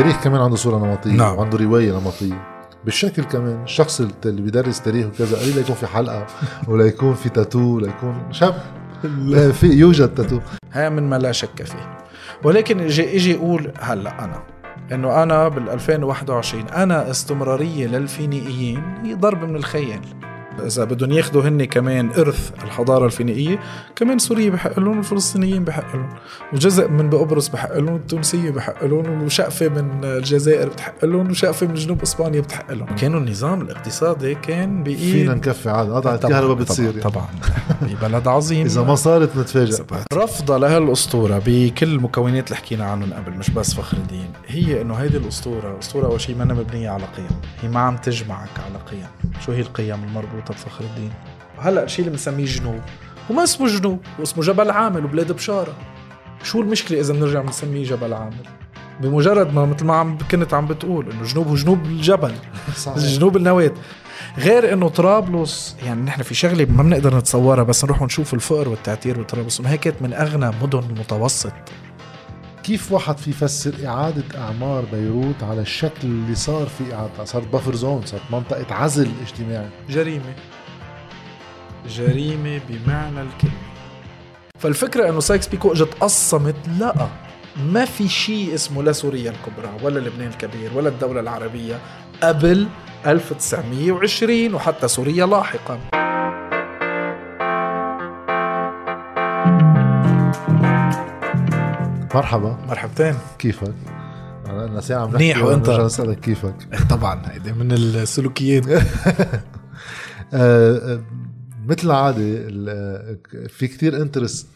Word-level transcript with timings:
التاريخ 0.00 0.24
كمان 0.24 0.40
عنده 0.40 0.56
صورة 0.56 0.78
نمطية 0.86 1.10
نعم. 1.10 1.36
وعنده 1.36 1.58
رواية 1.58 1.92
نمطية. 1.92 2.66
بالشكل 2.84 3.24
كمان 3.24 3.62
الشخص 3.62 4.00
اللي 4.26 4.42
بيدرس 4.42 4.80
تاريخ 4.80 5.06
وكذا 5.06 5.38
قليل 5.38 5.58
يكون 5.58 5.74
في 5.74 5.86
حلقة 5.86 6.26
ولا 6.68 6.84
يكون 6.84 7.14
في 7.14 7.28
تاتو 7.28 7.76
ولا 7.76 7.88
يكون 7.88 8.22
شاب. 8.30 8.54
لا، 9.04 9.52
في 9.52 9.66
يوجد 9.66 10.14
تاتو 10.14 10.40
هي 10.72 10.90
من 10.90 11.10
ما 11.10 11.18
لا 11.18 11.32
شك 11.32 11.62
فيه. 11.62 11.98
ولكن 12.44 12.80
أجي 12.80 13.16
أجي 13.16 13.36
أقول 13.36 13.72
هلأ 13.80 14.24
أنا 14.24 14.42
إنه 14.92 15.22
أنا 15.22 15.48
بال 15.48 15.70
2021 15.70 16.68
أنا 16.68 17.10
استمرارية 17.10 17.86
للفينيقيين 17.86 18.82
هي 19.04 19.14
ضرب 19.14 19.44
من 19.44 19.56
الخيال 19.56 20.00
إذا 20.58 20.84
بدهم 20.84 21.12
ياخذوا 21.12 21.42
هن 21.42 21.64
كمان 21.64 22.10
إرث 22.10 22.50
الحضارة 22.64 23.06
الفينيقية 23.06 23.60
كمان 23.96 24.18
سوريا 24.18 24.50
بحق 24.50 24.78
لهم 24.78 24.96
والفلسطينيين 24.96 25.64
بحق 25.64 25.96
لهم. 25.96 26.08
وجزء 26.52 26.88
من 26.88 27.10
بقبرص 27.10 27.48
بحق 27.48 27.76
لهم 27.78 27.92
والتونسيه 27.94 28.50
بحق 28.50 28.84
لهم 28.84 29.22
وشقفة 29.22 29.68
من 29.68 30.04
الجزائر 30.04 30.68
بتحق 30.68 31.04
لهم 31.04 31.30
وشقفة 31.30 31.66
من 31.66 31.74
جنوب 31.74 32.02
إسبانيا 32.02 32.40
بتحق 32.40 32.72
لهم. 32.72 32.86
كانوا 32.86 33.20
النظام 33.20 33.60
الاقتصادي 33.60 34.34
كان 34.34 34.82
بإيد 34.82 34.98
فينا 34.98 35.34
نكفي 35.34 35.70
عاد 35.70 36.00
طبعاً، 36.00 36.14
الكهرباء 36.14 36.54
بتصير 36.54 36.92
طبعا, 36.92 37.10
طبعا. 37.10 37.26
ببلد 37.94 38.28
عظيم. 38.28 38.66
إذا 38.66 38.82
ما 38.82 38.94
صارت 38.94 39.36
نتفاجئ. 39.36 39.84
رفضها 40.14 40.58
لهالأسطورة 40.58 41.42
بكل 41.46 41.88
المكونات 41.88 42.46
اللي 42.46 42.56
حكينا 42.56 42.84
عنهم 42.84 43.12
قبل 43.12 43.32
مش 43.32 43.50
بس 43.50 43.74
فخر 43.74 43.96
الدين. 43.96 44.30
هي 44.46 44.82
إنه 44.82 44.94
هيدي 44.94 45.16
الأسطورة 45.16 45.78
أسطورة 45.78 46.06
أول 46.06 46.20
شيء 46.20 46.36
ما 46.36 46.44
مبنيه 46.44 46.90
على 46.90 47.04
قيم. 47.16 47.40
هي 47.62 47.68
ما 47.68 47.80
عم 47.80 47.96
تجمعك 47.96 48.60
على 48.66 48.84
قيم. 48.90 49.32
شو 49.46 49.52
هي 49.52 49.60
القيم 49.60 50.04
المربوطة؟ 50.04 50.39
بفخر 50.48 50.84
الدين. 50.84 51.12
هلا 51.58 51.84
الشيء 51.84 52.04
اللي 52.04 52.10
بنسميه 52.10 52.44
جنوب 52.44 52.80
وما 53.30 53.42
اسمه 53.42 53.66
جنوب 53.66 54.00
واسمه 54.18 54.42
جبل 54.44 54.70
عامل 54.70 55.04
وبلاد 55.04 55.32
بشارة. 55.32 55.74
شو 56.42 56.60
المشكلة 56.60 57.00
إذا 57.00 57.14
بنرجع 57.14 57.40
بنسميه 57.40 57.84
جبل 57.84 58.14
عامل؟ 58.14 58.46
بمجرد 59.00 59.54
ما 59.54 59.66
مثل 59.66 59.84
ما 59.84 59.96
عم 59.96 60.18
كنت 60.30 60.54
عم 60.54 60.66
بتقول 60.66 61.10
إنه 61.10 61.22
جنوب 61.22 61.48
هو 61.48 61.54
جنوب 61.54 61.84
الجبل. 61.84 62.32
جنوب 62.96 63.36
النواة 63.36 63.72
غير 64.38 64.72
إنه 64.72 64.88
طرابلس 64.88 65.76
يعني 65.86 66.02
نحن 66.02 66.22
في 66.22 66.34
شغلة 66.34 66.64
ما 66.64 66.82
بنقدر 66.82 67.16
نتصورها 67.16 67.62
بس 67.62 67.84
نروح 67.84 68.02
ونشوف 68.02 68.34
الفقر 68.34 68.68
والتعتير 68.68 69.22
بطرابلس 69.22 69.60
انه 69.60 69.68
هي 69.68 69.78
كانت 69.78 70.02
من 70.02 70.12
أغنى 70.12 70.50
مدن 70.62 70.78
المتوسط 70.78 71.52
كيف 72.62 72.92
واحد 72.92 73.18
في 73.18 73.30
يفسر 73.30 73.74
إعادة 73.86 74.24
أعمار 74.38 74.84
بيروت 74.92 75.42
على 75.42 75.60
الشكل 75.60 76.04
اللي 76.04 76.34
صار 76.34 76.66
في 76.66 76.94
إعادة 76.94 77.24
صارت 77.24 77.46
بافر 77.46 77.74
زون 77.74 78.06
صارت 78.06 78.22
منطقة 78.30 78.74
عزل 78.74 79.10
اجتماعي. 79.22 79.68
جريمة. 79.88 80.34
جريمة 81.88 82.60
بمعنى 82.68 83.22
الكلمة. 83.22 83.70
فالفكرة 84.58 85.08
إنه 85.08 85.20
سايكس 85.20 85.48
بيكو 85.48 85.72
إجت 85.72 85.94
قصمت 86.00 86.56
لا 86.78 87.08
ما 87.72 87.84
في 87.84 88.08
شيء 88.08 88.54
اسمه 88.54 88.82
لا 88.82 88.92
سوريا 88.92 89.30
الكبرى 89.30 89.70
ولا 89.82 90.00
لبنان 90.00 90.28
الكبير 90.28 90.70
ولا 90.74 90.88
الدولة 90.88 91.20
العربية 91.20 91.78
قبل 92.22 92.68
1920 93.06 94.54
وحتى 94.54 94.88
سوريا 94.88 95.26
لاحقا. 95.26 95.80
مرحبا. 102.14 102.58
مرحبتين. 102.68 103.14
كيفك؟ 103.38 103.74
أنا 104.46 104.66
لنا 104.66 104.80
ساعة 104.80 105.02
عم 105.02 105.12
منيح 105.14 105.36
نحكي 105.36 105.48
وأنت؟ 105.48 105.68
ونرجع 105.68 105.84
نسألك 105.86 106.20
كيفك؟ 106.20 106.54
طبعا 106.90 107.22
هيدي 107.32 107.52
من 107.52 107.72
السلوكيات 107.72 108.66
آه، 108.70 108.82
آه، 110.34 111.00
مثل 111.66 111.86
العادة 111.86 112.18
ال- 112.22 112.68
آه، 112.68 113.46
في 113.48 113.68
كتير 113.68 114.02
interest 114.02 114.46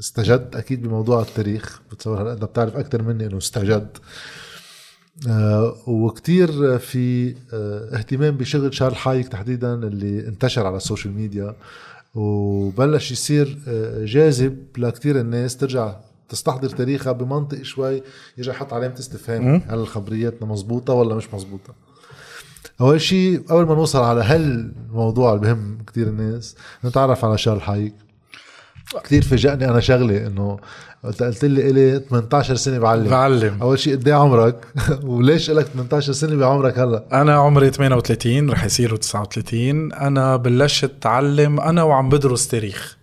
استجد 0.00 0.48
أكيد 0.54 0.82
بموضوع 0.82 1.22
التاريخ. 1.22 1.80
بتصور 1.92 2.22
هلأ 2.22 2.32
إنت 2.32 2.44
بتعرف 2.44 2.76
أكثر 2.76 3.02
مني 3.02 3.26
إنه 3.26 3.38
استجد. 3.38 3.88
وكتير 5.86 6.78
في 6.78 7.34
اهتمام 7.92 8.36
بشغل 8.36 8.74
شارل 8.74 8.96
حايك 8.96 9.28
تحديدا 9.28 9.74
اللي 9.74 10.28
انتشر 10.28 10.66
على 10.66 10.76
ال 10.76 10.81
social 10.81 11.14
media. 11.14 11.54
وبلش 12.14 13.12
يصير 13.12 13.58
جاذب 14.04 14.56
لكتير 14.78 15.20
الناس 15.20 15.56
ترجع 15.56 15.94
تستحضر 16.30 16.68
تاريخها 16.68 17.12
بمنطق 17.12 17.62
شوي 17.62 18.02
يرجع 18.38 18.52
يحط 18.52 18.72
علامة 18.72 18.94
استفهام. 18.98 19.62
هل 19.68 19.86
خبرياتنا 19.86 20.48
مزبوطة 20.48 20.92
ولا 20.92 21.14
مش 21.14 21.34
مزبوطة 21.34 21.74
أول 22.80 23.00
شيء 23.00 23.42
قبل 23.48 23.66
ما 23.66 23.74
نوصل 23.74 24.02
على 24.02 24.22
هالموضوع 24.22 25.34
اللي 25.34 25.40
بهم 25.46 25.78
كتير 25.86 26.06
الناس 26.06 26.56
نتعرف 26.84 27.24
على 27.24 27.38
شارل 27.38 27.60
حايك 27.60 27.94
كتير 29.04 29.22
فاجأني 29.22 29.68
أنا 29.68 29.80
شغلة 29.80 30.26
إنه 30.26 30.58
قلت 31.04 31.44
لي 31.44 31.70
إلي 31.70 32.04
18 32.10 32.54
سنة 32.54 32.78
بعلم. 32.78 33.08
بعلم. 33.10 33.58
أول 33.62 33.78
شيء 33.78 33.96
قد 33.96 34.08
إيه 34.08 34.14
عمرك؟ 34.14 34.66
وليش 35.02 35.50
لك 35.50 35.66
18 35.66 36.12
سنة 36.12 36.36
بعمرك 36.36 36.78
هلا؟ 36.78 37.04
أنا 37.12 37.34
عمري 37.34 37.70
38 37.70 38.50
رح 38.50 38.64
يصيروا 38.64 38.98
39 38.98 39.92
أنا 39.92 40.36
بلشت 40.36 40.84
أتعلم 40.84 41.60
أنا 41.60 41.82
وعم 41.82 42.08
بدرس 42.08 42.48
تاريخ. 42.48 42.99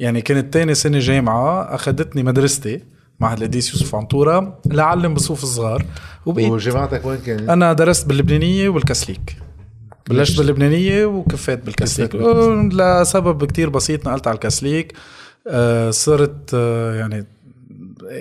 يعني 0.00 0.22
كانت 0.22 0.52
تاني 0.52 0.74
سنة 0.74 0.98
جامعة 0.98 1.74
اخذتني 1.74 2.22
مدرستي 2.22 2.80
معهد 3.20 3.38
القديس 3.38 3.72
يوسف 3.74 3.94
عنطورة 3.94 4.60
لعلم 4.66 5.14
بصوف 5.14 5.44
صغار 5.44 5.84
وبقيت 6.26 6.50
وجامعتك 6.50 7.04
وين 7.04 7.18
كانت؟ 7.18 7.48
أنا 7.48 7.72
درست 7.72 8.06
باللبنانية 8.06 8.68
والكسليك 8.68 9.36
بلشت 10.10 10.38
باللبنانية 10.38 11.04
وكفيت 11.04 11.64
بالكسليك 11.64 12.16
بالكسليك. 12.16 12.74
لسبب 12.74 13.44
كتير 13.44 13.68
بسيط 13.70 14.08
نقلت 14.08 14.26
على 14.26 14.34
الكسليك 14.34 14.92
آه، 15.48 15.90
صرت 15.90 16.50
آه، 16.54 16.94
يعني 16.94 17.26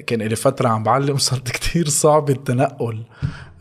كان 0.07 0.21
لي 0.21 0.35
فترة 0.35 0.69
عم 0.69 0.83
بعلم 0.83 1.17
صارت 1.27 1.51
كتير 1.51 1.89
صعب 1.89 2.29
التنقل 2.29 3.03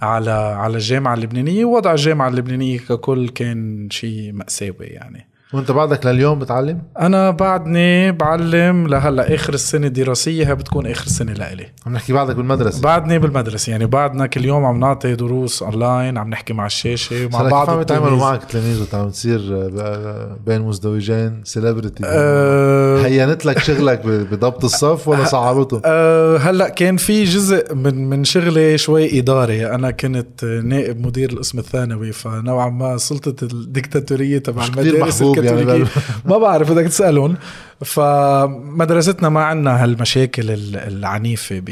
على 0.02 0.30
على 0.30 0.74
الجامعة 0.74 1.14
اللبنانية 1.14 1.64
ووضع 1.64 1.92
الجامعة 1.92 2.28
اللبنانية 2.28 2.78
ككل 2.78 3.28
كان 3.28 3.88
شيء 3.90 4.32
مأساوي 4.32 4.86
يعني. 4.86 5.37
وانت 5.52 5.70
بعدك 5.70 6.06
لليوم 6.06 6.38
بتعلم؟ 6.38 6.82
أنا 7.00 7.30
بعدني 7.30 8.12
بعلم 8.12 8.86
لهلأ 8.86 9.34
آخر 9.34 9.54
السنة 9.54 9.86
الدراسية 9.86 10.48
هي 10.48 10.54
بتكون 10.54 10.86
آخر 10.86 11.06
سنة 11.06 11.32
لإلي 11.32 11.66
عم 11.86 11.92
نحكي 11.92 12.12
بعدك 12.12 12.36
بالمدرسة 12.36 12.82
بعدني 12.82 13.18
بالمدرسة 13.18 13.70
يعني 13.70 13.86
بعدنا 13.86 14.26
كل 14.26 14.44
يوم 14.44 14.64
عم 14.64 14.80
نعطي 14.80 15.14
دروس 15.14 15.62
اونلاين 15.62 16.18
عم 16.18 16.30
نحكي 16.30 16.52
مع 16.52 16.66
الشاشة 16.66 17.26
ومع 17.26 17.38
صار 17.38 17.50
بعض 17.50 17.66
كيف 17.66 17.74
عم 17.74 17.80
يتعاملوا. 17.80 18.18
معك 18.18 18.44
تلاميذ 18.44 18.80
وانت 18.80 18.94
عم 18.94 19.10
تصير 19.10 19.40
آه، 19.78 20.36
بين 20.46 20.62
مزدوجين 20.62 21.40
سيلبرتي 21.44 22.02
أه 22.06 23.02
هينت 23.06 23.46
لك 23.46 23.58
شغلك 23.58 24.06
بضبط 24.06 24.64
الصف 24.64 25.08
ولا 25.08 25.24
صعبته؟ 25.24 25.80
أه 25.84 26.36
هلأ 26.36 26.68
كان 26.68 26.96
في 26.96 27.24
جزء 27.24 27.74
من 27.74 28.10
من 28.10 28.24
شغلي 28.24 28.78
شوي 28.78 29.18
إداري 29.18 29.74
أنا 29.74 29.90
كنت 29.90 30.44
نائب 30.44 31.06
مدير 31.06 31.32
القسم 31.32 31.58
الثانوي 31.58 32.12
فنوعا 32.12 32.68
ما 32.70 32.96
سلطة 32.96 33.44
الدكتاتورية 33.44 34.38
تبع 34.38 34.64
المدارس 34.64 35.22
محبوب 35.40 35.68
يعني 35.68 35.84
ما 36.24 36.38
بعرف 36.38 36.72
بدك 36.72 36.84
تسألهم. 36.84 37.36
فمدرستنا 37.84 39.28
ما 39.28 39.44
عندنا 39.44 39.82
هالمشاكل 39.84 40.50
ال- 40.50 40.76
العنيفة 40.76 41.54
أي. 41.54 41.62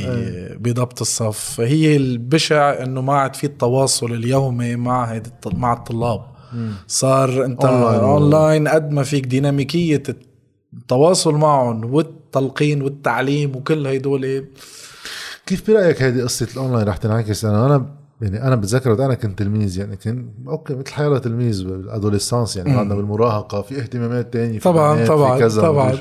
بضبط 0.60 1.00
الصف. 1.00 1.60
هي 1.60 1.96
البشع 1.96 2.82
إنه 2.82 3.00
ما 3.00 3.12
عاد 3.14 3.36
في 3.36 3.44
التواصل 3.44 4.12
اليومي 4.12 4.76
مع 4.76 5.20
مع 5.46 5.72
الطلاب. 5.72 6.20
صار 6.88 7.44
أنت. 7.44 7.64
اونلاين 7.64 8.68
قد 8.68 8.90
ما 8.90 9.02
فيك 9.02 9.26
ديناميكية 9.26 10.02
التواصل 10.74 11.34
معهم 11.34 11.94
والتلقين 11.94 12.82
والتعليم 12.82 13.56
وكل 13.56 13.86
هيدول 13.86 14.44
كيف 15.46 15.70
برأيك 15.70 16.02
هذه 16.02 16.22
قصة 16.22 16.48
الاونلاين 16.54 16.88
رح 16.88 16.96
تنعكس؟ 16.96 17.44
أنا 17.44 17.66
أنا 17.66 17.86
يعني 18.20 18.42
أنا 18.42 18.56
بتذكر 18.56 18.90
وقت 18.90 19.00
أنا 19.00 19.14
كنت 19.14 19.38
تلميذ 19.38 19.78
يعني 19.78 19.96
كان 19.96 20.28
okay 20.48 20.74
مثل 20.74 20.92
حياة 20.92 21.18
تلميذ 21.18 21.64
بال 21.64 21.78
adolescence 21.78 22.56
يعني. 22.56 22.74
بعدنا 22.76 22.94
بالمراهقة 22.94 23.62
في 23.62 23.78
اهتمامات 23.80 24.32
تانية 24.32 24.58
في 24.58 24.64
طبعاً، 24.64 24.94
بنات، 24.96 25.08
طبعاً، 25.08 25.34
في 25.34 25.40
كذا 25.40 25.62
طبعاً. 25.62 25.96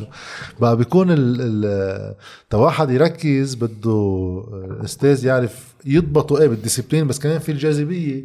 بقى 0.62 0.78
بيكون 0.78 1.12
ال 1.12 1.42
ال 1.42 2.58
واحد 2.60 2.90
يركز 2.90 3.56
بده 3.56 4.44
الاستاذ 4.54 5.26
يعرف 5.26 5.74
يضبطه 5.86 6.42
إيه 6.42 6.48
بال 6.48 6.58
discipline 6.58 7.08
بس 7.08 7.20
كمان 7.20 7.40
في 7.40 7.52
الجاذبية 7.52 8.24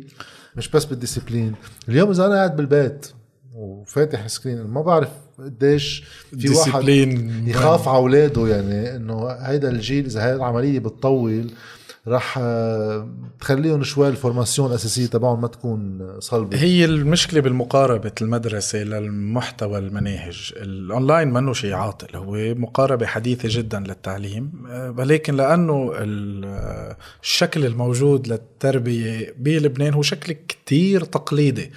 مش 0.56 0.69
بس 0.69 0.84
بال 0.84 0.96
discipline 0.96 1.55
اليوم 1.88 2.10
إذا 2.10 2.26
أنا 2.26 2.34
قاعد 2.34 2.56
بالبيت 2.56 3.06
وفاتح 3.54 4.26
screen 4.26 4.62
ما 4.66 4.82
بعرف 4.82 5.08
قديش 5.38 6.04
في 6.38 6.48
واحد 6.48 6.88
يخاف 7.46 7.88
على 7.88 7.96
أولاده 7.98 8.46
يعني 8.46 8.96
إنه 8.96 9.28
هيدا 9.31 9.70
الجيل 9.70 10.04
إذا 10.04 10.25
هاي 10.25 10.34
العملية 10.34 10.78
بتطول 10.78 11.50
رح 12.08 12.38
آه، 12.38 13.08
تخليهم 13.41 13.82
شوي 13.82 14.08
ال 14.08 14.15
formation 14.15 14.70
الأساسية 14.70 15.06
تبعهم 15.06 15.41
ما 15.41 15.49
تكون 15.49 16.11
صلبة. 16.19 16.56
هي 16.58 16.85
المشكلة 16.85 17.41
بالمقاربة 17.41 18.12
المدرسة 18.23 18.79
للمحتوى 18.79 19.79
المناهج. 19.79 20.52
الأونلاين 20.56 21.32
منه 21.32 21.52
شيء 21.52 21.73
عاطل 21.73 22.17
هو 22.17 22.55
مقاربة 22.55 23.06
حديثة 23.06 23.49
جدا 23.52 23.81
للتعليم 23.81 24.52
أه، 24.69 24.94
ولكن 24.99 25.35
أه، 26.44 26.97
الشكل 27.23 27.67
الموجود 27.67 28.29
للتربية 28.29 29.35
بلبنان 29.38 29.94
هو 29.94 30.03
شكل 30.03 30.32
كتير 30.32 31.05
تقليدي. 31.05 31.70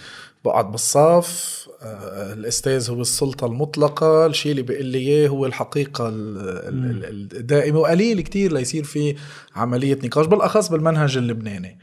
بقعد 0.46 0.72
بالصف 0.72 1.63
آه، 1.63 1.63
الأستاذ 2.34 2.90
هو 2.92 3.02
السلطة 3.02 3.48
المطلقة 3.48 4.26
الشيء 4.26 4.52
اللي 4.52 4.62
بيقول 4.62 4.86
لي 4.86 4.98
إياه 4.98 5.28
هو 5.28 5.46
الحقيقة 5.46 6.12
الدائمة 6.14 7.80
وقليل 7.80 8.22
كتير 8.22 8.54
ليصير 8.54 8.84
في 8.84 9.16
عملية 9.56 10.00
نقاش 10.04 10.26
بالأخص 10.26 10.70
بالمنهج 10.70 11.18
اللبناني. 11.18 11.78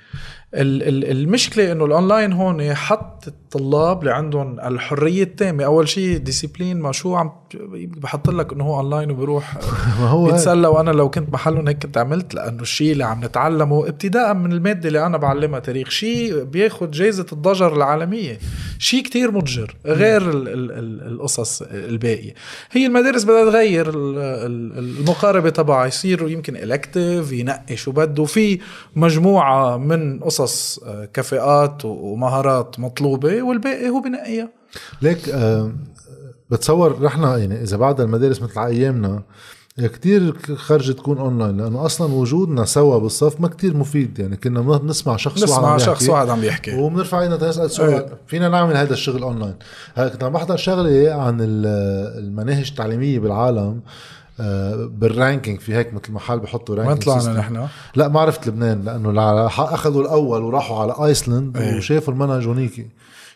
المشكلة 0.54 1.72
إنه 1.72 1.84
الأونلاين 1.84 2.32
هون 2.32 2.74
حط 2.74 3.28
الطلاب 3.28 4.00
اللي 4.00 4.12
عندهم 4.12 4.60
الحرية 4.60 5.22
التامة. 5.22 5.64
أول 5.64 5.88
شيء 5.88 6.16
discipline 6.16 6.80
ما 6.80 6.92
شو 6.92 7.14
عم 7.14 7.30
بحط 7.74 8.30
لك 8.30 8.52
إنه 8.52 8.64
هو 8.64 8.76
اونلاين 8.76 9.10
وبروح 9.10 9.54
ما 10.00 10.06
هو 10.06 10.26
بيتسلى 10.26 10.68
وأنا 10.68 10.90
لو 10.90 11.10
كنت 11.10 11.32
محلهم 11.32 11.68
هيك 11.68 11.82
كنت 11.82 11.98
عملت. 11.98 12.34
لأنه 12.34 12.62
الشيء 12.62 12.92
اللي 12.92 13.04
عم 13.04 13.24
نتعلمه 13.24 13.88
ابتداء 13.88 14.34
من 14.34 14.52
المادة 14.52 14.88
اللي 14.88 15.06
أنا 15.06 15.18
بعلمها 15.18 15.58
تاريخ. 15.58 15.88
شيء 15.90 16.42
بياخذ 16.44 16.90
جائزه 16.90 17.26
الضجر 17.32 17.76
العالمية. 17.76 18.38
شيء 18.78 19.02
كتير 19.02 19.30
مضجر 19.30 19.76
غير 19.86 20.30
ال 20.30 20.48
ال 20.48 20.72
ال 20.72 21.12
القصص 21.12 21.62
الباقية. 21.62 22.34
هي 22.70 22.86
المدارس 22.86 23.24
بدها 23.24 23.50
تغير 23.50 23.90
المقاربة 23.94 25.50
تبعها. 25.50 25.86
يصيروا 25.86 26.28
يمكن 26.28 26.56
selective 26.56 27.32
ينقي 27.32 27.76
شو 27.76 27.92
بده. 27.92 28.24
في 28.24 28.60
مجموعة 28.96 29.76
من 29.76 30.18
قصص 30.18 30.39
آه، 30.86 31.04
كفاءات 31.04 31.84
ومهارات 31.84 32.80
مطلوبة 32.80 33.42
والباقي 33.42 33.88
هو 33.88 34.00
بنقيها 34.00 34.48
ليك 35.02 35.28
أه 35.28 35.72
بتصور 36.50 37.02
رحنا 37.02 37.36
يعني 37.36 37.62
إذا 37.62 37.76
بعد 37.76 38.00
المدارس 38.00 38.42
مثل 38.42 38.60
أيامنا 38.60 39.22
كتير 39.78 40.36
خرج 40.56 40.94
تكون 40.94 41.18
أونلاين 41.18 41.56
لأنه 41.56 41.86
أصلا 41.86 42.14
وجودنا 42.14 42.64
سوا 42.64 42.98
بالصف 42.98 43.40
ما 43.40 43.48
كتير 43.48 43.76
مفيد. 43.76 44.18
يعني 44.18 44.36
كنا 44.36 44.60
بنسمع 44.60 45.16
شخص 45.16 45.42
واحد 45.42 45.52
نسمع 45.52 45.76
شخص 45.76 46.08
واحد 46.08 46.28
عم 46.28 46.44
يحكي. 46.44 46.74
وبنرفع 46.74 47.22
إيدنا 47.22 47.48
نسأل 47.48 47.70
سؤال 47.70 47.92
إيه. 47.92 48.06
فينا 48.26 48.48
نعمل 48.48 48.76
هذا 48.76 48.92
الشغل 48.92 49.22
أونلاين. 49.22 49.54
هلأ 49.94 50.08
كنت 50.08 50.24
عم 50.24 50.32
بحضر 50.32 50.56
شغلة 50.56 51.12
عن 51.14 51.38
المناهج 51.40 52.68
التعليمية 52.68 53.18
بالعالم. 53.18 53.58
آه، 53.58 53.80
بال 54.86 55.03
ranking 55.03 55.60
في 55.60 55.74
هيك 55.74 55.94
مثل 55.94 56.12
محل 56.12 56.38
بحطوا 56.38 56.74
ranking 56.74 57.08
وين 57.08 57.20
طلعنا 57.20 57.38
نحن؟ 57.38 57.66
لا 57.94 58.08
ما 58.08 58.20
عرفت 58.20 58.48
لبنان 58.48 58.84
لأنه 58.84 59.46
أخذوا 59.46 60.02
الأول 60.02 60.42
وراحوا 60.42 60.78
على 60.78 60.94
ايسلند 61.06 61.56
إيه. 61.56 61.76
وشافوا 61.76 62.12
المنهج 62.14 62.46
هونيكي 62.46 62.86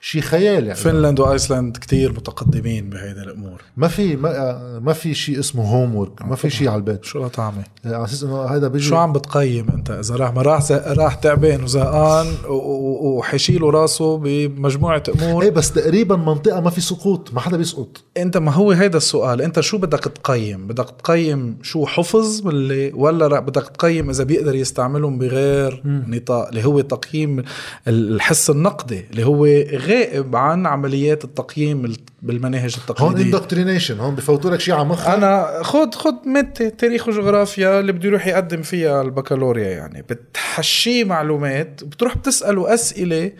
شيء 0.06 0.22
خيال 0.22 0.66
يعني. 0.66 0.74
فنلند 0.74 1.20
وآيسلند 1.20 1.76
كتير 1.76 2.12
متقدمين 2.12 2.90
بهيدي 2.90 3.20
الأمور. 3.20 3.62
ما 3.76 3.88
في 3.88 4.16
ما, 4.16 4.78
ما 4.78 4.92
في 4.92 5.14
شيء 5.14 5.38
اسمه 5.38 5.64
homework 5.64 6.22
ما 6.24 6.36
في 6.36 6.50
شيء 6.50 6.68
على 6.68 6.76
البيت. 6.76 7.04
شو 7.04 7.28
طعمة. 7.28 7.64
على 7.84 8.04
أساس 8.04 8.22
إنه 8.22 8.42
هذا 8.42 8.68
بيجي 8.68 8.84
شو 8.84 8.96
عم 8.96 9.12
بتقيم 9.12 9.66
أنت؟ 9.68 9.90
إذا 9.90 10.16
راح 10.16 10.34
ما 10.34 10.42
راح 10.42 10.70
راح 10.70 11.14
تعبان 11.14 11.62
وزهقان 11.62 12.26
وحيشيله 12.48 13.70
راسه 13.70 14.18
بمجموعة 14.18 15.02
أمور. 15.22 15.42
إيه 15.42 15.50
بس 15.50 15.72
تقريبا 15.72 16.16
منطقة 16.16 16.60
ما 16.60 16.70
في 16.70 16.80
سقوط 16.80 17.34
ما 17.34 17.40
حدا 17.40 17.56
بيسقط. 17.56 18.04
أنت 18.16 18.36
ما 18.36 18.52
هو 18.52 18.70
هيدا 18.70 18.96
السؤال. 18.96 19.42
أنت 19.42 19.60
شو 19.60 19.78
بدك 19.78 20.04
تقيم؟ 20.04 20.66
بدك 20.66 20.90
تقيم 21.04 21.58
شو 21.62 21.86
حفظ 21.86 22.46
ولا 22.46 22.90
ولا 22.94 23.40
بدك 23.40 23.68
تقيم 23.68 24.10
إذا 24.10 24.24
بيقدر 24.24 24.54
يستعملهم 24.54 25.18
بغير 25.18 25.82
نطاق 25.84 26.48
اللي 26.48 26.64
هو 26.64 26.80
تقييم 26.80 27.42
الحس 27.88 28.50
النقدي 28.50 29.04
اللي 29.10 29.24
هو 29.24 29.44
غير 29.44 29.93
غائب 29.94 30.36
عن 30.36 30.66
عمليات 30.66 31.24
التقييم 31.24 31.96
بالمناهج 32.22 32.76
التقليدية. 32.78 33.16
هون 33.16 33.20
indoctrination 33.20 34.00
هون 34.00 34.14
بفوتوا 34.14 34.50
لك 34.50 34.60
شيء 34.60 34.74
على 34.74 34.84
مخك 34.84 35.08
أنا 35.08 35.60
خد 35.62 35.94
خد 35.94 36.26
مادة 36.26 36.68
تاريخ 36.68 37.08
وجغرافيا 37.08 37.80
اللي 37.80 37.92
بده 37.92 38.08
يروح 38.08 38.26
يقدم 38.26 38.62
فيها 38.62 39.02
البكالوريا 39.02 39.70
يعني. 39.70 40.02
بتحشيه 40.02 41.04
معلومات 41.04 41.84
بتروح 41.84 42.18
بتسأله 42.18 42.74
أسئلة 42.74 43.32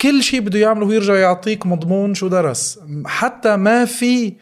كل 0.00 0.22
شيء 0.22 0.40
بده 0.40 0.58
يعمله 0.58 0.86
ويرجع 0.86 1.14
يعطيك 1.14 1.66
مضمون 1.66 2.14
شو 2.14 2.28
درس. 2.28 2.78
حتى 3.06 3.56
ما 3.56 3.84
في 3.84 4.34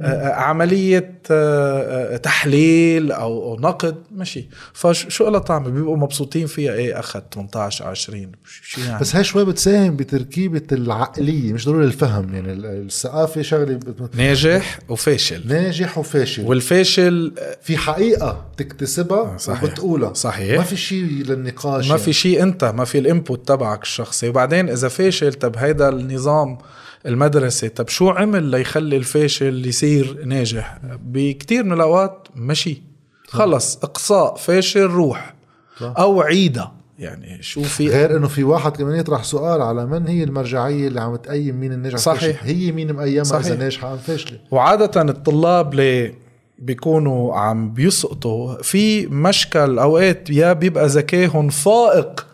عملية 0.00 1.20
آه، 1.30 2.14
آه، 2.14 2.16
تحليل 2.16 3.12
أو 3.12 3.56
نقد 3.60 3.96
ماشي. 4.10 4.48
فشو 4.72 5.28
لها 5.28 5.40
طعمة؟ 5.40 5.68
بيبقوا 5.68 5.96
مبسوطين 5.96 6.46
فيها 6.46 6.72
إيه؟ 6.72 6.98
أخذ 6.98 7.20
18 7.34 7.86
20 7.86 8.32
شو 8.44 8.80
يعني؟ 8.80 9.00
بس 9.00 9.16
هاي 9.16 9.24
شوي 9.24 9.44
بتساهم 9.44 9.96
بتركيبة 9.96 10.62
العقلية 10.72 11.52
مش 11.52 11.66
ضروري 11.66 11.84
الفهم 11.84 12.34
يعني 12.34 12.52
الثقافة 12.52 13.42
شغلة 13.42 13.74
بت... 13.74 14.16
ناجح 14.16 14.78
وفاشل. 14.88 15.48
ناجح 15.48 15.98
وفاشل. 15.98 16.44
والفاشل 16.44 17.32
في 17.62 17.76
حقيقة 17.76 18.46
تكتسبها 18.56 19.36
صحيح. 19.38 19.64
وبتقولها. 19.64 20.12
صحيح. 20.14 20.58
ما 20.58 20.64
في 20.64 20.76
شيء 20.76 21.04
للنقاش 21.04 21.84
ما 21.84 21.90
يعني. 21.90 22.02
في 22.02 22.12
شيء 22.12 22.42
أنت 22.42 22.64
ما 22.64 22.84
في 22.84 22.98
الانبوت 22.98 23.48
تبعك 23.48 23.82
الشخصي. 23.82 24.28
وبعدين 24.28 24.68
إذا 24.68 24.88
فاشل 24.88 25.34
طب 25.34 25.56
هيدا 25.56 25.88
النظام 25.88 26.58
المدرسة. 27.06 27.68
طب 27.68 27.88
شو 27.88 28.10
عمل 28.10 28.42
ليخلي 28.42 28.96
الفاشل 28.96 29.66
يصير 29.66 30.24
ناجح؟ 30.24 30.78
بكتير 31.04 31.64
من 31.64 31.72
الأوقات 31.72 32.28
مشي. 32.36 32.82
خلص 33.28 33.76
إقصاء 33.82 34.36
فاشل 34.36 34.80
روح 34.82 35.34
أو 35.82 36.20
عيدة. 36.20 36.70
يعني 36.98 37.42
شو 37.42 37.62
في 37.62 37.88
غير 37.88 38.16
إنه 38.16 38.28
في 38.28 38.44
واحد 38.44 38.76
كمان 38.76 38.98
يطرح 38.98 39.24
سؤال 39.24 39.62
على 39.62 39.86
من 39.86 40.06
هي 40.06 40.24
المرجعية 40.24 40.88
اللي 40.88 41.00
عم 41.00 41.16
تقيم 41.16 41.60
مين 41.60 41.72
الناجح 41.72 41.98
صحيح. 41.98 42.44
هي 42.44 42.72
مين 42.72 42.92
مقيمها 42.92 43.24
صحيح. 43.24 43.46
اذا 43.46 43.56
ناجحه 43.56 43.92
ام 43.92 43.98
فاشله 43.98 44.38
وعادة 44.50 45.02
الطلاب 45.02 45.72
اللي 45.72 46.14
بيكونوا 46.58 47.34
عم 47.34 47.72
بيسقطوا 47.72 48.62
في 48.62 49.06
مشكل 49.06 49.78
أوقات 49.78 50.30
يا 50.30 50.52
بيبقى 50.52 50.86
ذكائهم 50.86 51.48
فائق. 51.48 52.26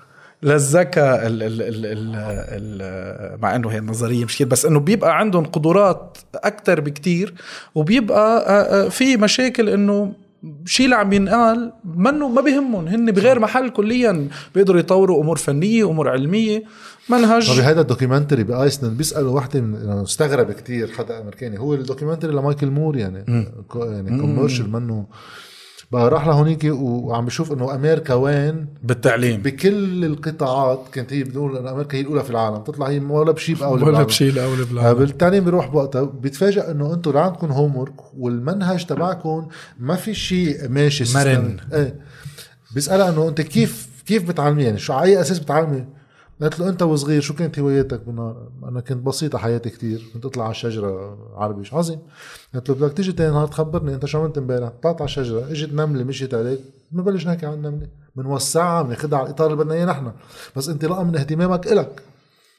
للذكاء 0.43 1.27
ال 1.27 1.43
ال 1.43 1.63
ال 1.63 1.87
ال 1.87 2.17
ال 2.83 3.41
مع 3.43 3.57
إنه 3.57 3.69
هي 3.69 3.79
النظرية 3.79 4.25
مش 4.25 4.39
كده 4.39 4.49
بس 4.49 4.67
إنه 4.67 4.81
بيبقى 4.81 5.19
عندهم 5.19 5.45
قدرات 5.45 6.19
أكثر 6.35 6.81
بكتير 6.81 7.35
وبيبقى 7.75 8.91
في 8.91 9.17
مشاكل 9.17 9.69
إنه 9.69 10.13
شيء 10.67 10.85
اللي 10.87 10.97
عم 10.97 11.13
ينقال 11.13 11.73
منه 11.97 12.29
ما 12.29 12.41
بيهمهم 12.41 12.87
هن 12.89 13.11
بغير 13.13 13.39
محل 13.41 13.69
كليا 13.69 14.29
بيقدروا 14.55 14.81
يطوروا 14.81 15.23
أمور 15.23 15.37
فنية 15.37 15.91
أمور 15.91 16.09
علمية 16.09 16.63
منهج. 17.09 17.57
طب 17.57 17.63
هذا 17.63 17.81
ال 17.81 17.86
documentary 17.86 18.45
بايسلند 18.45 18.97
بيسألوا 18.97 19.37
وحدة 19.37 19.61
من 19.61 19.75
استغرب 20.03 20.53
كتير 20.53 20.89
حدا 20.93 21.21
أمريكاني 21.21 21.59
هو 21.59 21.75
ال 21.75 21.80
documentary 21.80 22.33
لمايكل 22.33 22.67
مور 22.71 22.97
يعني 22.97 23.25
م. 23.29 23.45
يعني 23.75 24.21
commercial 24.21 24.73
منه 24.73 25.07
بقى 25.93 26.11
راح 26.11 26.27
لهونيك 26.27 26.65
وعم 26.73 27.27
بشوف 27.27 27.53
إنه 27.53 27.75
أمريكا 27.75 28.15
وين؟ 28.15 28.67
بالتعليم. 28.83 29.43
بكل 29.43 30.05
القطاعات 30.05 30.85
كانت 30.93 31.13
هي 31.13 31.25
بتقول 31.25 31.57
إنه 31.57 31.71
أمريكا 31.71 31.99
هي 31.99 32.01
الأولى 32.01 32.25
في 32.25 32.31
العالم 32.31 32.57
تطلع 32.57 32.89
هي 32.89 32.99
ولا 32.99 33.33
بشيء 33.33 33.57
بأول 33.57 33.85
ولا 33.85 34.03
بشيء 34.03 34.31
الاولى 34.31 34.65
بالعالم. 34.65 34.99
بالتعليم 34.99 35.45
بيروح 35.45 35.67
بوقتها 35.67 36.03
بيتفاجئ 36.03 36.71
إنه 36.71 36.95
أنتم 36.95 37.13
لا 37.13 37.21
عندكم 37.21 37.53
homework 37.53 37.95
والمنهج 38.19 38.87
تبعكم 38.87 39.49
ما 39.81 39.95
في 39.97 40.15
شيء 40.15 40.69
ماشي 40.69 41.19
مرن. 41.19 41.57
إيه. 41.73 41.95
بيسألها 42.75 43.09
إنه 43.09 43.29
أنت 43.29 43.41
كيف 43.41 43.89
كيف 44.07 44.29
بتعلمي؟ 44.29 44.65
يعني 44.65 44.79
شو 44.79 44.93
على 44.93 45.11
أي 45.11 45.21
أساس 45.21 45.39
بتعلمي؟ 45.39 45.85
قالت 46.41 46.61
له 46.61 46.69
أنت 46.69 46.83
وصغير 46.83 47.21
شو 47.21 47.35
كانت 47.35 47.59
هواياتك 47.59 48.01
بالنهار؟ 48.01 48.49
أنا 48.65 48.81
كنت 48.81 49.07
بسيطة 49.07 49.39
حياتي 49.39 49.71
كتير 49.71 50.11
كنت 50.15 50.25
أطلع 50.25 50.45
على 50.45 50.51
الشجرة 50.51 51.19
عربي 51.37 51.69
عظيم 51.73 51.99
قالت 52.55 52.69
له 52.69 52.75
بدك 52.75 52.93
تيجي 52.97 53.13
تاني 53.13 53.31
نهار 53.31 53.47
تخبرني 53.47 53.95
أنت 53.95 54.07
شو 54.07 54.21
عملت 54.21 54.39
امبارح؟ 54.39 54.73
طلعت 54.83 55.01
على 55.01 55.05
الشجرة 55.09 55.51
إجت 55.51 55.73
نملة 55.73 56.05
مشيت 56.05 56.35
عليك 56.35 56.61
بنبلش 56.91 57.27
نحكي 57.27 57.47
عن 57.47 57.53
النملة 57.53 57.87
بنوسعها 58.17 58.83
بناخذها 58.83 59.19
على 59.19 59.27
الإطار 59.27 59.47
اللي 59.53 59.65
بدنا 59.65 59.75
إياه 59.75 59.87
نحن 59.87 60.13
بس 60.57 60.69
انطلاقا 60.69 61.03
من 61.03 61.17
اهتمامك 61.17 61.73
إلك 61.73 62.03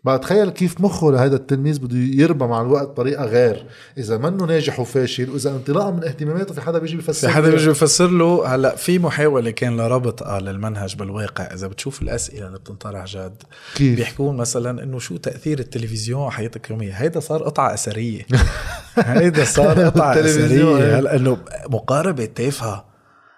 بقى 0.04 0.20
تخيل 0.20 0.50
كيف 0.50 0.82
مخه 0.82 1.12
لهذا 1.12 1.36
التلميذ 1.36 1.80
بده 1.80 1.98
يربى 1.98 2.46
مع 2.46 2.62
الوقت 2.62 2.88
بطريقة 2.88 3.26
غير. 3.26 3.66
إذا 3.98 4.18
منه 4.18 4.46
ناجح 4.46 4.80
وفاشل 4.80 5.30
وإذا 5.30 5.50
انطلاقا 5.50 5.92
من 5.92 6.04
اهتماماته 6.04 6.54
في 6.54 6.62
حدا 6.62 6.80
بيجي 6.80 6.96
بيفسر 6.96 7.28
في 7.28 7.34
حدا 7.34 7.50
بيجي 7.50 7.68
بيفسر 7.68 8.08
له 8.08 8.56
هلأ 8.56 8.76
في 8.76 9.00
محاولة 9.00 9.52
كان 9.52 9.78
لربط 9.78 10.28
للمنهج 10.28 10.96
بالواقع. 10.96 11.44
إذا 11.44 11.68
بتشوف 11.68 12.02
الأسئلة 12.02 12.48
اللي 12.48 12.60
بتنطرح 12.60 13.06
جد 13.06 13.44
كيف؟ 13.76 13.96
بيحكون 13.98 14.38
مثلا 14.38 14.84
إنه 14.84 15.00
شو 15.00 15.18
تأثير 15.18 15.60
التلفزيون 15.60 16.22
على 16.22 16.32
حياتك 16.32 16.66
اليومية؟ 16.66 16.92
هيدا 16.94 17.20
صار 17.20 17.44
قطعة 17.44 17.74
أثرية. 17.74 18.22
هيدا 18.98 19.46
صار 19.46 19.84
قطعة 19.84 20.20
أثرية. 20.20 21.00
هلأ 21.00 21.16
إنه 21.16 21.38
مقاربة 21.70 22.26
تافهة. 22.26 22.74
إيه، 22.74 22.93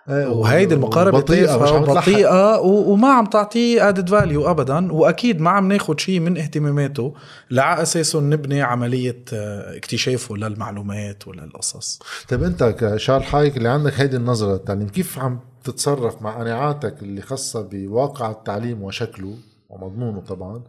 وهيدي 0.08 0.74
المقاربة 0.74 1.20
بطيئه 1.20 1.56
بطيئه 1.80 2.60
وما 2.62 3.08
عم 3.08 3.26
تعطيه 3.26 3.90
ادد 3.90 4.10
فاليو 4.10 4.52
ابدا 4.52 4.94
وأكيد 4.94 5.42
ما 5.42 5.50
عم 5.50 5.72
ناخذ 5.72 5.98
شيء 5.98 6.20
من 6.20 6.38
اهتماماته 6.38 7.14
لعلى 7.52 7.82
اساسه 7.82 8.20
نبني 8.20 8.62
عملية 8.62 9.24
آه، 9.34 9.78
اكتشافه 9.78 10.36
للمعلومات 10.36 11.28
وللقصص. 11.28 12.00
طيب 12.30 12.44
أنت 12.44 12.64
كشارل 12.64 13.24
حايك 13.24 13.58
اللي 13.58 13.70
عندك 13.70 13.94
هيدي 14.00 14.18
النظرة 14.18 14.54
للتعليم 14.54 14.88
كيف 14.88 15.20
عم 15.20 15.40
تتصرف 15.64 16.22
مع 16.22 16.40
قناعاتك 16.40 16.96
اللي 17.02 17.22
خاصة 17.22 17.68
بواقع 17.72 18.32
التعليم 18.32 18.84
وشكله 18.84 19.34
ومضمونه 19.70 20.22
طبعا؟ 20.22 20.62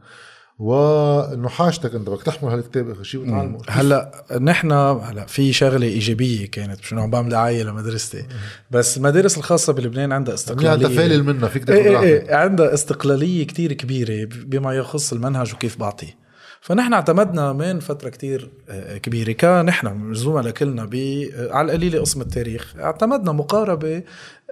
وانه 0.58 1.48
حاجتك 1.48 1.94
انت 1.94 2.08
بدك 2.08 2.22
تحمل 2.22 2.50
هالكتاب 2.50 2.90
آخر 2.90 3.02
شيء 3.02 3.20
وتعلمه 3.20 3.58
هلأ 3.68 4.25
نحن 4.40 4.72
هلأ 4.72 5.26
في 5.26 5.52
شغلة 5.52 5.86
إيجابية 5.86 6.46
كانت 6.46 6.80
مش 6.80 6.92
انه 6.92 7.06
بعمل 7.06 7.28
دعاية 7.28 7.62
لمدرستي. 7.62 8.25
بس 8.70 8.96
المدارس 8.96 9.38
الخاصة 9.38 9.72
بلبنان 9.72 10.12
عندها 10.12 10.34
استقلالية. 10.34 10.88
تفالل 10.88 11.22
منها 11.25 11.48
فيك 11.48 11.70
إيه 11.70 12.00
إيه 12.00 12.00
إيه 12.00 12.34
عندها 12.34 12.75
استقلالية 12.75 13.46
كتير 13.46 13.72
كبيرة 13.72 14.28
بما 14.46 14.72
يخص 14.75 15.12
المنهج 15.12 15.54
وكيف 15.54 15.78
بعطيه 15.78 16.26
فنحن 16.60 16.92
اعتمدنا 16.92 17.52
من 17.52 17.80
فترة 17.80 18.08
كتير 18.08 18.50
آه، 18.68 18.98
كبيرة. 18.98 19.32
كنحن 19.32 20.14
زملاء 20.14 20.52
كلنا 20.52 20.84
ب 20.84 20.94
آه، 20.94 21.52
على 21.52 21.66
القليلة 21.66 22.00
قسم 22.00 22.20
التاريخ. 22.20 22.75
اعتمدنا 22.78 23.32
مقاربة 23.32 24.02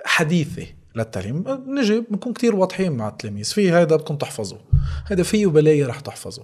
حديثة. 0.04 0.66
للتعليم. 0.94 1.44
نجي 1.66 2.04
بنكون 2.10 2.32
كتير 2.32 2.56
واضحين 2.56 2.92
مع 2.92 3.08
التلاميذ. 3.08 3.44
في 3.44 3.72
هذا 3.72 3.96
بدكم 3.96 4.16
تحفظه 4.16 4.58
هذا 5.06 5.22
فيه 5.22 5.46
بلايا 5.46 5.86
رح 5.86 6.00
تحفظه 6.00 6.42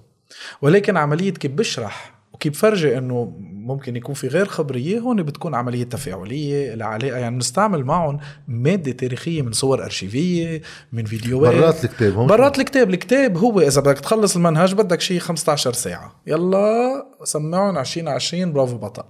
ولكن 0.63 0.97
عملية 0.97 1.31
كيف 1.31 1.53
بشرح 1.53 2.21
وكيف 2.33 2.53
بفرجي 2.53 2.99
إنه 2.99 3.33
ممكن 3.41 3.97
يكون 3.97 4.15
في 4.15 4.29
غير 4.29 4.47
خبرية 4.47 4.99
هون 4.99 5.23
بتكون 5.23 5.55
عملية 5.55 5.85
تفاعلية 5.85 6.75
العلاقه 6.75 7.19
يعني 7.19 7.35
بنستعمل 7.35 7.85
معهم 7.85 8.19
مادة 8.49 8.93
تاريخية 8.93 9.43
من 9.43 9.53
صور 9.53 9.85
أرشيفية 9.85 10.63
من 10.93 11.05
فيديوهات. 11.05 11.55
برات 11.55 11.85
الكتاب 11.85 12.15
هون. 12.15 12.27
برات 12.27 12.59
الكتاب. 12.59 12.91
الكتاب 12.91 13.37
هو 13.37 13.61
إذا 13.61 13.81
بدك 13.81 13.99
تخلص 13.99 14.37
المنهج 14.37 14.75
بدك 14.75 15.01
شيء 15.01 15.19
15 15.19 15.73
ساعة. 15.73 16.21
يلا 16.27 17.07
سمعهم 17.25 17.79
2020 17.79 18.53
برافو 18.53 18.77
بطل. 18.77 19.05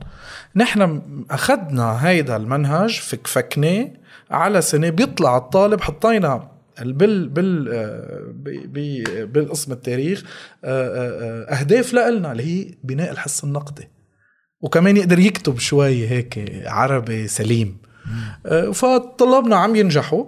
نحن 0.56 1.02
أخذنا 1.30 2.08
هيدا 2.08 2.36
المنهج 2.36 3.00
فك 3.00 3.26
فكناه 3.26 3.88
على 4.30 4.62
سنة 4.62 4.88
بيطلع 4.88 5.36
الطالب 5.36 5.80
حطينا 5.80 6.50
بال 6.84 7.28
بال 7.28 7.68
آه، 7.72 9.24
بالقسم 9.24 9.72
التاريخ 9.72 10.24
آه، 10.64 11.46
آه، 11.48 11.54
أهداف 11.54 11.94
لنا 11.94 12.32
اللي 12.32 12.42
هي 12.42 12.74
بناء 12.84 13.10
الحس 13.10 13.44
النقدي. 13.44 13.88
وكمان 14.60 14.96
يقدر 14.96 15.18
يكتب 15.18 15.58
شوي 15.58 16.08
هيك 16.08 16.62
عربي 16.66 17.28
سليم. 17.28 17.78
فطلابنا 18.72 19.56
عم 19.56 19.76
ينجحوا 19.76 20.24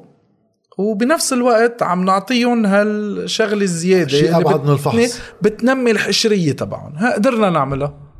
وبنفس 0.78 1.32
الوقت 1.32 1.82
عم 1.82 2.04
نعطيهم 2.04 2.66
هالشغلة 2.66 3.62
الزيادة 3.62 4.08
شيء 4.08 4.36
أبعد 4.36 4.64
من 4.64 4.72
الفحص. 4.72 5.20
بتنمي 5.42 5.90
الحشرية 5.90 6.52
تبعهم. 6.52 7.12
قدرنا 7.14 7.50
نعملها. 7.50 8.11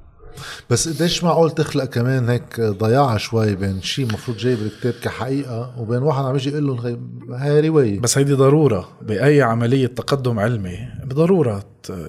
بس 0.71 0.89
قديش 0.89 1.25
معقول 1.25 1.51
تخلق 1.51 1.85
كمان 1.85 2.29
هيك 2.29 2.61
ضياع 2.61 3.17
شوي 3.17 3.55
بين 3.55 3.83
شيء 3.83 4.07
المفروض 4.07 4.37
جاي 4.37 4.55
بالكتاب 4.55 4.95
كحقيقة 5.03 5.75
وبين 5.79 6.03
واحد 6.03 6.25
عم 6.25 6.37
يجي 6.37 6.51
يقول 6.51 6.67
لهم 6.67 7.11
هاي 7.31 7.69
رواية. 7.69 8.01
بس 8.01 8.19
هيدي 8.19 8.33
ضرورة 8.33 8.89
بأي 9.03 9.43
عملية 9.43 9.87
تقدم 9.87 10.39
علمي 10.39 10.79
بضرورة 11.05 11.65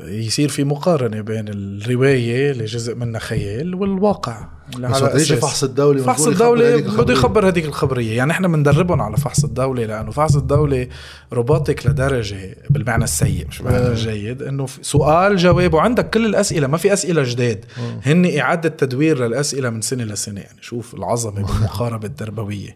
يصير 0.05 0.49
في 0.49 0.63
مقارنة 0.63 1.21
بين 1.21 1.47
الرواية 1.47 2.51
اللي 2.51 2.65
جزء 2.65 2.95
منها 2.95 3.19
خيال 3.19 3.75
والواقع. 3.75 4.47
بس 4.77 5.21
يجي 5.21 5.35
فحص 5.35 5.63
الدولي 5.63 6.03
فحص 6.03 6.27
الدولي 6.27 6.81
بده 6.81 7.13
يخبر 7.13 7.47
هذيك 7.47 7.65
الخبرية. 7.65 8.17
يعني 8.17 8.31
إحنا 8.31 8.47
بندربهم 8.47 9.01
على 9.01 9.17
فحص 9.17 9.43
الدولي 9.43 9.85
لأنه 9.85 10.11
فحص 10.11 10.35
الدولي 10.35 10.89
روبوتك 11.33 11.87
لدرجة 11.87 12.57
بالمعنى 12.69 13.03
السيء 13.03 13.47
مش 13.47 13.61
بالمعنى 13.61 13.87
الجيد 13.87 14.41
إنه 14.41 14.67
سؤال 14.81 15.37
جواب 15.37 15.73
وعندك 15.73 16.09
كل 16.09 16.25
الأسئلة 16.25 16.67
ما 16.67 16.77
في 16.77 16.93
أسئلة 16.93 17.23
جداد. 17.23 17.65
هن 18.05 18.39
إعادة 18.39 18.69
تدوير 18.69 19.27
للأسئلة 19.27 19.69
من 19.69 19.81
سنة 19.81 20.03
لسنة. 20.03 20.41
يعني 20.41 20.61
شوف 20.61 20.93
العظمة 20.93 21.45
بالمقاربة 21.45 22.07
التربويه 22.07 22.75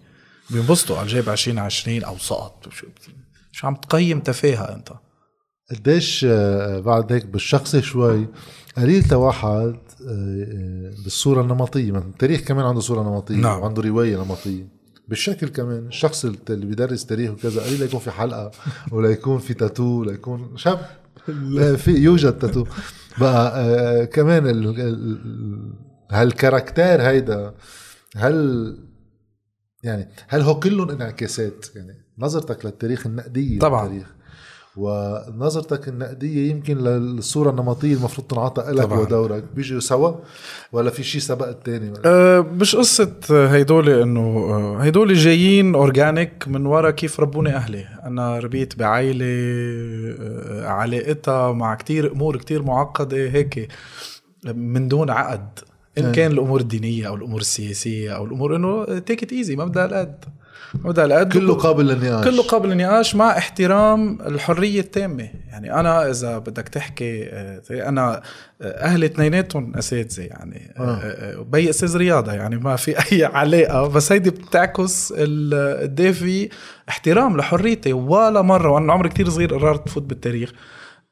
بينبسطوا 0.49 0.97
على 0.97 1.07
جايب 1.07 1.29
2020 1.29 2.03
أو 2.03 2.17
سقط 2.17 2.67
شو 2.69 2.87
شو 3.51 3.67
عم 3.67 3.75
تقيم 3.75 4.19
تفاهة 4.19 4.75
أنت؟ 4.75 4.89
قديش 5.71 6.25
آه، 6.29 6.79
بعد 6.79 7.13
هيك 7.13 7.25
بالشخصي 7.25 7.81
شوي 7.81 8.27
قليل 8.77 9.15
واحد 9.15 9.47
آه، 9.47 9.75
آه، 10.07 10.93
بالصورة 11.03 11.41
النمطية 11.41 11.91
مثلا 11.91 12.07
التاريخ 12.09 12.41
كمان 12.41 12.65
عنده 12.65 12.79
صورة 12.79 13.03
نمطية 13.03 13.35
نعم. 13.35 13.59
وعنده 13.61 13.81
رواية 13.81 14.17
نمطية. 14.17 14.67
بالشكل 15.07 15.47
كمان 15.47 15.87
الشخص 15.87 16.25
اللي 16.25 16.65
بيدرس 16.65 17.05
تاريخ 17.05 17.31
وكذا 17.31 17.61
قليل 17.61 17.81
يكون 17.81 17.99
في 17.99 18.11
حلقة 18.11 18.51
ولا 18.91 19.09
يكون 19.09 19.37
في 19.39 19.53
تاتو 19.53 20.03
يكون 20.03 20.57
شاب 20.57 20.79
في 21.77 21.91
يوجد 21.91 22.39
تاتو 22.39 22.65
بقى 23.17 23.61
آه 23.61 24.05
كمان 24.05 24.47
ال 24.47 24.79
ال 24.81 25.73
هالكاركتير 26.11 27.01
هيدا 27.01 27.53
هل 28.15 28.77
يعني 29.83 30.09
هل 30.27 30.41
هو 30.41 30.59
كلهم 30.59 30.89
انعكاسات؟ 30.89 31.65
يعني 31.75 32.05
نظرتك 32.19 32.65
للتاريخ 32.65 33.07
النقدية 33.07 33.59
طبعا. 33.59 33.83
للتاريخ. 33.83 34.16
ونظرتك 34.77 35.87
النقدية 35.87 36.51
يمكن 36.51 36.77
للصورة 36.77 37.49
النمطية 37.49 37.93
المفروض 37.93 38.27
تنعطى 38.27 38.61
لك 38.61 38.91
ودورك. 38.91 39.43
بيجوا 39.55 39.79
سوا 39.79 40.11
ولا 40.71 40.89
في 40.89 41.03
شيء 41.03 41.21
سبق 41.21 41.47
الثاني 41.47 41.93
أه 42.05 42.39
مش 42.39 42.75
قصة 42.75 43.11
هيدول 43.29 43.89
إنه 43.89 44.19
أه، 44.19 44.77
هيدول 44.83 45.13
جايين 45.13 45.75
organic 45.75 46.47
من 46.47 46.65
ورا 46.65 46.91
كيف 46.91 47.19
ربوني 47.19 47.55
أهلي. 47.55 47.85
أنا 48.03 48.39
ربيت 48.39 48.79
بعائلة 48.79 49.25
أه، 49.25 50.67
علاقتها 50.67 51.51
مع 51.51 51.75
كتير 51.75 52.11
أمور 52.11 52.37
كتير 52.37 52.63
معقدة 52.63 53.17
هيك 53.17 53.67
من 54.45 54.87
دون 54.87 55.09
عقد. 55.09 55.59
إن. 55.97 56.11
كان 56.11 56.31
الأمور 56.31 56.59
الدينية 56.59 57.07
أو 57.07 57.15
الأمور 57.15 57.39
السياسية 57.39 58.11
أو 58.11 58.25
الأمور 58.25 58.55
إنه 58.55 58.99
take 58.99 59.23
it 59.23 59.31
easy 59.33 59.55
مبدا 59.55 59.85
النقد. 59.85 60.25
مبدا 60.73 61.05
النقد 61.05 61.33
كله 61.33 61.53
قابل 61.53 61.87
للنقاش. 61.87 62.25
كله 62.25 62.43
قابل 62.43 62.69
للنقاش 62.69 63.15
مع 63.15 63.37
احترام 63.37 64.21
الحرية 64.21 64.79
التامة. 64.79 65.29
يعني 65.49 65.73
أنا 65.73 66.09
إذا 66.09 66.37
بدك 66.37 66.69
تحكي 66.69 67.23
آه، 67.29 67.61
أنا 67.71 68.21
آه، 68.61 68.65
أهلي 68.65 69.05
اثنيناتهم 69.05 69.75
أساتذة 69.75 70.23
يعني. 70.23 70.73
آه. 70.79 70.83
آه. 70.83 71.41
بي 71.41 71.69
أستاذ 71.69 71.97
رياضة 71.97 72.33
يعني 72.33 72.57
ما 72.57 72.75
في 72.75 72.95
أي 73.11 73.25
علاقة. 73.25 73.87
بس 73.87 74.11
هيدي 74.11 74.29
بتعكس 74.29 75.13
قد 75.13 76.11
في 76.13 76.49
احترام 76.89 77.37
لحريتي. 77.37 77.93
ولا 77.93 78.41
مرة 78.41 78.69
وأنا 78.71 78.93
عمري 78.93 79.09
كتير 79.09 79.29
صغير 79.29 79.53
قررت 79.57 79.89
فوت 79.89 80.03
بالتاريخ. 80.03 80.51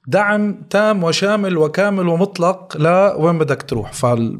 دعم 0.07 0.61
تام 0.69 1.03
وشامل 1.03 1.57
وكامل 1.57 2.07
ومطلق 2.07 2.77
لوين 2.77 3.37
بدك 3.37 3.61
تروح. 3.61 3.93
فال 3.93 4.39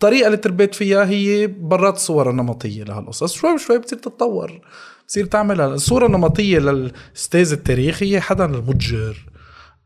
الطريقة 0.00 0.26
اللي 0.26 0.36
تربيت 0.36 0.74
فيها 0.74 1.04
هي 1.04 1.46
برات 1.46 1.94
الصور 1.94 2.30
النمطيه 2.30 2.84
لهالقصص. 2.84 3.32
شوي 3.32 3.58
شوي 3.58 3.78
بتصير 3.78 3.98
تتطور 3.98 4.60
بتصير 5.04 5.24
تعملها 5.24 5.66
الصورة 5.66 6.06
النمطية 6.06 6.58
للأستاذ 6.58 7.52
التاريخ 7.52 8.02
هي 8.02 8.20
حدا 8.20 8.44
المتجر 8.44 9.26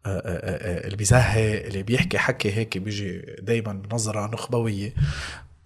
آه، 0.06 0.09
آه، 0.09 0.21
آه، 0.26 0.85
اللي 0.85 0.97
بيزهق 0.97 1.64
اللي 1.66 1.83
بيحكي 1.83 2.18
حكي 2.18 2.52
هيك 2.52 2.78
بيجي 2.78 3.23
دايما 3.42 3.73
بنظره 3.73 4.26
نخبوية. 4.26 4.94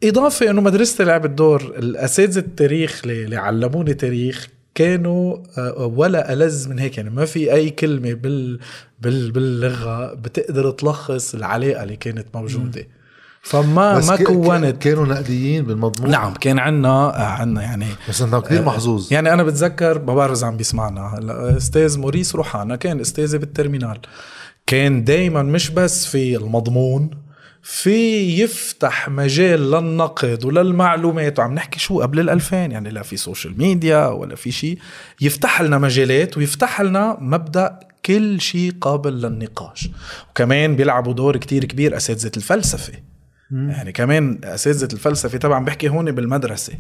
إضافة 0.05 0.50
إنه 0.50 0.61
مدرستي 0.61 1.05
لعبت 1.05 1.31
دور 1.31 1.62
الأساتذة 1.62 2.38
التاريخ 2.38 3.02
اللي 3.05 3.37
علموني 3.37 3.95
تاريخ 3.95 4.49
كانوا 4.75 5.37
ولا 5.76 6.33
ألذ 6.33 6.69
من 6.69 6.78
هيك. 6.78 6.97
يعني 6.97 7.11
ما 7.11 7.25
في 7.25 7.52
أي 7.52 7.71
كلمة 7.71 8.12
بال 8.12 8.61
باللغة 9.31 10.14
بتقدر 10.14 10.71
تلخص 10.71 11.35
العلاقة 11.35 11.83
اللي 11.83 11.97
كانت 11.97 12.26
موجودة. 12.35 12.87
فما 13.42 14.00
ما 14.00 14.16
كونت. 14.16 14.83
كانوا 14.83 15.07
نقديين 15.07 15.64
بالمضمون. 15.64 16.11
نعم 16.11 16.35
كان 16.35 16.59
عندنا 16.59 17.09
عندنا 17.09 17.62
يعني 17.62 17.87
بس 18.09 18.23
انت 18.23 18.35
كثير 18.35 18.62
محظوظ. 18.62 19.12
يعني 19.12 19.33
أنا 19.33 19.42
بتذكر 19.42 20.02
ما 20.02 20.14
بعرف 20.14 20.33
اذا 20.33 20.47
عم 20.47 20.57
بيسمعنا. 20.57 21.14
أستاذ 21.57 21.99
موريس 21.99 22.35
روحانا 22.35 22.76
كان 22.76 23.00
استاذي 23.00 23.38
بال 23.38 23.49
terminale. 23.49 23.99
كان 24.66 25.04
دائما 25.04 25.42
مش 25.42 25.71
بس 25.71 26.07
في 26.07 26.37
المضمون 26.37 27.11
في 27.62 28.21
يفتح 28.42 29.09
مجال 29.09 29.71
للنقد 29.71 30.45
وللمعلومات. 30.45 31.38
وعم 31.38 31.54
نحكي 31.54 31.80
شو؟ 31.80 32.00
قبل 32.00 32.21
الألفين 32.21 32.73
يعني 32.73 32.90
لا 32.90 33.02
في 33.02 33.16
social 33.17 33.59
media 33.59 34.07
ولا 34.07 34.37
في 34.37 34.50
شيء 34.50 34.78
يفتح 35.21 35.62
لنا 35.62 35.78
مجالات 35.78 36.37
ويفتح 36.38 36.80
لنا 36.80 37.16
مبدأ 37.21 37.78
كل 38.04 38.40
شيء 38.40 38.73
قابل 38.80 39.12
للنقاش. 39.12 39.90
وكمان 40.30 40.76
بيلعبوا 40.76 41.12
دور 41.12 41.37
كتير 41.37 41.64
كبير 41.64 41.97
أساتذة 41.97 42.33
الفلسفة. 42.37 42.92
يعني 43.50 43.93
كمان 43.93 44.38
أساتذة 44.45 44.88
الفلسفة 44.93 45.38
طبعا 45.38 45.64
بحكي 45.64 45.88
هون 45.88 46.12
بالمدرسة 46.12 46.73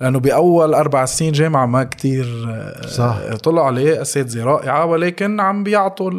لأنه 0.00 0.18
بأول 0.18 0.74
أربع 0.74 1.04
سنين 1.04 1.32
جامعة 1.32 1.66
ما 1.66 1.84
كتير 1.84 2.46
آه، 2.48 2.86
صح. 2.86 3.34
طلع 3.42 3.66
عليه 3.66 4.02
أساتذة 4.02 4.44
رائعة 4.44 4.84
ولكن 4.84 5.40
عم 5.40 5.64
بيعطوا 5.64 6.10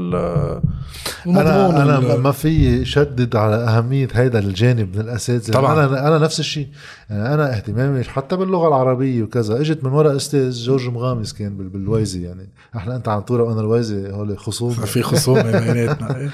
أنا 1.27 1.83
أنا 1.83 2.15
ما 2.15 2.31
في 2.31 2.85
شدد 2.85 3.35
على 3.35 3.55
أهمية 3.55 4.07
هيدا 4.13 4.39
الجانب 4.39 4.95
من 4.95 5.01
الأساتذة. 5.01 5.53
طبعا. 5.53 5.73
أنا 5.85 6.07
أنا 6.07 6.17
نفس 6.17 6.39
الشيء. 6.39 6.67
يعني 7.09 7.33
أنا 7.33 7.55
اهتمامي 7.55 8.03
حتى 8.03 8.35
باللغة 8.35 8.67
العربية 8.67 9.23
وكذا. 9.23 9.61
إجت 9.61 9.83
من 9.83 9.91
وراء 9.91 10.15
أستاذ 10.15 10.51
جورج 10.51 10.89
مغامس 10.89 11.33
كان 11.33 11.57
بالويزي 11.57 12.23
يعني. 12.23 12.49
إحنا 12.75 12.95
أنت 12.95 13.07
عينطورة 13.07 13.43
وأنا 13.43 13.59
اللويزة 13.61 14.11
هول 14.11 14.39
خصوم 14.39 14.71
في 14.71 15.01
خصومة 15.01 15.51
بيناتنا. 15.59 16.29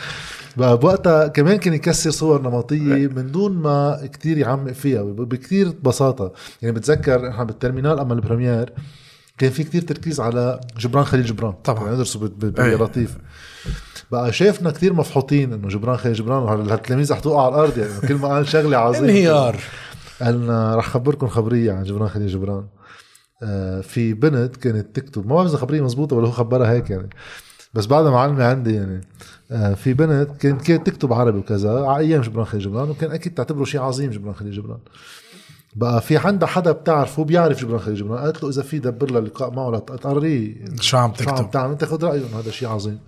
بوقتها 0.58 1.28
كمان 1.28 1.58
كان 1.58 1.74
يكسر 1.74 2.12
صور 2.12 2.42
نمطية 2.42 3.08
من 3.08 3.32
دون 3.32 3.54
ما 3.54 4.10
كتير 4.14 4.38
يعمق 4.38 4.72
فيها 4.72 5.04
بكتير 5.04 5.74
بساطة. 5.84 6.34
يعني 6.62 6.76
بتذكر 6.76 7.30
إحنا 7.30 7.44
بال 7.44 7.54
terminale 7.54 8.00
أما 8.00 8.14
ال 8.14 8.21
première 8.21 8.74
كان 9.38 9.50
في 9.50 9.64
كتير 9.64 9.82
تركيز 9.82 10.20
على 10.20 10.60
جبران 10.80 11.06
خليل 11.06 11.26
جبران. 11.26 11.54
طبعا. 11.64 11.94
ندرسه 11.94 12.20
باللطيف 12.20 13.18
بقى 14.12 14.34
شافنا 14.34 14.72
كتير 14.72 14.94
مفحوطين 14.94 15.54
إنه 15.54 15.68
جبران 15.68 15.98
خليل 15.98 16.16
جبران 16.16 16.72
التلاميذ 16.72 17.12
رح 17.12 17.20
توقع 17.20 17.46
على 17.46 17.56
الأرض؟ 17.56 17.78
يعني 17.78 18.08
كل 18.08 18.16
ما 18.16 18.28
قال 18.28 18.48
شغلة 18.48 18.78
عظيمة. 18.78 19.06
انهيار. 19.06 19.60
قالنا 20.22 20.76
رح 20.76 20.90
خبركم 20.90 21.28
خبرية 21.28 21.72
عن 21.72 21.84
جبران 21.84 22.10
خليل 22.10 22.28
جبران. 22.28 22.68
آه 23.44 23.82
في 23.82 24.14
بنت 24.14 24.56
كانت 24.56 24.96
تكتب 24.96 25.28
ما 25.28 25.36
بعرف 25.36 25.50
إذا 25.50 25.58
خبرية 25.58 25.82
مزبوطة 25.82 26.16
ولا 26.16 26.28
هو 26.28 26.32
خبرها 26.32 26.72
هيك 26.72 26.90
يعني. 26.90 27.10
بس 27.74 27.86
بعد 27.86 28.06
معلمة 28.06 28.44
عندي 28.44 28.74
يعني 28.76 29.02
آه، 29.52 29.74
في 29.74 29.94
بنت 29.94 30.30
كانت 30.40 30.62
كانت 30.62 30.88
تكتب 30.88 31.14
عربي 31.14 31.38
وكذا 31.38 31.86
على 31.86 31.98
أيام 31.98 32.22
جبران 32.22 32.46
خليل 32.46 32.64
جبران 32.64 32.90
وكان 32.90 33.12
أكيد 33.12 33.34
تعتبره 33.34 33.64
شيء 33.64 33.82
عظيم 33.82 34.12
جبران 34.12 34.36
خليل 34.36 34.52
جبران. 34.52 34.80
بقى 35.76 36.02
في 36.02 36.18
عندها 36.18 36.48
حدا 36.48 36.72
بتعرفه 36.72 37.24
بيعرف 37.24 37.62
جبران 37.62 37.80
خليل 37.80 37.98
جبران. 37.98 38.24
قالت 38.24 38.44
له 38.44 38.50
إذا 38.50 38.62
في 38.62 38.80
دبر 38.80 39.12
لها 39.12 39.22
لقاء 39.22 39.52
معه 39.54 39.70
لتقريه 39.72 40.66
شو 40.80 40.98
عم 40.98 41.14
شو 41.14 41.30
عم 41.30 41.36
تكتب 41.36 41.52
تعمل؟ 41.52 41.72
انت 41.72 41.86
خذ 41.86 42.06
رايه 42.06 42.20
إنه 42.20 42.40
هذا 42.40 42.52
شيء 42.52 42.70
عظيم. 42.70 43.00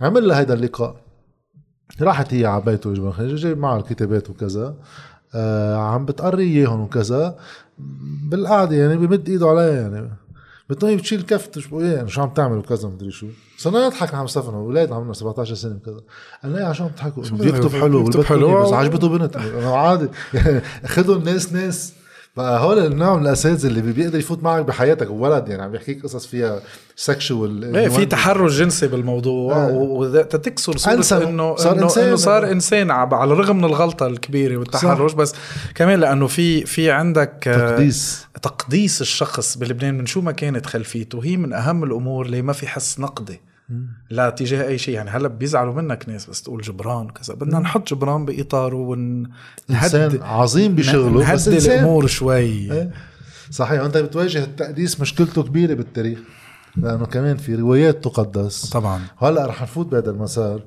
عمل 0.00 0.28
لها 0.28 0.40
هذا 0.40 0.54
اللقاء. 0.54 0.96
راحت 2.00 2.34
هي 2.34 2.46
على 2.46 2.62
بيته 2.62 2.94
جبران 2.94 3.12
خليل 3.12 3.36
جايب 3.36 3.58
معها 3.58 3.78
الكتابات 3.78 4.30
وكذا. 4.30 4.76
آه 5.34 5.76
عم 5.76 6.04
بتقري 6.04 6.44
إياهم 6.44 6.80
وكذا. 6.80 7.38
بالقعدة 8.30 8.76
يعني 8.76 8.96
بمد 8.96 9.28
إيده 9.28 9.48
عليها 9.48 9.80
يعني. 9.80 10.10
بتنوي 10.70 10.96
بتشيل 10.96 11.22
كفت 11.22 11.58
شو 11.58 11.80
إيه 11.80 11.92
يعني 11.92 12.08
شو 12.08 12.22
عم 12.22 12.28
تعمل 12.28 12.58
وكذا 12.58 12.88
مدري 12.88 13.10
شو. 13.10 13.26
صرنا 13.58 13.86
نضحك 13.86 14.14
عم 14.14 14.26
صفنا 14.26 14.56
أولاد 14.56 14.92
عمرنا 14.92 15.12
17 15.12 15.54
سنة 15.54 15.76
وكذا. 15.76 16.00
أنا 16.44 16.58
إيه 16.58 16.64
عشان 16.64 16.94
تضحكوا؟ 16.94 17.22
بيكتب 17.22 17.72
حلو 17.72 18.02
بيكتب 18.02 18.22
حلو. 18.22 18.62
بس 18.62 18.72
عجبته 18.72 19.08
بنت. 19.08 19.36
عادي. 19.64 20.08
يعني 20.34 20.60
خذوا 20.86 21.16
الناس 21.16 21.52
ناس. 21.52 21.92
بقى 22.36 22.60
هول 22.60 22.78
النوع 22.78 23.16
من 23.16 23.22
الأساتذة 23.22 23.66
اللي 23.66 23.80
بيقدر 23.92 24.18
يفوت 24.18 24.42
معك 24.42 24.64
بحياتك 24.64 25.10
ولد 25.10 25.48
يعني 25.48 25.62
عم 25.62 25.74
يحكيك 25.74 26.02
قصص 26.02 26.26
فيها 26.26 26.60
سكشوال 26.96 27.76
إيه 27.76 27.88
في 27.88 28.06
تحرش 28.06 28.52
جنسي 28.58 28.86
بالموضوع 28.86 29.56
آه. 29.56 29.68
وتكسر 29.72 30.76
صورة 30.76 30.94
أنسى. 30.94 31.16
انه 31.16 31.56
صار 31.56 31.72
انه 31.74 31.82
إنسان. 31.84 32.04
انه 32.06 32.16
صار 32.16 32.50
إنسان 32.52 32.90
عب- 32.90 33.14
على 33.14 33.32
الرغم 33.32 33.56
من 33.58 33.64
الغلطة 33.64 34.06
الكبيرة 34.06 34.56
والتحرش 34.56 35.12
بس 35.12 35.34
كمان 35.74 36.00
لأنه 36.00 36.26
في 36.26 36.66
في 36.66 36.90
عندك 36.90 37.48
آه، 37.48 37.70
تقديس 37.70 38.26
تقديس 38.42 39.00
الشخص 39.00 39.58
بلبنان 39.58 39.98
من 39.98 40.06
شو 40.06 40.20
ما 40.20 40.32
كانت 40.32 40.66
خلفيته 40.66 41.24
هي 41.24 41.36
من 41.36 41.52
أهم 41.52 41.84
الأمور 41.84 42.26
اللي 42.26 42.42
ما 42.42 42.52
في 42.52 42.66
حس 42.66 43.00
نقدي 43.00 43.40
لا 44.10 44.30
تجاه 44.30 44.68
أي 44.68 44.78
شيء. 44.78 44.94
يعني 44.94 45.10
هلأ 45.10 45.28
بيزعلوا 45.28 45.74
منك 45.74 46.08
ناس 46.08 46.30
بس 46.30 46.42
تقول 46.42 46.62
جبران 46.62 47.06
وكذا. 47.06 47.34
بدنا 47.34 47.58
نحط 47.58 47.88
جبران 47.94 48.24
باطاره 48.24 48.76
ونهد 48.76 49.30
إنسان 49.70 50.22
عظيم 50.22 50.74
بشغله 50.74 51.32
بس 51.32 51.48
نهدي 51.48 51.56
انسان 51.56 51.78
الأمور 51.78 52.06
شوي. 52.06 52.72
إيه. 52.72 52.90
صحيح. 53.50 53.80
وأنت 53.80 53.96
بتواجه 53.96 54.44
التقديس 54.44 55.00
مشكلته 55.00 55.42
كبيرة 55.42 55.74
بالتاريخ 55.74 56.18
لأنه 56.76 57.06
كمان 57.06 57.36
في 57.36 57.54
روايات 57.54 58.04
تقدس. 58.04 58.70
طبعا. 58.70 59.00
هلأ 59.18 59.46
رح 59.46 59.62
نفوت 59.62 59.86
بهذا 59.86 60.10
المسار. 60.10 60.62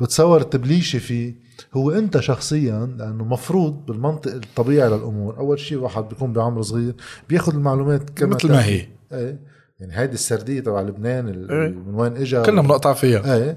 بتصور 0.00 0.40
التبليشي 0.40 0.98
فيه 1.00 1.34
هو 1.74 1.90
أنت 1.90 2.20
شخصيا 2.20 2.94
لأنه 2.98 3.24
مفروض 3.24 3.86
بالمنطق 3.86 4.34
الطبيعي 4.34 4.88
للأمور 4.88 5.38
أول 5.38 5.58
شيء 5.58 5.78
واحد 5.78 6.08
بيكون 6.08 6.32
بعمر 6.32 6.62
صغير 6.62 6.94
بياخذ 7.28 7.54
المعلومات 7.54 8.10
كما 8.10 8.36
مثل 8.36 8.48
ما 8.48 8.64
هي. 8.64 8.86
إيه. 9.12 9.38
يعني 9.80 9.98
هيدي 9.98 10.14
السردية 10.14 10.60
تبع 10.60 10.80
لبنان 10.80 11.28
إيه. 11.28 11.68
من 11.68 11.94
وين 11.94 12.16
اجى 12.16 12.42
كلنا 12.42 12.62
بنقطع 12.62 12.94
فيها. 12.94 13.34
إيه. 13.36 13.56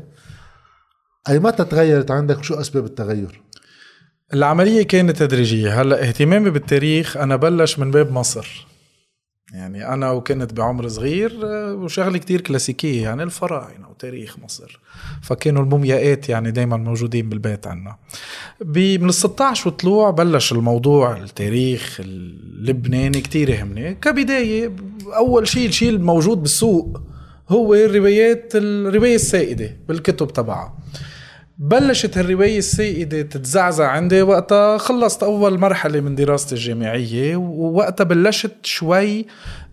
أي 1.30 1.40
متى 1.40 1.64
تغيرت 1.64 2.12
عندك 2.12 2.44
شو 2.44 2.54
أسباب 2.54 2.86
التغير؟ 2.86 3.42
العملية 4.34 4.84
كانت 4.84 5.18
تدريجية. 5.18 5.82
هلأ 5.82 6.08
اهتمامي 6.08 6.50
بالتاريخ 6.50 7.18
أنا 7.18 7.36
بلش 7.36 7.80
من 7.80 7.92
باب 7.92 8.12
مصر. 8.12 8.68
يعني 9.54 9.88
أنا 9.88 10.12
وكنت 10.12 10.54
بعمر 10.54 10.88
صغير 10.88 11.40
آه، 11.44 11.74
وشغلة 11.74 12.18
كتير 12.18 12.42
كلاسيكية 12.42 13.04
يعني 13.04 13.24
الفراعنة 13.24 13.90
وتاريخ 13.90 14.40
مصر. 14.40 14.80
فكانوا 15.22 15.64
المومياءات 15.64 16.30
يعني 16.30 16.52
دايما 16.52 16.78
موجودين 16.78 17.30
بالبيت 17.30 17.68
عنا. 17.68 17.98
من 18.66 19.10
ال 19.10 19.14
16 19.14 19.68
وطلوع 19.68 20.10
بلش 20.10 20.52
الموضوع 20.52 21.18
التاريخ 21.18 22.00
اللبناني 22.04 23.22
كتير 23.22 23.50
يهمني. 23.50 23.94
كبداية 23.96 24.76
أول 25.18 25.48
شيء 25.48 25.68
الشيء 25.68 25.90
الموجود 25.90 26.42
بالسوق 26.42 27.02
هو 27.50 27.74
الروايات 27.74 28.52
الرواية 28.56 29.16
السائدة 29.16 29.78
بالكتب 29.88 30.34
تبعها. 30.34 30.78
بلشت 31.62 32.18
هالرواية 32.18 32.58
السائدة 32.58 33.22
تتزعزع 33.22 33.88
عندي 33.88 34.22
وقتها 34.22 34.78
خلصت 34.78 35.24
أول 35.24 35.60
مرحلة 35.60 36.00
من 36.00 36.16
دراستي 36.16 36.56
الجامعية 36.56 37.36
ووقتها 37.36 38.04
بلشت 38.04 38.56
شوي 38.64 39.26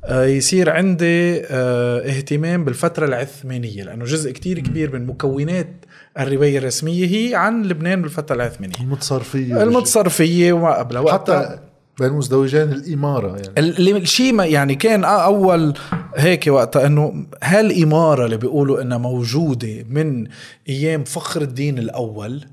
آه، 0.04 0.25
يصير 0.25 0.71
عندي 0.71 1.42
آه، 1.45 2.09
اهتمام 2.09 2.64
بالفترة 2.64 3.07
العثمانية 3.07 3.83
لأنه 3.83 4.04
جزء 4.04 4.33
كتير 4.33 4.59
كبير 4.59 4.92
من 4.92 5.07
مكونات 5.07 5.85
الرواية 6.18 6.59
الرسمية 6.59 7.07
هي 7.07 7.35
عن 7.35 7.62
لبنان 7.62 8.03
بالفترة 8.03 8.37
العثمانية. 8.37 8.74
المتصرفية. 8.81 9.62
المتصرفية 9.62 10.53
وما 10.53 10.79
قبلها 10.79 11.12
حتى 11.12 11.59
بين 11.98 12.12
مزدوجين 12.12 12.72
الإمارة 12.72 13.37
يعني. 13.37 13.58
اللي 13.58 13.96
الشيء 13.96 14.32
ما 14.32 14.46
يعني 14.46 14.74
كان 14.74 15.04
أول 15.04 15.74
هيك 16.16 16.46
وقتها 16.46 16.87
إنه 16.87 17.26
هالإمارة 17.42 18.24
اللي 18.24 18.37
بيقولوا 18.37 18.82
إنها 18.82 18.98
موجودة 18.98 19.84
من 19.88 20.26
أيام 20.68 21.04
فخر 21.04 21.42
الدين 21.42 21.78
الأول 21.78 22.44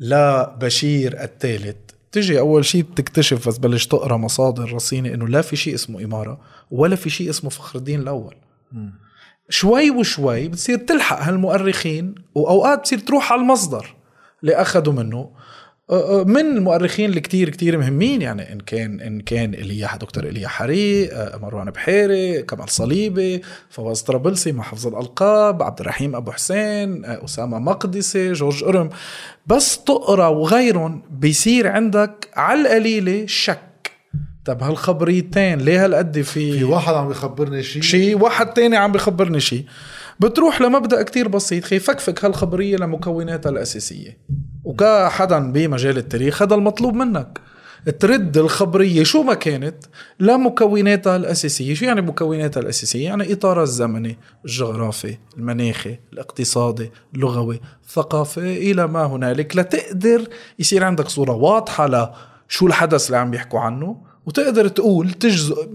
لبشير 0.00 1.22
الثالث. 1.22 1.76
تجي 2.12 2.38
أول 2.38 2.64
شيء 2.64 2.82
بتكتشف 2.82 3.48
بس 3.48 3.58
بلش 3.58 3.86
تقرأ 3.86 4.16
مصادر 4.16 4.72
رصينة 4.72 5.14
إنه 5.14 5.28
لا 5.28 5.42
في 5.42 5.56
شيء 5.56 5.74
اسمه 5.74 6.04
إمارة 6.04 6.40
ولا 6.70 6.96
في 6.96 7.10
شيء 7.10 7.30
اسمه 7.30 7.50
فخر 7.50 7.78
الدين 7.78 8.00
الأول. 8.00 8.34
شوي 9.48 9.90
وشوي 9.90 10.48
بتصير 10.48 10.78
تلحق 10.78 11.22
هالمؤرخين 11.22 12.14
وأوقات 12.34 12.78
بتصير 12.78 12.98
تروح 12.98 13.32
على 13.32 13.40
المصدر 13.40 13.94
اللي 14.42 14.54
أخذوا 14.54 14.92
منه. 14.92 15.30
من 16.26 16.56
المؤرخين 16.56 17.10
اللي 17.10 17.20
كتير 17.20 17.50
كتير 17.50 17.78
مهمين 17.78 18.22
يعني 18.22 18.52
إن 18.52 18.60
كان 18.60 19.00
إن 19.00 19.20
كان 19.20 19.54
ايليا 19.54 19.96
دكتور 20.00 20.24
ايليا 20.24 20.48
حري 20.48 21.12
أه، 21.12 21.38
مروان 21.42 21.70
بحيري 21.70 22.42
كمال 22.42 22.70
صليبي 22.70 23.42
فواز 23.70 24.00
طرابلسي 24.00 24.52
مع 24.52 24.62
حفظ 24.62 24.86
الألقاب 24.86 25.62
عبد 25.62 25.80
الرحيم 25.80 26.16
أبو 26.16 26.30
حسين 26.30 27.04
أه، 27.04 27.24
أسامة 27.24 27.58
مقدسي 27.58 28.32
جورج 28.32 28.64
قرم 28.64 28.90
بس 29.46 29.84
تقرأ 29.84 30.26
وغيرهم 30.26 31.02
بيصير 31.10 31.68
عندك 31.68 32.28
على 32.34 32.60
القليلة 32.60 33.26
شك. 33.26 33.60
طب 34.44 34.62
هالخبريتين 34.62 35.58
ليه 35.58 35.84
هالقد 35.84 36.20
في 36.20 36.64
واحد 36.64 36.94
عم 36.94 37.10
يخبرني 37.10 37.62
شيء 37.62 37.82
شيء 37.82 38.22
واحد 38.22 38.46
تاني 38.46 38.76
عم 38.76 38.92
بخبرني 38.92 39.40
شيء 39.40 39.64
بتروح 40.20 40.60
لمبدأ 40.60 41.02
كتير 41.02 41.28
بسيط 41.28 41.64
خي 41.64 41.78
فكفك 41.78 42.24
هالخبرية 42.24 42.76
لمكوناتها 42.76 43.50
الأساسية. 43.50 44.18
وكحدا 44.66 45.52
بمجال 45.52 45.96
التاريخ 45.98 46.42
هذا 46.42 46.54
المطلوب 46.54 46.94
منك. 46.94 47.40
ترد 48.00 48.38
الخبرية 48.38 49.02
شو 49.04 49.22
ما 49.22 49.34
كانت 49.34 49.76
لمكوناتها 50.20 51.16
الأساسية. 51.16 51.74
شو 51.74 51.84
يعني 51.84 52.00
مكوناتها 52.00 52.60
الأساسية؟ 52.60 53.04
يعني 53.04 53.32
إطارها 53.32 53.62
الزمني 53.62 54.18
الجغرافي 54.44 55.16
المناخي 55.36 55.98
الاقتصادي 56.12 56.90
اللغوي 57.14 57.60
الثقافي 57.86 58.70
إلى 58.70 58.86
ما 58.86 59.04
هنالك. 59.06 59.56
لتقدر 59.56 60.28
يصير 60.58 60.84
عندك 60.84 61.08
صورة 61.08 61.32
واضحة 61.32 61.86
لشو 62.48 62.66
الحدث 62.66 63.06
اللي 63.06 63.16
عم 63.16 63.30
بيحكوا 63.30 63.60
عنه 63.60 63.96
وتقدر 64.26 64.68
تقول 64.68 65.10
تجزء 65.12 65.68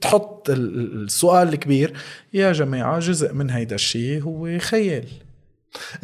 تحط 0.00 0.50
ال- 0.50 1.04
السؤال 1.04 1.48
الكبير 1.48 1.92
يا 2.32 2.52
جماعة 2.52 2.98
جزء 2.98 3.32
من 3.32 3.50
هيدا 3.50 3.74
الشيء 3.74 4.22
هو 4.22 4.58
خيال. 4.58 5.04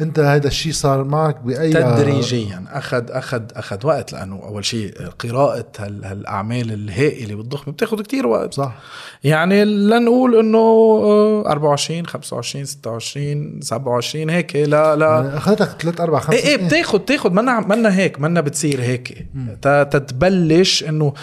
أنت 0.01 0.19
هذا 0.19 0.47
الشيء 0.47 0.71
صار 0.71 1.03
معك 1.03 1.39
باي 1.39 1.73
تدريجيا. 1.73 2.65
اخذ 2.71 3.03
اخذ 3.11 3.41
أخذ 3.55 3.87
وقت 3.87 4.13
لأنه 4.13 4.35
أول 4.43 4.65
شيء 4.65 4.93
قراءة 5.19 5.65
هال- 5.79 6.05
هالأعمال 6.05 6.71
الهائلة 6.73 7.35
والضخمة 7.35 7.73
بتاخذ 7.73 8.01
كتير 8.01 8.27
وقت. 8.27 8.53
صح. 8.53 8.75
يعني 9.23 9.65
لنقول 9.65 10.39
إنه 10.39 10.57
آه، 10.57 11.43
24 11.51 12.05
25 12.05 12.65
26 12.65 13.61
27 13.61 14.29
هيك 14.29 14.55
لا 14.55 14.95
لا. 14.95 15.05
يعني 15.09 15.37
أخذتك 15.37 15.81
ثلاث 15.81 16.01
أربع 16.01 16.19
خمس 16.19 16.35
إيه 16.35 16.45
إيه. 16.45 16.57
بتاخد 16.67 17.05
تاخد 17.05 17.33
منا 17.33 17.59
منا 17.59 17.95
هيك 17.97 18.19
منا 18.19 18.41
بتصير 18.41 18.81
هيك. 18.81 19.27
تتبلش 19.61 20.83
إنه 20.83 21.13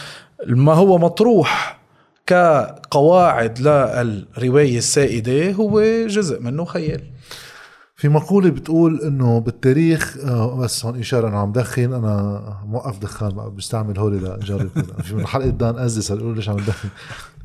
ما 0.47 0.73
هو 0.75 0.99
مطروح 0.99 1.79
كقواعد 2.27 3.59
للرواية 3.61 4.79
السائدة 4.79 5.53
هو 5.53 5.81
جزء 6.07 6.41
منه 6.41 6.65
خيال. 6.65 7.01
في 7.99 8.09
مقولة 8.09 8.51
بتقول 8.51 9.01
إنه 9.01 9.41
بالتاريخ 9.41 10.17
آه، 10.25 10.57
بس 10.57 10.85
هون 10.85 10.99
إشارة 10.99 11.29
أنا 11.29 11.39
عم 11.39 11.53
دخن 11.53 11.93
أنا 11.93 12.43
موقف 12.67 12.99
دخان 12.99 13.55
بستعمل 13.57 13.99
هولي 13.99 14.17
لجرب 14.17 14.69
في 15.05 15.15
من 15.15 15.27
حلقة 15.27 15.49
دان 15.49 15.79
ازي 15.79 16.03
صار 16.03 16.19
يقول 16.19 16.37
ليش 16.37 16.49
عم 16.49 16.57
ندخن 16.57 16.89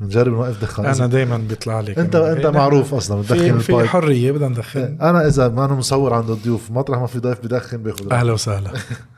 بنجرب 0.00 0.32
نوقف 0.32 0.62
دخان. 0.62 0.86
أنا 0.86 1.06
دايما 1.06 1.36
بيطلع 1.36 1.80
لي 1.80 1.96
انت. 1.96 2.16
أنت 2.16 2.46
معروف 2.46 2.94
أصلا 2.94 3.20
بتدخن 3.20 3.58
في, 3.58 3.82
في 3.82 3.88
حرية 3.88 4.32
بدنا 4.32 4.48
ندخن. 4.48 4.98
أنا 5.00 5.26
إذا 5.26 5.48
ما 5.48 5.64
أنا 5.64 5.74
مصور 5.74 6.14
عند 6.14 6.30
الضيوف 6.30 6.70
مطرح 6.70 6.98
ما 6.98 7.06
في 7.06 7.18
ضيف 7.18 7.40
بدخن 7.40 7.76
باخذ 7.82 8.12
أهلا 8.12 8.32
وسهلا. 8.32 8.70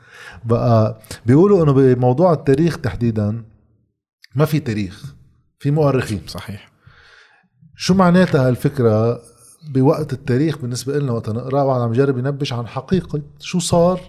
بقى 0.45 0.99
بيقولوا 1.25 1.63
إنه 1.63 1.73
بموضوع 1.73 2.33
التاريخ 2.33 2.77
تحديدا 2.77 3.43
ما 4.35 4.45
في 4.45 4.59
تاريخ 4.59 5.15
في 5.59 5.71
مؤرخين. 5.71 6.21
صحيح. 6.27 6.71
شو 7.75 7.93
معناتها 7.93 8.47
هالفكرة؟ 8.47 9.19
بوقت 9.67 10.13
التاريخ 10.13 10.57
بالنسبة 10.57 10.99
لنا 10.99 11.11
وقت 11.11 11.29
نقرأ 11.29 11.63
واحد 11.63 11.81
عم 11.81 11.93
يجرب 11.93 12.17
ينبش 12.17 12.53
عن 12.53 12.67
حقيقة 12.67 13.21
شو 13.39 13.59
صار 13.59 14.01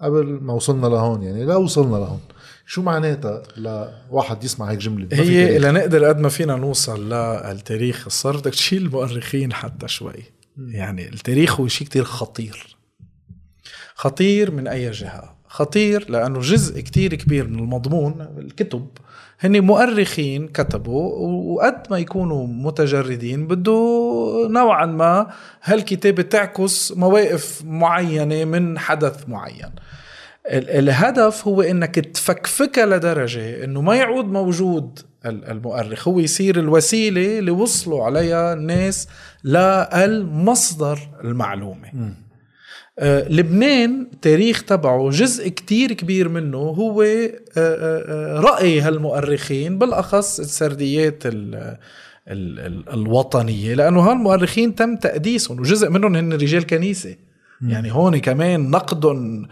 قبل 0.00 0.26
ما 0.26 0.52
وصلنا 0.52 0.86
لهون. 0.86 1.22
يعني 1.22 1.44
لا 1.44 1.56
وصلنا 1.56 1.96
لهون. 1.96 2.20
شو 2.66 2.82
معناتها 2.82 3.42
لواحد 3.56 4.44
يسمع 4.44 4.70
هيك 4.70 4.80
في 4.80 5.14
هي. 5.14 5.58
لنقدر 5.58 6.04
قد 6.04 6.20
ما 6.20 6.28
فينا 6.28 6.56
نوصل 6.56 7.12
للتاريخ. 7.12 8.06
الصار 8.06 8.36
بدك 8.36 8.52
تشيل 8.52 8.82
المؤرخين 8.82 9.52
حتى 9.52 9.88
شوي. 9.88 10.22
يعني 10.56 11.08
التاريخ 11.08 11.60
هو 11.60 11.68
شيء 11.68 11.86
كتير 11.86 12.04
خطير. 12.04 12.76
خطير 13.94 14.50
من 14.50 14.68
أي 14.68 14.90
جهة. 14.90 15.35
خطير 15.56 16.10
لأنه 16.10 16.40
جزء 16.40 16.80
كتير 16.80 17.14
كبير 17.14 17.48
من 17.48 17.58
المضمون 17.58 18.26
الكتب 18.38 18.88
هن 19.40 19.60
مؤرخين 19.60 20.48
كتبوا 20.48 21.12
وقد 21.54 21.82
ما 21.90 21.98
يكونوا 21.98 22.46
متجردين 22.46 23.46
بده 23.46 24.48
نوعا 24.50 24.86
ما 24.86 25.26
هالكتابة 25.62 26.22
تعكس 26.22 26.92
مواقف 26.92 27.62
معينة 27.64 28.44
من 28.44 28.78
حدث 28.78 29.28
معين 29.28 29.70
الهدف 30.46 31.48
هو 31.48 31.62
إنك 31.62 31.94
تفكفكها 31.94 32.86
لدرجة 32.86 33.64
إنه 33.64 33.80
ما 33.80 33.96
يعود 33.96 34.24
موجود 34.24 34.98
المؤرخ 35.26 36.08
هو 36.08 36.18
يصير 36.18 36.58
الوسيلة 36.58 37.38
اللي 37.38 37.50
وصلوا 37.50 38.04
عليها 38.04 38.52
الناس 38.52 39.08
للمصدر 39.44 40.98
المعلومة 41.24 41.88
م. 41.94 42.25
آه، 42.98 43.28
لبنان 43.28 44.06
تاريخ 44.22 44.62
تبعه 44.62 45.10
جزء 45.10 45.48
كتير 45.48 45.92
كبير 45.92 46.28
منه 46.28 46.58
هو 46.58 47.02
آه، 47.02 47.30
آه، 47.56 48.40
رأي 48.40 48.80
هالمؤرخين 48.80 49.78
بالأخص 49.78 50.40
السرديات 50.40 51.22
الوطنية 52.92 53.74
لأنه 53.74 54.00
هالمؤرخين 54.00 54.74
تم 54.74 54.96
تقديسهم 54.96 55.60
وجزء 55.60 55.90
منهم 55.90 56.16
هن 56.16 56.32
رجال 56.32 56.66
كنيسة. 56.66 57.16
يعني 57.62 57.92
هون 57.92 58.18
كمان 58.18 58.70
نقدهم 58.70 59.48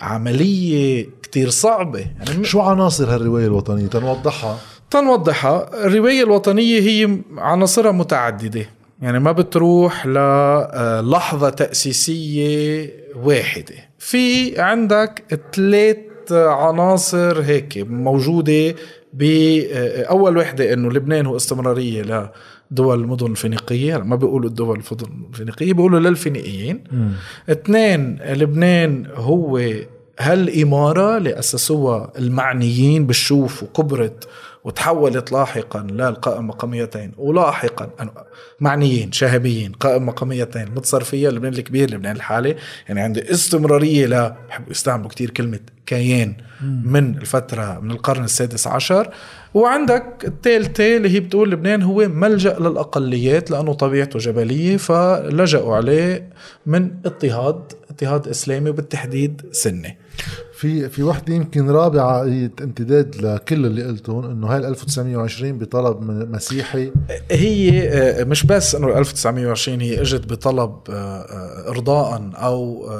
عملية 0.00 1.06
كتير 1.22 1.50
صعبة. 1.50 1.98
يعني 1.98 2.44
شو 2.44 2.60
عناصر 2.60 3.14
هالرواية 3.14 3.46
الوطنية؟ 3.46 3.86
تنوضحها. 3.86 4.58
تنوضحها. 4.90 5.86
الرواية 5.86 6.22
الوطنية 6.22 6.80
هي 6.80 7.18
عناصرها 7.36 7.92
متعددة. 7.92 8.66
يعني 9.02 9.20
ما 9.20 9.32
بتروح 9.32 10.06
للحظة 10.06 11.48
تأسيسية 11.50 12.90
واحدة. 13.16 13.74
في 13.98 14.60
عندك 14.60 15.40
ثلاث 15.52 15.96
عناصر 16.32 17.40
هيك 17.40 17.78
موجودة 17.88 18.74
بأول 19.12 20.36
وحدة 20.36 20.72
إنه 20.72 20.90
لبنان 20.90 21.26
هو 21.26 21.36
استمرارية 21.36 22.30
لدول 22.70 23.00
المدن 23.00 23.26
الفينيقية 23.30 23.96
ما 23.96 24.16
بيقولوا 24.16 24.48
الدول 24.48 24.80
المدن 24.90 25.26
الفينيقية 25.30 25.72
بيقولوا 25.72 26.00
للفينيقيين. 26.00 26.84
اثنين 27.50 28.18
لبنان 28.28 29.06
هو 29.14 29.60
هالإمارة 30.20 31.16
اللي 31.16 31.38
أسسوها 31.38 32.12
المعنيين 32.18 33.06
بالشوف 33.06 33.62
وكبرت 33.62 34.28
وتحولت 34.64 35.32
لاحقا 35.32 35.82
للقائم 35.82 36.46
مقاميتين 36.46 37.12
ولاحقا 37.18 37.90
معنيين 38.60 39.12
شهبيين 39.12 39.72
قائم 39.72 40.06
مقاميتين 40.06 40.70
متصرفية 40.76 41.28
لبنان 41.28 41.52
الكبير 41.52 41.90
لبنان 41.90 42.16
الحالي. 42.16 42.56
يعني 42.88 43.00
عندي 43.00 43.30
استمرارية 43.32 44.06
لا 44.06 44.36
بحبوا 44.48 44.70
يستعملوا 44.70 45.08
كتير 45.08 45.30
كلمة 45.30 45.60
كيان 45.86 46.34
من 46.84 47.18
الفترة 47.18 47.80
من 47.80 47.90
القرن 47.90 48.24
السادس 48.24 48.66
عشر. 48.66 49.10
وعندك 49.54 50.24
الثالثة 50.24 50.96
اللي 50.96 51.08
هي 51.08 51.20
بتقول 51.20 51.50
لبنان 51.50 51.82
هو 51.82 52.08
ملجأ 52.08 52.58
للأقليات 52.58 53.50
لأنه 53.50 53.72
طبيعته 53.72 54.18
جبلية 54.18 54.76
فلجأوا 54.76 55.76
عليه 55.76 56.30
من 56.66 56.90
اضطهاد 57.04 57.72
اضطهاد 57.90 58.28
إسلامي 58.28 58.70
وبالتحديد 58.70 59.42
سني. 59.52 59.98
في 60.52 60.88
في 60.88 61.02
وحدة 61.02 61.34
يمكن 61.34 61.70
رابعة 61.70 62.24
هي 62.24 62.50
امتداد 62.62 63.16
لكل 63.16 63.66
اللي 63.66 63.84
قلتهم 63.84 64.24
إنه 64.24 64.46
هاي 64.46 64.68
1920 64.68 65.58
بطلب 65.58 66.02
مسيحي. 66.30 66.92
هي 67.30 67.88
آه، 67.88 68.24
مش 68.24 68.46
بس 68.46 68.74
إنه 68.74 68.98
1920 68.98 69.80
هي 69.80 70.00
إجت 70.00 70.26
بطلب 70.26 70.70
آه، 70.90 70.92
آه، 70.92 71.70
ارضاء 71.70 72.30
أو 72.34 72.90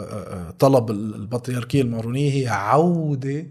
طلب 0.58 0.90
البطريركية 0.90 1.82
المارونية 1.82 2.32
هي 2.32 2.48
عودة 2.48 3.46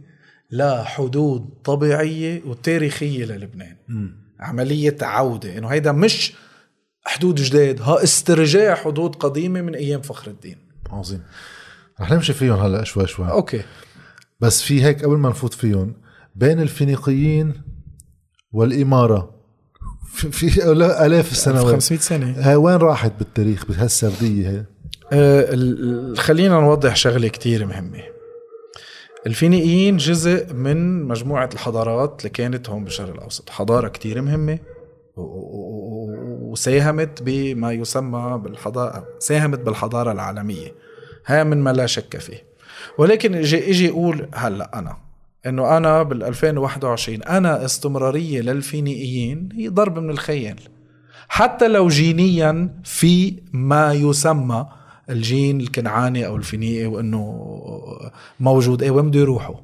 لحدود 0.52 1.50
طبيعية 1.64 2.42
وتاريخية 2.46 3.26
للبنان. 3.26 3.76
م. 3.88 4.08
عملية 4.40 4.98
عودة. 5.02 5.58
إنه 5.58 5.68
هيدا 5.68 5.92
مش 5.92 6.34
حدود 7.06 7.36
جداد 7.36 7.82
ها 7.82 8.04
استرجاع 8.04 8.76
حدود 8.76 9.16
قديمة 9.16 9.62
من 9.62 9.76
أيام 9.76 10.02
فخر 10.02 10.32
الدين. 10.32 10.58
عظيم. 10.90 11.22
رح 12.02 12.12
نمشي 12.12 12.34
فيهم 12.34 12.60
هلا 12.60 12.84
شوي 12.84 13.08
شوي. 13.08 13.32
أوكي. 13.32 13.64
بس 14.40 14.62
في 14.62 14.84
هيك 14.84 15.06
قبل 15.06 15.18
ما 15.18 15.30
نفوت 15.30 15.54
فيهم 15.54 15.94
بين 16.36 16.62
الفينيقيين 16.62 17.54
والإمارة. 18.52 19.34
في, 20.14 20.64
آلاف 21.06 21.32
السنوات. 21.32 21.74
500 21.74 22.00
سنة. 22.00 22.36
هاي 22.38 22.56
وين 22.56 22.76
راحت 22.76 23.12
بالتاريخ 23.20 23.66
بهالسردية 23.66 24.50
هي؟ 24.50 24.66
أه 25.12 26.14
خلينا 26.18 26.60
نوضح 26.60 26.96
شغلة 26.96 27.28
كتير 27.28 27.66
مهمة. 27.66 28.04
الفينيقيين 29.28 29.98
جزء 29.98 30.54
من 30.54 31.04
مجموعة 31.04 31.50
الحضارات 31.54 32.20
اللي 32.20 32.30
كانت 32.30 32.70
هون 32.70 32.84
بالشرق 32.84 33.14
الأوسط. 33.14 33.50
حضارة 33.50 33.88
كتير 33.88 34.22
مهمة 34.22 34.60
وساهمت 36.52 37.24
بما 37.24 37.72
يسمى 37.72 38.42
بالحضارة 38.44 39.08
ساهمت 39.20 39.60
بالحضارة 39.60 40.12
العالمية. 40.12 40.72
هاي 41.26 41.44
من 41.44 41.58
ما 41.58 41.70
لا 41.70 41.86
شك 41.86 42.18
فيه. 42.18 42.44
ولكن 42.98 43.36
أجي 43.36 43.70
أجي 43.70 43.90
أقول 43.90 44.28
هلا 44.34 44.80
أنا 44.80 44.98
إنه 45.46 45.78
أنا 45.78 46.04
بال 46.04 46.24
2021 46.24 47.24
أنا 47.24 47.66
استمرارية 47.66 48.42
للفينيقيين 48.42 49.50
هي 49.54 49.68
ضرب 49.68 50.00
من 50.00 50.10
الخيال 50.10 50.56
حتى 51.28 51.68
لو 51.68 51.88
جينيا 51.88 52.70
في 52.84 53.34
ما 53.54 53.94
يسمى 53.94 54.68
الجين 55.10 55.62
الكنعاني 55.62 56.26
أو 56.26 56.36
الفينيقي 56.36 56.86
وإنه 56.86 57.50
موجود 58.40 58.84
إيه 58.84 58.92
وين 58.92 59.10
بده 59.10 59.20
يروحوا؟ 59.20 59.56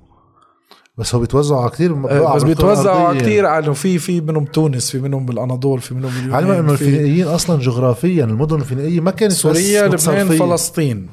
بس 0.99 1.15
هو 1.15 1.21
بيتوزعوا 1.21 1.61
على 1.61 1.69
كثير 1.69 1.91
آه، 1.91 2.35
بس 2.35 2.43
بيتوزعوا 2.43 3.07
على 3.07 3.19
كثير 3.19 3.45
على 3.45 3.75
في 3.75 3.99
في 3.99 4.21
منهم 4.21 4.45
تونس 4.45 4.91
في 4.91 4.99
منهم 4.99 5.25
بالاناضول 5.25 5.81
في 5.81 5.93
منهم 5.93 6.11
باليونان 6.11 6.35
علما 6.35 6.59
إنه 6.59 6.71
الفينيقيين 6.71 7.27
أصلا 7.27 7.59
جغرافيا 7.61 8.23
المدن 8.23 8.55
الفينيقية 8.55 8.99
ما 8.99 9.11
كانت 9.11 9.31
سوريا 9.31 9.87
لبنان 9.87 10.27
فلسطين. 10.27 11.07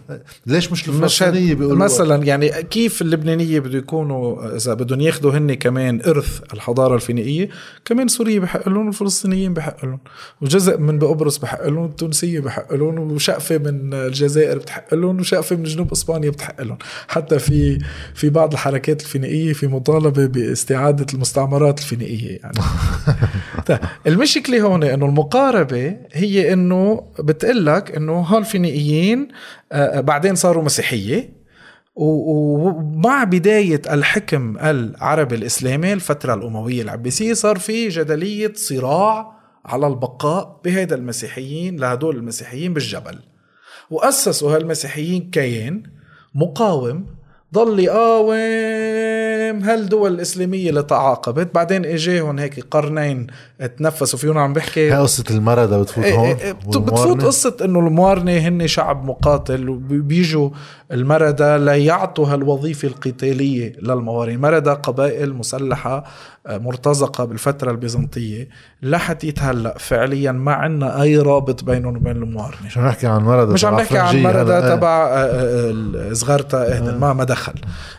ليش 0.46 0.72
مش 0.72 0.88
الفلسطينية 0.88 1.55
بيقولوا 1.55 1.79
مثلا 1.79 2.25
يعني 2.25 2.49
كيف 2.49 3.03
اللبنانية 3.03 3.61
بده 3.61 3.79
يكونوا 3.79 4.57
إذا 4.57 4.75
بدهم 4.75 5.01
ياخذوا 5.01 5.33
هن 5.33 5.55
كمان 5.55 6.01
إرث 6.07 6.40
الحضارة 6.55 6.94
الفينيقية 6.94 7.49
كمان 7.85 8.09
سوريا 8.09 8.40
بحق 8.40 8.68
لهم 8.68 8.87
والفلسطينيين 8.87 9.55
بحق 9.55 9.85
لهم 9.85 9.99
وجزء 10.40 10.79
من 10.79 10.99
بقبرص 10.99 11.38
بحق 11.38 11.66
لهم 11.68 11.85
التونسية 11.85 12.40
بحق 12.40 12.75
لهم 12.75 13.12
وشقفة 13.12 13.59
من 13.59 13.94
الجزائر 13.94 14.59
بتحق 14.59 14.94
لهم 14.94 15.20
وشقفة 15.20 15.57
من 15.57 15.62
جنوب 15.62 15.92
إسبانيا 15.92 16.31
بتحق 16.31 16.62
لهم. 16.62 16.79
حتى 17.09 17.38
في 17.38 17.79
في 18.14 18.31
بعض 18.31 18.53
الحركات 18.53 19.01
الفينيقية 19.03 19.53
في 19.53 19.66
مطالبه 19.76 20.26
باستعادة 20.26 21.06
المستعمرات 21.14 21.78
الفينيقية 21.78 22.38
يعني. 22.42 22.58
طيب 23.66 23.78
المشكلة 24.06 24.60
هون 24.60 24.84
إنه 24.84 25.06
المقاربة 25.06 25.96
هي 26.12 26.52
إنه 26.52 27.02
بتقول 27.18 27.66
لك 27.66 27.96
إنه 27.96 28.20
هالفينيقيين 28.20 29.28
آه، 29.72 30.00
بعدين 30.00 30.34
صاروا 30.34 30.64
مسيحية. 30.64 31.36
ومع 31.96 33.24
بداية 33.24 33.82
الحكم 33.90 34.58
العربي 34.58 35.34
الإسلامي 35.34 35.92
الفترة 35.92 36.34
الأموية 36.34 36.82
العباسية 36.82 37.32
صار 37.32 37.58
في 37.58 37.88
جدلية 37.88 38.52
صراع 38.54 39.32
على 39.64 39.86
البقاء 39.86 40.60
بهيدا 40.64 40.96
المسيحيين 40.96 41.76
لهدول 41.76 42.16
المسيحيين 42.16 42.74
بالجبل. 42.74 43.18
وأسسوا 43.90 44.56
هالمسيحيين 44.56 45.30
كيان 45.30 45.82
مقاوم 46.34 47.06
ضل 47.54 47.80
يقاوم 47.80 48.34
هالدول 49.50 50.14
الاسلاميه 50.14 50.70
اللي 50.70 50.82
تعاقبت 50.82 51.54
بعدين 51.54 51.85
اجاهم 51.85 52.38
هيك 52.38 52.66
قرنين 52.70 53.26
تنفسوا 53.78 54.18
فيهم 54.18 54.38
عم 54.38 54.52
بحكي. 54.52 54.92
هي 54.92 54.98
قصة 54.98 55.24
المردة 55.30 55.82
بتفوت 55.82 56.04
إيه، 56.04 56.14
هون؟ 56.14 56.37
إيه، 56.37 56.52
بتفوت 56.52 57.24
قصة 57.24 57.56
إنه 57.64 57.78
الموارنة 57.78 58.32
هن 58.32 58.66
شعب 58.66 59.04
مقاتل 59.04 59.68
وبيجوا 59.68 60.50
المردة 60.92 61.56
ليعطوا 61.56 62.26
هالوظيفة 62.26 62.88
القتالية 62.88 63.72
للموارنه 63.82 64.35
المردة 64.35 64.74
قبائل 64.74 65.35
مسلحة 65.35 66.04
مرتزقة 66.48 67.24
بالفترة 67.24 67.70
البيزنطية 67.70 68.48
لحتى 68.82 69.35
هلا 69.38 69.78
فعليا 69.78 70.32
ما 70.32 70.52
عنا 70.52 71.02
أي 71.02 71.18
رابط 71.18 71.64
بينهم 71.64 71.96
وبين 71.96 72.16
الموارنه 72.16 72.66
مش 72.66 72.78
عم 72.78 72.87
نحكي 72.87 73.06
عن 73.06 73.22
مردة 73.22 73.52
مش 73.52 73.64
عم 73.64 73.80
نحكي 73.80 73.98
عن 73.98 74.22
مردة 74.22 74.61
تبع 74.61 75.06
آه، 75.06 75.72
آه، 75.96 76.12
زغرتا 76.12 76.81
ما 76.80 77.12
ما 77.12 77.24
دخل. 77.24 77.54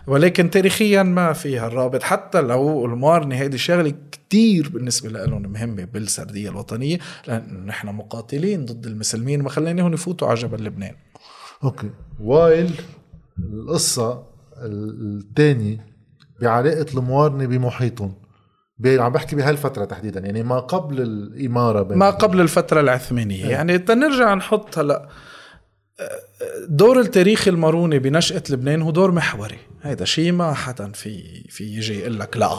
ولكن 0.07 0.49
تاريخيا 0.49 1.03
ما 1.03 1.33
فيها 1.33 1.67
الرابط. 1.67 2.03
حتى 2.03 2.41
لو 2.41 2.85
الموارنة 2.85 3.35
هيدي 3.35 3.57
شغلة 3.57 3.93
كتير 4.11 4.69
بالنسبة 4.69 5.09
لهم 5.09 5.41
مهمة 5.41 5.83
بالسردية 5.83 6.49
الوطنية 6.49 6.97
لأن 7.27 7.65
نحن 7.65 7.87
مقاتلين 7.87 8.65
ضد 8.65 8.85
المسلمين 8.85 9.41
ما 9.41 9.49
خليناهم 9.49 9.93
يفوتوا 9.93 10.27
على 10.27 10.37
جبل 10.39 10.63
لبنان. 10.63 10.95
okay. 11.63 11.89
while 12.19 12.71
القصة 13.39 14.23
الثانية 14.57 15.85
بعلاقة 16.41 16.85
الموارنة 16.93 17.45
بمحيطهم. 17.45 18.13
عم 18.85 19.11
بحكي 19.11 19.35
بهالفترة 19.35 19.85
تحديدا 19.85 20.19
يعني 20.19 20.43
ما 20.43 20.59
قبل 20.59 21.01
الإمارة 21.01 21.81
بين 21.81 21.97
ما 21.97 22.09
قبل 22.09 22.41
الفترة 22.41 22.79
العثمانية. 22.81 23.45
يعني 23.45 23.77
تنرجع 23.77 24.33
نحط 24.33 24.77
هلا 24.79 25.07
دور 26.69 26.99
التاريخ 26.99 27.47
الماروني 27.47 27.99
بنشأة 27.99 28.43
لبنان 28.49 28.81
هو 28.81 28.91
دور 28.91 29.11
محوري. 29.11 29.57
هيدا 29.83 30.05
شيء 30.05 30.31
ما 30.31 30.53
حدا 30.53 30.91
في 30.91 31.43
في 31.49 31.63
يجي 31.63 31.99
يقول 31.99 32.19
لك 32.19 32.37
لا. 32.37 32.49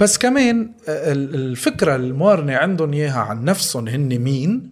بس 0.00 0.18
كمان 0.18 0.72
ال- 0.88 1.34
الفكرة 1.34 1.96
الموارنة 1.96 2.56
عندهم 2.56 2.92
إياها 2.92 3.20
عن 3.20 3.44
نفسهم 3.44 3.88
هن 3.88 4.18
مين؟ 4.18 4.70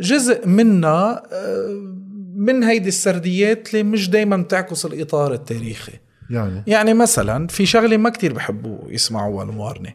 جزء 0.00 0.46
منها 0.46 1.22
آه، 1.32 1.94
من 2.36 2.62
هيدي 2.64 2.88
السرديات 2.88 3.70
اللي 3.70 3.82
مش 3.82 4.10
دايما 4.10 4.36
بتعكس 4.36 4.86
الإطار 4.86 5.32
التاريخي. 5.34 5.92
يعني. 6.30 6.62
يعني 6.66 6.94
مثلا 6.94 7.46
في 7.46 7.66
شغلة 7.66 7.96
ما 7.96 8.10
كتير 8.10 8.32
بحبوا 8.32 8.78
يسمعوها 8.88 9.44
الموارنة. 9.44 9.92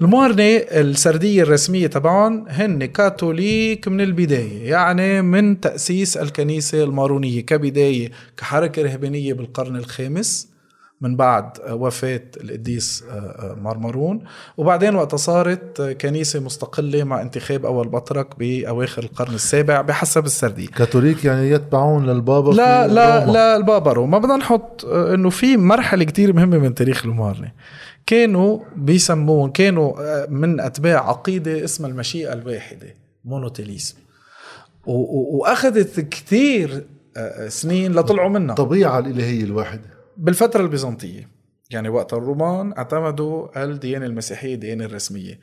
الموارنة 0.00 0.56
السردية 0.56 1.42
الرسمية 1.42 1.86
تبعهم 1.86 2.44
هن 2.48 2.84
كاثوليك 2.84 3.88
من 3.88 4.00
البداية 4.00 4.70
يعني 4.70 5.22
من 5.22 5.60
تأسيس 5.60 6.16
الكنيسة 6.16 6.84
المارونية 6.84 7.40
كبداية 7.40 8.10
كحركة 8.36 8.82
رهبانيه 8.82 9.32
بالقرن 9.32 9.76
الخامس. 9.76 10.48
من 11.00 11.16
بعد 11.16 11.50
وفاة 11.70 12.22
القديس 12.40 13.04
مرمرون 13.56 14.24
وبعدين 14.56 14.94
وقت 14.94 15.14
صارت 15.14 15.82
كنيسة 16.00 16.40
مستقلة 16.40 17.04
مع 17.04 17.22
انتخاب 17.22 17.66
أول 17.66 17.88
بطرك 17.88 18.38
بأواخر 18.38 19.02
القرن 19.02 19.34
السابع 19.34 19.80
بحسب 19.80 20.24
السردية. 20.24 20.66
كاثوليك 20.66 21.24
يعني 21.24 21.50
يتبعون 21.50 22.06
للبابا 22.06 22.50
لا 22.52 22.86
لا 22.88 23.20
روما. 23.20 23.32
لا 23.32 23.56
البابا 23.56 23.92
روما. 23.92 24.18
بدنا 24.18 24.36
نحط 24.36 24.84
آه، 24.84 25.14
إنه 25.14 25.30
في 25.30 25.56
مرحلة 25.56 26.04
كتير 26.04 26.32
مهمة 26.32 26.58
من 26.58 26.74
تاريخ 26.74 27.04
المقارنه 27.06 27.52
كانوا 28.06 28.58
بيسمون 28.76 29.50
كانوا 29.50 29.92
آه، 30.00 30.26
من 30.30 30.60
أتباع 30.60 31.08
عقيدة 31.08 31.64
اسمها 31.64 31.90
المشيئة 31.90 32.32
الواحدة 32.32 32.94
مونوتيليزم. 33.24 33.94
و- 34.86 34.92
و- 34.92 35.36
وأخذت 35.38 36.00
كتير 36.00 36.84
آه، 37.16 37.48
سنين 37.48 37.92
لطلعوا 37.92 38.28
منها. 38.28 38.50
الطبيعه 38.54 38.98
الإلهية 38.98 39.44
الواحدة. 39.44 39.99
بالفترة 40.20 40.60
البيزنطية 40.60 41.28
يعني 41.70 41.88
وقت 41.88 42.12
الرومان 42.12 42.72
اعتمدوا 42.78 43.64
الديانة 43.64 44.06
المسيحية 44.06 44.54
الديانة 44.54 44.84
الرسمية. 44.84 45.40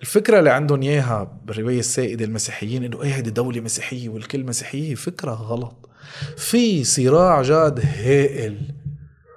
الفكرة 0.00 0.38
اللي 0.38 0.50
عندهم 0.50 0.82
إياها 0.82 1.40
بالرواية 1.44 1.78
السائدة 1.78 2.24
المسيحيين 2.24 2.84
إنه 2.84 3.02
إيه 3.02 3.14
هيدي 3.14 3.30
دولة 3.30 3.60
مسيحية 3.60 4.08
والكل 4.08 4.44
مسيحية 4.44 4.94
فكرة 4.94 5.30
غلط. 5.30 5.88
في 6.36 6.84
صراع 6.84 7.42
جاد 7.42 7.80
هائل 7.80 8.58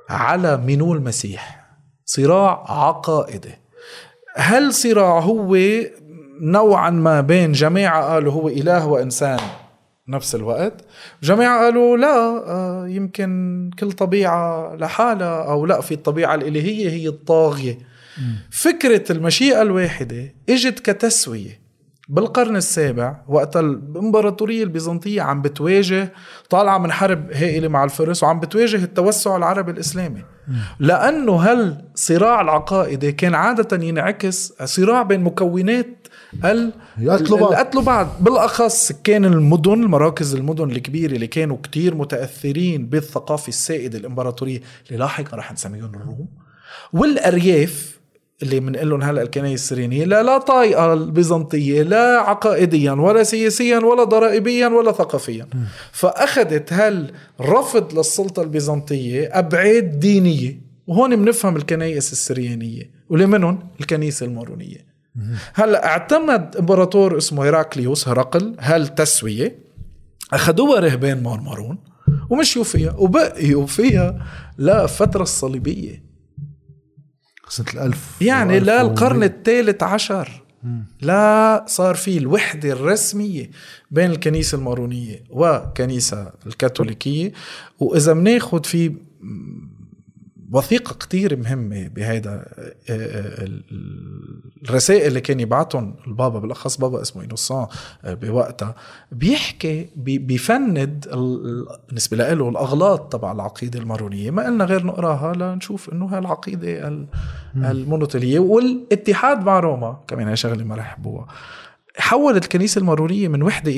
على 0.09 0.57
منو 0.57 0.93
المسيح 0.93 1.69
صراع 2.05 2.71
عقائدي 2.71 3.53
هل 4.35 4.73
صراع 4.73 5.19
هو 5.19 5.57
نوعا 6.41 6.89
ما 6.89 7.21
بين 7.21 7.51
جماعة 7.51 8.13
قالوا 8.13 8.33
هو 8.33 8.47
إله 8.47 8.87
وإنسان؟ 8.87 9.39
نفس 10.07 10.35
الوقت. 10.35 10.85
جماعة 11.23 11.63
قالوا 11.63 11.97
لا 11.97 12.15
آه، 12.49 12.87
يمكن 12.87 13.71
كل 13.79 13.91
طبيعة 13.91 14.75
لحالها 14.75 15.43
أو 15.51 15.65
لا 15.65 15.81
في 15.81 15.93
الطبيعة 15.93 16.35
الإلهية 16.35 16.89
هي 16.89 17.07
الطاغية. 17.07 17.77
فكرة 18.51 19.11
المشيئة 19.11 19.61
الواحدة 19.61 20.33
إجت 20.49 20.79
كتسوية. 20.79 21.63
بالقرن 22.09 22.55
السابع 22.55 23.15
وقت 23.27 23.57
الإمبراطورية 23.57 24.63
البيزنطية 24.63 25.21
عم 25.21 25.41
بتواجه 25.41 26.13
طالعة 26.49 26.77
من 26.77 26.91
حرب 26.91 27.31
هائلة 27.31 27.67
مع 27.67 27.83
الفرس 27.83 28.23
وعم 28.23 28.39
بتواجه 28.39 28.83
التوسع 28.83 29.35
العربي 29.37 29.71
الإسلامي. 29.71 30.23
لأنه 30.79 31.31
هالصراع 31.33 32.41
العقائدي 32.41 33.11
كان 33.11 33.35
عادة 33.35 33.85
ينعكس 33.85 34.53
صراع 34.63 35.01
بين 35.01 35.21
مكونات 35.23 36.02
ال 36.45 36.73
يقتلوا 36.97 37.39
بعض. 37.39 37.53
قتلوا 37.53 37.83
بعض. 37.83 38.07
بالأخص 38.19 38.91
كان 39.03 39.25
المدن 39.25 39.73
المراكز 39.73 40.35
المدن 40.35 40.71
الكبيرة 40.71 41.13
اللي 41.13 41.27
كانوا 41.27 41.57
كتير 41.63 41.95
متأثرين 41.95 42.85
بالثقافة 42.85 43.47
السائدة 43.47 43.97
الإمبراطورية 43.97 44.61
اللي 44.87 44.99
لاحقا 44.99 45.37
رح 45.37 45.53
نسميهم 45.53 45.91
الروم. 45.95 46.27
والأرياف 46.93 47.99
اللي 48.43 48.59
بنقول 48.59 48.89
لهم 48.89 49.03
هلأ 49.03 49.21
الكنايس 49.21 49.61
السريانيه 49.61 50.05
لا 50.05 50.23
لا 50.23 50.37
طايقه 50.37 50.93
البيزنطيه 50.93 51.81
لا 51.81 52.19
عقائديا 52.21 52.91
ولا 52.91 53.23
سياسيا 53.23 53.77
ولا 53.77 54.03
ضرائبيا 54.03 54.67
ولا 54.67 54.91
ثقافيا. 54.91 55.47
فأخذت 55.91 56.73
هالرفض 56.73 57.97
للسلطة 57.97 58.41
البيزنطية 58.41 59.29
أبعاد 59.39 59.99
دينية. 59.99 60.73
وهون 60.87 61.15
بنفهم 61.15 61.55
الكنايس 61.55 62.11
السريانيه 62.11 62.91
واللي 63.09 63.25
منهم 63.25 63.59
الكنيسة 63.79 64.25
المارونية. 64.25 64.92
هلا 65.53 65.85
اعتمد 65.85 66.55
امبراطور 66.55 67.17
اسمه 67.17 67.43
هيراكليوس 67.45 68.07
هرقل 68.07 68.55
هالتسوية 68.59 69.59
اخذوها 70.33 70.79
رهبان 70.79 71.23
مرمرون 71.23 71.77
ومشيوا 72.29 72.63
فيها 72.63 72.93
وبقيوا 72.93 73.67
فيها 73.67 74.25
لفترة 74.57 75.23
الصليبية. 75.23 76.03
سنة 77.49 77.67
الألف 77.73 78.21
يعني 78.21 78.59
للقرن 78.59 79.15
ومية. 79.15 79.27
الثالث 79.27 79.83
عشر. 79.83 80.43
لا 81.01 81.65
صار 81.67 81.95
في 81.95 82.17
الوحدة 82.17 82.71
الرسمية 82.71 83.49
بين 83.91 84.11
الكنيسة 84.11 84.57
المارونية 84.57 85.23
والكنيسة 85.29 86.31
الكاثوليكية. 86.47 87.31
وإذا 87.79 88.13
بناخد 88.13 88.65
في 88.65 88.95
وثيقة 90.53 90.93
كتير 90.93 91.35
مهمة 91.35 91.87
بهيدا 91.87 92.31
آه، 92.33 92.73
آه، 92.89 93.43
ال- 93.43 93.63
الرسائل 94.69 95.07
اللي 95.07 95.21
كان 95.21 95.39
يبعتهم 95.39 95.95
البابا 96.07 96.39
بالأخص 96.39 96.77
بابا 96.77 97.01
اسمه 97.01 97.23
إنوسان 97.23 97.67
آه، 98.03 98.13
بوقتها 98.13 98.75
بيحكي 99.11 99.89
بي- 99.95 100.17
بيفند 100.17 100.77
ال- 101.13 101.13
ال- 101.13 101.65
بالنسبة 101.87 102.17
له 102.17 102.49
الأغلاط 102.49 103.13
تبع 103.13 103.31
العقيدة 103.31 103.79
المارونية 103.79 104.31
ما 104.31 104.45
قلنا 104.45 104.65
غير 104.65 104.85
نقراها 104.85 105.33
لنشوف 105.33 105.89
إنه 105.89 106.05
هالعقيدة 106.05 106.87
ال- 106.87 107.07
المونوتيلية 107.55 108.39
والاتحاد 108.39 109.43
مع 109.45 109.59
روما 109.59 109.97
كمان 110.07 110.27
هي 110.27 110.35
شغلة 110.35 110.63
ما 110.63 110.75
رح 110.75 110.85
يحبوها. 110.85 111.27
حولت 111.97 112.43
الكنيسة 112.43 112.79
المارونية 112.79 113.27
من 113.27 113.43
وحدة 113.43 113.73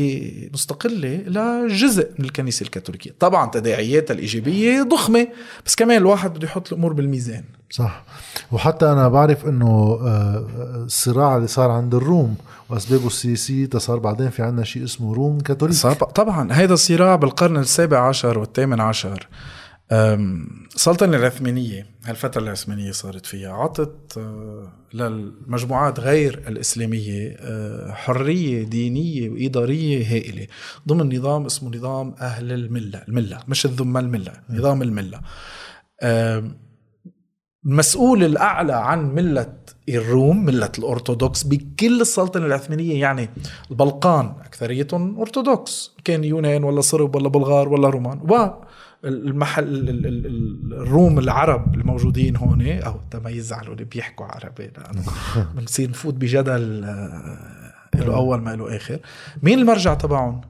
مستقلة 0.53 1.15
لجزء 1.27 2.11
من 2.19 2.25
الكنيسة 2.25 2.63
الكاثوليكية. 2.63 3.11
طبعا 3.19 3.49
تداعياتها 3.49 4.13
الإيجابية 4.13 4.81
ضخمة 4.83 5.27
بس 5.65 5.75
كمان 5.75 5.97
الواحد 5.97 6.33
بده 6.33 6.47
يحط 6.47 6.73
الأمور 6.73 6.93
بالميزان. 6.93 7.43
صح. 7.69 8.03
وحتى 8.51 8.85
أنا 8.91 9.07
بعرف 9.07 9.45
إنه 9.45 9.99
آه، 10.01 10.47
الصراع 10.85 11.35
اللي 11.35 11.47
صار 11.47 11.71
عند 11.71 11.95
الروم 11.95 12.35
وأسبابه 12.69 13.07
السياسية 13.07 13.69
صار 13.77 13.99
بعدين 13.99 14.29
في 14.29 14.43
عندنا 14.43 14.65
شيء 14.65 14.83
اسمه 14.83 15.13
روم 15.13 15.39
كاثوليك. 15.39 15.77
طبعا 16.15 16.47
هيدا 16.51 16.73
الصراع 16.73 17.15
بالقرن 17.15 17.57
السابع 17.57 18.07
عشر 18.07 18.39
والثامن 18.39 18.81
عشر. 18.81 19.27
السلطنة 19.91 21.17
العثمانية 21.17 21.87
هالفترة 22.05 22.41
العثمانية 22.41 22.91
صارت 22.91 23.25
فيها 23.25 23.53
عطت 23.53 24.17
آه، 24.17 24.71
للمجموعات 24.93 25.99
غير 25.99 26.43
الإسلامية 26.47 27.35
آه، 27.39 27.91
حرية 27.91 28.63
دينية 28.63 29.29
وإدارية 29.29 30.13
هائلة 30.13 30.47
ضمن 30.87 31.17
نظام 31.17 31.45
اسمه 31.45 31.75
نظام 31.75 32.15
أهل 32.21 32.51
الملة 32.51 33.03
الملة 33.07 33.39
مش 33.47 33.65
الذمة 33.65 33.99
الملة 33.99 34.33
نظام 34.49 34.81
الملة. 34.81 35.21
المسؤول 37.65 38.23
الأعلى 38.23 38.73
عن 38.73 39.15
ملة 39.15 39.53
الروم 39.89 40.45
ملة 40.45 40.71
الأرثوذكس 40.79 41.43
بكل 41.43 42.01
السلطنة 42.01 42.45
العثمانية 42.45 43.01
يعني 43.01 43.29
البلقان 43.71 44.33
أكثريتهم 44.45 45.19
أرثوذكس 45.19 45.95
كان 46.03 46.23
يونان 46.23 46.63
ولا 46.63 46.81
صرب 46.81 47.15
ولا 47.15 47.29
بلغار 47.29 47.69
ولا 47.69 47.89
رومان 47.89 48.19
والمحل 48.19 48.65
ال- 49.07 49.89
ال- 49.89 50.05
ال- 50.05 50.25
ال- 50.25 50.73
الروم 50.73 51.19
العرب 51.19 51.75
الموجودين 51.75 52.35
هون 52.35 52.61
أو 52.67 52.99
ما 53.23 53.29
يزعلوا 53.29 53.73
اللي 53.73 53.83
بيحكوا 53.85 54.25
عربي 54.25 54.71
لأنه 54.77 55.03
بنصير 55.55 55.89
نفوت 55.89 56.13
بجدل 56.13 56.83
آه، 56.83 57.75
له 57.95 58.15
أول 58.15 58.41
ما 58.41 58.55
له 58.55 58.75
آخر. 58.75 58.99
مين 59.43 59.59
المرجع 59.59 59.93
تبعهم؟ 59.93 60.41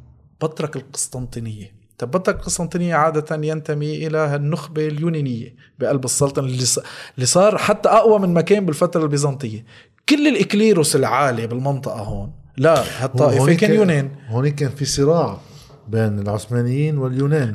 بطرك 0.41 0.76
القسطنطينية. 0.76 1.76
طب 1.98 2.12
بطرك 2.12 2.36
القسطنطينية 2.36 2.96
عادة 2.96 3.36
ينتمي 3.48 4.08
إلى 4.08 4.36
النخبة 4.36 4.88
اليونانية 4.88 5.56
بقلب 5.80 6.06
السلطنة 6.06 6.46
اللي 6.46 7.26
صار 7.26 7.58
حتى 7.58 7.89
أقوى 7.89 8.20
من 8.20 8.34
ما 8.34 8.41
كان 8.41 8.65
بالفترة 8.65 9.04
البيزنطية. 9.04 9.65
كل 10.10 10.28
الإكليروس 10.28 10.96
العالي 10.96 11.48
بالمنطقة 11.48 12.00
هون 12.02 12.32
لا 12.58 13.04
هالطائفة 13.04 13.54
كان 13.54 13.74
يونان. 13.74 14.10
هونيك 14.28 14.56
كان 14.56 14.70
في 14.70 14.86
صراع. 14.86 15.39
بين 15.88 16.19
العثمانيين 16.19 16.98
واليونان. 16.98 17.54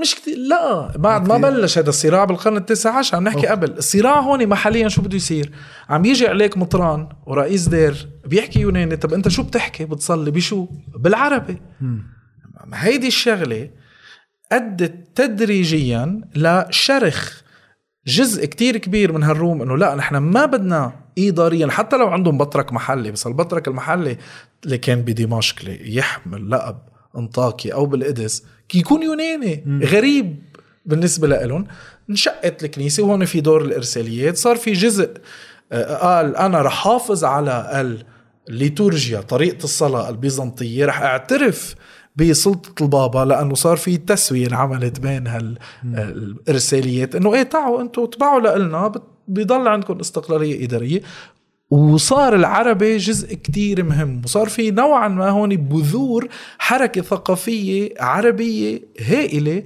مش 0.00 0.14
كتير. 0.14 0.36
لا 0.38 0.96
بعد 0.96 1.28
ما 1.28 1.36
بلش 1.36 1.78
هذا 1.78 1.88
الصراع 1.88 2.24
بالقرن 2.24 2.56
التاسع 2.56 2.98
عشر 2.98 3.16
عم 3.16 3.24
نحكي 3.24 3.46
قبل. 3.46 3.70
الصراع 3.70 4.20
هون 4.20 4.46
محليا 4.46 4.88
شو 4.88 5.02
بده 5.02 5.16
يصير؟ 5.16 5.52
عم 5.88 6.04
يجي 6.04 6.28
عليك 6.28 6.58
مطران 6.58 7.08
ورئيس 7.26 7.68
دير 7.68 8.08
بيحكي 8.26 8.60
يوناني 8.60 8.96
طب 8.96 9.14
أنت 9.14 9.28
شو 9.28 9.42
بتحكي؟ 9.42 9.84
بتصلي 9.84 10.30
بشو؟ 10.30 10.66
بالعربي. 10.98 11.56
ما 12.66 12.84
هيدي 12.84 13.06
الشغلة 13.06 13.70
أدت 14.52 14.94
تدريجيا 15.14 16.20
لشرخ 16.36 17.42
جزء 18.06 18.44
كتير 18.44 18.76
كبير 18.76 19.12
من 19.12 19.22
هالروم 19.22 19.62
إنه 19.62 19.76
لا 19.76 19.94
نحن 19.94 20.16
ما 20.16 20.46
بدنا 20.46 20.92
إداريا. 21.18 21.66
حتى 21.66 21.96
لو 21.96 22.08
عندهم 22.08 22.38
بطرك 22.38 22.72
محلي 22.72 23.10
بس 23.10 23.26
البطرك 23.26 23.68
المحلي 23.68 24.16
اللي 24.64 24.78
كان 24.78 25.02
بدمشق 25.02 25.56
يحمل 25.80 26.50
لقب 26.50 26.78
أنطاكي 27.16 27.72
أو 27.72 27.86
بالقدس 27.86 28.44
يكون 28.74 29.02
يوناني 29.02 29.62
مم. 29.66 29.82
غريب 29.82 30.42
بالنسبة 30.86 31.28
لهم 31.28 31.66
انشقت 32.10 32.64
الكنيسة 32.64 33.02
وهون 33.02 33.24
في 33.24 33.40
دور 33.40 33.64
الإرساليات 33.64 34.36
صار 34.36 34.56
في 34.56 34.72
جزء 34.72 35.10
آه، 35.72 35.96
قال 35.96 36.36
أنا 36.36 36.62
رح 36.62 36.84
حافظ 36.84 37.24
على 37.24 37.84
الليتورجيا 38.48 39.20
طريقة 39.20 39.64
الصلاة 39.64 40.08
البيزنطية 40.08 40.86
رح 40.86 41.02
أعترف 41.02 41.74
بسلطة 42.16 42.82
البابا 42.82 43.18
لأنه 43.18 43.54
صار 43.54 43.76
في 43.76 43.96
تسوية 43.96 44.46
انعملت 44.46 45.00
بين 45.00 45.26
هالإرساليات 45.84 47.14
إنه 47.14 47.34
إيه 47.34 47.42
تعوا 47.42 47.80
أنتوا 47.80 48.06
تبعوا 48.06 48.58
لنا 48.58 48.92
بيضل 49.28 49.68
عندكم 49.68 50.00
استقلالية 50.00 50.64
إدارية. 50.64 51.02
وصار 51.72 52.34
العربي 52.34 52.96
جزء 52.96 53.34
كتير 53.34 53.84
مهم. 53.84 54.22
وصار 54.24 54.48
في 54.48 54.70
نوعا 54.70 55.08
ما 55.08 55.28
هون 55.28 55.56
بذور 55.56 56.28
حركة 56.58 57.02
ثقافية 57.02 57.94
عربية 58.00 58.80
هائلة 59.00 59.62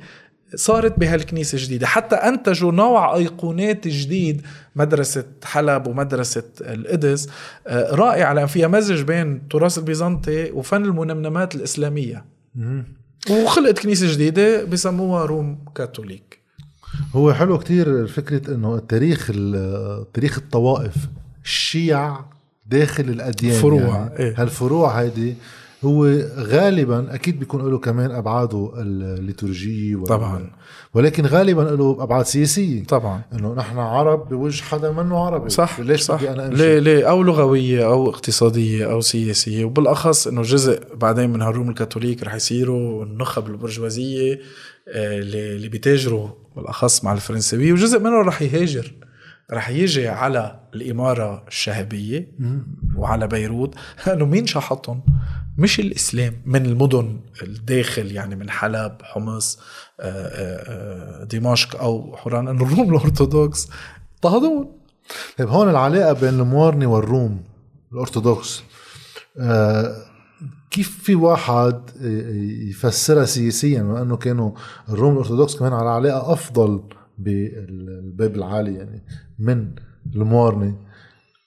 صارت 0.54 0.98
بهالكنيسة 0.98 1.56
الجديدة 1.56 1.86
حتى 1.86 2.16
أنتجوا 2.16 2.72
نوع 2.72 3.16
أيقونات 3.16 3.88
جديد 3.88 4.42
مدرسة 4.76 5.24
حلب 5.44 5.86
ومدرسة 5.86 6.42
القدس 6.60 7.28
آه، 7.66 7.94
رائعة 7.94 8.32
لأن 8.34 8.46
فيها 8.46 8.68
مزج 8.68 9.02
بين 9.02 9.32
التراث 9.32 9.78
البيزنطي 9.78 10.50
وفن 10.50 10.84
المنمنمات 10.84 11.54
الإسلامية. 11.54 12.24
وخلقت 13.30 13.78
كنيسة 13.78 14.12
جديدة 14.12 14.64
بسموها 14.64 15.24
روم 15.24 15.58
كاثوليك. 15.74 16.38
هو 17.14 17.32
حلو 17.34 17.58
كتير 17.58 18.06
فكرة 18.06 18.54
إنه 18.54 18.74
التاريخ 18.74 19.30
ال- 19.34 20.12
تاريخ 20.12 20.38
الطوائف. 20.38 20.94
الشيع 21.46 22.16
داخل 22.66 23.04
الأديان 23.04 23.60
فروع، 23.60 23.80
يعني 23.80 24.18
إيه. 24.18 24.34
هالفروع 24.42 25.00
هيدي 25.00 25.34
هو 25.84 26.06
غالبا 26.36 27.14
أكيد 27.14 27.38
بيكون 27.38 27.70
له 27.70 27.78
كمان 27.78 28.10
أبعاده 28.10 28.72
الليتورجية 28.76 29.96
طبعا. 29.96 30.50
ولكن 30.94 31.26
غالبا 31.26 31.62
له 31.62 31.96
أبعاد 32.00 32.24
سياسية. 32.24 32.84
طبعا. 32.84 33.22
إنه 33.32 33.54
نحن 33.54 33.78
عرب 33.78 34.28
بوجه 34.28 34.62
حدا 34.62 34.92
منه 34.92 35.18
عربي. 35.18 35.50
صح 35.50 35.80
ليش 35.80 36.00
صح. 36.00 36.16
بدي 36.16 36.30
أنا 36.30 36.46
أمشي؟ 36.46 36.56
ليه 36.56 36.78
ليه؟ 36.78 37.10
أو 37.10 37.22
لغوية 37.22 37.86
أو 37.86 38.10
اقتصادية 38.10 38.92
أو 38.92 39.00
سياسية. 39.00 39.64
وبالأخص 39.64 40.26
إنه 40.26 40.42
جزء 40.42 40.80
بعدين 40.94 41.30
من 41.30 41.42
هالروم 41.42 41.68
الكاثوليك 41.68 42.22
رح 42.22 42.34
يصيروا 42.34 43.04
النخب 43.04 43.46
البرجوازية 43.46 44.40
آه، 44.88 45.18
اللي 45.18 45.56
اللي 45.56 45.68
بيتاجروا 45.68 46.28
بالأخص 46.56 47.04
مع 47.04 47.12
الفرنسوية 47.12 47.72
وجزء 47.72 47.98
منهم 47.98 48.28
رح 48.28 48.42
يهاجر. 48.42 48.92
رح 49.52 49.70
يجي 49.70 50.08
على 50.08 50.60
الإمارة 50.74 51.44
الشهبية 51.48 52.32
وعلى 52.96 53.26
بيروت. 53.26 53.74
لأنه 54.06 54.24
مين 54.24 54.46
شحطهم؟ 54.46 55.02
مش 55.58 55.80
الإسلام 55.80 56.34
من 56.46 56.66
المدن 56.66 57.20
الداخل 57.42 58.12
يعني 58.12 58.36
من 58.36 58.50
حلب 58.50 58.92
حمص 59.02 59.58
آه، 60.00 60.02
آه، 60.02 61.22
آه، 61.22 61.24
دمشق 61.24 61.80
أو 61.80 62.16
حوران. 62.16 62.48
انه 62.48 62.64
الروم 62.64 62.94
الأرثوذكس 62.94 63.68
اضطهدون. 64.16 64.72
طيب 65.38 65.48
هون 65.48 65.70
العلاقة 65.70 66.12
بين 66.12 66.40
الموارنه 66.40 66.86
والروم 66.86 67.44
الأرثوذكس 67.92 68.62
آه 69.38 69.96
كيف 70.70 70.98
في 71.02 71.14
واحد 71.14 71.90
يفسرها 72.70 73.24
سياسيا 73.24 73.82
بما 73.82 74.02
انه 74.02 74.16
كانوا 74.16 74.52
الروم 74.88 75.12
الأرثوذكس 75.12 75.56
كمان 75.56 75.72
على 75.72 75.88
علاقة 75.88 76.32
أفضل 76.32 76.82
بالباب 77.18 78.36
العالي؟ 78.36 78.74
يعني 78.74 79.02
من 79.38 79.70
الموارنة. 80.14 80.76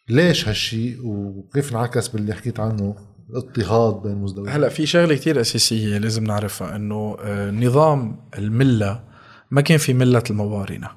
ليش 0.09 0.47
هالشيء 0.47 0.97
وكيف 1.03 1.71
انعكس 1.71 2.07
باللي 2.07 2.33
حكيت 2.33 2.59
عنه 2.59 2.95
الاضطهاد 3.29 4.01
بين 4.01 4.11
المزدوجين 4.11 4.53
هلا 4.53 4.69
في 4.69 4.85
شغلة 4.85 5.15
كتير 5.15 5.41
أساسية 5.41 5.97
لازم 5.97 6.23
نعرفها 6.23 6.75
إنه 6.75 7.17
آه، 7.21 7.51
نظام 7.51 8.19
الملة 8.37 9.03
ما 9.51 9.61
كان 9.61 9.77
في 9.77 9.93
ملة 9.93 10.23
الموارنة. 10.29 10.89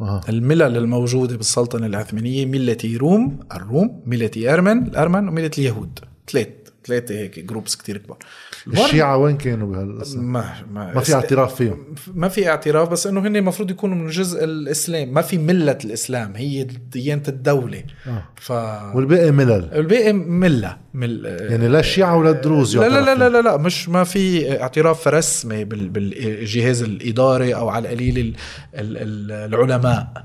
أه. 0.00 0.20
الملل 0.28 0.76
الموجودة 0.76 1.36
بالسلطنة 1.36 1.86
العثمانية 1.86 2.46
ملة 2.46 2.96
روم 2.96 3.40
الروم 3.52 4.02
ملة 4.06 4.30
ارمن 4.54 4.86
الأرمن 4.86 5.28
وملة 5.28 5.50
اليهود. 5.58 5.98
ثلاث. 6.32 6.48
ثلاثة 6.88 7.14
هيك 7.14 7.38
جروبس 7.38 7.76
كتير 7.76 7.98
كبار. 7.98 8.18
الشيعة 8.66 9.16
وين 9.16 9.36
كانوا 9.36 9.72
بهالقصة؟ 9.72 10.20
ما 10.20 10.54
ما, 10.72 10.94
ما 10.94 11.00
في 11.00 11.14
اعتراف 11.14 11.54
فيهم. 11.54 11.94
ما 12.14 12.28
في 12.28 12.48
اعتراف 12.48 12.88
بس 12.88 13.06
إنه 13.06 13.20
هن 13.20 13.36
المفروض 13.36 13.70
يكونوا 13.70 13.96
من 13.96 14.06
جزء 14.06 14.44
الإسلام. 14.44 15.14
ما 15.14 15.22
في 15.22 15.38
ملة 15.38 15.78
الإسلام 15.84 16.32
هي 16.36 16.64
ديانة 16.92 17.22
الدولة. 17.28 17.82
آه. 18.06 18.22
ف 18.36 18.50
والباقي 18.94 19.30
ملل. 19.30 19.68
الباقي 19.72 20.12
ملة. 20.12 20.76
مل... 20.94 21.24
يعني 21.50 21.68
لا 21.68 21.80
الشيعة 21.80 22.16
ولا 22.16 22.30
الدروز 22.30 22.76
لا 22.76 22.88
لا 22.88 23.00
لا 23.00 23.14
لا. 23.14 23.28
لا, 23.28 23.42
لا 23.42 23.56
مش 23.56 23.88
ما 23.88 24.04
في 24.04 24.52
اعتراف 24.62 25.08
رسمي 25.08 25.64
بال- 25.64 25.88
بالجهاز 25.88 26.82
الإداري 26.82 27.54
أو 27.54 27.68
على 27.68 27.88
القليل 27.88 28.18
ال- 28.18 28.34
ال- 28.74 28.96
ال- 28.96 29.54
العلماء. 29.54 30.22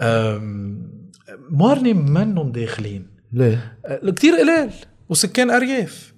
أم، 0.00 0.90
موارنة 1.50 1.94
منهم 1.94 2.52
داخلين. 2.52 3.06
ليه؟ 3.32 3.72
كتير 4.16 4.34
قليل. 4.34 4.70
وسكان 5.10 5.50
أرياف. 5.50 6.12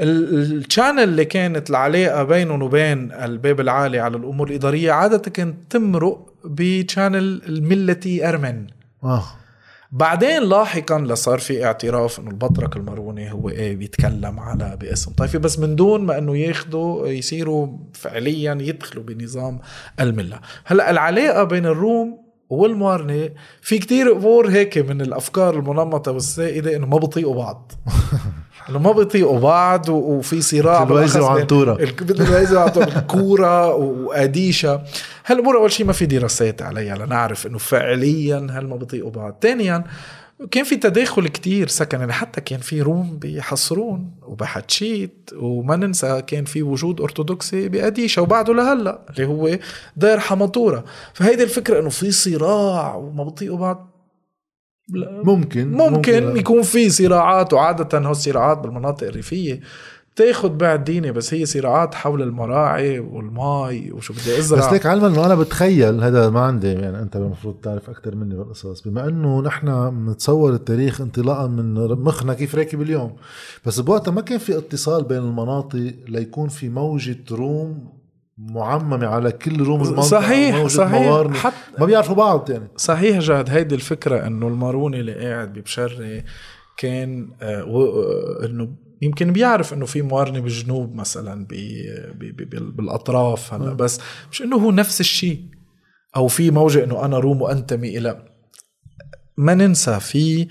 ال- 0.00 0.56
ال 0.64 0.69
channel 0.69 1.02
اللي 1.02 1.24
كانت 1.24 1.70
العلاقة 1.70 2.22
بينهم 2.22 2.62
وبين 2.62 3.12
الباب 3.12 3.60
العالي 3.60 3.98
على 3.98 4.16
الأمور 4.16 4.48
الإدارية 4.48 4.92
عادة 4.92 5.18
كانت 5.30 5.56
تمرق 5.70 6.32
ب 6.44 6.56
channel 6.56 7.42
الملتي 7.48 8.28
أرمن. 8.28 8.66
آه. 9.04 9.24
بعدين 9.92 10.42
لاحقا 10.42 10.98
لصار 11.00 11.38
في 11.38 11.64
اعتراف 11.64 12.20
إنه 12.20 12.30
البطرك 12.30 12.76
الماروني 12.76 13.32
هو 13.32 13.48
إيه 13.48 13.76
بيتكلم 13.76 14.40
على 14.40 14.76
باسم. 14.80 15.12
طائفه 15.12 15.38
بس 15.38 15.58
من 15.58 15.76
دون 15.76 16.00
ما 16.04 16.18
إنه 16.18 16.36
ياخذوا 16.36 17.08
يصيروا 17.08 17.68
فعليا 17.94 18.58
يدخلوا 18.60 19.04
بنظام 19.04 19.58
الملة. 20.00 20.40
هلأ 20.64 20.90
العلاقة 20.90 21.44
بين 21.44 21.66
الروم 21.66 22.19
والموارنة 22.50 23.28
في 23.62 23.78
كتير 23.78 24.12
أمور 24.12 24.48
هيك 24.48 24.78
من 24.78 25.00
الأفكار 25.00 25.54
المنمطة 25.54 26.12
والسائده 26.12 26.76
إنه 26.76 26.86
ما 26.86 26.98
بيطيقوا 26.98 27.34
بعض. 27.34 27.72
إنه 28.70 28.78
ما 28.78 28.92
بيطيقوا 28.92 29.40
بعض 29.40 29.88
وفي 29.88 30.40
صراع 30.40 30.84
مثل 30.84 30.92
ويزي 30.92 31.04
بالأخص 31.14 31.16
بين- 31.16 31.36
وعنتورة. 31.36 31.74
الك- 31.82 32.02
مثل 32.02 32.22
الويزي 32.24 32.56
وعنتورة 32.56 32.84
الكورة 32.98 33.74
واديشا 33.74 34.82
هالأمور 35.26 35.56
أول 35.56 35.72
شيء 35.72 35.86
ما 35.86 35.92
في 35.92 36.06
دراسات 36.06 36.62
عليها 36.62 36.96
لنعرف 36.96 37.46
إنه 37.46 37.58
فعليا 37.58 38.46
هل 38.50 38.66
ما 38.68 38.76
بيطيقوا 38.76 39.10
بعض. 39.10 39.36
ثانيا 39.42 39.84
كان 40.50 40.64
في 40.64 40.76
تداخل 40.76 41.28
كتير 41.28 41.68
سكن 41.68 42.00
يعني 42.00 42.12
حتى 42.12 42.40
كان 42.40 42.60
في 42.60 42.82
روم 42.82 43.18
بحصرون 43.22 44.10
وبحتشيت 44.22 45.30
وما 45.36 45.76
ننسى 45.76 46.22
كان 46.22 46.44
في 46.44 46.62
وجود 46.62 47.00
أرثوذكسي 47.00 47.68
باديشا 47.68 48.22
وبعده 48.22 48.54
لهلأ 48.54 49.06
اللي 49.10 49.26
هو 49.26 49.58
دير 49.96 50.18
حمطوره 50.18 50.84
فهيدي 51.14 51.42
الفكرة 51.42 51.80
إنه 51.80 51.88
في 51.88 52.10
صراع 52.10 52.94
وما 52.94 53.24
بيطيقوا 53.24 53.58
بعض. 53.58 53.90
لا، 54.88 55.22
ممكن. 55.24 55.70
ممكن 55.72 56.36
يكون 56.36 56.62
في 56.62 56.90
صراعات 56.90 57.52
وعادة 57.52 57.98
هالصراعات 57.98 58.58
بالمناطق 58.58 59.06
الريفية. 59.06 59.60
تاخد 60.16 60.58
بعد 60.58 60.84
ديني 60.84 61.12
بس 61.12 61.34
هي 61.34 61.46
صراعات 61.46 61.94
حول 61.94 62.22
المراعي 62.22 62.98
والماي 62.98 63.92
وشو 63.92 64.14
بدي 64.14 64.38
أزرع. 64.38 64.66
بس 64.66 64.72
ليك 64.72 64.86
علما 64.86 65.06
إنه 65.06 65.26
أنا 65.26 65.34
بتخيل 65.34 66.04
هذا 66.04 66.30
ما 66.30 66.40
عندي 66.40 66.72
يعني 66.72 67.02
أنت 67.02 67.16
المفروض 67.16 67.54
تعرف 67.54 67.90
أكثر 67.90 68.16
مني 68.16 68.34
بالقصص. 68.34 68.88
بما 68.88 69.08
إنه 69.08 69.42
نحن 69.42 69.90
بنتصور 69.90 70.52
التاريخ 70.52 71.00
انطلاقا 71.00 71.46
من 71.46 71.74
مخنا 71.74 72.34
كيف 72.34 72.54
راكب 72.54 72.82
اليوم 72.82 73.16
بس 73.66 73.80
بوقتها 73.80 74.12
ما 74.12 74.20
كان 74.20 74.38
في 74.38 74.58
اتصال 74.58 75.04
بين 75.04 75.18
المناطق 75.18 75.94
ليكون 76.08 76.48
في 76.48 76.68
موجة 76.68 77.18
روم 77.30 78.00
معممة 78.38 79.06
على 79.06 79.32
كل 79.32 79.62
روم 79.62 79.82
المنطقة 79.82 80.02
صحيح 80.02 80.66
صحيح. 80.66 81.02
موارنة. 81.02 81.34
حتى 81.34 81.54
ما 81.78 81.86
بيعرفوا 81.86 82.14
بعض 82.14 82.50
يعني. 82.50 82.68
صحيح 82.76 83.18
جاد 83.18 83.50
هيدي 83.50 83.74
الفكرة 83.74 84.26
إنه 84.26 84.48
الماروني 84.48 85.00
اللي 85.00 85.14
قاعد 85.14 85.52
ببشري 85.52 86.24
كان 86.76 87.28
آه 87.42 87.60
آه، 87.62 88.46
إنه 88.46 88.68
يمكن 89.02 89.32
بيعرف 89.32 89.72
إنه 89.72 89.86
في 89.86 90.02
موارنة 90.02 90.40
بالجنوب 90.40 90.94
مثلا 90.94 91.46
بي 91.46 91.82
بي 92.14 92.32
بي 92.32 92.44
بال- 92.44 92.70
بالأطراف 92.72 93.54
هلأ 93.54 93.72
بس 93.72 94.00
مش 94.32 94.42
إنه 94.42 94.56
هو 94.56 94.70
نفس 94.70 95.00
الشيء. 95.00 95.44
أو 96.16 96.28
في 96.28 96.50
موجة 96.50 96.84
إنه 96.84 97.04
أنا 97.04 97.18
روم 97.18 97.42
وأنتمي 97.42 97.98
إلى 97.98 98.24
ما 99.36 99.54
ننسى 99.54 100.00
في 100.00 100.46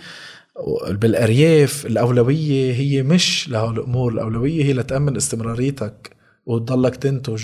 بالأرياف 0.90 1.86
الأولوية 1.86 2.74
هي 2.74 3.04
مش 3.04 3.50
لهالامور 3.50 4.14
الأولوية 4.14 4.64
هي 4.66 4.74
لتأمن 4.74 5.16
استمراريتك 5.16 6.16
وتضلك 6.46 6.96
تنتج. 6.96 7.44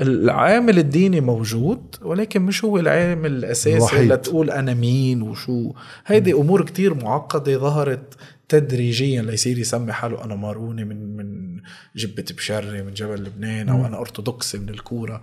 العامل 0.00 0.78
الديني 0.78 1.20
موجود 1.20 1.80
ولكن 2.02 2.42
مش 2.42 2.64
هو 2.64 2.78
العامل 2.78 3.32
الأساسي 3.32 3.76
الوحيد. 3.76 4.12
لتقول 4.12 4.50
أنا 4.50 4.74
مين 4.74 5.22
وشو. 5.22 5.72
هيدي 6.06 6.32
أمور 6.32 6.64
كتير 6.64 6.94
معقدة 6.94 7.58
ظهرت 7.58 8.14
تدريجيا 8.48 9.22
ليصير 9.22 9.58
يسمي 9.58 9.92
حاله 9.92 10.24
أنا 10.24 10.34
ماروني 10.34 10.84
من 10.84 11.16
من 11.16 11.60
جبة 11.96 12.24
بشري 12.36 12.82
من 12.82 12.94
جبل 12.94 13.24
لبنان 13.24 13.68
أو 13.68 13.86
أنا 13.86 14.00
أرثوذكسي 14.00 14.58
من 14.58 14.68
الكورة. 14.68 15.22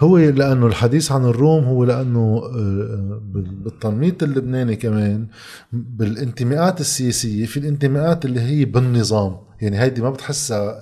هو 0.00 0.18
لأنه 0.18 0.66
الحديث 0.66 1.12
عن 1.12 1.24
الروم 1.24 1.64
هو 1.64 1.84
لأنه 1.84 2.42
آه، 2.44 3.20
بالتنميط 3.34 4.22
اللبناني 4.22 4.76
كمان 4.76 5.26
بالانتماءات 5.72 6.80
السياسية 6.80 7.46
في 7.46 7.56
الانتماءات 7.56 8.24
اللي 8.24 8.40
هي 8.40 8.64
بالنظام. 8.64 9.36
يعني 9.60 9.80
هيدي 9.80 10.02
ما 10.02 10.10
بتحسها 10.10 10.80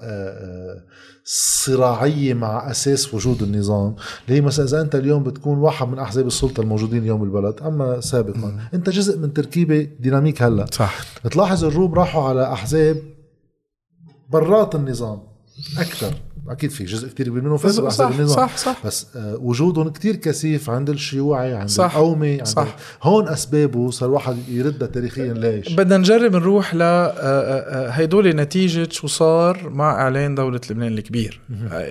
صراعية 1.24 2.34
مع 2.34 2.70
أساس 2.70 3.14
وجود 3.14 3.42
النظام 3.42 3.94
اللي 4.26 4.36
هي 4.36 4.40
مثلا 4.40 4.66
إذا 4.66 4.80
أنت 4.80 4.94
اليوم 4.94 5.22
بتكون 5.22 5.58
واحد 5.58 5.88
من 5.88 5.98
أحزاب 5.98 6.26
السلطة 6.26 6.60
الموجودين 6.60 7.02
اليوم 7.02 7.20
بالبلد 7.20 7.60
أما 7.62 8.00
سابقا 8.00 8.58
أنت 8.74 8.90
جزء 8.90 9.18
من 9.18 9.32
تركيبة 9.32 9.88
ديناميك 10.00 10.42
هلأ. 10.42 10.66
صح. 10.72 11.00
بتلاحظ 11.24 11.64
الروم 11.64 11.94
راحوا 11.94 12.28
على 12.28 12.52
أحزاب 12.52 12.96
برات 14.30 14.74
النظام 14.74 15.22
أكثر. 15.78 16.14
أكيد 16.48 16.70
في 16.70 16.84
جزء 16.84 17.08
كتير 17.08 17.28
كبير 17.28 17.42
منهم 17.42 17.56
فاز 17.56 17.80
صح 17.80 18.06
النظام 18.06 18.48
صح 18.48 18.56
صح 18.56 18.86
بس 18.86 19.16
آه 19.16 19.36
وجودهم 19.36 19.88
كتير 19.88 20.16
كثيف 20.16 20.70
عند 20.70 20.90
الشيوعي 20.90 21.54
عند 21.54 21.68
صح 21.68 21.96
القومي 21.96 22.32
عند 22.32 22.46
صح. 22.46 22.76
هون 23.02 23.28
أسبابه 23.28 23.90
صار 23.90 24.10
واحد 24.10 24.48
يردها 24.48 24.88
تاريخيا 24.88 25.32
ليش؟ 25.32 25.72
بدنا 25.72 25.96
نجرب 25.96 26.36
نروح 26.36 26.74
ل 26.74 26.82
آه، 26.82 27.06
آه، 27.06 27.90
هيدول 27.90 28.28
نتيجة 28.36 28.88
شو 28.90 29.06
صار 29.06 29.68
مع 29.70 29.92
إعلان 29.92 30.34
دولة 30.34 30.60
لبنان 30.70 30.98
الكبير. 30.98 31.40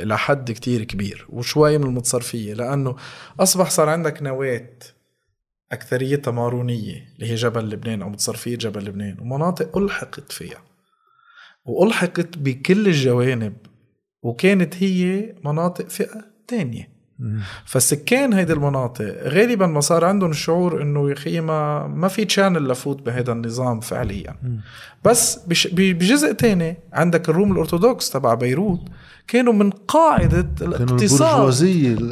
لحد 0.04 0.52
كتير 0.52 0.84
كبير 0.84 1.26
وشوي 1.30 1.78
من 1.78 1.84
المتصرفية 1.84 2.54
لأنه 2.54 2.96
أصبح 3.40 3.70
صار 3.70 3.90
عندك 3.90 4.24
نواة 4.24 4.70
اكثريتها 5.72 6.32
مارونيه 6.32 7.06
اللي 7.16 7.32
هي 7.32 7.36
جبل 7.36 7.70
لبنان 7.70 8.02
أو 8.02 8.10
متصرفية 8.10 8.56
جبل 8.58 8.86
لبنان 8.86 9.18
ومناطق 9.22 9.78
ألحقت 9.78 10.32
فيها. 10.32 10.62
وألحقت 11.66 12.38
بكل 12.38 12.88
الجوانب 12.88 13.54
وكانت 14.24 14.84
هي 14.84 15.34
مناطق 15.46 15.90
فئة 15.90 16.26
تانية. 16.48 16.92
فسكان 17.66 18.34
هيدي 18.34 18.54
المناطق 18.54 19.24
غالبا 19.24 19.68
ما 19.68 19.80
صار 19.80 20.06
عندهم 20.06 20.32
الشعور 20.32 20.82
إنه 20.82 21.10
يا 21.10 21.14
أخي 21.14 21.42
ما 21.42 21.88
ما 21.88 22.08
في 22.08 22.26
تشانل 22.26 22.68
لفوت 22.68 23.02
بهذا 23.02 23.32
النظام 23.32 23.80
فعليا. 23.80 24.36
بس 25.06 25.40
بجزء 25.72 26.32
تاني 26.32 26.78
عندك 26.94 27.30
الروم 27.30 27.52
الأرثوذكس 27.52 28.10
تبع 28.10 28.34
بيروت 28.34 28.82
كانوا 29.28 29.54
من 29.54 29.70
قاعدة 29.70 30.50
الاقتصاد 30.62 31.48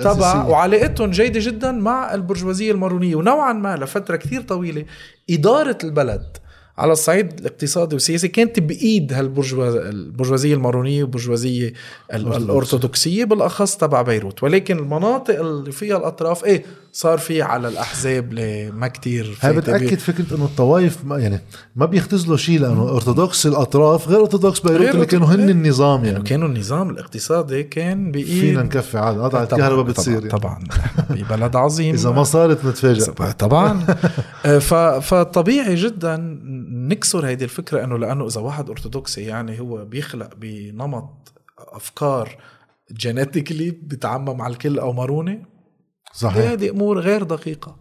تبع 0.03 0.45
وعلاقتهم 0.45 1.11
جيدة 1.11 1.39
جدا 1.43 1.71
مع 1.71 2.13
البرجوازية 2.13 2.71
المارونية 2.71 3.15
ونوعا 3.15 3.53
ما 3.53 3.75
لفترة 3.75 4.15
كثير 4.15 4.41
طويلة 4.41 4.85
إدارة 5.29 5.77
البلد 5.83 6.37
على 6.79 6.91
الصعيد 6.91 7.39
الاقتصادي 7.39 7.95
والسياسي 7.95 8.27
كانت 8.27 8.59
بإيد 8.59 9.13
هالبرجوازيه 9.13 10.53
المارونية 10.53 11.03
والبرجوازيه 11.03 11.73
الأرثوذكسية 12.13 13.25
بالأخص 13.25 13.77
تبع 13.77 14.01
بيروت. 14.01 14.43
ولكن 14.43 14.77
المناطق 14.77 15.39
اللي 15.39 15.71
فيها 15.71 15.97
الأطراف 15.97 16.45
إيه 16.45 16.65
صار 16.99 17.17
في 17.17 17.41
على 17.41 17.67
الأحزاب 17.67 18.29
اللي 18.29 18.71
ما 18.71 18.87
كتير 18.87 19.37
هاي 19.41 19.53
بتأكد 19.53 19.99
فكرة 19.99 20.35
إنه 20.35 20.45
الطوائف 20.45 21.05
ما 21.05 21.17
يعني 21.17 21.39
ما 21.75 21.85
بيختزلوا 21.85 22.37
شيء 22.37 22.59
لأنه 22.59 22.89
أرثوذكس 22.89 23.47
الأطراف 23.47 24.07
غير 24.07 24.21
أرثوذكس 24.21 24.59
بيروت 24.59 24.95
اللي 24.95 25.05
كانوا 25.05 25.27
هن 25.27 25.49
النظام 25.49 26.05
يعني 26.05 26.23
كانوا 26.23 26.47
النظام 26.47 26.89
الاقتصادي 26.89 27.63
كان 27.63 28.11
بايد 28.11 28.25
فينا 28.25 28.63
نكفي 28.63 28.97
عاد. 28.97 29.19
قطعت 29.19 29.53
الكهرباء 29.53 29.83
بتصير 29.83 30.29
طبعا, 30.29 30.63
طبعا 30.63 31.07
ببلد 31.09 31.55
عظيم. 31.55 31.93
إذا 31.93 32.11
ما 32.11 32.23
صارت 32.23 32.65
نتفاجئ. 32.65 33.11
طبعا. 33.45 33.85
فطبيعي 34.99 35.75
جدا 35.75 36.17
نكسر 36.71 37.25
هيدي 37.25 37.43
الفكرة 37.43 37.83
إنه 37.83 37.97
لأنه 37.97 38.27
إذا 38.27 38.41
واحد 38.41 38.69
أرثوذكسي 38.69 39.21
يعني 39.21 39.59
هو 39.59 39.85
بيخلق 39.85 40.29
بنمط 40.35 41.33
أفكار 41.57 42.37
genetically 42.91 43.71
بتعمم 43.71 44.41
على 44.41 44.53
الكل 44.53 44.79
أو 44.79 44.93
مارونه 44.93 45.58
صحيح. 46.13 46.51
هذه 46.51 46.69
أمور 46.69 46.99
غير 46.99 47.23
دقيقة. 47.23 47.75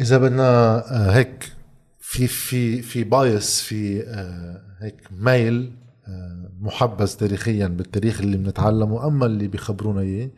إذا 0.00 0.18
بدنا 0.18 0.76
آه، 0.76 1.10
هيك 1.10 1.52
في 2.00 2.26
في 2.26 2.82
في 2.82 3.04
بايس 3.04 3.60
في 3.60 4.02
آه، 4.02 4.62
هيك 4.80 5.00
ميل 5.10 5.72
آه، 6.08 6.50
محبذ 6.60 7.06
تاريخيا 7.06 7.66
بالتاريخ 7.66 8.20
اللي 8.20 8.36
بنتعلمه 8.36 9.06
أما 9.06 9.26
اللي 9.26 9.48
بيخبرونا 9.48 10.00
إياه 10.00 10.30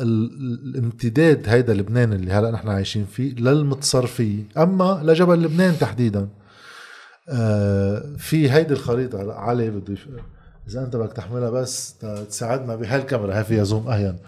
للامتداد 0.00 1.48
هيدا 1.48 1.74
لبنان 1.74 2.12
اللي 2.12 2.32
هلأ 2.32 2.50
نحن 2.50 2.68
عايشين 2.68 3.06
فيه 3.06 3.34
للمتصرفية 3.34 4.42
أما 4.56 5.00
لجبل 5.04 5.42
لبنان 5.42 5.78
تحديدا. 5.78 6.28
في 8.18 8.50
هيدي 8.50 8.74
الخريطة 8.74 9.32
علي 9.32 9.70
بده 9.70 9.96
إذا 10.68 10.84
أنت 10.84 10.96
بدك 10.96 11.12
تحملها 11.12 11.50
بس 11.50 11.98
تساعدنا 12.28 12.76
بهالكاميرا. 12.76 13.38
هي 13.38 13.44
فيها 13.44 13.64
زوم 13.64 13.88
اهين 13.88 14.18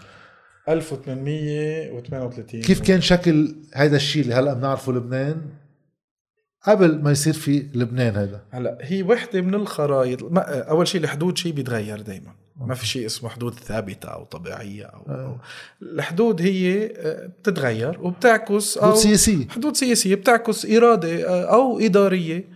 1838 0.68 2.60
كيف 2.62 2.80
كان 2.80 3.00
شكل 3.00 3.56
هذا 3.74 3.96
الشيء 3.96 4.22
اللي 4.22 4.34
هلأ 4.34 4.54
بنعرفه 4.54 4.92
لبنان 4.92 5.42
قبل 6.62 7.02
ما 7.02 7.10
يصير 7.10 7.32
في 7.32 7.66
لبنان 7.74 8.16
هذا؟ 8.16 8.42
هلأ 8.50 8.78
هي 8.80 9.02
وحدة 9.02 9.40
من 9.40 9.54
الخرائط. 9.54 10.18
أول 10.46 10.88
شيء 10.88 11.00
الحدود 11.00 11.38
شيء 11.38 11.52
بيتغير 11.52 12.00
دائما 12.00 12.34
ما 12.60 12.74
في 12.74 12.86
شيء 12.86 13.06
اسمه 13.06 13.28
حدود 13.28 13.54
ثابتة 13.54 14.08
أو 14.08 14.24
طبيعية 14.24 14.84
أو, 14.84 15.00
أو 15.00 15.14
آه. 15.14 15.40
الحدود 15.82 16.42
هي 16.42 16.92
آه، 16.96 17.26
بتتغير 17.26 17.98
وبتعكس 18.00 18.78
حدود 18.78 18.94
سياسية. 18.94 19.48
حدود 19.48 19.76
سياسية 19.76 20.14
بتعكس 20.14 20.66
إرادة 20.66 21.28
آه، 21.28 21.54
أو 21.54 21.78
إدارية. 21.78 22.55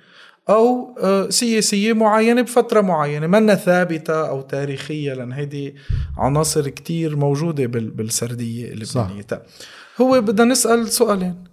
أو 0.50 0.96
آه، 1.02 1.28
سياسية 1.28 1.92
معينة 1.92 2.42
بفترة 2.42 2.80
معينة 2.80 3.26
منا 3.26 3.54
ثابتة 3.54 4.28
أو 4.28 4.40
تاريخية 4.40 5.14
لأن 5.14 5.32
هيدي 5.32 5.74
عناصر 6.16 6.68
كتير 6.68 7.16
موجودة 7.16 7.66
بالسردية 7.66 8.72
اللبنانية. 8.72 9.22
صح. 9.30 9.38
هو 10.00 10.20
بدنا 10.20 10.44
نسأل 10.52 10.88
سؤالين. 10.88 11.44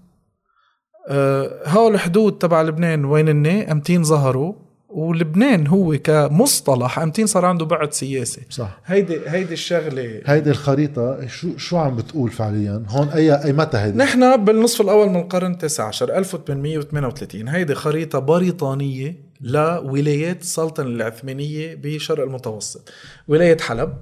أه 1.09 1.69
هول 1.69 1.93
الحدود 1.93 2.37
تبع 2.37 2.61
لبنان 2.61 3.05
وين 3.05 3.29
هن 3.29 3.47
امتين 3.47 4.03
ظهروا؟ 4.03 4.66
ولبنان 4.97 5.67
هو 5.67 5.97
كمصطلح 5.97 6.99
أمتين 6.99 7.27
صار 7.27 7.45
عنده 7.45 7.65
بعد 7.65 7.93
سياسي 7.93 8.41
صح. 8.49 8.79
هيدي 8.85 9.19
هيدي 9.27 9.53
الشغلة. 9.53 10.21
هيدي 10.25 10.49
الخريطة 10.49 11.27
شو 11.27 11.57
شو 11.57 11.77
عم 11.77 11.95
بتقول 11.95 12.31
فعليا؟ 12.31 12.83
هون 12.87 13.09
اي 13.09 13.43
أي 13.45 13.53
متى 13.53 13.77
هيدي؟ 13.77 13.97
نحن 13.97 14.45
بالنصف 14.45 14.81
الأول 14.81 15.09
من 15.09 15.15
القرن 15.15 15.51
التاسع 15.51 15.87
عشر 15.87 16.17
1838 16.17 17.47
هيدي 17.47 17.75
خريطة 17.75 18.19
بريطانية 18.19 19.15
لولايات 19.41 20.41
السلطنه 20.41 20.87
العثمانية 20.87 21.75
بشرق 21.75 22.23
المتوسط. 22.23 22.89
ولاية 23.27 23.57
حلب 23.57 23.93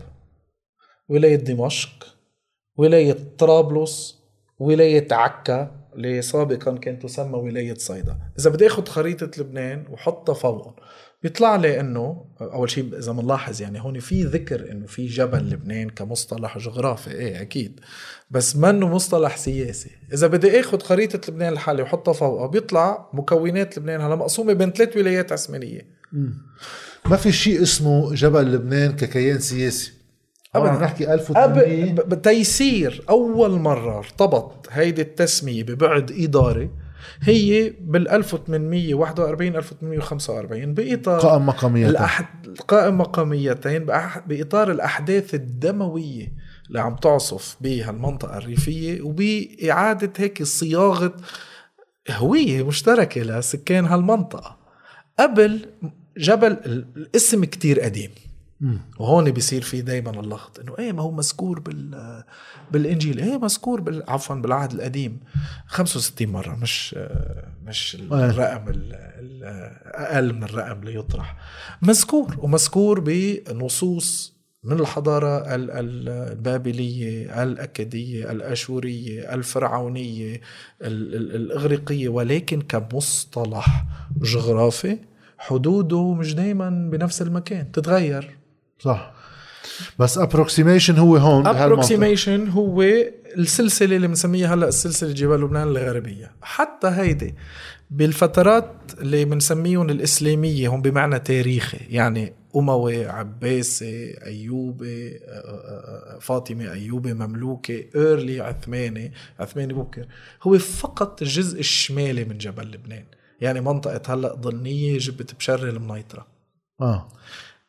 ولاية 1.09 1.35
دمشق 1.35 2.15
ولاية 2.77 3.17
طرابلس 3.37 4.19
ولاية 4.59 5.07
عكا 5.11 5.71
اللي 5.95 6.21
سابقا 6.21 6.77
كانت 6.77 7.03
تسمى 7.03 7.37
ولاية 7.37 7.73
صيدا. 7.73 8.17
إذا 8.39 8.49
بدي 8.49 8.67
أخذ 8.67 8.85
خريطة 8.85 9.41
لبنان 9.41 9.85
وحطها 9.89 10.33
فوقهم 10.33 10.73
بيطلع 11.23 11.55
لي 11.55 11.79
إنه 11.79 12.25
أول 12.41 12.69
شيء 12.69 12.97
إذا 12.97 13.11
بنلاحظ 13.11 13.61
يعني 13.61 13.81
هون 13.81 13.99
في 13.99 14.23
ذكر 14.23 14.71
إنه 14.71 14.85
في 14.85 15.05
جبل 15.05 15.49
لبنان 15.49 15.89
كمصطلح 15.89 16.57
جغرافي. 16.57 17.11
إيه 17.11 17.41
أكيد. 17.41 17.79
بس 18.31 18.55
منه 18.55 18.87
مصطلح 18.87 19.37
سياسي. 19.37 19.89
إذا 20.13 20.27
بدي 20.27 20.59
آخذ 20.59 20.79
خريطة 20.79 21.31
لبنان 21.31 21.53
لحالي 21.53 21.81
وحطها 21.81 22.13
فوقها 22.13 22.47
بيطلع 22.47 23.09
مكونات 23.13 23.77
لبنان. 23.77 24.01
هلا 24.01 24.15
مقسومة 24.15 24.53
بين 24.53 24.71
ثلاث 24.71 24.97
ولايات 24.97 25.31
عثمانية. 25.31 25.87
ما 27.05 27.15
في 27.15 27.31
شيء 27.31 27.61
اسمه 27.61 28.13
جبل 28.13 28.53
لبنان 28.53 28.95
ككيان 28.95 29.39
سياسي؟ 29.39 29.91
ابدا 30.57 30.69
عم 30.69 30.83
نحكي 30.83 31.13
1800 31.13 31.93
تيسير 32.23 33.03
أول 33.09 33.51
مرة 33.51 33.97
ارتبط 33.97 34.67
هيدي 34.71 35.01
التسمية 35.01 35.63
ببعد 35.63 36.11
اداري 36.11 36.69
هي 37.21 37.73
بال 37.79 38.09
1841 38.09 39.55
1845 39.55 40.73
بإطار 40.73 41.19
قائم 41.19 41.45
مقاميتين. 41.45 41.89
الأحد... 41.89 42.25
قائم 42.67 42.97
مقاميتين 42.97 43.85
بإطار 44.27 44.71
الأحداث 44.71 45.35
الدموية 45.35 46.33
اللي 46.67 46.79
عم 46.79 46.95
تعصف 46.95 47.57
بهالمنطقه 47.61 48.37
الريفية 48.37 49.01
وبإعادة 49.01 50.13
هيك 50.17 50.43
صياغة 50.43 51.13
هوية 52.11 52.67
مشتركة 52.67 53.21
لسكان 53.21 53.85
هالمنطقة. 53.85 54.57
قبل 55.19 55.65
جبل 56.17 56.51
الاسم 56.51 57.45
كتير 57.45 57.79
قديم. 57.79 58.11
وهون 58.99 59.31
بيصير 59.31 59.61
في 59.61 59.81
دائما 59.81 60.09
اللغط 60.19 60.59
إنه 60.59 60.75
إيه 60.79 60.91
ما 60.91 61.01
هو 61.01 61.11
مذكور 61.11 61.59
بال 61.59 62.23
بالإنجيل. 62.71 63.19
إيه 63.19 63.37
مذكور 63.37 63.81
بال 63.81 64.03
عفوا 64.07 64.35
بالعهد 64.35 64.71
القديم. 64.71 65.19
65 65.67 66.27
مرة. 66.27 66.55
مش 66.55 66.95
مش 67.65 67.97
الرقم 68.11 68.65
الاقل 68.69 70.33
من 70.33 70.43
الرقم 70.43 70.79
اللي 70.79 70.95
يطرح. 70.95 71.35
مذكور 71.81 72.35
ومذكور 72.39 72.99
بنصوص 72.99 74.35
من 74.63 74.79
الحضارة 74.79 75.55
ال- 75.55 75.71
ال- 75.71 76.09
البابلية 76.09 77.43
الأكدية 77.43 78.31
الأشورية 78.31 79.33
الفرعونية 79.33 80.35
ال- 80.81 81.15
ال- 81.15 81.35
الإغريقية. 81.35 82.09
ولكن 82.09 82.61
كمصطلح 82.61 83.85
جغرافي 84.21 84.97
حدوده 85.37 86.13
مش 86.13 86.33
دايما 86.35 86.69
بنفس 86.91 87.21
المكان. 87.21 87.71
تتغير. 87.71 88.37
صح. 88.79 89.13
بس 89.99 90.17
approximation 90.17 90.97
هو 90.97 91.17
هون. 91.17 91.47
approximation 91.47 92.47
هو 92.47 92.81
السلسلة 93.37 93.95
اللي 93.95 94.07
بنسميها 94.07 94.53
هلا 94.53 94.71
سلسله 94.71 95.13
جبال 95.13 95.41
لبنان 95.41 95.67
الغربية. 95.67 96.31
حتى 96.41 96.87
هيدي 96.87 97.35
بالفترات 97.89 98.71
اللي 98.99 99.25
بنسميهم 99.25 99.89
الإسلامية 99.89 100.67
هم 100.67 100.81
بمعنى 100.81 101.19
تاريخي 101.19 101.77
يعني 101.89 102.33
أموي 102.55 103.05
عباسي 103.05 104.17
ايوبي 104.25 105.15
آه، 105.15 105.19
آه، 105.29 106.15
آه، 106.15 106.19
فاطمي 106.19 106.71
ايوبي 106.71 107.13
مملوكي 107.13 107.89
early 107.95 108.41
عثماني 108.41 109.11
عثماني 109.39 109.73
مبكر 109.73 110.05
هو 110.43 110.57
فقط 110.57 111.21
الجزء 111.21 111.59
الشمالي 111.59 112.25
من 112.25 112.37
جبل 112.37 112.71
لبنان. 112.71 113.05
يعني 113.41 113.61
منطقة 113.61 114.13
هلا 114.13 114.33
ضلنية 114.33 114.97
جبت 114.97 115.35
بشري 115.35 115.69
المنيطرة. 115.69 116.27
آه. 116.81 117.07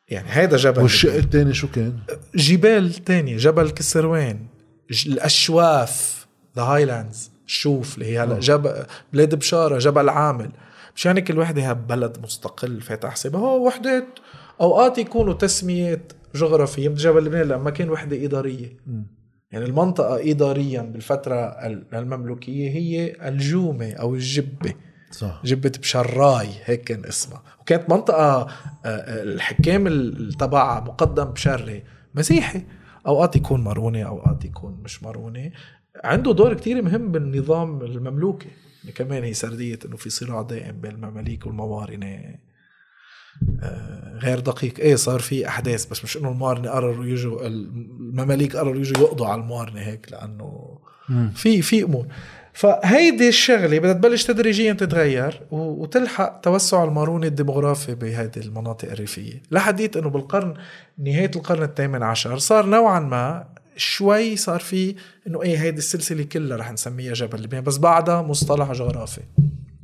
يعني 0.09 0.27
هيدا 0.31 0.57
جبل 0.57 0.81
والشق. 0.81 1.13
الثاني 1.13 1.53
شو 1.53 1.67
كان؟ 1.71 1.93
جبال 2.35 2.93
تانية 2.93 3.37
جبل 3.37 3.69
كسروان 3.69 4.39
الأشواف 5.07 6.27
the 6.55 6.61
highlands 6.61 7.31
شوف 7.45 7.95
اللي 7.95 8.05
هي 8.05 8.19
هلا 8.19 8.39
جبل 8.39 8.73
بلاد 9.13 9.35
بشارة 9.35 9.77
جبل 9.77 10.09
عامل. 10.09 10.49
مش 10.95 11.05
يعني 11.05 11.21
كل 11.21 11.37
وحده 11.39 11.73
بلد 11.73 12.17
مستقل 12.23 12.81
فاتح 12.81 13.09
حسابها 13.09 13.41
هو 13.41 13.67
وحدات 13.67 14.05
أوقات 14.61 14.97
يكونوا 14.97 15.33
تسميه 15.33 16.01
جغرافية. 16.35 16.89
مثل 16.89 16.97
جبل 17.01 17.25
لبنان 17.25 17.47
لما 17.47 17.69
كان 17.69 17.89
وحدة 17.89 18.25
إدارية. 18.25 18.77
يعني 19.51 19.65
المنطقة 19.65 20.31
اداريا 20.31 20.81
بالفترة 20.81 21.35
ال- 21.35 21.83
المملوكية 21.93 22.69
هي 22.69 23.15
الجومة 23.29 23.93
أو 23.93 24.15
الجبة. 24.15 24.73
صح. 25.11 25.41
جبة 25.45 25.71
بشراي 25.79 26.47
هيك 26.65 26.83
كان 26.83 27.05
اسمها. 27.05 27.43
وكانت 27.61 27.89
منطقة 27.89 28.23
آه، 28.41 28.47
آه، 28.85 29.23
الحكام 29.23 29.87
ال- 29.87 30.33
تبعها 30.33 30.79
مقدم 30.79 31.23
بشري 31.23 31.83
مسيحي. 32.15 32.61
أوقات 33.07 33.35
يكون 33.35 33.61
ماروني 33.63 34.05
أوقات 34.05 34.45
يكون 34.45 34.79
مش 34.83 35.03
ماروني. 35.03 35.53
عنده 36.03 36.33
دور 36.33 36.53
كتير 36.53 36.81
مهم 36.81 37.11
بالنظام 37.11 37.81
المملوكي. 37.81 38.49
يعني 38.83 38.91
كمان 38.95 39.23
هي 39.23 39.33
سردية 39.33 39.79
إنه 39.85 39.95
في 39.97 40.09
صراع 40.09 40.41
دائم 40.41 40.81
بين 40.81 40.91
المماليك 40.91 41.45
والموارنة. 41.45 42.35
آه، 43.63 44.17
غير 44.23 44.39
دقيق. 44.39 44.79
إيه 44.79 44.95
صار 44.95 45.19
في 45.19 45.47
أحداث 45.47 45.85
بس 45.85 46.03
مش 46.03 46.17
إنه 46.17 46.29
الموارنة 46.31 46.69
قرروا 46.69 47.05
يجوا 47.05 47.47
المماليك 47.47 48.55
قرروا 48.55 48.75
يجوا 48.79 49.03
يقضوا 49.07 49.27
على 49.27 49.41
الموارنة 49.41 49.79
هيك 49.81 50.11
لأنه. 50.11 50.79
في 51.35 51.61
في 51.61 51.83
أمور. 51.83 52.07
فهيدي 52.57 53.27
الشغلة 53.29 53.79
بدها 53.79 53.93
تبلش 53.93 54.23
تدريجيا 54.25 54.73
تتغير 54.73 55.41
و- 55.51 55.57
وتلحق 55.83 56.39
توسع 56.41 56.83
الماروني 56.83 57.27
الديموغرافي 57.27 57.95
بهذه 57.95 58.31
المناطق 58.37 58.91
الريفية 58.91 59.41
لحديت 59.51 59.97
إنه 59.97 60.09
بالقرن 60.09 60.53
نهاية 60.97 61.31
القرن 61.35 61.63
الثامن 61.63 62.03
عشر 62.03 62.37
صار 62.37 62.65
نوعا 62.65 62.99
ما 62.99 63.45
شوي 63.75 64.35
صار 64.35 64.59
في 64.59 64.95
إنه 65.27 65.43
إيه 65.43 65.57
هيدي 65.61 65.77
السلسلة 65.77 66.23
كلها 66.23 66.57
رح 66.57 66.71
نسميها 66.71 67.13
جبل 67.13 67.41
لبنان 67.43 67.63
بس 67.63 67.77
بعدها 67.77 68.21
مصطلح 68.21 68.71
جغرافي 68.71 69.21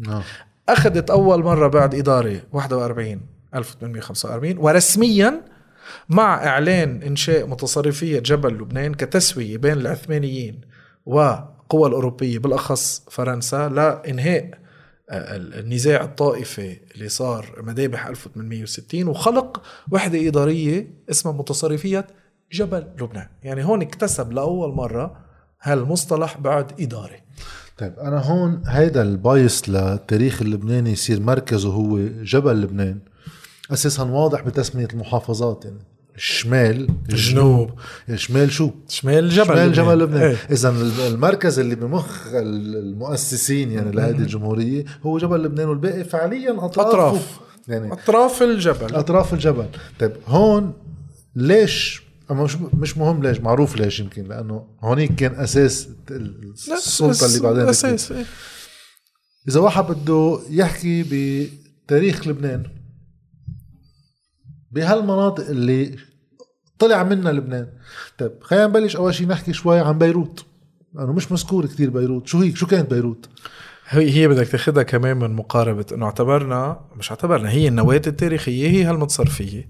آه. 0.08 0.24
أخذت 0.70 1.10
أول 1.10 1.44
مرة 1.44 1.68
بعد 1.68 1.96
إدارة 1.96 2.42
41 2.54 3.20
1845 3.56 4.58
ورسميا 4.58 5.42
مع 6.10 6.48
إعلان 6.48 7.02
إنشاء 7.04 7.48
متصرفية 7.48 8.20
جبل 8.20 8.54
لبنان 8.54 8.94
كتسوية 8.94 9.58
بين 9.58 9.74
العثمانيين 9.74 10.62
والقوى 11.74 11.90
الأوروبية 11.90 12.40
بالأخص 12.40 13.04
فرنسا 13.12 13.70
لانهاء 13.70 14.64
آه، 15.10 15.36
النزاع 15.36 16.04
الطائفي 16.04 16.78
اللي 16.96 17.10
صار 17.10 17.62
مذابح 17.64 18.08
1860 18.08 19.08
وخلق 19.08 19.62
وحدة 19.92 20.28
إدارية 20.28 20.94
اسمها 21.10 21.34
متصرفية 21.34 22.08
جبل 22.52 22.88
لبنان. 23.02 23.28
يعني 23.44 23.64
هون 23.66 23.82
اكتسب 23.82 24.32
لأول 24.32 24.74
مرة 24.74 25.18
هالمصطلح 25.62 26.38
بعد 26.38 26.82
إدارة. 26.82 27.18
طيب 27.78 28.00
أنا 28.00 28.20
هون 28.20 28.62
هيدا 28.68 29.02
البايس 29.02 29.70
للتاريخ 29.70 30.42
اللبناني 30.42 30.92
يصير 30.92 31.20
مركزه 31.20 31.70
هو 31.70 31.98
جبل 32.24 32.62
لبنان 32.62 33.00
أساسا 33.72 34.04
واضح 34.04 34.42
بتسمية 34.42 34.88
المحافظات 34.94 35.66
يعني. 35.66 35.93
الشمال 36.16 36.88
الجنوب. 37.10 37.70
الشمال 38.10 38.52
شو؟ 38.52 38.72
شمال 38.88 39.30
جبل 39.30 39.46
شمال 39.46 39.74
جبل 39.74 40.00
لبنان 40.00 40.22
إيه. 40.22 40.38
اذا 40.52 40.70
المركز 41.08 41.60
اللي 41.60 41.76
بمخ 41.76 42.28
المؤسسين 42.34 43.72
يعني 43.72 43.92
لهذه 43.92 44.18
الجمهورية 44.18 44.86
هو 45.04 45.18
جبل 45.18 45.44
لبنان 45.44 45.70
والباقي 45.70 46.04
فعليا 46.04 46.66
اطرافه 46.66 46.90
أطراف. 46.90 47.40
يعني 47.68 47.94
أطراف 47.94 48.44
الجبل 48.44 48.96
أطراف 48.96 49.34
الجبل 49.34 49.66
طيب 50.00 50.12
هون 50.28 50.74
ليش 51.36 52.04
مش 52.32 52.58
مش 52.74 52.98
مهم 52.98 53.24
ليش 53.24 53.40
معروف 53.40 53.78
ليش 53.78 54.00
يمكن 54.00 54.24
لأنه 54.24 54.66
هونيك 54.84 55.16
كان 55.16 55.36
أساس 55.36 55.90
السلطة 56.12 57.26
اللي 57.26 57.40
بعدين 57.40 57.70
أساس 57.70 58.12
إيه. 58.12 58.26
إذا 59.48 59.60
واحد 59.60 59.84
بده 59.84 60.40
يحكي 60.50 61.04
بتاريخ 61.04 62.28
لبنان 62.28 62.64
بهالمناطق 64.74 65.48
اللي 65.48 65.96
طلع 66.80 67.04
منها 67.04 67.32
لبنان. 67.32 67.68
طيب 68.18 68.32
خلينا 68.42 68.68
نبلش 68.68 68.96
أول 68.96 69.14
شيء 69.14 69.28
نحكي 69.28 69.54
شوي 69.54 69.80
عن 69.80 69.98
بيروت. 69.98 70.46
لأنه 70.94 71.14
مش 71.14 71.32
مذكور 71.32 71.66
كتير 71.66 71.90
بيروت. 71.90 72.28
شو 72.28 72.40
هي؟ 72.40 72.56
شو 72.56 72.68
كانت 72.68 72.94
بيروت؟ 72.94 73.30
هي 73.88 74.12
هي 74.12 74.28
بدك 74.28 74.48
تاخذها 74.48 74.84
كمان 74.84 75.18
من 75.18 75.34
مقاربة 75.34 75.86
إنه 75.94 76.06
اعتبرنا 76.06 76.80
مش 76.96 77.12
اعتبرنا 77.12 77.50
هي 77.50 77.68
النواه 77.68 78.02
التاريخية 78.08 78.68
هي 78.68 78.84
هالمتصرفية. 78.84 79.70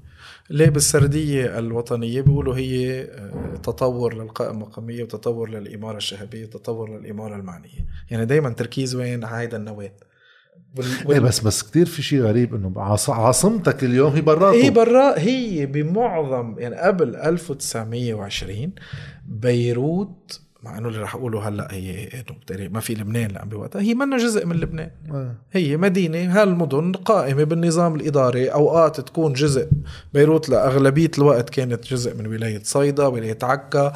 اللي 0.51 0.69
بالسردية 0.69 1.59
الوطنية؟ 1.59 2.21
بيقولوا 2.21 2.55
هي 2.55 3.01
آه، 3.01 3.55
تطور 3.63 4.13
للقائمة 4.13 4.53
المقاميه 4.53 5.03
وتطور 5.03 5.49
للإمارة 5.49 5.97
الشهبيه 5.97 6.45
وتطور 6.45 6.99
للإمارة 6.99 7.35
المعنية. 7.35 7.85
يعني 8.09 8.25
دائما 8.25 8.49
تركيز 8.49 8.95
وين؟ 8.95 9.23
على 9.23 9.41
هيدا 9.43 9.57
النواه 9.57 9.91
وال- 10.77 11.11
إيه 11.11 11.19
بس 11.19 11.39
بس 11.39 11.63
كتير 11.63 11.85
في 11.85 12.01
شيء 12.01 12.21
غريب 12.21 12.55
إنه 12.55 12.73
عاص- 12.77 13.09
عاصمتك 13.09 13.83
اليوم 13.83 14.13
هي 14.13 14.21
براته. 14.21 14.63
هي 14.63 14.69
برا 14.69 15.19
هي 15.19 15.65
بمعظم 15.65 16.55
يعني 16.59 16.75
قبل 16.75 17.15
1920 17.15 18.71
بيروت 19.27 20.39
مع 20.63 20.77
إنه 20.77 20.87
اللي 20.87 20.99
رح 21.01 21.15
أقوله 21.15 21.47
هلأ 21.47 21.67
هي 21.71 22.07
إنه 22.49 22.69
ما 22.69 22.79
في 22.79 22.93
لبنان 22.93 23.31
لأن 23.31 23.49
بوقتها. 23.49 23.81
هي 23.81 23.93
منا 23.93 24.17
جزء 24.17 24.45
من 24.45 24.55
لبنان. 24.55 24.89
آه. 25.11 25.35
هي 25.53 25.77
مدينة 25.77 26.41
هالمدن 26.41 26.91
قائمة 26.91 27.43
بالنظام 27.43 27.95
الإداري 27.95 28.47
أوقات 28.47 29.01
تكون 29.01 29.33
جزء 29.33 29.67
بيروت 30.13 30.49
لأغلبية 30.49 31.11
الوقت 31.17 31.49
كانت 31.49 31.85
جزء 31.87 32.15
من 32.17 32.27
ولاية 32.27 32.61
صيدا 32.63 33.05
ولاية 33.07 33.37
عكا 33.43 33.93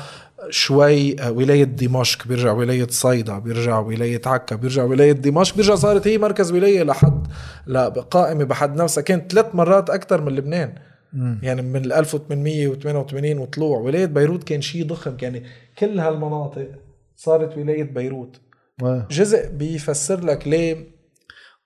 شوي 0.49 1.21
آه، 1.21 1.31
ولاية 1.31 1.63
دمشق 1.63 2.27
بيرجع 2.27 2.51
ولاية 2.51 2.87
صيدا 2.89 3.39
بيرجع 3.39 3.79
ولاية 3.79 4.21
عكا 4.25 4.55
بيرجع 4.55 4.83
ولاية 4.83 5.11
دمشق 5.11 5.55
بيرجع 5.55 5.75
صارت 5.75 6.07
هي 6.07 6.17
مركز 6.17 6.51
ولاية 6.51 6.83
لحد 6.83 7.27
لا 7.67 7.89
قائمة 7.89 8.43
بحد 8.43 8.75
نفسها. 8.75 9.01
كانت 9.01 9.31
ثلاث 9.31 9.55
مرات 9.55 9.89
أكثر 9.89 10.21
من 10.21 10.35
لبنان. 10.35 10.75
مم. 11.13 11.39
يعني 11.43 11.61
من 11.61 11.85
ال 11.85 11.93
1888 11.93 13.37
وطلوع. 13.37 13.79
ولاية 13.79 14.05
بيروت 14.05 14.43
كان 14.43 14.61
شيء 14.61 14.85
ضخم. 14.85 15.17
يعني 15.21 15.43
كل 15.77 15.99
هالمناطق 15.99 16.71
صارت 17.15 17.57
ولاية 17.57 17.83
بيروت. 17.83 18.41
آه. 18.83 19.07
جزء 19.11 19.49
بيفسر 19.49 20.25
لك 20.25 20.47
ليه 20.47 20.97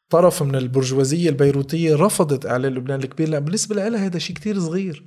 طرف 0.09 0.43
من 0.43 0.55
البرجوازية 0.55 1.29
البيروتية 1.29 1.95
رفضت 1.95 2.45
إعلان 2.45 2.73
لبنان 2.73 2.99
الكبير. 2.99 3.29
لأن 3.29 3.43
بالنسبة 3.43 3.75
لها 3.75 4.05
هذا 4.05 4.19
شيء 4.19 4.35
كتير 4.35 4.59
صغير. 4.59 5.03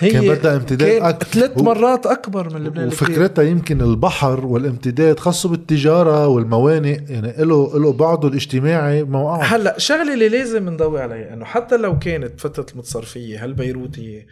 هي 0.00 0.10
كان 0.10 0.28
بدها 0.28 0.56
امتداد 0.56 0.88
كان 0.90 1.02
أكبر. 1.02 1.24
ثلاث 1.24 1.58
مرات 1.58 2.06
أكبر 2.06 2.54
من 2.54 2.64
لبنان 2.64 2.88
وفكرتها 2.88 3.42
يمكن 3.44 3.82
البحر 3.82 4.46
والامتداد 4.46 5.18
خاصة 5.18 5.48
بالتجارة 5.48 6.26
والموانئ 6.26 7.12
يعني 7.12 7.32
له 7.44 7.78
له 7.78 7.92
بعضه 7.92 8.28
الاجتماعي 8.28 9.02
موقعه. 9.02 9.42
هلأ 9.42 9.78
شغله 9.78 10.14
اللي 10.14 10.28
لازم 10.28 10.68
نضوي 10.68 11.00
عليها 11.00 11.34
إنه 11.34 11.44
حتى 11.44 11.76
لو 11.76 11.98
كانت 11.98 12.40
فترة 12.40 12.66
المتصرفيه 12.72 13.44
هالبيروتيه 13.44 14.26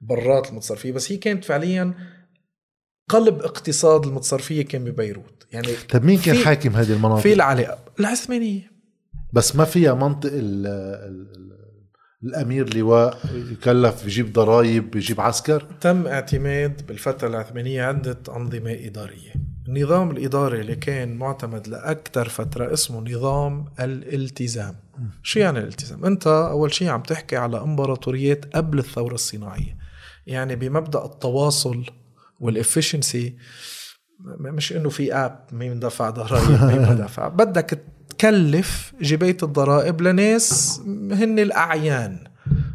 برات 0.00 0.50
المتصرفية؟ 0.50 0.92
بس 0.92 1.12
هي 1.12 1.16
كانت 1.16 1.44
فعليا 1.44 1.94
قلب 3.08 3.40
اقتصاد 3.40 4.06
المتصرفية 4.06 4.62
كان 4.62 4.84
ببيروت. 4.84 5.46
يعني 5.52 5.68
طيب 5.92 6.04
مين 6.04 6.18
كان 6.18 6.36
حاكم 6.36 6.70
هذه 6.70 6.92
المناطق؟ 6.92 7.22
في 7.22 7.32
العلاقة 7.32 7.78
العثمانية. 8.00 8.70
بس 9.32 9.56
ما 9.56 9.64
فيها 9.64 9.94
منطق 9.94 10.30
ال 10.32 10.66
ال 10.66 11.50
الأمير 12.24 12.76
لواء 12.76 13.18
يكلف 13.52 14.04
يجيب 14.04 14.32
ضرائب 14.32 14.96
يجيب 14.96 15.20
عسكر؟ 15.20 15.66
تم 15.80 16.06
اعتماد 16.06 16.86
بالفترة 16.86 17.28
العثمانية 17.28 17.82
عدة 17.82 18.18
أنظمة 18.28 18.72
إدارية. 18.72 19.32
النظام 19.68 20.10
الإداري 20.10 20.60
اللي 20.60 20.76
كان 20.76 21.16
معتمد 21.16 21.68
لأكثر 21.68 22.28
فترة 22.28 22.72
اسمه 22.72 23.00
نظام 23.00 23.64
الالتزام. 23.80 24.76
شو 25.22 25.40
يعني 25.40 25.58
الالتزام؟ 25.58 26.04
أنت 26.04 26.26
أول 26.26 26.74
شيء 26.74 26.88
عم 26.88 27.02
تحكي 27.02 27.36
على 27.36 27.60
إمبراطوريات 27.60 28.56
قبل 28.56 28.78
الثورة 28.78 29.14
الصناعية. 29.14 29.76
يعني 30.26 30.56
بمبدأ 30.56 31.04
التواصل 31.04 31.84
وال 32.40 32.56
efficiency 32.56 33.36
مش 34.40 34.72
إنه 34.72 34.88
في 34.88 35.14
app 35.14 35.46
مين 35.52 35.80
دفع 35.80 36.10
ضرائب 36.10 36.64
مين 36.64 36.82
ما 36.82 36.94
دفع 36.94 37.28
بدك 37.28 37.84
تكلف 38.10 38.92
جبايه 39.00 39.36
الضرائب 39.42 40.00
لناس 40.00 40.80
هن 41.12 41.38
الأعيان 41.38 42.18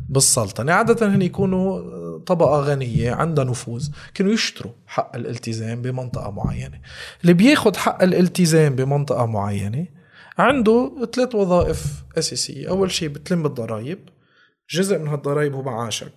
بالسلطنه 0.10 0.74
عادة 0.74 1.16
هن 1.16 1.22
يكونوا 1.22 1.96
طبقة 2.18 2.60
غنية 2.60 3.12
عندها 3.12 3.44
نفوذ 3.44 3.90
كانوا 4.14 4.34
يشتروا 4.34 4.72
حق 4.88 5.16
الالتزام 5.16 5.82
بمنطقة 5.82 6.32
معينة. 6.32 6.80
اللي 7.22 7.34
بياخد 7.34 7.76
حق 7.76 8.04
الالتزام 8.04 8.76
بمنطقة 8.76 9.26
معينة 9.26 9.88
عنده 10.38 11.08
ثلاث 11.14 11.36
وظائف 11.36 12.04
أساسية. 12.18 12.70
أول 12.70 12.92
شيء 12.92 13.10
بتلم 13.10 13.46
الضرائب. 13.46 14.00
جزء 14.70 14.98
من 14.98 15.08
هالضرائب 15.08 15.54
هو 15.54 15.62
معاشك. 15.62 16.14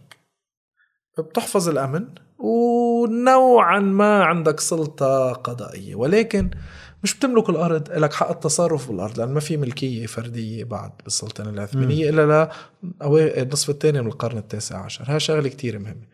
بتحفظ 1.18 1.68
الأمن 1.68 2.04
ونوعا 2.38 3.80
ما 3.80 4.24
عندك 4.24 4.60
سلطة 4.60 5.32
قضائية. 5.32 5.94
ولكن 5.94 6.50
مش 7.02 7.14
بتملك 7.14 7.50
الأرض 7.50 7.90
لك 7.90 8.12
حق 8.12 8.30
التصرف 8.30 8.90
بالأرض 8.90 9.18
لأن 9.18 9.28
ما 9.28 9.40
في 9.40 9.56
ملكية 9.56 10.06
فردية 10.06 10.64
بعد 10.64 10.90
بالسلطنة 11.04 11.50
العثمانيه 11.50 12.10
إلا 12.10 12.50
النصف 13.42 13.70
الثاني 13.70 14.02
من 14.02 14.06
القرن 14.06 14.38
التاسع 14.38 14.84
عشر. 14.84 15.04
هاي 15.08 15.20
شغلة 15.20 15.48
كتير 15.48 15.78
مهمة. 15.78 16.06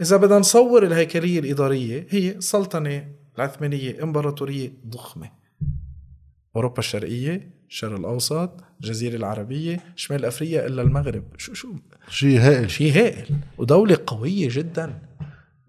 إذا 0.00 0.16
بدنا 0.16 0.38
نصور 0.38 0.86
الهيكلية 0.86 1.38
الإدارية 1.38 2.06
هي 2.10 2.40
سلطنة 2.40 3.08
العثمانيه 3.36 4.02
إمبراطورية 4.02 4.72
ضخمة. 4.86 5.30
أوروبا 6.56 6.78
الشرقية 6.78 7.50
الشرق 7.68 7.98
الأوسط 7.98 8.50
الجزيرة 8.80 9.16
العربية 9.16 9.80
شمال 9.96 10.24
أفريقيا 10.24 10.66
إلا 10.66 10.82
المغرب. 10.82 11.24
شو 11.36 11.54
شو؟ 11.54 11.68
شيء 12.10 12.38
هائل. 12.38 12.70
شيء 12.70 12.92
هائل. 12.92 13.26
ودولة 13.58 13.98
قوية 14.06 14.48
جدا. 14.50 14.98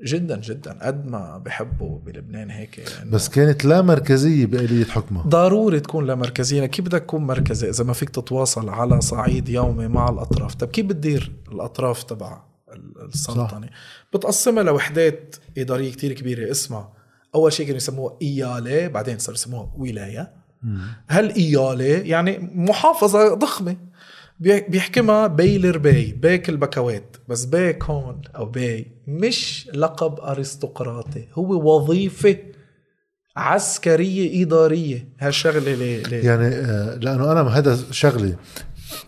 جدا 0.02 0.41
جدا 0.41 0.78
قد 0.82 1.08
ما 1.08 1.38
بحبوا 1.38 2.00
بلبنان 2.00 2.50
هيك 2.50 2.78
يعني. 2.78 3.10
بس 3.10 3.30
كانت 3.30 3.66
لا 3.66 3.82
مركزية 3.82 4.45
بآلية 4.45 4.86
حكمها. 4.86 5.24
ضروري 5.28 5.80
تكون 5.80 6.08
لا 6.08 6.16
مركزية. 6.16 6.66
كيف 6.66 6.86
بدك 6.86 7.02
تكون 7.02 7.24
مركزي 7.24 7.70
إذا 7.70 7.84
ما 7.84 7.93
فيك 7.93 8.10
تتواصل 8.10 8.70
على 8.70 9.02
صعيد 9.02 9.50
يومي 9.50 9.88
مع 9.88 10.10
الأطراف؟ 10.10 10.56
طب 10.56 10.68
كيف 10.68 10.86
بتدير 10.86 11.32
الأطراف 11.52 12.04
تبع 12.04 12.41
السلطنة؟ 13.14 13.70
بتقسمها 14.14 14.64
لوحدات 14.64 15.36
إدارية 15.58 15.91
كتير 15.91 16.14
كبيرة. 16.14 16.52
اسمها 16.52 16.93
أول 17.36 17.54
شيء 17.54 17.66
كانوا 17.66 17.78
يسموها 17.78 18.18
إيالة 18.22 18.88
بعدين 18.88 19.18
صاروا 19.20 19.38
يسموها 19.38 19.72
ولاية. 19.78 20.32
هالإيالة 21.08 21.86
يعني 21.86 22.52
محافظة 22.56 23.34
ضخمة. 23.34 23.76
بيحكمها 24.40 25.28
بيلر 25.28 25.78
باي 25.78 26.12
بيك 26.12 26.50
البكوات 26.50 27.18
بس 27.28 27.46
بيك 27.46 27.84
هون 27.84 28.22
أو 28.36 28.46
باي 28.46 28.86
مش 29.08 29.70
لقب 29.74 30.20
أرستقراطي 30.20 31.28
هو 31.34 31.76
وظيفة 31.76 32.38
عسكرية 33.38 34.44
إدارية. 34.44 35.10
هالشغلة 35.20 35.74
ليه, 35.74 36.04
ليه؟ 36.04 36.26
يعني 36.26 36.48
آه، 36.48 36.96
لأنه 36.96 37.32
أنا 37.32 37.42
هذا 37.42 37.78
شغله 37.92 38.36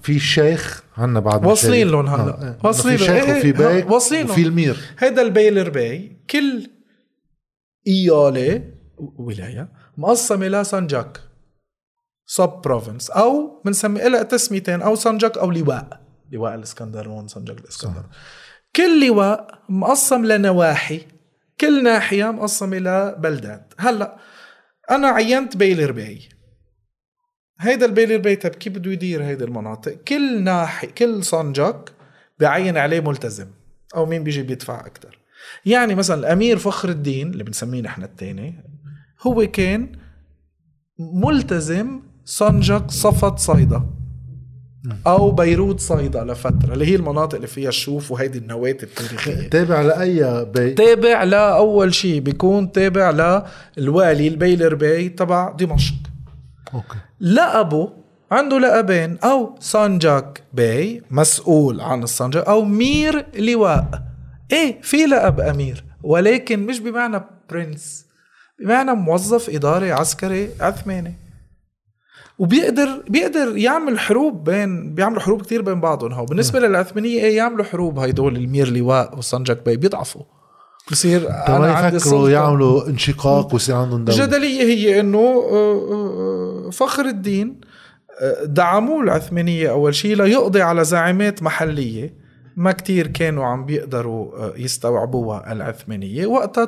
في 0.01 0.19
شيخ 0.19 0.83
عنا 0.97 1.19
بعد 1.19 1.45
واصلين 1.45 1.87
لهم 1.87 2.07
هلا 2.07 2.31
آه. 2.31 2.57
واصلين 2.63 2.97
في 2.97 3.03
شيخ 3.03 3.29
وفي 3.29 3.51
باي 3.51 3.83
واصلين 3.83 4.29
وفي 4.29 4.41
المير. 4.41 4.77
هذا 4.97 5.21
البيلر 5.21 5.69
باي 5.69 6.17
كل 6.29 6.69
إيالة 7.87 8.63
ولايه 8.97 9.69
مقسمة 9.97 10.47
لسانجاك 10.47 11.19
sub-province 12.31 13.09
أو 13.09 13.61
بنسمي 13.65 14.09
لها 14.09 14.23
تسميتين 14.23 14.81
أو 14.81 14.95
سنجك 14.95 15.37
أو 15.37 15.51
لواء. 15.51 16.01
لواء 16.31 16.55
الاسكندرون 16.55 17.27
سنجك 17.27 17.59
الإسكندرون. 17.59 18.05
كل 18.75 19.07
لواء 19.07 19.63
مقسم 19.69 20.25
لنواحي. 20.25 21.01
كل 21.61 21.83
ناحية 21.83 22.31
مقسمه 22.31 22.77
لبلدات 22.77 23.73
هلأ 23.77 24.17
أنا 24.91 25.07
عينت 25.07 25.57
بيلر 25.57 25.91
باي 25.91 26.29
هيدا 27.59 27.85
البيلر 27.85 28.17
باي 28.17 28.35
طيب 28.35 28.55
كيف 28.55 28.73
بده 28.73 28.91
يدير 28.91 29.23
هيدي 29.23 29.43
المناطق؟ 29.43 29.93
كل 29.93 30.43
ناحية 30.43 30.87
كل 30.87 31.23
صنجك 31.23 31.91
بعين 32.39 32.77
عليه 32.77 32.99
ملتزم. 32.99 33.47
أو 33.95 34.05
مين 34.05 34.23
بيجي 34.23 34.41
بيدفع 34.41 34.79
أكثر 34.85 35.19
يعني 35.65 35.95
مثلا 35.95 36.19
الأمير 36.19 36.57
فخر 36.57 36.89
الدين 36.89 37.31
اللي 37.31 37.43
بنسميه 37.43 37.81
نحن 37.81 38.03
الثاني 38.03 38.63
هو 39.21 39.47
كان 39.47 39.91
ملتزم 40.99 42.08
صنجق 42.29 42.91
صفد 42.91 43.39
صيدا. 43.39 43.83
أو 45.07 45.31
بيروت 45.31 45.79
صيدا 45.79 46.23
لفترة. 46.23 46.73
اللي 46.73 46.85
هي 46.85 46.95
المناطق 46.95 47.35
اللي 47.35 47.47
فيها 47.47 47.69
الشوف 47.69 48.11
وهيدي 48.11 48.37
النواه 48.37 48.69
التاريخية. 48.83 49.49
تابع 49.49 49.81
لأي 49.81 50.45
بي؟ 50.45 50.73
تابع 50.73 51.23
لأول 51.23 51.93
شيء 51.93 52.19
بيكون 52.19 52.71
تابع 52.71 53.43
للوالي 53.77 54.27
البيلر 54.27 54.75
باي 54.75 55.09
تبع 55.09 55.51
دمشق. 55.51 55.95
أوكي. 56.73 56.97
لقبه 57.21 57.89
عنده 58.31 58.59
لقبين 58.59 59.17
أو 59.23 59.55
سانجاك 59.59 60.43
باي 60.53 61.03
مسؤول 61.11 61.81
عن 61.81 62.03
السانجاك. 62.03 62.45
أو 62.47 62.65
مير 62.65 63.25
لواء. 63.37 64.03
إيه 64.51 64.81
في 64.81 64.97
لقب 64.97 65.39
أمير. 65.39 65.83
ولكن 66.03 66.65
مش 66.65 66.79
بمعنى 66.79 67.21
prince. 67.49 68.05
بمعنى 68.59 68.93
موظف 68.93 69.49
إداري 69.49 69.91
عسكري 69.91 70.49
عثماني. 70.59 71.28
وبيقدر 72.39 73.03
بيقدر 73.09 73.57
يعمل 73.57 73.99
حروب 73.99 74.43
بين 74.43 74.93
بيعملوا 74.93 75.21
حروب 75.21 75.41
كتير 75.41 75.61
بين 75.61 75.81
بعضهم. 75.81 76.13
هو 76.13 76.25
بالنسبة 76.25 76.59
للعثمانية 76.59 77.19
إيه 77.19 77.37
يعملوا 77.37 77.65
حروب. 77.65 77.99
هيدول 77.99 78.35
المير 78.35 78.71
لواء 78.71 79.17
وسنجك 79.17 79.65
بي 79.65 79.77
بيضعفوا. 79.77 80.21
بصير 80.91 81.29
أنا 81.29 81.89
يفكروا 81.89 82.29
يعملوا 82.29 82.87
انشقاق 82.87 83.53
ويصير 83.53 83.75
عندهم 83.75 84.05
دولة. 84.05 84.23
الجدليه 84.23 84.61
هي 84.61 84.99
إنه 84.99 85.19
آه، 85.51 86.67
آه، 86.67 86.69
فخر 86.69 87.05
الدين 87.05 87.61
دعموه 88.43 89.03
العثمانية 89.03 89.69
أول 89.69 89.95
شيء 89.95 90.15
ليقضي 90.15 90.61
على 90.61 90.83
زعامات 90.83 91.43
محلية 91.43 92.13
ما 92.55 92.71
كتير 92.71 93.07
كانوا 93.07 93.45
عم 93.45 93.65
بيقدروا 93.65 94.57
يستوعبوها 94.57 95.51
العثمانية. 95.51 96.25
وقتها 96.25 96.67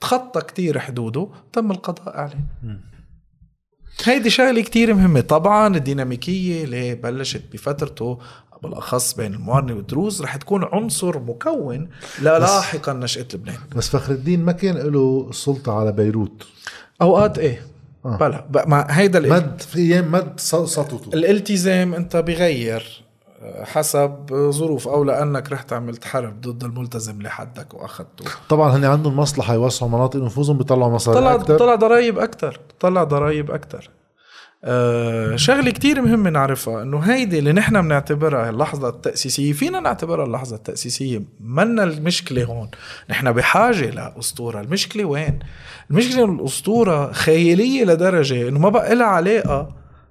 تخطى 0.00 0.40
كتير 0.40 0.78
حدوده 0.78 1.28
تم 1.52 1.70
القضاء 1.70 2.16
عليه. 2.16 2.46
هيدي 4.04 4.30
شغلة 4.30 4.62
كتير 4.62 4.94
مهمة. 4.94 5.20
طبعا 5.20 5.76
الديناميكية 5.76 6.64
اللي 6.64 6.94
بلشت 6.94 7.42
بفترته 7.52 8.18
بالاخص 8.62 9.14
بين 9.14 9.34
الموارنة 9.34 9.74
والدروز 9.74 10.22
رح 10.22 10.36
تكون 10.36 10.64
عنصر 10.64 11.18
مكون 11.18 11.88
للاحقا 12.22 12.92
نشأة 12.92 13.26
لبنان. 13.34 13.58
بس 13.76 13.88
فخر 13.88 14.12
الدين 14.12 14.44
ما 14.44 14.52
كان 14.52 14.76
له 14.76 15.26
السلطه 15.30 15.72
على 15.72 15.92
بيروت. 15.92 16.46
أوقات 17.02 17.38
إيه؟ 17.38 17.62
آه. 18.04 18.16
بلا 18.16 18.64
ما 18.66 18.86
هيدا 18.90 19.20
مد 19.20 19.60
في 19.60 19.78
أيام 19.78 20.12
مد 20.12 20.40
سطوته. 20.40 21.14
الالتزام 21.14 21.94
أنت 21.94 22.16
بغير. 22.16 23.05
حسب 23.62 24.26
ظروف 24.50 24.88
أو 24.88 25.04
لأنك 25.04 25.52
رحت 25.52 25.72
عملت 25.72 26.04
حرب 26.04 26.40
ضد 26.40 26.64
الملتزم 26.64 27.22
لحدك 27.22 27.74
وأخذته. 27.74 28.24
طبعا 28.48 28.76
هن 28.76 28.84
عندهم 28.84 29.16
مصلحة 29.16 29.54
يوسعوا 29.54 29.90
مناطق 29.90 30.20
نفوذهم 30.20 30.58
بيطلعوا 30.58 30.92
مصاري 30.92 31.18
طلع 31.18 31.34
أكثر 31.34 31.58
طلع 31.58 31.74
ضرائب 31.74 32.18
أكثر 32.18 32.60
طلع 32.80 33.04
ضرائب 33.04 33.50
أكثر 33.50 33.90
آه 34.64 35.36
شغلة 35.36 35.70
كتير 35.70 36.02
مهمة 36.02 36.30
نعرفها 36.30 36.82
إنه 36.82 36.98
هيدي 36.98 37.38
اللي 37.38 37.52
نحن 37.52 37.82
بنعتبرها 37.82 38.50
اللحظة 38.50 38.88
التأسيسية 38.88 39.52
فينا 39.52 39.80
نعتبرها 39.80 40.24
اللحظة 40.26 40.56
التأسيسية. 40.56 41.22
منا 41.40 41.84
المشكلة 41.84 42.44
هون. 42.44 42.70
نحن 43.10 43.32
بحاجة 43.32 43.90
لأسطورة. 43.90 44.60
المشكلة 44.60 45.04
وين؟ 45.04 45.38
المشكلة 45.90 46.24
الأسطورة 46.24 47.12
خيالية 47.12 47.84
لدرجة 47.84 48.48
إنه 48.48 48.58
ما 48.58 48.68
بقى 48.68 48.94
لها 48.94 49.06
علاقة 49.06 49.68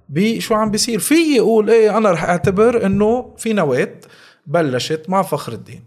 بشو 0.08 0.54
عم 0.54 0.70
بيصير. 0.70 0.98
في 0.98 1.36
يقول 1.36 1.70
إيه 1.70 1.98
أنا 1.98 2.10
رح 2.10 2.24
أعتبر 2.24 2.86
إنه 2.86 3.34
في 3.38 3.52
نواة 3.52 3.94
بلشت 4.46 5.04
مع 5.08 5.22
فخر 5.22 5.52
الدين. 5.52 5.82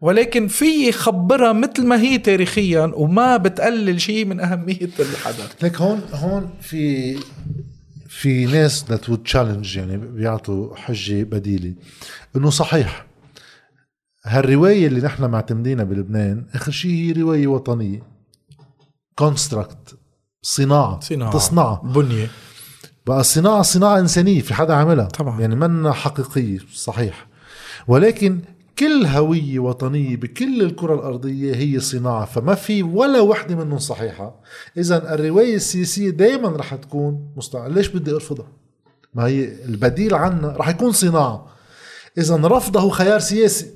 ولكن 0.00 0.48
في 0.48 0.92
خبرها 0.92 1.52
مثل 1.52 1.86
ما 1.86 2.00
هي 2.00 2.18
تاريخيا 2.18 2.92
وما 2.94 3.36
بتقلل 3.36 4.00
شيء 4.00 4.24
من 4.24 4.40
أهمية 4.40 4.90
الحدث. 5.00 5.64
لك 5.64 5.76
هون 5.76 6.00
هون 6.12 6.50
في 6.60 7.16
في 8.08 8.46
ناس 8.46 8.84
would 8.84 9.32
challenge 9.32 9.76
يعني 9.76 9.96
بيعطوا 9.96 10.76
حجة 10.76 11.22
بديلة 11.22 11.74
إنه 12.36 12.50
صحيح. 12.50 13.06
هالرواية 14.24 14.86
اللي 14.86 15.00
نحن 15.00 15.24
معتمدينها 15.24 15.84
بلبنان 15.84 16.46
آخر 16.54 16.72
شيء 16.72 16.90
هي 16.90 17.12
رواية 17.12 17.46
وطنية. 17.46 18.02
كونستراكت 19.14 19.98
صناعة 20.42 21.00
صناعة 21.00 21.32
تصنعها 21.32 21.82
بنية. 21.84 22.30
بقى 23.06 23.20
الصناعة 23.20 23.62
صناعة 23.62 23.98
إنسانية 23.98 24.40
في 24.40 24.54
حدا 24.54 24.74
عملها. 24.74 25.04
طبعا. 25.04 25.40
يعني 25.40 25.56
منا 25.56 25.92
حقيقية 25.92 26.58
صحيح. 26.74 27.26
ولكن 27.88 28.40
كل 28.78 29.06
هوية 29.06 29.58
وطنية 29.58 30.16
بكل 30.16 30.62
الكرة 30.62 30.94
الأرضية 30.94 31.54
هي 31.54 31.80
صناعة 31.80 32.24
فما 32.24 32.54
في 32.54 32.82
ولا 32.82 33.20
وحدة 33.20 33.54
منهم 33.54 33.78
صحيحة. 33.78 34.40
إذا 34.76 35.14
الرواية 35.14 35.54
السياسية 35.54 36.10
دائما 36.10 36.48
رح 36.48 36.74
تكون 36.74 37.32
مستعملة. 37.36 37.74
ليش 37.74 37.88
بدي 37.88 38.12
أرفضها؟ 38.12 38.46
ما 39.14 39.26
هي 39.26 39.64
البديل 39.64 40.14
عنها 40.14 40.56
رح 40.56 40.68
يكون 40.68 40.92
صناعة. 40.92 41.46
إذا 42.18 42.36
رفضه 42.36 42.90
خيار 42.90 43.18
سياسي 43.18 43.70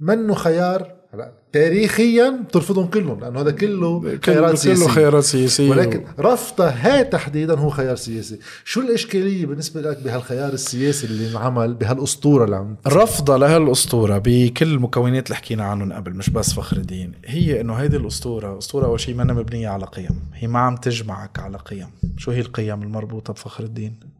منه 0.00 0.34
خيار 0.34 0.97
هلا 1.18 1.32
تاريخيا 1.52 2.44
بترفضهم 2.48 2.86
كلهم 2.86 3.20
لأنه 3.20 3.40
هذا 3.40 3.50
كله 3.50 4.00
كله 4.00 4.18
خيارات 4.22 4.58
سياسية. 4.58 4.84
كله 4.84 4.94
خيارات 4.94 5.24
سياسية. 5.24 5.70
ولكن 5.70 6.04
رفضها 6.20 6.98
هي 6.98 7.04
تحديدا 7.04 7.58
هو 7.58 7.70
خيار 7.70 7.96
سياسي. 7.96 8.38
شو 8.64 8.80
الإشكالية 8.80 9.46
بالنسبة 9.46 9.80
لك 9.80 10.02
بهالخيار 10.02 10.52
السياسي 10.52 11.06
اللي 11.06 11.30
انعمل 11.30 11.74
بهالأسطورة 11.74 12.44
اللي 12.44 12.56
عم 12.56 12.76
رفضها 12.86 13.38
لهالأسطورة 13.38 14.18
بكل 14.24 14.66
المكونات 14.66 15.26
اللي 15.26 15.36
حكينا 15.36 15.64
عنهم 15.64 15.92
قبل 15.92 16.14
مش 16.14 16.30
بس 16.30 16.52
فخر 16.52 16.76
الدين. 16.76 17.12
هي 17.24 17.60
إنه 17.60 17.74
هيدي 17.74 17.96
الأسطورة 17.96 18.58
أسطورة 18.58 18.86
أول 18.86 19.00
شيء 19.00 19.14
ما 19.14 19.24
مبنية 19.24 19.68
على 19.68 19.84
قيم. 19.84 20.20
هي 20.34 20.48
ما 20.48 20.58
عم 20.58 20.76
تجمعك 20.76 21.38
على 21.38 21.58
قيم. 21.58 21.88
شو 22.16 22.30
هي 22.30 22.40
القيم 22.40 22.82
المربوطة 22.82 23.32
بفخر 23.32 23.64
الدين؟ 23.64 24.17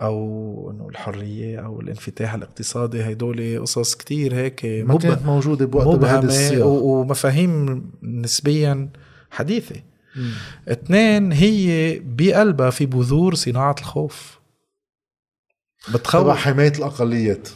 أو 0.00 0.70
إنه 0.70 0.88
الحرية 0.88 1.58
أو 1.58 1.80
الانفتاح 1.80 2.34
الاقتصادي 2.34 3.02
هدول 3.02 3.60
قصص 3.60 3.94
كتير 3.94 4.34
هيك 4.34 4.64
ما 4.64 4.98
كانت 4.98 5.22
موجودة 5.22 5.66
بوقت 5.66 5.98
بهذا 5.98 6.64
ومفاهيم 6.64 7.90
نسبيا 8.02 8.88
حديثة. 9.30 9.76
مم. 10.16 10.32
اثنين 10.68 11.32
هي 11.32 11.98
بقلبها 12.04 12.70
في 12.70 12.86
بذور 12.86 13.34
صناعة 13.34 13.76
الخوف. 13.78 14.40
بتخوف. 15.94 16.36
حماية 16.36 16.72
الأقليات. 16.78 17.48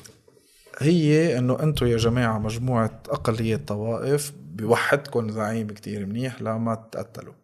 هي 0.78 1.38
إنه 1.38 1.62
أنتم 1.62 1.86
يا 1.86 1.96
جماعة 1.96 2.38
مجموعة 2.38 3.02
اقليات 3.08 3.68
طوائف 3.68 4.32
بوحدكم 4.54 5.30
زعيم 5.30 5.66
كتير 5.66 6.06
منيح 6.06 6.42
لما 6.42 6.74
تقتلوا. 6.92 7.34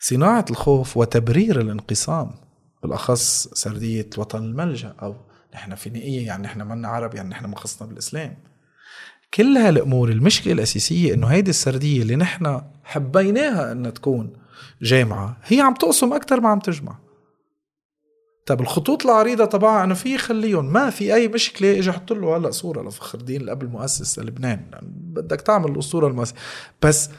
صناعة 0.00 0.44
الخوف 0.50 0.96
وتبرير 0.96 1.60
الانقسام. 1.60 2.30
بالأخص 2.82 3.48
سردية 3.54 4.10
وطن 4.18 4.44
الملجأ 4.44 4.94
أو 5.02 5.16
نحن 5.54 5.74
فينيقيه 5.74 6.26
يعني 6.26 6.42
نحن 6.42 6.62
منا 6.62 6.88
عرب 6.88 7.14
يعني 7.14 7.28
نحن 7.28 7.46
مخصنا 7.46 7.88
بالإسلام. 7.88 8.36
كل 9.34 9.56
هالأمور 9.56 10.08
المشكلة 10.08 10.52
الأساسية 10.52 11.14
إنه 11.14 11.26
هيدي 11.26 11.50
السردية 11.50 12.02
اللي 12.02 12.16
نحن 12.16 12.62
حبيناها 12.84 13.72
إنها 13.72 13.90
تكون 13.90 14.32
جامعة 14.82 15.36
هي 15.44 15.60
عم 15.60 15.74
تقسم 15.74 16.12
أكثر 16.12 16.40
ما 16.40 16.48
عم 16.48 16.58
تجمع. 16.58 16.98
طيب 18.46 18.60
الخطوط 18.60 19.06
العريضة 19.06 19.44
تبعها 19.44 19.84
إنه 19.84 19.94
في 19.94 20.18
خليهم 20.18 20.72
ما 20.72 20.90
في 20.90 21.14
أي 21.14 21.28
مشكلة 21.28 21.78
أجي 21.78 21.90
أحط 21.90 22.12
له 22.12 22.36
هلأ 22.36 22.50
صورة 22.50 22.88
لفخر 22.88 23.18
الدين 23.18 23.40
اللي 23.40 23.50
قبل 23.50 23.66
مؤسس 23.66 24.18
لبنان 24.18 24.60
بدك 24.82 25.40
تعمل 25.40 25.70
الأسطورة 25.70 26.08
المؤسسة 26.08 26.34
بس 26.82 27.10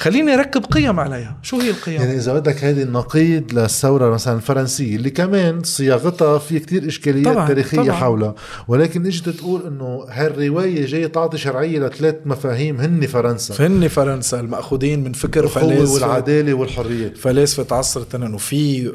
خليني 0.00 0.34
أركب 0.34 0.64
قيم 0.64 1.00
عليها. 1.00 1.38
شو 1.42 1.60
هي 1.60 1.70
القيم؟ 1.70 1.94
يعني 1.94 2.16
إذا 2.16 2.34
بدك 2.34 2.64
هذه 2.64 2.82
النقيض 2.82 3.52
للثورة 3.52 4.10
مثلا 4.10 4.36
الفرنسية 4.36 4.96
اللي 4.96 5.10
كمان 5.10 5.62
صياغتها 5.62 6.38
في 6.38 6.58
كتير 6.58 6.88
إشكاليات 6.88 7.34
طبعًا 7.34 7.48
تاريخية 7.48 7.82
طبعًا. 7.82 7.92
حولها. 7.92 8.34
ولكن 8.68 9.06
إجت 9.06 9.28
تقول 9.28 9.66
إنه 9.66 10.04
هالرواية 10.08 10.86
جاية 10.86 11.06
تعطي 11.06 11.38
شرعية 11.38 11.78
لثلاث 11.78 12.16
مفاهيم 12.24 12.80
هن 12.80 13.06
فرنسا. 13.06 13.66
هن 13.66 13.88
فرنسا 13.88 14.40
المأخوذين 14.40 15.04
من 15.04 15.12
فكر 15.12 15.48
فلاسفة. 15.48 15.94
والعدالة 15.94 16.54
والحريه 16.54 17.14
فلاسفة 17.14 17.76
عصر 17.76 18.00
التنين 18.00 18.34
وفي 18.34 18.92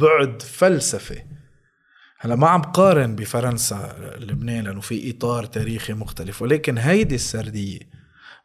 بعد 0.00 0.42
فلسفي 0.42 1.18
هلا 2.18 2.36
ما 2.36 2.48
عم 2.48 2.62
قارن 2.62 3.16
بفرنسا 3.16 3.96
لبنان 4.20 4.64
لأنه 4.64 4.80
في 4.80 5.10
إطار 5.10 5.44
تاريخي 5.44 5.92
مختلف. 5.92 6.42
ولكن 6.42 6.78
هيدي 6.78 7.14
السردية 7.14 7.95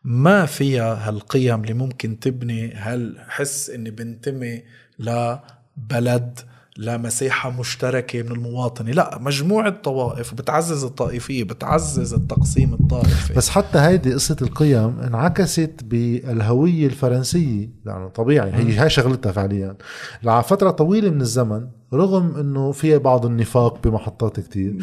ما 0.04 0.46
فيها 0.46 1.10
هالقيم 1.10 1.62
اللي 1.62 1.74
ممكن 1.74 2.20
تبني 2.20 2.74
هالحس 2.74 3.70
إني 3.70 3.92
بنتمي 3.92 4.64
لبلد 5.00 6.40
لمساحة 6.78 7.60
مشتركة 7.60 8.24
من 8.24 8.32
المواطنة. 8.32 8.92
لا 8.92 9.18
مجموعة 9.22 9.70
طوائف 9.70 10.34
بتعزز 10.34 10.84
الطائفية 10.84 11.44
بتعزز 11.44 12.14
التقسيم 12.14 12.74
الطائفي. 12.74 13.34
بس 13.34 13.50
حتى 13.50 13.80
هيدي 13.80 14.14
قصة 14.14 14.36
القيم 14.42 15.00
انعكست 15.00 15.76
بالهوية 15.84 16.86
الفرنسية. 16.86 17.70
يعني 17.86 18.10
طبيعي 18.10 18.52
هي 18.54 18.74
هاي 18.78 18.90
شغلتها 18.90 19.32
فعليا. 19.32 19.76
لفترة 20.24 20.72
طويلة 20.72 21.10
من 21.10 21.22
الزمن 21.22 21.68
رغم 21.94 22.36
إنه 22.36 22.72
فيها 22.72 22.98
بعض 22.98 23.26
النفاق 23.26 23.88
بمحطات 23.88 24.40
كتير. 24.40 24.74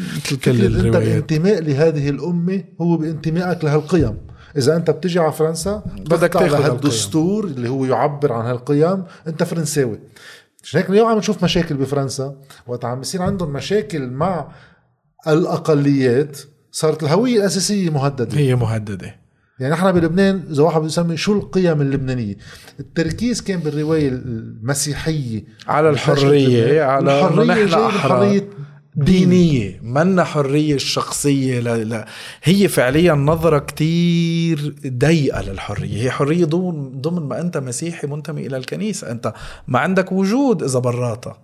كل 0.45 0.85
انت 0.85 0.95
الانتماء 0.95 1.61
لهذه 1.61 2.09
الأمة 2.09 2.63
هو 2.81 2.97
بانتمائك 2.97 3.63
لهالقيم. 3.63 4.17
إذا 4.57 4.75
أنت 4.75 4.91
بتجي 4.91 5.19
على 5.19 5.31
فرنسا 5.31 5.83
بدك 5.97 6.33
تاخذ 6.33 6.61
هالدستور 6.61 7.43
اللي 7.45 7.69
هو 7.69 7.85
يعبر 7.85 8.33
عن 8.33 8.45
هالقيم 8.45 9.03
أنت 9.27 9.43
فرنساوي. 9.43 9.99
عشان 10.63 10.79
هيك 10.79 10.89
اليوم 10.89 11.07
عم 11.07 11.17
نشوف 11.17 11.43
مشاكل 11.43 11.75
بفرنسا. 11.75 12.35
وقت 12.67 12.85
عم 12.85 12.99
بيصير 12.99 13.21
عندهم 13.21 13.53
مشاكل 13.53 14.09
مع 14.09 14.47
الأقليات 15.27 16.39
صارت 16.71 17.03
الهوية 17.03 17.37
الأساسية 17.37 17.89
مهددة. 17.89 18.37
هي 18.37 18.55
مهددة. 18.55 19.15
يعني 19.59 19.73
نحن 19.73 19.91
بلبنان 19.91 20.43
إذا 20.51 20.63
واحد 20.63 20.81
بيسمي 20.81 21.17
شو 21.17 21.33
القيم 21.33 21.81
اللبنانية؟ 21.81 22.35
التركيز 22.79 23.41
كان 23.41 23.59
بالرواية 23.59 24.09
المسيحية. 24.09 25.43
على 25.67 25.89
الحرية 25.89 26.83
على 26.83 27.25
الحرية 27.25 27.65
نحن 27.65 27.85
الحريه 27.85 28.48
دينية 29.05 29.79
منا 29.83 30.23
حرية 30.23 30.75
الشخصية 30.75 31.59
لا 31.59 31.83
لا. 31.83 32.07
هي 32.43 32.67
فعليا 32.67 33.13
نظرة 33.13 33.59
كتير 33.59 34.75
ضيقة 34.87 35.41
للحرية. 35.41 36.03
هي 36.03 36.11
حرية 36.11 36.45
ضمن 36.45 37.01
ضمن 37.01 37.21
ما 37.21 37.41
أنت 37.41 37.57
مسيحي 37.57 38.07
منتمي 38.07 38.47
إلى 38.47 38.57
الكنيسة. 38.57 39.11
أنت 39.11 39.33
ما 39.67 39.79
عندك 39.79 40.11
وجود 40.11 40.63
إذا 40.63 40.79
براتها 40.79 41.37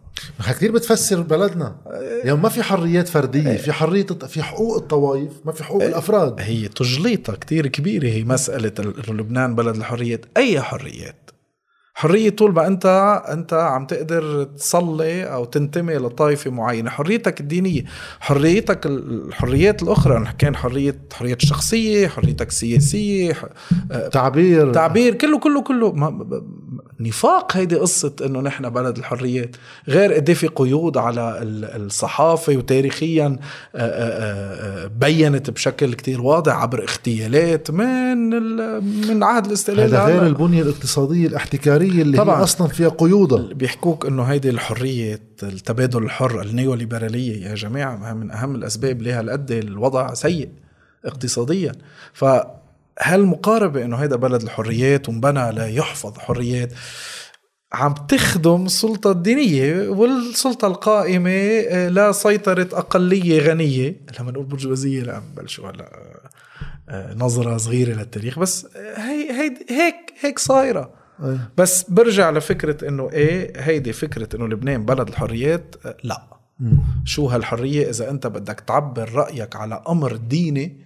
كثير 0.48 0.72
بتفسر 0.72 1.22
بلدنا 1.22 1.76
يعني 2.24 2.38
ما 2.38 2.50
في 2.50 2.64
حريات 2.64 3.08
فردية 3.08 3.58
في 3.58 3.72
حرية 3.72 4.06
في 4.06 4.44
حقوق 4.44 4.78
الطوائف 4.78 5.32
ما 5.46 5.52
في 5.52 5.64
حقوق 5.64 5.84
الأفراد. 5.84 6.36
هي 6.40 6.68
تجليطة 6.68 7.34
كتير 7.34 7.68
كبيرة. 7.68 8.08
هي 8.08 8.24
مسألة 8.24 8.72
لبنان 9.08 9.56
بلد 9.56 9.76
الحريات. 9.76 10.26
أي 10.38 10.62
حريات؟ 10.62 11.25
حرية 11.98 12.30
طول 12.30 12.54
ما 12.54 12.68
انت 12.68 12.86
أنت 13.30 13.54
عم 13.54 13.86
تقدر 13.86 14.44
تصلي 14.44 15.24
أو 15.24 15.46
تنتمي 15.46 15.94
لطائفة 15.96 16.52
معينة. 16.52 16.90
حريتك 16.90 17.40
الدينية 17.42 17.84
حريتك 18.20 18.86
الحريات 18.86 19.84
الأخرى 19.84 20.28
كان 20.38 20.56
حريه 20.56 20.96
حرية 21.14 21.38
الشخصيه 21.44 22.08
حريتك 22.08 22.48
السياسيه 22.48 23.34
آه، 23.92 24.08
تعبير. 24.08 24.74
تعبير 24.74 25.14
كله 25.16 25.40
كله 25.40 25.62
كله. 25.62 25.94
نفاق 27.00 27.58
هيدي 27.58 27.76
قصة 27.76 28.16
إنه 28.26 28.42
نحن 28.42 28.70
بلد 28.70 28.98
الحريات. 28.98 29.56
غير 29.88 30.14
قد 30.14 30.30
إيه 30.30 30.36
في 30.36 30.48
قيود 30.48 30.98
على 30.98 31.40
الصحافة 31.76 32.58
وتاريخيا 32.58 33.26
آه، 33.76 33.80
آه، 33.80 34.88
بينت 34.88 35.50
بشكل 35.50 35.94
كتير 35.94 36.22
واضح 36.22 36.54
عبر 36.54 36.84
اغتيالات 36.84 37.72
من 37.72 38.18
من 39.08 39.24
عهد 39.24 39.46
الاستقلال 39.46 39.96
هذا 39.96 40.06
غير 40.06 40.26
البنية 40.28 40.62
الاقتصادية 40.62 41.28
الاحتكارية 41.28 42.02
اللي 42.02 42.18
طبعا. 42.18 42.40
هي 42.40 42.44
أصلا 42.44 42.68
فيها 42.68 42.90
قيودها 42.90 43.54
بيحكوك 43.54 44.06
إنه 44.06 44.24
هيدي 44.24 44.50
الحريه 44.50 45.20
التبادل 45.44 46.04
الحر 46.04 46.42
النيوليبرالية 46.42 47.46
يا 47.50 47.56
جماعة 47.56 48.14
من 48.14 48.32
أهم 48.32 48.56
الأسباب 48.56 49.02
ليه 49.02 49.20
هالقد 49.20 49.52
الوضع 49.52 50.14
سيء 50.14 50.50
اقتصاديا. 51.06 51.72
ف 52.14 52.26
هالمقاربة 53.00 53.86
إنه 53.86 53.98
هيدا 53.98 54.16
بلد 54.16 54.42
الحريات 54.42 55.10
وانبنى 55.10 55.52
ليحفظ 55.52 56.18
حريات؟ 56.18 56.72
عم 57.74 57.94
تخدم 57.94 58.66
السلطة 58.66 59.12
الدينية 59.12 59.90
والسلطة 59.90 60.68
القائمة 60.68 61.32
آه، 61.32 61.90
لسيطرة 61.90 62.70
أقلية 62.74 63.42
غنية. 63.42 64.02
لما 64.20 64.32
نقول 64.32 64.46
برجوازية 64.46 65.04
لا 65.04 65.22
بلشوا 65.38 65.70
هلا 65.70 65.92
آه، 66.90 67.14
نظرة 67.14 67.58
صغيرة 67.58 67.94
للتاريخ 67.94 68.40
بس 68.40 68.68
هي 68.76 69.32
هي 69.32 69.54
هيك 69.70 70.14
هيك 70.22 70.40
صايرة. 70.40 70.94
بس 71.58 71.84
برجع 71.90 72.30
لفكرة 72.30 72.88
إنه 72.88 73.10
إيه 73.12 73.62
هيدي 73.62 73.94
فكرة 73.94 74.36
إنه 74.36 74.48
لبنان 74.48 74.86
بلد 74.86 75.08
الحريات 75.08 75.76
لا. 76.04 76.24
م. 76.60 76.78
شو 77.06 77.28
هالحرية؟ 77.28 77.90
إذا 77.90 78.10
أنت 78.10 78.28
بدك 78.28 78.60
تعبر 78.60 79.14
رأيك 79.14 79.56
على 79.56 79.84
أمر 79.90 80.16
ديني 80.16 80.86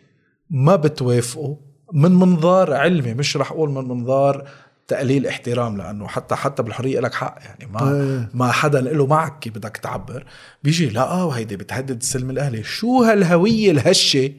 ما 0.49 0.76
بتوافقه 0.76 1.68
من 1.94 2.12
منظار 2.12 2.74
علمي 2.74 3.14
مش 3.14 3.38
رح 3.38 3.52
أقول 3.52 3.70
من 3.70 3.88
منظار 3.88 4.48
تقليل 4.88 5.28
احترام 5.28 5.78
لأنه 5.78 6.08
حتى 6.08 6.36
حتى 6.36 6.64
بالحرية 6.64 7.00
لك 7.00 7.14
حق 7.14 7.36
يعني 7.42 7.72
ما 7.74 7.92
أيه. 7.92 8.30
ما 8.34 8.52
حدا 8.52 8.82
له 8.82 9.06
معك 9.06 9.40
كيف 9.40 9.56
بدك 9.56 9.78
تعبر. 9.78 10.26
بيجي 10.64 10.90
لا 10.90 11.14
وهيدي 11.14 11.56
بتهدد 11.56 11.98
السلم 12.02 12.30
الأهلي. 12.30 12.64
شو 12.64 13.04
هالهوية 13.04 13.72
الهشة 13.72 14.32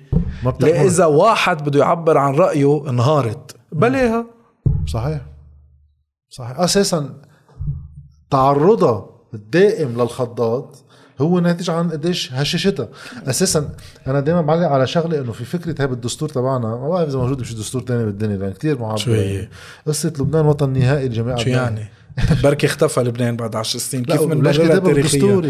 ما 0.42 0.54
إذا 0.62 1.06
واحد 1.06 1.64
بده 1.64 1.80
يعبر 1.80 2.18
عن 2.18 2.34
رأيه 2.34 2.90
انهارت؟ 2.90 3.56
بلاها 3.72 4.26
صحيح. 4.86 5.20
صحيح. 6.28 6.60
أساسا 6.60 7.22
تعرضها 8.30 9.06
الدائم 9.34 10.00
للخضات 10.00 10.76
هو 11.20 11.40
ناتج 11.40 11.70
عن 11.70 11.90
قديش 11.90 12.32
هششتها 12.32 12.88
أساسا 13.26 13.68
أنا 14.06 14.20
دائما 14.20 14.40
بعلق 14.40 14.68
على 14.68 14.86
شغله 14.86 15.20
إنه 15.20 15.32
في 15.32 15.44
فكرة 15.44 15.74
هاي 15.80 15.86
بالدستور 15.86 16.28
تبعنا 16.28 16.68
ما 16.68 16.88
بعرف 16.88 17.08
إذا 17.08 17.18
موجود 17.18 17.38
بشي 17.38 17.54
دستور 17.54 17.82
تاني 17.82 18.04
بالدنيا 18.04 18.36
لأن 18.36 18.52
كثير 18.52 18.78
معبر 18.78 18.96
شو 18.96 19.12
هي؟ 19.12 19.48
قصة 19.86 20.12
لبنان 20.18 20.46
وطن 20.46 20.70
نهائي 20.72 21.06
الجماعه 21.06 21.38
شو 21.38 21.50
يعني؟ 21.50 21.88
بركي 22.42 22.66
اختفى 22.66 23.00
لبنان 23.00 23.36
بعد 23.36 23.56
10 23.56 23.78
سنين. 23.78 24.04
كيف 24.04 24.22
من 24.22 24.42
تاريخيا 24.42 24.78
بالدستور 24.78 25.46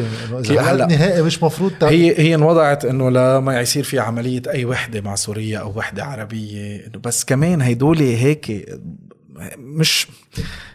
يعني 0.50 0.94
نهائي 0.94 1.22
مش 1.22 1.42
مفروض 1.42 1.72
تعمل. 1.80 1.92
هي 1.92 2.18
هي 2.18 2.34
انوضعت 2.34 2.84
إنه 2.84 3.10
لما 3.10 3.60
يصير 3.60 3.84
في 3.84 3.98
عملية 3.98 4.42
أي 4.48 4.64
وحدة 4.64 5.00
مع 5.00 5.14
سوريا 5.14 5.58
أو 5.58 5.78
وحدة 5.78 6.04
عربية 6.04 6.86
إنه 6.86 6.98
بس 7.04 7.24
كمان 7.24 7.60
هيدول 7.60 7.98
هيك 7.98 8.66
مش 9.58 10.06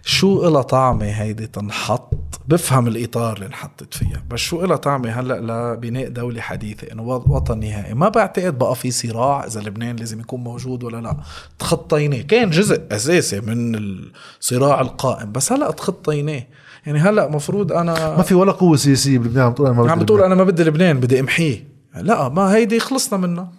شو 0.04 0.48
إلها 0.48 0.62
طعمة 0.62 1.06
هيدي 1.06 1.48
تنحط؟ 1.48 2.16
بفهم 2.48 2.88
الإطار 2.88 3.36
اللي 3.36 3.46
انحطت 3.46 3.94
فيها 3.94 4.24
بس 4.30 4.40
شو 4.40 4.66
إلها 4.66 4.76
طعمة 4.76 5.10
هلأ 5.10 5.74
لبناء 5.74 6.10
دولة 6.10 6.42
حديثة 6.42 6.92
إنه 6.92 7.04
وطن 7.04 7.60
نهائي. 7.60 7.94
ما 7.94 8.10
بعتقد 8.10 8.58
بقى 8.58 8.76
في 8.76 8.92
صراع 8.92 9.46
إذا 9.46 9.62
لبنان 9.62 9.96
لازم 9.96 10.20
يكون 10.20 10.44
موجود 10.44 10.84
ولا 10.84 11.02
لا. 11.02 11.18
تخطيناه. 11.60 12.22
كان 12.22 12.50
جزء 12.50 12.82
أساسي 12.92 13.42
من 13.42 13.76
الصراع 13.76 14.82
القائم 14.82 15.32
بس 15.32 15.52
هلأ 15.52 15.72
تخطيناه. 15.72 16.44
يعني 16.86 17.00
هلأ 17.00 17.30
مفروض 17.30 17.72
أنا 17.72 18.18
ما 18.18 18.24
في 18.24 18.36
ولا 18.36 18.52
قوة 18.52 18.78
سياسية 18.78 19.18
بلبنان 19.18 19.46
عم 19.46 19.54
تقول 19.54 19.68
أنا 19.68 19.76
ما 19.76 19.92
عم 19.92 19.96
بدي 19.96 20.04
بتقول 20.04 20.20
لبنان. 20.20 20.32
أنا 20.32 20.44
ما 20.44 20.50
بدي 20.52 20.64
لبنان 20.64 21.00
بدي 21.00 21.20
أمحيه. 21.20 21.68
لا 21.96 22.30
ما 22.30 22.56
هيدي 22.56 22.80
خلصنا 22.80 23.20
منها 23.20 23.52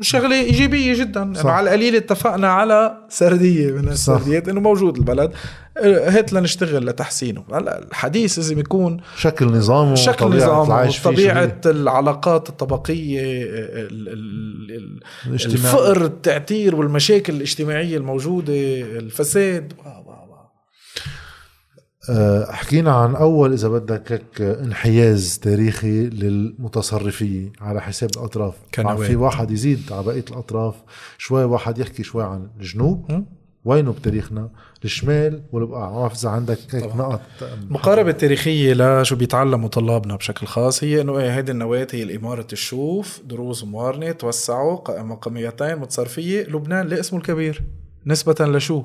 شغلة 0.00 0.40
إيجابية 0.40 0.94
جدا 1.00 1.22
انه 1.22 1.34
صح. 1.34 1.46
على 1.46 1.64
القليل 1.68 1.96
اتفقنا 1.96 2.48
على 2.48 2.96
سردية 3.08 3.70
من 3.72 3.88
السرديات 3.88 4.48
إنه 4.48 4.60
موجود 4.60 4.96
البلد 4.96 5.32
آه، 5.78 6.10
هات 6.10 6.32
لنشتغل 6.32 6.86
لتحسينه 6.86 7.44
هلا 7.52 7.82
الحديث 7.82 8.38
لازم 8.38 8.58
يكون 8.58 9.00
شكل 9.16 9.46
نظامه 9.46 9.94
شكل 9.94 10.26
نظام 10.26 10.90
شو 10.90 11.10
العلاقات 11.66 12.48
الطبقية 12.48 13.20
ال- 13.22 14.08
ال- 14.08 15.00
ال-. 15.26 15.34
الفقر 15.44 16.04
التعتير 16.04 16.76
والمشاكل 16.76 17.32
الاجتماعية 17.34 17.96
الموجودة 17.96 18.52
الفساد. 18.80 19.72
آه، 19.86 20.04
حكينا 22.48 22.92
عن 22.92 23.16
أول 23.16 23.52
إذا 23.52 23.68
بدك 23.68 24.12
هيك 24.12 24.40
انحياز 24.40 25.38
تاريخي 25.38 26.06
للمتصرفيه 26.06 27.52
على 27.60 27.80
حساب 27.82 28.10
الأطراف. 28.16 28.54
عم 28.78 28.96
في 28.96 29.16
واحد 29.16 29.50
يزيد 29.50 29.80
على 29.90 30.02
بقية 30.02 30.24
الأطراف 30.30 30.74
شوي 31.18 31.44
واحد 31.44 31.78
يحكي 31.78 32.02
شوي 32.02 32.24
عن 32.24 32.48
الجنوب؟ 32.60 33.24
وينه 33.64 33.92
بتاريخنا 33.92 34.50
الشمال 34.84 35.42
والبقاع 35.52 35.90
ما 35.90 36.00
بعرف 36.00 36.20
إذا 36.20 36.28
عندك 36.28 36.58
هيك. 36.70 36.96
نقط 36.96 37.20
المقاربة 37.42 38.10
التاريخية 38.10 38.74
لشو 38.74 39.16
بيتعلموا 39.16 39.68
طلابنا 39.68 40.16
بشكل 40.16 40.46
خاص 40.46 40.84
هي 40.84 41.00
إنه 41.00 41.18
إيه 41.18 41.36
هيدي 41.36 41.52
النواة 41.52 41.86
هي 41.92 42.02
الإمارة 42.02 42.46
الشوف 42.52 43.20
دروز 43.24 43.64
موارنة 43.64 44.12
توسعوا 44.12 45.02
مقاميتين 45.02 45.76
متصرفية 45.76 46.42
لبنان 46.42 46.86
ليه 46.86 47.00
اسمه 47.00 47.18
الكبير 47.18 47.62
نسبة 48.06 48.46
لشو؟ 48.46 48.82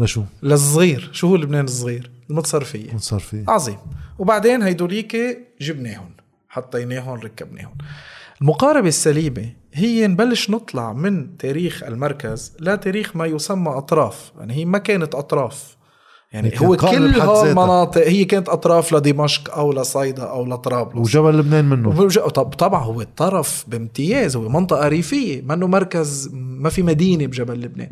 لشو؟ 0.00 0.22
للصغير. 0.42 1.10
شو 1.12 1.26
هو 1.26 1.36
لبنان 1.36 1.64
الصغير؟ 1.64 2.10
المتصرفية. 2.30 2.96
في 2.96 3.44
عظيم. 3.48 3.78
وبعدين 4.18 4.62
هيدوليك 4.62 5.16
جبناهم 5.60 6.10
حطيناهم 6.48 7.20
ركبناهم 7.20 7.74
المقاربة 8.40 8.88
السليمة 8.88 9.52
هي 9.74 10.06
نبلش 10.06 10.50
نطلع 10.50 10.92
من 10.92 11.36
تاريخ 11.36 11.82
المركز 11.82 12.52
لتاريخ 12.60 13.16
ما 13.16 13.26
يسمى 13.26 13.70
أطراف. 13.70 14.32
يعني 14.38 14.54
هي 14.54 14.64
ما 14.64 14.78
كانت 14.78 15.14
أطراف. 15.14 15.76
يعني 16.32 16.52
هو 16.56 16.76
كل. 16.76 17.20
هالمناطق 17.20 18.06
هي 18.06 18.24
كانت 18.24 18.48
أطراف 18.48 18.92
لدمشق 18.92 19.54
أو 19.54 19.72
لصيدا 19.72 20.22
أو 20.22 20.44
لطرابلس. 20.44 20.96
وجبل 20.96 21.38
لبنان 21.38 21.64
منه. 21.64 22.08
طب 22.08 22.44
طبعا 22.44 22.84
هو 22.84 23.00
الطرف 23.00 23.64
بامتياز 23.68 24.36
هو 24.36 24.48
منطقة 24.48 24.88
ريفية 24.88 25.42
منه 25.42 25.66
مركز 25.66 26.30
ما 26.32 26.70
في 26.70 26.82
مدينة 26.82 27.26
بجبل 27.26 27.60
لبنان. 27.60 27.90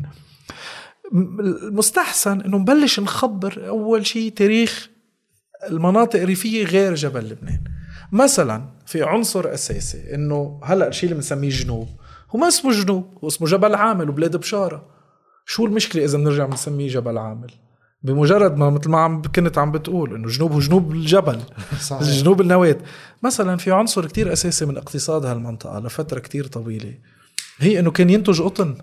المستحسن 1.13 2.41
إنه 2.41 2.57
نبلش 2.57 2.99
نخبر 2.99 3.67
أول 3.67 4.05
شيء 4.05 4.31
تاريخ 4.31 4.89
المناطق 5.69 6.19
الريفية 6.21 6.65
غير 6.65 6.95
جبل 6.95 7.29
لبنان. 7.29 7.63
مثلا 8.11 8.63
في 8.85 9.03
عنصر 9.03 9.53
أساسي 9.53 10.15
إنه 10.15 10.59
هلأ 10.63 10.87
الشيء 10.87 11.03
اللي 11.03 11.15
بنسميه 11.15 11.49
جنوب 11.49 11.87
هو 12.29 12.39
ما 12.39 12.47
اسمه 12.47 12.71
جنوب 12.71 13.17
هو 13.23 13.27
اسمه 13.27 13.47
جبل 13.47 13.75
عامل 13.75 14.09
وبلاد 14.09 14.35
بشارة. 14.37 14.85
شو 15.45 15.65
المشكلة 15.65 16.03
إذا 16.03 16.17
بنرجع 16.17 16.45
بنسميه 16.45 16.87
جبل 16.87 17.17
عامل؟ 17.17 17.51
بمجرد 18.03 18.57
ما 18.57 18.69
مثل 18.69 18.89
ما 18.89 18.97
عم 18.99 19.21
كنت 19.21 19.57
عم 19.57 19.71
بتقول 19.71 20.15
إنه 20.15 20.27
جنوب 20.27 20.51
هو 20.51 20.59
جنوب 20.59 20.91
الجبل 20.91 21.39
صحيح. 21.89 22.01
جنوب 22.01 22.41
النواة 22.41 22.77
مثلا 23.23 23.57
في 23.57 23.71
عنصر 23.71 24.05
كتير 24.05 24.33
أساسي 24.33 24.65
من 24.65 24.77
اقتصاد 24.77 25.25
هالمنطقة 25.25 25.79
لفترة 25.79 26.19
كتير 26.19 26.47
طويلة 26.47 26.93
هي 27.59 27.79
إنه 27.79 27.91
كان 27.91 28.09
ينتج 28.09 28.41
قطن. 28.41 28.75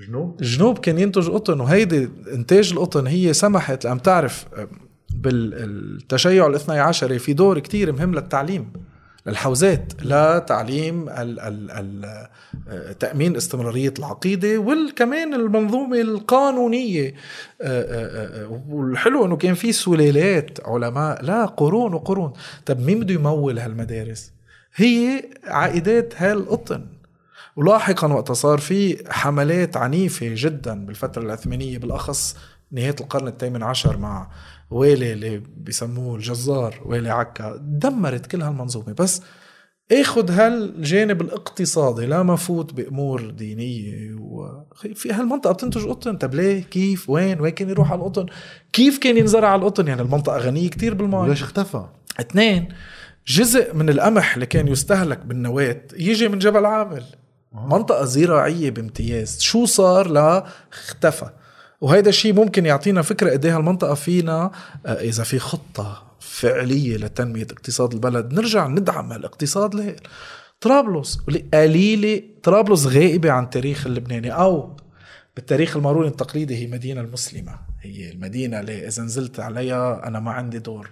جنوب؟ 0.00 0.40
الجنوب 0.40 0.78
كان 0.78 0.98
ينتج 0.98 1.30
قطن 1.30 1.60
وهيدي 1.60 2.08
إنتاج 2.32 2.72
القطن 2.72 3.06
هي 3.06 3.32
سمحت 3.32 3.84
لأن 3.84 4.02
تعرف 4.02 4.46
بالتشيع 5.14 6.46
الاثني 6.46 6.78
عشري 6.78 7.18
في 7.18 7.32
دور 7.32 7.58
كتير 7.58 7.92
مهم 7.92 8.14
للتعليم 8.14 8.72
للحوزات 9.26 9.92
لتعليم 10.02 11.08
ال 11.08 11.40
ال 11.40 11.70
ال 11.70 12.96
تأمين 12.98 13.36
استمرارية 13.36 13.94
العقيدة 13.98 14.58
وكمان 14.58 15.34
المنظومة 15.34 16.00
القانونية. 16.00 17.14
والحلو 18.68 19.24
إنه 19.24 19.36
كان 19.36 19.54
في 19.54 19.72
سلالات 19.72 20.58
علماء 20.64 21.24
لا 21.24 21.44
قرون 21.46 21.94
وقرون. 21.94 22.32
طب 22.66 22.80
مين 22.80 23.00
بده 23.00 23.14
يمول 23.14 23.58
هالمدارس؟ 23.58 24.32
هي 24.74 25.24
عائدات 25.44 26.14
هالقطن. 26.16 26.86
ولاحقا 27.56 28.12
وقت 28.12 28.32
صار 28.32 28.58
في 28.58 29.04
حملات 29.10 29.76
عنيفة 29.76 30.26
جدا 30.34 30.86
بالفترة 30.86 31.22
العثمانية 31.22 31.78
بالأخص 31.78 32.36
نهاية 32.72 32.96
القرن 33.00 33.28
الثامن 33.28 33.62
عشر 33.62 33.96
مع 33.96 34.30
والي 34.70 35.12
اللي 35.12 35.42
بيسموه 35.56 36.16
الجزار 36.16 36.80
والي 36.84 37.10
عكا 37.10 37.56
دمرت 37.62 38.26
كل 38.26 38.42
هالمنظومة. 38.42 38.92
بس 38.92 39.22
آخذ 39.92 40.30
هالجانب 40.30 41.20
الاقتصادي 41.20 42.06
لا 42.06 42.22
مفوت 42.22 42.74
بأمور 42.74 43.30
دينية 43.30 44.14
وفي 44.20 45.12
هالمنطقة 45.12 45.52
بتنتج 45.52 45.88
قطن. 45.88 46.16
طب 46.16 46.34
ليه؟ 46.34 46.62
كيف؟ 46.62 47.10
وين؟ 47.10 47.40
وين 47.40 47.52
كان 47.52 47.70
يروح 47.70 47.92
على 47.92 47.98
القطن؟ 47.98 48.26
كيف 48.72 48.98
كان 48.98 49.16
ينزرع 49.16 49.48
على 49.48 49.60
القطن؟ 49.60 49.88
يعني 49.88 50.02
المنطقة 50.02 50.38
غنية 50.38 50.68
كتير 50.68 50.94
بالماء 50.94 51.22
وليش 51.22 51.42
اختفى؟ 51.42 51.86
اثنين 52.20 52.68
جزء 53.26 53.74
من 53.74 53.88
القمح 53.88 54.34
اللي 54.34 54.46
كان 54.46 54.68
يستهلك 54.68 55.18
بالنواة 55.26 55.82
يجي 55.98 56.28
من 56.28 56.38
جبل 56.38 56.64
عامل. 56.66 57.04
منطقة 57.64 58.04
زراعية 58.04 58.70
بامتياز. 58.70 59.40
شو 59.40 59.64
صار 59.64 60.08
لا 60.08 60.46
اختفى. 60.72 61.30
وهيدا 61.80 62.08
الشيء 62.08 62.32
ممكن 62.32 62.66
يعطينا 62.66 63.02
فكرة 63.02 63.30
قد 63.30 63.44
إيه 63.44 63.56
هالمنطقة 63.56 63.94
فينا 63.94 64.50
آه، 64.86 64.92
إذا 64.92 65.24
في 65.24 65.38
خطة 65.38 66.02
فعلية 66.20 66.96
لتنمية 66.96 67.46
اقتصاد 67.50 67.92
البلد. 67.92 68.32
نرجع 68.32 68.66
ندعم 68.66 69.12
هالاقتصاد 69.12 69.74
ليه 69.74 69.96
طرابلس 70.60 71.18
قليلة 71.54 72.22
طرابلس 72.42 72.86
غائبة 72.86 73.30
عن 73.30 73.44
التاريخ 73.44 73.86
اللبناني 73.86 74.32
أو 74.32 74.76
بالتاريخ 75.36 75.76
الماروني 75.76 76.08
التقليدي 76.08 76.56
هي 76.56 76.66
مدينة 76.66 77.00
المسلمة. 77.00 77.58
هي 77.80 78.10
المدينة 78.12 78.60
اللي 78.60 78.88
إذا 78.88 79.02
نزلت 79.02 79.40
عليها 79.40 80.06
أنا 80.06 80.20
ما 80.20 80.30
عندي 80.30 80.58
دور. 80.58 80.90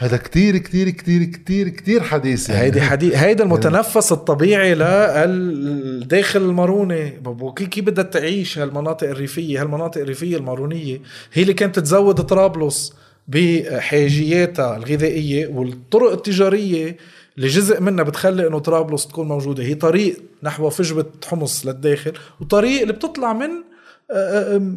هذا 0.00 0.16
كتير 0.16 0.58
كتير 0.58 0.90
كتير 0.90 1.24
كتير 1.24 1.68
كتير 1.68 2.02
حديث 2.02 2.48
يعني. 2.50 2.62
هيدي 2.62 2.80
حدي 2.80 3.16
هيدا 3.16 3.44
المتنفس 3.44 4.12
الطبيعي 4.12 4.74
للداخل 4.74 6.42
الماروني. 6.42 7.20
كيف 7.70 7.84
بدها 7.84 8.04
تعيش 8.04 8.58
هالمناطق 8.58 9.08
الريفية 9.08 9.60
هالمناطق 9.62 10.00
الريفية 10.00 10.36
المارونية 10.36 11.00
هي 11.32 11.42
اللي 11.42 11.54
كانت 11.54 11.78
تزود 11.78 12.20
طرابلس 12.20 12.92
بحاجياتها 13.28 14.76
الغذائية 14.76 15.46
والطرق 15.46 16.12
التجارية 16.12 16.96
اللي 17.36 17.48
جزء 17.48 17.80
منها 17.80 18.04
بتخلي 18.04 18.46
إنه 18.46 18.58
طرابلس 18.58 19.06
تكون 19.06 19.28
موجودة. 19.28 19.62
هي 19.62 19.74
طريق 19.74 20.16
نحو 20.42 20.70
فجوه 20.70 21.06
حمص 21.26 21.66
للداخل 21.66 22.12
وطريق 22.40 22.80
اللي 22.80 22.92
بتطلع 22.92 23.32
من 23.32 23.50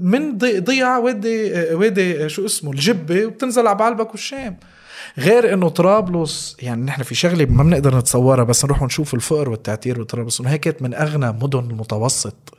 من 0.03 0.37
ضي- 0.37 0.59
ضيعة 0.59 0.99
وادي 0.99 1.51
وادي 1.73 2.29
شو 2.29 2.45
اسمه 2.45 2.71
الجبة 2.71 3.25
وبتنزل 3.25 3.67
على 3.67 3.77
بعلبك 3.77 4.11
والشام. 4.11 4.57
غير 5.17 5.53
إنه 5.53 5.69
طرابلس 5.69 6.57
يعني 6.59 6.81
نحن 6.81 7.03
في 7.03 7.15
شغلة 7.15 7.45
ما 7.45 7.63
بنقدر 7.63 7.97
نتصورها 7.97 8.43
بس 8.43 8.65
نروح 8.65 8.81
نشوف 8.81 9.13
الفقر 9.13 9.49
والتعتير 9.49 10.01
بطرابلس 10.01 10.39
إنه 10.41 10.49
هي 10.49 10.57
كانت 10.57 10.81
من 10.81 10.93
أغنى 10.93 11.31
مدن 11.31 11.59
المتوسط. 11.59 12.57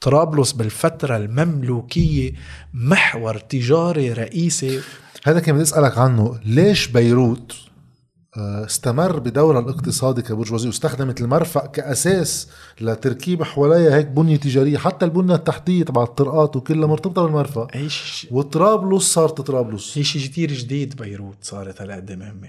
طرابلس 0.00 0.52
بالفترة 0.52 1.16
المملوكية 1.16 2.32
محور 2.74 3.38
تجاري 3.38 4.12
رئيسي. 4.12 4.80
هذا 5.24 5.40
كان 5.40 5.54
بدي 5.54 5.62
أسألك 5.62 5.98
عنه. 5.98 6.40
ليش 6.44 6.86
بيروت؟ 6.86 7.67
استمر 8.36 9.18
بدورها 9.18 9.60
الاقتصادي 9.60 10.22
كبرجوازي 10.22 10.66
واستخدمت 10.68 11.20
المرفأ 11.20 11.66
كأساس 11.66 12.48
لتركيب 12.80 13.42
حواليها 13.42 13.96
هيك 13.96 14.06
بنية 14.06 14.36
تجارية 14.36 14.78
حتى 14.78 15.04
البنية 15.04 15.34
التحتية 15.34 15.82
تبع 15.84 16.02
الطرقات 16.02 16.56
وكلها 16.56 16.86
مرتبطة 16.88 17.22
بالمرفأ. 17.22 17.66
هي 17.72 17.88
ش- 17.88 18.26
وطرابلس 18.30 19.02
صارت 19.12 19.40
طرابلس. 19.40 19.98
هي 19.98 20.04
شيء 20.04 20.22
كتير 20.22 20.52
جديد 20.52 20.96
بيروت 20.96 21.36
صارت 21.42 21.82
هالقد 21.82 22.12
مهمة. 22.12 22.48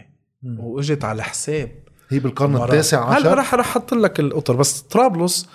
وإجت 0.59 1.03
على 1.03 1.23
حساب 1.23 1.71
هي 2.09 2.19
بالقرن. 2.19 2.55
التاسع 2.55 3.09
هلا 3.09 3.15
عشر. 3.30 3.38
رح 3.38 3.53
رح 3.55 3.67
أحط 3.67 3.93
لك 3.93 4.19
القطر. 4.19 4.55
بس 4.55 4.82
طرابلس 4.82 5.47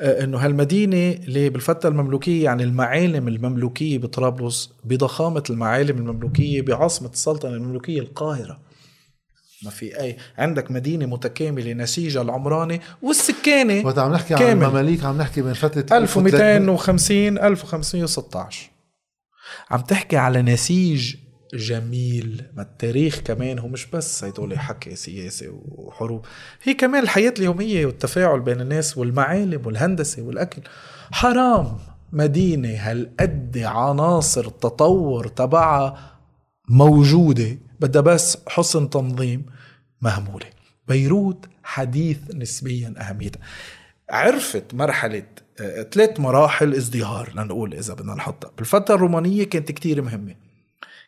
آه، 0.00 0.24
إنه 0.24 0.38
هالمدينة 0.38 0.96
اللي 1.24 1.48
بالفترة 1.50 1.88
المملوكية 1.90 2.44
يعني 2.44 2.62
المعالم 2.64 3.28
المملوكية 3.28 3.98
بطرابلس 3.98 4.70
بضخامة 4.84 5.42
المعالم 5.50 5.96
المملوكية 5.98 6.62
بعاصمة 6.62 7.08
السلطنة 7.08 7.54
المملوكية 7.54 8.00
القاهرة. 8.00 8.58
ما 9.64 9.70
في 9.70 10.00
أي. 10.00 10.16
عندك 10.38 10.70
مدينة 10.70 11.06
متكاملة 11.06 11.72
نسيجها 11.72 12.22
العمراني 12.22 12.80
والسكانة 13.02 13.86
وقت 13.86 13.98
عم 13.98 14.12
نحكي 14.12 14.34
عن 14.34 14.40
كامل. 14.40 14.64
المماليك 14.64 15.04
عم 15.04 15.18
نحكي 15.18 15.42
من 15.42 15.52
فترة 15.52 15.98
1250 15.98 17.38
1516 17.38 18.70
عم 19.70 19.80
تحكي 19.80 20.16
على 20.16 20.42
نسيج 20.42 21.14
جميل 21.54 22.44
ما 22.56 22.62
التاريخ 22.62 23.20
كمان 23.20 23.58
هو 23.58 23.68
مش 23.68 23.86
بس 23.86 24.24
هدول 24.24 24.58
حكي 24.58 24.96
سياسي 24.96 25.48
وحروب 25.48 26.26
هي 26.62 26.74
كمان 26.74 27.02
الحياة 27.02 27.34
اليومية 27.38 27.86
والتفاعل 27.86 28.40
بين 28.40 28.60
الناس 28.60 28.98
والمعالم 28.98 29.66
والهندسة 29.66 30.22
والأكل. 30.22 30.62
حرام 31.12 31.78
مدينة 32.12 32.68
هالقد 32.68 33.58
عناصر 33.58 34.46
التطور 34.46 35.26
تبعها 35.28 36.16
موجودة 36.68 37.58
بدها 37.80 38.02
بس 38.02 38.38
حسن 38.48 38.90
تنظيم 38.90 39.46
مهمولة. 40.02 40.46
بيروت 40.88 41.46
حديث 41.62 42.18
نسبيا 42.34 42.94
أهميتها 42.98 43.40
عرفت 44.10 44.74
مرحلة 44.74 45.22
آه، 45.60 45.82
ثلاث 45.82 46.20
مراحل 46.20 46.74
ازدهار 46.74 47.32
لنقول 47.34 47.74
إذا 47.74 47.94
بدنا 47.94 48.14
نحطها. 48.14 48.50
بالفترة 48.58 48.94
الرومانية 48.94 49.44
كانت 49.44 49.72
كتير 49.72 50.02
مهمة. 50.02 50.34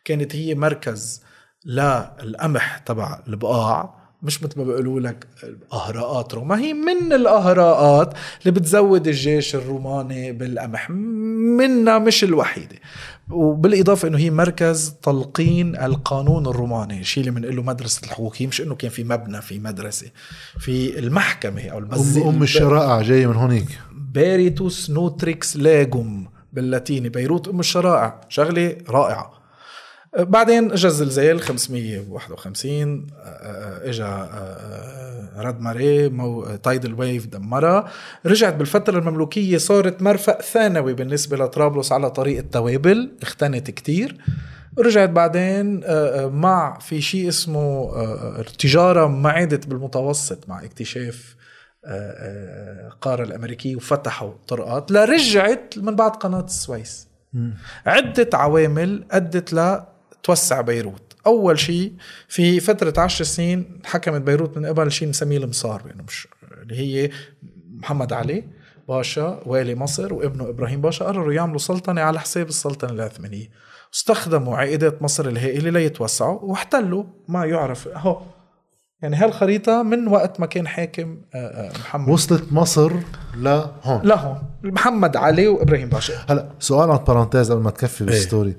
كانت 0.05 0.35
هي 0.35 0.55
مركز 0.55 1.23
للقمح 1.65 2.77
تبع 2.77 3.19
البقاع. 3.27 4.03
مش 4.23 4.43
مثل 4.43 4.59
ما 4.59 4.63
بيقولوا 4.63 4.99
لك 4.99 5.27
اهراءات 5.73 6.33
روما. 6.33 6.59
هي 6.59 6.73
من 6.73 7.13
الأهراءات 7.13 8.13
اللي 8.41 8.51
بتزود 8.51 9.07
الجيش 9.07 9.55
الروماني 9.55 10.31
بالقمح. 10.31 10.89
منها 10.89 11.99
مش 11.99 12.23
الوحيدة. 12.23 12.75
وبالإضافة 13.29 14.07
إنه 14.07 14.17
هي 14.17 14.29
مركز 14.31 14.95
تلقين 15.01 15.75
القانون 15.75 16.47
الروماني 16.47 16.99
الشيء 16.99 17.21
اللي 17.21 17.39
بنقول 17.39 17.55
له 17.55 17.61
مدرسة 17.63 18.01
الحقوق 18.05 18.35
هي 18.37 18.47
مش 18.47 18.61
إنه 18.61 18.75
كان 18.75 18.91
في 18.91 19.03
مبنى 19.03 19.41
في 19.41 19.59
مدرسة 19.59 20.07
في 20.59 20.99
المحكمة 20.99 21.67
أو 21.67 21.77
ام 21.77 21.89
أم 22.27 22.43
الشرائع 22.43 23.01
جاية 23.01 23.27
من 23.27 23.35
هونيك. 23.35 23.79
Berytus 23.91 24.89
Nutrix 24.89 25.57
Legum 25.57 26.27
باللاتيني 26.53 27.09
بيروت 27.09 27.47
أم 27.47 27.59
الشرائع 27.59 28.21
شغلة 28.29 28.77
رائعة. 28.89 29.42
بعدين 30.19 30.71
اجى 30.71 30.87
الزلزال 30.87 31.41
551 31.41 33.07
اجى 33.83 34.27
raz 35.37 35.51
de 35.51 35.61
marée 35.61 36.09
أو 36.09 36.45
tidal 36.55 36.93
wave 36.93 37.27
دمرها. 37.27 37.91
رجعت 38.25 38.53
بالفترة 38.53 38.99
المملوكية 38.99 39.57
صارت 39.57 40.01
مرفأ 40.01 40.41
ثانوي 40.41 40.93
بالنسبة 40.93 41.37
لطرابلس 41.37 41.91
على 41.91 42.09
طريق 42.09 42.37
التوابل 42.37 43.11
اغتنت 43.21 43.71
كتير. 43.71 44.17
رجعت 44.79 45.09
بعدين 45.09 45.83
آه، 45.83 46.23
آه، 46.23 46.27
مع 46.27 46.79
في 46.79 47.01
شيء 47.01 47.27
اسمه 47.27 47.59
آه، 47.59 48.39
التجارة 48.39 49.07
ما 49.07 49.29
عادت 49.29 49.67
بالمتوسط 49.67 50.49
مع 50.49 50.63
اكتشاف 50.63 51.35
القارة 51.85 53.23
الأمريكية 53.23 53.75
وفتحوا 53.75 54.31
طرقات. 54.47 54.91
لرجعت 54.91 55.73
من 55.77 55.95
بعد 55.95 56.11
قناة 56.11 56.45
السويس 56.45 57.07
عدة 57.85 58.29
عوامل 58.33 59.03
أدت 59.11 59.53
توسع 60.23 60.61
بيروت. 60.61 61.13
أول 61.27 61.59
شيء 61.59 61.93
في 62.27 62.59
فترة 62.59 63.01
عشر 63.01 63.25
سنين 63.25 63.79
حكمت 63.85 64.21
بيروت 64.21 64.57
من 64.57 64.65
قبل 64.65 64.91
شيء 64.91 65.07
مسميه 65.09 65.37
المصار 65.37 65.81
بانه 65.81 66.03
مش 66.03 66.27
اللي 66.61 66.75
هي 66.75 67.09
محمد 67.73 68.13
علي 68.13 68.43
باشا 68.87 69.39
والي 69.45 69.75
مصر 69.75 70.13
وابنه 70.13 70.49
إبراهيم 70.49 70.81
باشا 70.81 71.05
قرروا 71.05 71.33
يعملوا 71.33 71.57
سلطنة 71.57 72.01
على 72.01 72.19
حساب 72.19 72.47
السلطنة 72.47 72.91
العثمانيه 72.91 73.49
استخدموا 73.93 74.57
عائدات 74.57 75.01
مصر 75.01 75.27
الهائله 75.27 75.69
ليتوسعوا 75.69 76.39
واحتلوا 76.41 77.03
ما 77.27 77.45
يعرف 77.45 77.87
هو 77.87 78.21
يعني 79.01 79.15
هالخريطة 79.15 79.83
من 79.83 80.07
وقت 80.07 80.39
ما 80.39 80.45
كان 80.45 80.67
حاكم 80.67 81.17
آه، 81.35 81.37
آه، 81.37 81.71
محمد. 81.79 82.09
وصلت 82.09 82.53
مصر 82.53 82.91
لهون. 83.37 84.01
لهون. 84.03 84.37
محمد 84.63 85.17
علي 85.17 85.47
وإبراهيم 85.47 85.89
باشا. 85.89 86.13
هلا 86.29 86.49
سؤال 86.59 86.91
عن 86.91 86.97
parenthèse 86.97 87.51
قبل 87.51 87.61
ما 87.61 87.69
تكفي 87.69 88.03
بال 88.03 88.16
story 88.16 88.49
إيه؟ 88.49 88.57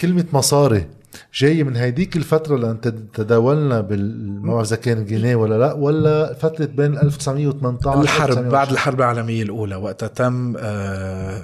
كلمة 0.00 0.24
مصاري 0.32 0.88
جاي 1.34 1.64
من 1.64 1.76
هيديك 1.76 2.16
الفترة 2.16 2.56
لأن 2.56 2.80
تداولنا 3.14 3.80
بال 3.80 4.60
إذا 4.60 4.76
كان 4.76 5.04
جنيه 5.04 5.36
ولا 5.36 5.58
لأ 5.58 5.72
ولا 5.72 6.34
فترة 6.34 6.64
بين 6.64 6.98
1918 6.98 8.00
الحرب 8.00 8.48
بعد 8.48 8.70
الحرب 8.70 8.98
العالمية 8.98 9.42
الأولى 9.42 9.76
وقتها 9.76 10.06
تم 10.06 10.56
آه 10.56 11.42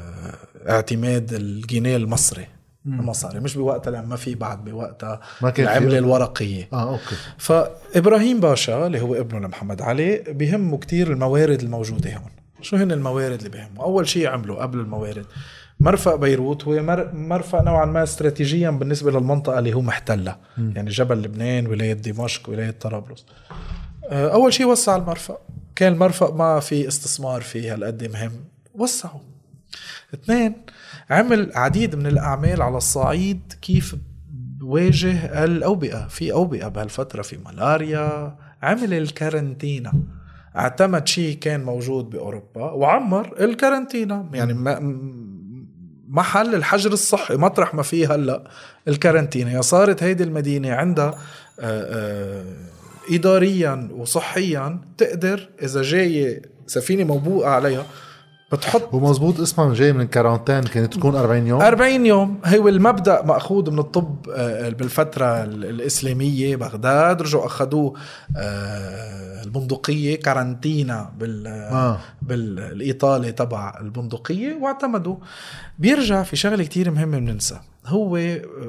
اعتماد 0.68 1.32
الجنيه 1.32 1.96
المصري 1.96 2.46
المصاري 2.86 3.40
مش 3.40 3.56
بوقتها 3.56 3.90
لما 3.90 4.16
في 4.16 4.34
بعد 4.34 4.64
بوقتها 4.64 5.20
ما 5.42 5.50
كان 5.50 5.66
العملة 5.66 5.98
الورقية. 5.98 6.68
آه 6.72 6.90
أوكي. 6.90 7.16
فإبراهيم 7.38 8.40
باشا 8.40 8.86
اللي 8.86 9.00
هو 9.00 9.14
ابنه 9.14 9.38
لمحمد 9.38 9.82
علي 9.82 10.24
بهمه 10.28 10.78
كتير 10.78 11.12
الموارد 11.12 11.62
الموجودة 11.62 12.12
هون. 12.12 12.30
شو 12.60 12.76
هن 12.76 12.92
الموارد 12.92 13.38
اللي 13.38 13.48
بهمه 13.48 13.82
أول 13.82 14.08
شيء 14.08 14.28
عملوا 14.28 14.62
قبل 14.62 14.80
الموارد 14.80 15.26
مرفأ 15.80 16.16
بيروت 16.16 16.64
هو 16.64 16.82
مرفأ 17.12 17.62
نوعا 17.62 17.86
ما 17.86 18.02
استراتيجيا 18.02 18.70
بالنسبة 18.70 19.10
للمنطقة 19.10 19.58
اللي 19.58 19.74
هو 19.74 19.80
محتلها. 19.80 20.38
م. 20.58 20.72
يعني 20.76 20.90
جبل 20.90 21.22
لبنان 21.22 21.66
ولاية 21.66 21.92
دمشق 21.92 22.50
ولاية 22.50 22.70
طرابلس. 22.70 23.26
آه، 24.10 24.32
أول 24.32 24.52
شيء 24.52 24.66
وسع 24.66 24.96
المرفأ. 24.96 25.38
كان 25.76 25.92
المرفأ 25.92 26.34
ما 26.34 26.60
في 26.60 26.88
استثمار 26.88 27.40
فيه 27.40 27.74
هالقد 27.74 28.10
مهم. 28.12 28.32
وسعوا 28.74 29.20
اثنين 30.14 30.54
عمل 31.10 31.52
عديد 31.54 31.94
من 31.96 32.06
الأعمال 32.06 32.62
على 32.62 32.76
الصعيد 32.76 33.52
كيف 33.62 33.96
بواجه 34.30 35.44
الأوبئة. 35.44 36.08
في 36.08 36.32
أوبئة 36.32 36.68
بهالفترة 36.68 37.22
في 37.22 37.38
ملاريا. 37.46 38.36
عمل 38.62 38.94
الكارنتينا. 38.94 39.92
اعتمد 40.56 41.08
شيء 41.08 41.38
كان 41.38 41.64
موجود 41.64 42.10
بأوروبا 42.10 42.70
وعمر 42.70 43.34
الكارنتينا. 43.40 44.28
يعني 44.32 44.54
ما 44.54 44.78
محل 46.08 46.54
الحجر 46.54 46.92
الصحي 46.92 47.36
مطرح 47.36 47.74
ما 47.74 47.82
فيه 47.82 48.14
هلا 48.14 48.50
الكارنتينا 48.88 49.52
يا 49.52 49.60
صارت 49.60 50.02
هيدي 50.02 50.24
المدينة 50.24 50.72
عندها 50.72 51.08
آه، 51.08 51.14
آه، 51.60 52.44
اداريا 53.10 53.88
وصحيا 53.92 54.80
تقدر 54.98 55.48
إذا 55.62 55.82
جاية 55.82 56.42
سفينة 56.66 57.04
موبوءه 57.04 57.48
عليها 57.48 57.86
بتحط 58.52 58.94
ومزبوط 58.94 59.40
اسمها 59.40 59.74
جاي 59.74 59.92
من 59.92 60.00
الكارانتين 60.00 60.62
كانت 60.62 60.94
تكون 60.94 61.14
40 61.16 61.46
يوم. 61.46 61.62
40 61.62 62.06
يوم. 62.06 62.40
هو 62.44 62.68
المبدأ 62.68 63.22
مأخوذ 63.22 63.70
من 63.70 63.78
الطب 63.78 64.28
آه، 64.30 64.68
بالفترة 64.68 65.44
الإسلامية 65.44 66.56
بغداد. 66.56 67.22
رجعوا 67.22 67.46
أخذوه 67.46 67.94
آه، 68.36 69.42
البندقية 69.42 70.20
كارانتينا 70.20 71.12
بال 71.18 71.46
آه. 71.46 72.00
بالإيطالي 72.22 73.32
تبع 73.32 73.78
البندقية 73.80 74.54
واعتمدوا. 74.54 75.16
بيرجع 75.78 76.22
في 76.22 76.36
شغلة 76.36 76.64
كتير 76.64 76.90
مهمة 76.90 77.18
بننسى. 77.18 77.60
هو 77.86 78.18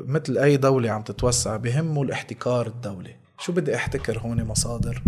مثل 0.08 0.38
أي 0.38 0.58
دولة 0.58 0.92
عم 0.92 1.02
تتوسع 1.02 1.58
بهمه 1.58 2.04
الاحتكار 2.04 2.68
الدولي. 2.68 3.16
شو 3.38 3.52
بدي 3.52 3.76
أحتكر 3.76 4.20
هون؟ 4.20 4.44
مصادر 4.44 5.04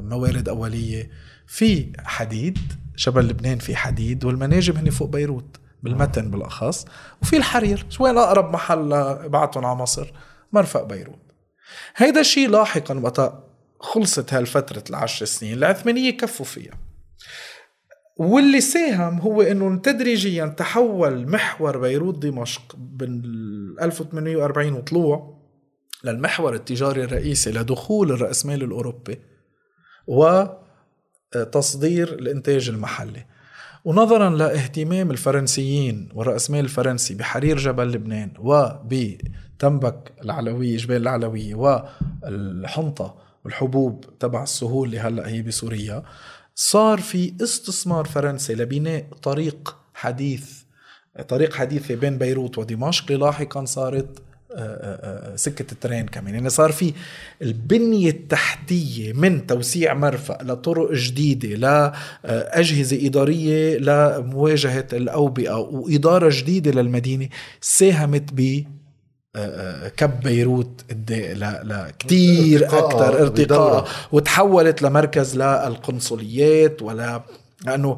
موارد 0.00 0.48
أولية. 0.48 1.10
في 1.46 1.92
حديد 2.04 2.58
جبل 2.98 3.28
لبنان 3.28 3.58
في 3.58 3.76
حديد 3.76 4.24
والمناجم 4.24 4.76
هني 4.76 4.90
فوق 4.90 5.08
بيروت 5.08 5.56
بالمتن 5.82 6.30
بالأخص 6.30 6.86
وفي 7.22 7.36
الحرير 7.36 7.86
وين 8.00 8.18
اقرب 8.18 8.52
محل 8.52 8.88
بعتهم 9.28 9.64
على 9.64 9.78
مصر؟ 9.78 10.12
مرفق 10.52 10.82
بيروت. 10.82 11.32
هيدا 11.96 12.20
الشيء 12.20 12.50
لاحقا 12.50 12.98
وقت 12.98 13.44
خلصت 13.80 14.34
هالفترة 14.34 14.84
العشر 14.90 15.26
سنين 15.26 15.52
العثمانية 15.52 16.10
كفوا 16.10 16.46
فيها. 16.46 16.74
واللي 18.16 18.60
ساهم 18.60 19.18
هو 19.18 19.42
إنه 19.42 19.76
تدريجيا 19.76 20.46
تحول 20.46 21.30
محور 21.30 21.78
بيروت 21.78 22.18
دمشق 22.18 22.76
بين 22.76 23.22
1840 23.82 24.72
وطلوع 24.72 25.40
للمحور 26.04 26.54
التجاري 26.54 27.04
الرئيسي 27.04 27.50
لدخول 27.52 28.12
الرأسمال 28.12 28.62
الأوروبي 28.62 29.18
و 30.06 30.44
تصدير 31.36 32.08
الانتاج 32.08 32.68
المحلي. 32.68 33.26
ونظرا 33.84 34.30
لاهتمام 34.30 35.10
الفرنسيين 35.10 36.08
والرأسمال 36.14 36.60
الفرنسي 36.60 37.14
بحرير 37.14 37.56
جبل 37.56 37.92
لبنان 37.92 38.30
وبتنبك 38.38 40.12
العلوية 40.24 40.76
جبال 40.76 40.96
العلوية 40.96 41.54
والحنطة 41.54 43.14
والحبوب 43.44 44.04
تبع 44.20 44.42
السهول 44.42 44.88
اللي 44.88 45.00
هلأ 45.00 45.28
هي 45.28 45.42
بسوريا 45.42 46.02
صار 46.54 47.00
في 47.00 47.34
استثمار 47.42 48.04
فرنسي 48.04 48.54
لبناء 48.54 49.06
طريق 49.22 49.76
حديث 49.94 50.62
طريق 51.28 51.54
حديثة 51.54 51.94
بين 51.94 52.18
بيروت 52.18 52.58
ودمشق 52.58 53.12
لاحقا 53.12 53.64
صارت 53.64 54.22
سكة 55.36 55.72
الترين 55.72 56.06
كمان. 56.06 56.34
يعني 56.34 56.50
صار 56.50 56.72
في 56.72 56.92
البنية 57.42 58.10
التحتية 58.10 59.12
من 59.12 59.46
توسيع 59.46 59.94
مرفأ 59.94 60.38
لطرق 60.42 60.92
جديدة 60.92 61.48
لاجهزه 62.24 63.06
إدارية 63.06 63.78
لمواجهة 63.78 64.86
الأوبئة 64.92 65.54
وإدارة 65.56 66.28
جديدة 66.32 66.70
للمدينة 66.70 67.28
ساهمت 67.60 68.32
ب 68.32 68.64
كب 69.96 70.20
بيروت 70.20 70.84
لكثير 71.64 72.64
أكثر 72.64 73.22
ارتقاء 73.22 73.88
وتحولت 74.12 74.82
لمركز 74.82 75.36
للقنصليات 75.36 76.82
ولا 76.82 77.22
لأنه 77.66 77.96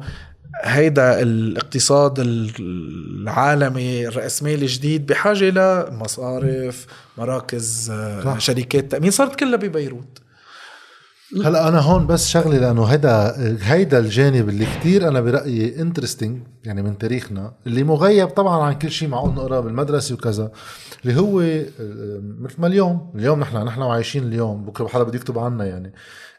هيدا 0.63 1.21
الاقتصاد 1.21 2.19
العالمي 2.19 4.07
الرأسمالي 4.07 4.65
الجديد 4.65 5.05
بحاجة 5.05 5.49
لمصارف 5.49 6.85
مراكز 7.17 7.89
آه، 7.91 8.23
صح. 8.23 8.39
شركات 8.39 8.91
تأمين. 8.91 9.11
صارت 9.11 9.35
كلها 9.35 9.55
ببيروت؟ 9.55 10.19
هلا 11.45 11.67
أنا 11.67 11.79
هون 11.79 12.07
بس 12.07 12.27
شغله 12.29 12.57
لأنه 12.57 12.85
هيدا 12.85 13.35
هيدا 13.61 13.99
الجانب 13.99 14.49
اللي 14.49 14.65
كتير 14.79 15.07
أنا 15.07 15.21
برأيي 15.21 15.81
انترستنج 15.81 16.41
يعني 16.63 16.81
من 16.81 16.97
تاريخنا 16.97 17.53
اللي 17.67 17.83
مغيب 17.83 18.27
طبعا 18.27 18.63
عن 18.63 18.73
كل 18.73 18.91
شيء 18.91 19.09
معقول 19.09 19.33
نقراه 19.33 19.59
بالمدرسة 19.59 20.15
وكذا 20.15 20.51
اللي 21.05 21.19
هو 21.19 21.41
آه، 21.41 21.63
مثل 22.39 22.55
ما 22.57 22.67
اليوم 22.67 23.11
اليوم 23.15 23.39
نحن 23.39 23.57
نحن 23.57 23.81
عايشين 23.81 24.23
اليوم 24.23 24.65
بكرة 24.65 24.87
حدا 24.87 25.03
بده 25.03 25.15
يكتب 25.15 25.39
عنا 25.39 25.65
يعني. 25.65 25.93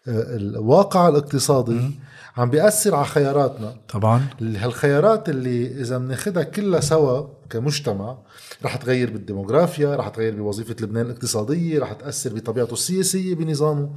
آه، 0.08 0.36
الواقع 0.36 1.08
الاقتصادي 1.08 1.90
عم 2.38 2.50
بيأثر 2.50 2.94
على 2.94 3.06
خياراتنا. 3.06 3.74
طبعا. 3.88 4.26
هالخيارات 4.40 5.28
اللي 5.28 5.66
إذا 5.66 5.98
بناخذها 5.98 6.42
كلها 6.42 6.80
سوا 6.80 7.26
كمجتمع 7.50 8.18
رح 8.64 8.76
تغير 8.76 9.10
بالديموغرافيا 9.10 9.96
رح 9.96 10.08
تغير 10.08 10.34
بوظيفة 10.34 10.76
لبنان 10.80 11.06
الاقتصادية 11.06 11.80
رح 11.80 11.92
تأثر 11.92 12.34
بطبيعته 12.34 12.72
السياسية 12.72 13.34
بنظامه. 13.34 13.90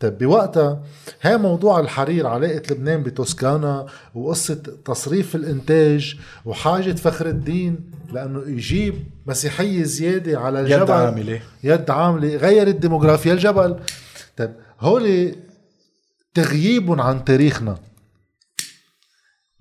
طيب 0.00 0.18
بوقتها 0.18 0.82
هي 1.22 1.36
موضوع 1.36 1.80
الحرير 1.80 2.26
علاقة 2.26 2.62
لبنان 2.70 3.02
بتوسكانا 3.02 3.86
وقصة 4.14 4.62
تصريف 4.84 5.34
الإنتاج 5.34 6.18
وحاجة 6.44 6.92
فخر 6.92 7.26
الدين 7.28 7.80
لأنه 8.12 8.42
يجيب 8.46 8.94
مسيحية 9.26 9.82
زيادة 9.82 10.40
على 10.40 10.60
الجبل. 10.60 10.82
يد 10.82 10.90
عاملة. 10.90 11.40
يد 11.64 11.90
عاملة 11.90 12.36
غير 12.36 12.66
الديموغرافيا 12.68 13.32
الجبل. 13.32 13.76
طيب 14.36 14.50
هولي 14.80 15.47
تغييب 16.34 17.00
عن 17.00 17.24
تاريخنا. 17.24 17.78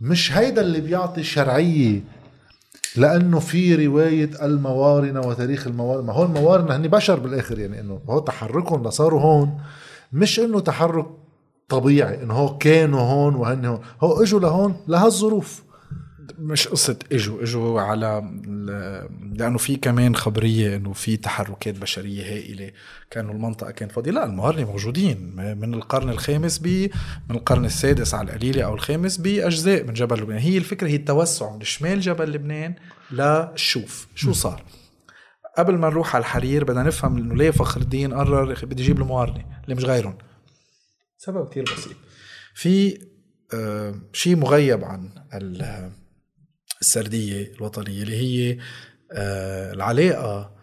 مش 0.02 0.32
هيدا 0.32 0.62
اللي 0.62 0.82
بيعطي 0.82 1.24
شرعية 1.24 2.02
لأنه 2.96 3.40
في 3.40 3.88
رواية 3.88 4.46
الموارنه 4.46 5.20
وتاريخ 5.20 5.68
الموارنه 5.68 6.04
ما 6.08 6.14
هو 6.14 6.24
الموارنه 6.24 6.76
هن 6.76 6.88
بشر 6.88 7.20
بالآخر 7.20 7.60
يعني 7.60 7.80
إنه 7.80 8.02
هو 8.10 8.20
تحركهم 8.20 8.88
لصاروا 8.88 9.22
هون. 9.22 9.62
مش 10.14 10.40
إنه 10.40 10.60
تحرك 10.60 11.06
طبيعي 11.70 12.24
إنه 12.24 12.34
هو 12.34 12.58
كانوا 12.58 13.00
هون 13.00 13.36
وهن 13.36 13.66
هون. 13.66 13.82
هو 14.02 14.24
إجوا 14.24 14.40
لهون 14.40 14.76
لهالظروف. 14.88 15.64
مش 16.40 16.68
قصة 16.68 17.00
اجوا 17.12 17.44
اجوا 17.44 17.82
على 17.82 18.32
لأنه 19.36 19.58
في 19.58 19.76
كمان 19.76 20.16
خبرية 20.16 20.76
إنه 20.76 20.94
في 20.94 21.18
تحركات 21.18 21.80
بشرية 21.80 22.24
هائلة. 22.24 22.72
كانوا 23.12 23.34
المنطقة 23.34 23.72
كانت 23.72 23.92
فاضية 23.92 24.12
لا 24.12 24.26
المهارنة 24.26 24.72
موجودين. 24.72 25.36
من 25.36 25.74
القرن 25.74 26.10
الخامس 26.10 26.60
ب 26.60 26.68
من 27.30 27.36
القرن 27.36 27.66
السادس 27.66 28.14
على 28.14 28.32
القليلة 28.32 28.64
أو 28.64 28.74
الخامس 28.74 29.18
باجزاء 29.18 29.84
من 29.84 29.94
جبل 29.94 30.22
لبنان. 30.22 30.40
هي 30.40 30.58
الفكرة 30.58 30.88
هي 30.88 30.96
التوسع 30.96 31.56
من 31.56 31.62
شمال 31.62 32.00
جبل 32.00 32.32
لبنان 32.32 32.76
للشوف 33.12 34.08
شو 34.16 34.34
صار؟ 34.34 34.64
قبل 35.58 35.78
ما 35.78 35.90
نروح 35.90 36.16
على 36.16 36.22
الحرير 36.22 36.64
بدنا 36.64 36.84
نفهم 36.84 37.18
إنه 37.18 37.36
ليه 37.36 37.52
فخر 37.52 37.82
الدين 37.82 38.14
قرر 38.14 38.66
بدي 38.66 38.84
أجيب 38.84 39.02
الموارنة 39.02 39.46
اللي 39.64 39.76
مش 39.76 39.84
غيرهم. 39.84 40.18
سبب 41.18 41.48
كتير 41.48 41.64
بسيط. 41.64 41.94
في 42.56 43.00
آه 43.54 43.96
شيء 44.14 44.36
مغيب 44.36 44.84
عن 44.84 45.10
السردية 46.82 47.52
الوطنية 47.54 48.04
اللي 48.04 48.16
هي 48.18 48.58
آه، 49.12 49.74
العلاقة 49.74 50.58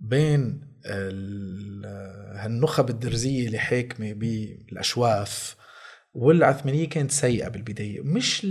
بين 0.00 0.70
هالنخب 2.34 2.90
الدرزية 2.90 3.46
اللي 3.46 3.58
حاكمة 3.58 4.12
بالأشواف 4.12 5.56
والعثمانية 6.14 6.88
كانت 6.88 7.10
سيئة 7.10 7.48
بالبداية. 7.48 8.00
مش 8.00 8.46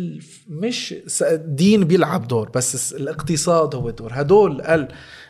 مش 0.47 0.95
الدين 1.21 1.83
بيلعب 1.83 2.27
دور 2.27 2.49
بس 2.49 2.93
الاقتصاد 2.93 3.75
هو 3.75 3.89
دور 3.89 4.11
هدول 4.13 4.61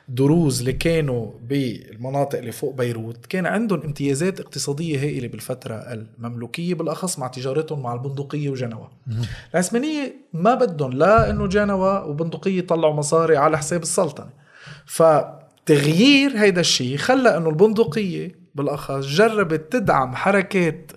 الدروز 0.10 0.60
اللي 0.60 0.74
كانوا 0.74 1.32
بالمناطق 1.50 2.40
اللي 2.40 2.52
فوق 2.52 2.76
بيروت 2.76 3.26
كان 3.26 3.46
عندهم 3.46 3.82
امتيازات 3.82 4.40
اقتصادية 4.40 5.00
هائلة 5.00 5.28
بالفترة 5.28 5.74
المملوكية 5.74 6.74
بالأخص 6.74 7.20
مع 7.20 7.28
تجارتهم 7.28 7.82
مع 7.82 7.94
البندقية 7.94 8.50
وجنوة 8.50 8.92
العثمانية 9.54 10.16
ما 10.34 10.56
بدهم 10.56 10.94
لا 10.94 11.30
إنه 11.30 11.48
جنوة 11.48 12.06
وبندقية 12.06 12.58
يطلعوا 12.58 12.94
مصاري 12.94 13.38
على 13.38 13.58
حساب 13.58 13.82
السلطنة. 13.82 14.30
فتغيير 14.86 16.32
هيدا 16.38 16.62
الشيء 16.62 16.98
خلى 16.98 17.38
إنه 17.38 17.50
البندقية 17.50 18.36
بالأخص 18.56 19.06
جربت 19.06 19.72
تدعم 19.72 20.16
حركات 20.16 20.92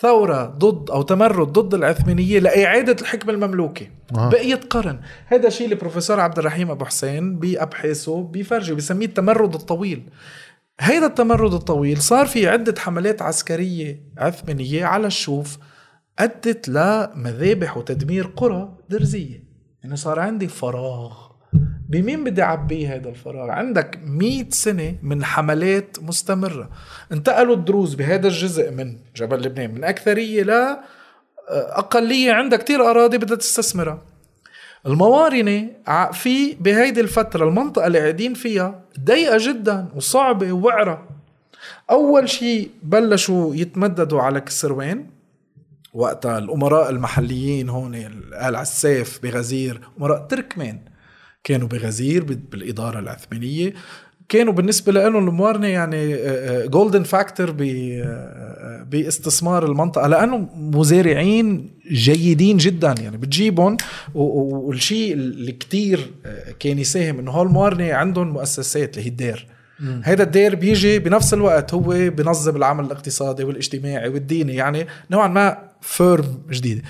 ثورة 0.00 0.46
ضد 0.46 0.90
أو 0.90 1.02
تمرد 1.02 1.52
ضد 1.52 1.74
العثمانية 1.74 2.38
لإعادة 2.38 2.96
الحكم 3.00 3.30
المملوكي 3.30 3.90
آه. 4.16 4.28
بقية 4.28 4.60
قرن. 4.70 5.00
هذا 5.26 5.48
شيء 5.48 5.68
البروفيسور 5.72 6.20
عبد 6.20 6.38
الرحيم 6.38 6.70
أبو 6.70 6.84
حسين 6.84 7.38
بأبحاثه 7.38 8.22
بيفرجي 8.22 8.74
بيسميه 8.74 9.06
التمرد 9.06 9.54
الطويل. 9.54 10.10
هيدا 10.80 11.06
التمرد 11.06 11.54
الطويل 11.54 12.02
صار 12.02 12.26
في 12.26 12.48
عدة 12.48 12.74
حملات 12.78 13.22
عسكرية 13.22 14.02
عثمانية 14.18 14.84
على 14.84 15.06
الشوف 15.06 15.58
أدت 16.18 16.68
لمذابح 16.68 17.76
وتدمير 17.76 18.26
قرى 18.26 18.76
درزية. 18.88 19.44
يعني 19.82 19.96
صار 19.96 20.20
عندي 20.20 20.48
فراغ. 20.48 21.27
بمين 21.88 22.24
بدي 22.24 22.42
أعبيه 22.42 22.94
هذا 22.94 23.08
الفراغ؟ 23.08 23.50
عندك 23.50 23.98
مئة 24.04 24.50
سنة 24.50 24.94
من 25.02 25.24
حملات 25.24 25.96
مستمرة. 26.02 26.68
انتقلوا 27.12 27.56
الدروز 27.56 27.94
بهذا 27.94 28.28
الجزء 28.28 28.70
من 28.70 28.96
جبل 29.16 29.42
لبنان 29.42 29.74
من 29.74 29.84
أكثرية 29.84 30.42
ل 30.42 30.50
آه، 30.50 30.78
أقلية. 31.50 32.32
عندها 32.32 32.58
كتير 32.58 32.90
أراضي 32.90 33.18
بدها 33.18 33.36
تستثمرها. 33.36 34.02
الموارنة 34.86 35.70
في 36.12 36.54
بهيدي 36.54 37.00
الفترة 37.00 37.48
المنطقة 37.48 37.86
اللي 37.86 37.98
قاعدين 37.98 38.34
فيها 38.34 38.80
ضيقة 39.04 39.36
جدا 39.40 39.88
وصعبة 39.96 40.52
ووعرة. 40.52 41.08
أول 41.90 42.28
شيء 42.28 42.70
بلشوا 42.82 43.54
يتمددوا 43.54 44.22
على 44.22 44.40
كسروان. 44.40 45.06
وقتها 45.94 46.38
الأمراء 46.38 46.90
المحليين 46.90 47.68
هون 47.68 47.94
آل 47.94 48.56
عساف 48.56 49.20
بغزير 49.22 49.80
أمراء 49.98 50.26
تركمان. 50.26 50.78
كانوا 51.48 51.68
بغزير 51.68 52.24
بالإدارة 52.24 52.98
العثمانية 52.98 53.74
كانوا 54.28 54.52
بالنسبة 54.52 54.92
لهم 54.92 55.28
الموارنة 55.28 55.66
يعني 55.66 56.16
golden 56.68 57.02
factor 57.02 57.50
باستثمار 58.90 59.66
المنطقة 59.66 60.06
لأنه 60.06 60.48
مزارعين 60.56 61.70
جيدين 61.90 62.56
جدا 62.56 62.94
يعني 63.02 63.16
بتجيبهم 63.16 63.76
والشيء 64.14 65.12
اللي 65.12 65.52
كتير 65.52 66.10
آه، 66.26 66.54
كان 66.60 66.78
يساهم 66.78 67.18
إنه 67.18 67.30
هول 67.30 67.46
الموارنة 67.46 67.92
عندهم 67.92 68.28
مؤسسات 68.28 68.98
اللي 68.98 69.04
هي 69.06 69.10
الدير. 69.10 69.46
هذا 70.02 70.22
الدير 70.22 70.54
بيجي 70.54 70.98
بنفس 70.98 71.34
الوقت 71.34 71.74
هو 71.74 72.10
بنظم 72.10 72.56
العمل 72.56 72.84
الاقتصادي 72.84 73.44
والاجتماعي 73.44 74.08
والديني 74.08 74.54
يعني 74.54 74.86
نوعا 75.10 75.28
ما 75.28 75.58
firm 75.80 76.42
جديده 76.50 76.82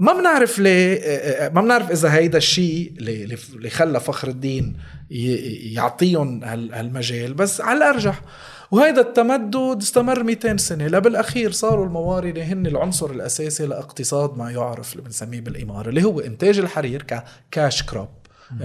ما 0.00 0.12
بنعرف 0.12 0.58
ليه 0.58 0.94
آه، 0.94 1.46
آه، 1.46 1.48
ما 1.48 1.60
بنعرف 1.60 1.90
إذا 1.90 2.14
هيدا 2.14 2.38
الشيء 2.38 2.92
اللي 2.98 3.70
خلى 3.70 4.00
فخر 4.00 4.28
الدين 4.28 4.76
يعطيهم 5.10 6.44
هالمجال 6.44 7.34
بس 7.34 7.60
على 7.60 7.78
الأرجح. 7.78 8.22
وهيدا 8.70 9.00
التمدد 9.00 9.78
استمر 9.82 10.22
200 10.22 10.56
سنة. 10.56 10.86
لا 10.86 10.98
بالاخير 10.98 11.50
صاروا 11.50 11.86
الموارنة 11.86 12.38
هن 12.38 12.66
العنصر 12.66 13.10
الأساسي 13.10 13.66
لإقتصاد 13.66 14.38
ما 14.38 14.50
يعرف 14.50 14.92
اللي 14.92 15.04
بنسميه 15.04 15.40
بالإمارة 15.40 15.88
اللي 15.88 16.04
هو 16.04 16.20
إنتاج 16.20 16.58
الحرير 16.58 17.02
ك 17.02 17.18
cash 17.18 17.82
crop 17.82 18.08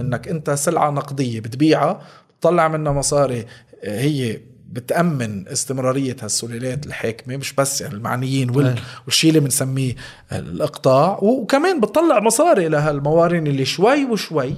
إنك 0.00 0.28
أنت 0.28 0.50
سلعة 0.50 0.90
نقدية 0.90 1.40
بتبيعها 1.40 2.02
تطلع 2.40 2.68
منها 2.68 2.92
مصاري 2.92 3.46
آه، 3.84 4.00
هي 4.00 4.40
بتأمن 4.72 5.48
استمرارية 5.48 6.16
هالسلالات 6.22 6.86
الحاكمة 6.86 7.36
مش 7.36 7.52
بس 7.52 7.80
يعني 7.80 7.94
المعنيين 7.94 8.50
وال... 8.50 8.78
والشيء 9.04 9.30
اللي 9.30 9.40
بنسميه 9.40 9.94
الإقطاع. 10.32 11.18
وكمان 11.22 11.80
بتطلع 11.80 12.20
مصاري 12.20 12.68
لهالموارين 12.68 13.46
اللي 13.46 13.64
شوي 13.64 14.04
وشوي 14.04 14.54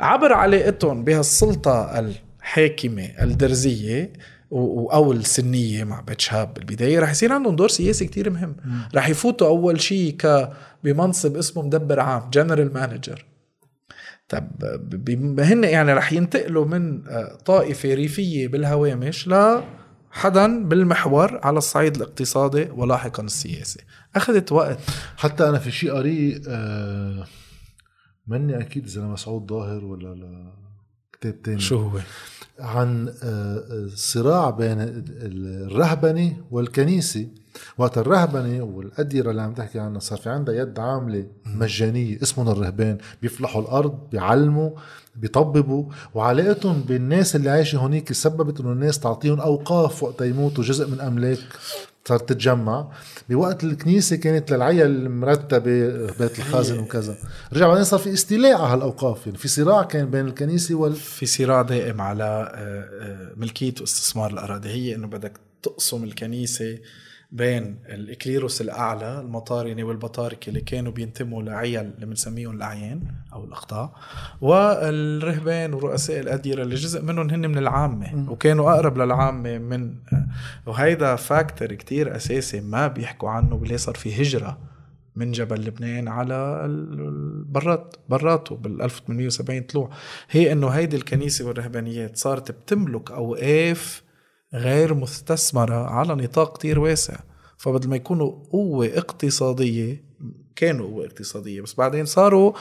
عبر 0.00 0.32
علاقتهم 0.32 1.04
بهالسلطة 1.04 1.98
الحاكمة 1.98 3.02
الدرزية 3.22 4.12
أو 4.52 5.12
السنية 5.12 5.84
مع 5.84 6.00
بيت 6.00 6.20
شهاب 6.20 6.54
بالبداية. 6.54 7.00
رح 7.00 7.10
يصير 7.10 7.32
عندهم 7.32 7.56
دور 7.56 7.68
سياسي 7.68 8.06
كتير 8.06 8.30
مهم. 8.30 8.56
رح 8.94 9.08
يفوتوا 9.08 9.46
أول 9.48 9.80
شيء 9.80 10.16
ك 10.16 10.50
بمنصب 10.84 11.36
اسمه 11.36 11.62
مدبر 11.62 12.00
عام 12.00 12.30
general 12.32 12.74
manager 12.74 13.24
طب 14.28 15.40
هن 15.40 15.64
يعني 15.64 15.92
رح 15.92 16.12
ينتقلوا 16.12 16.64
من 16.64 17.08
آه، 17.08 17.38
طائفة 17.44 17.94
ريفية 17.94 18.48
بالهوامش 18.48 19.28
ل 19.28 19.62
حدا 20.10 20.68
بالمحور 20.68 21.40
على 21.42 21.58
الصعيد 21.58 21.96
الاقتصادي 21.96 22.68
ولاحقا 22.70 23.22
السياسي. 23.22 23.80
أخذت 24.16 24.52
وقت. 24.52 24.78
حتى 25.16 25.48
أنا 25.48 25.58
في 25.58 25.70
شيء 25.70 25.92
قريه 25.92 26.40
آه 26.48 27.26
مني 28.26 28.60
أكيد 28.60 28.84
إذا 28.86 29.02
مسعود 29.02 29.50
ظاهر 29.50 29.84
ولا 29.84 30.14
لا. 30.14 30.63
كتاب 31.24 31.42
تاني 31.42 31.60
شو 31.60 31.76
هو؟ 31.76 31.98
عن 32.60 33.14
الصراع 33.22 34.48
آه، 34.48 34.50
بين 34.50 34.76
الرهبنة 34.80 36.36
والكنيسة. 36.50 37.26
وقت 37.78 37.98
الرهبنة 37.98 38.62
والأديرة 38.62 39.30
اللي 39.30 39.42
عم 39.42 39.54
تحكي 39.54 39.78
عنها 39.78 40.00
صار 40.00 40.18
في 40.18 40.30
عندها 40.30 40.54
يد 40.54 40.78
عاملة 40.78 41.26
مجانية 41.46 42.22
اسمهم 42.22 42.48
الرهبان. 42.48 42.98
بيفلحوا 43.22 43.62
الأرض 43.62 43.98
بيعلموا 44.12 44.70
بيطببوا. 45.16 45.84
وعلاقتهم 46.14 46.80
بالناس 46.80 47.36
اللي 47.36 47.50
عايشة 47.50 47.78
هونيك 47.78 48.12
سببت 48.12 48.60
إنه 48.60 48.72
الناس 48.72 48.98
تعطيهم 48.98 49.40
أوقاف 49.40 50.02
وقت 50.02 50.20
يموتوا 50.20 50.64
جزء 50.64 50.88
من 50.88 51.00
أملاك. 51.00 51.38
صارت 52.08 52.28
تتجمع. 52.28 52.88
بوقت 53.28 53.64
الكنيسة 53.64 54.16
كانت 54.16 54.50
للعيا 54.50 54.86
المرتبة 54.86 56.06
بيت 56.18 56.38
الخازن 56.38 56.78
وكذا. 56.78 57.16
رجع 57.52 57.68
بعدين 57.68 57.84
صار 57.84 58.00
في 58.00 58.12
استيلاء 58.12 58.54
على 58.54 58.72
هالأوقاف. 58.72 59.26
يعني 59.26 59.38
في 59.38 59.48
صراع 59.48 59.82
كان 59.82 60.10
بين 60.10 60.26
الكنيسة 60.26 60.74
وال 60.74 60.92
في 60.92 61.26
صراع 61.26 61.62
دائم 61.62 62.00
على 62.00 62.52
آه، 62.54 63.04
آه، 63.04 63.32
ملكية 63.36 63.74
واستثمار 63.80 64.30
الأراضي. 64.30 64.68
هي 64.68 64.94
إنه 64.94 65.06
بدك 65.06 65.32
تقسم 65.62 66.04
الكنيسة 66.04 66.78
بين 67.34 67.76
الإكليروس 67.88 68.60
الأعلى 68.60 69.20
المطارنة 69.20 69.84
والبطاركة 69.84 70.48
اللي 70.48 70.60
كانوا 70.60 70.92
بينتموا 70.92 71.42
لعيال 71.42 71.92
اللي 71.94 72.06
بنسميهم 72.06 72.56
الأعيان 72.56 73.00
أو 73.32 73.44
الأقطاع 73.44 73.92
والرهبان 74.40 75.74
ورؤساء 75.74 76.20
الأديرة 76.20 76.62
اللي 76.62 76.74
جزء 76.74 77.02
منهم 77.02 77.30
هن 77.30 77.50
من 77.50 77.58
العامة 77.58 78.30
وكانوا 78.30 78.72
أقرب 78.72 78.98
للعامة 78.98 79.58
من 79.58 79.94
وهيدا 80.66 81.16
فاكتور 81.16 81.68
كتير 81.74 82.16
أساسي 82.16 82.60
ما 82.60 82.86
بيحكوا 82.86 83.30
عنه 83.30 83.56
باللي 83.56 83.78
صار 83.78 83.94
في 83.94 84.22
هجرة 84.22 84.58
من 85.16 85.32
جبل 85.32 85.60
لبنان 85.60 86.08
على 86.08 86.60
البرات 86.64 87.96
براته 88.08 88.56
بال 88.56 88.82
1870 88.82 89.60
طلوع. 89.60 89.90
هي 90.30 90.52
إنه 90.52 90.68
هيدي 90.68 90.96
الكنيسة 90.96 91.46
والرهبانيات 91.46 92.16
صارت 92.16 92.50
بتملك 92.50 93.10
أوقاف 93.10 94.03
غير 94.54 94.94
مستثمرة 94.94 95.86
على 95.86 96.14
نطاق 96.14 96.58
كتير 96.58 96.78
واسع. 96.78 97.16
فبدل 97.56 97.88
ما 97.88 97.96
يكونوا 97.96 98.32
قوة 98.50 98.86
اقتصادية 98.86 100.04
كانوا 100.56 100.86
قوة 100.86 101.04
اقتصادية 101.04 101.60
بس 101.60 101.74
بعدين 101.74 102.04
صاروا 102.04 102.52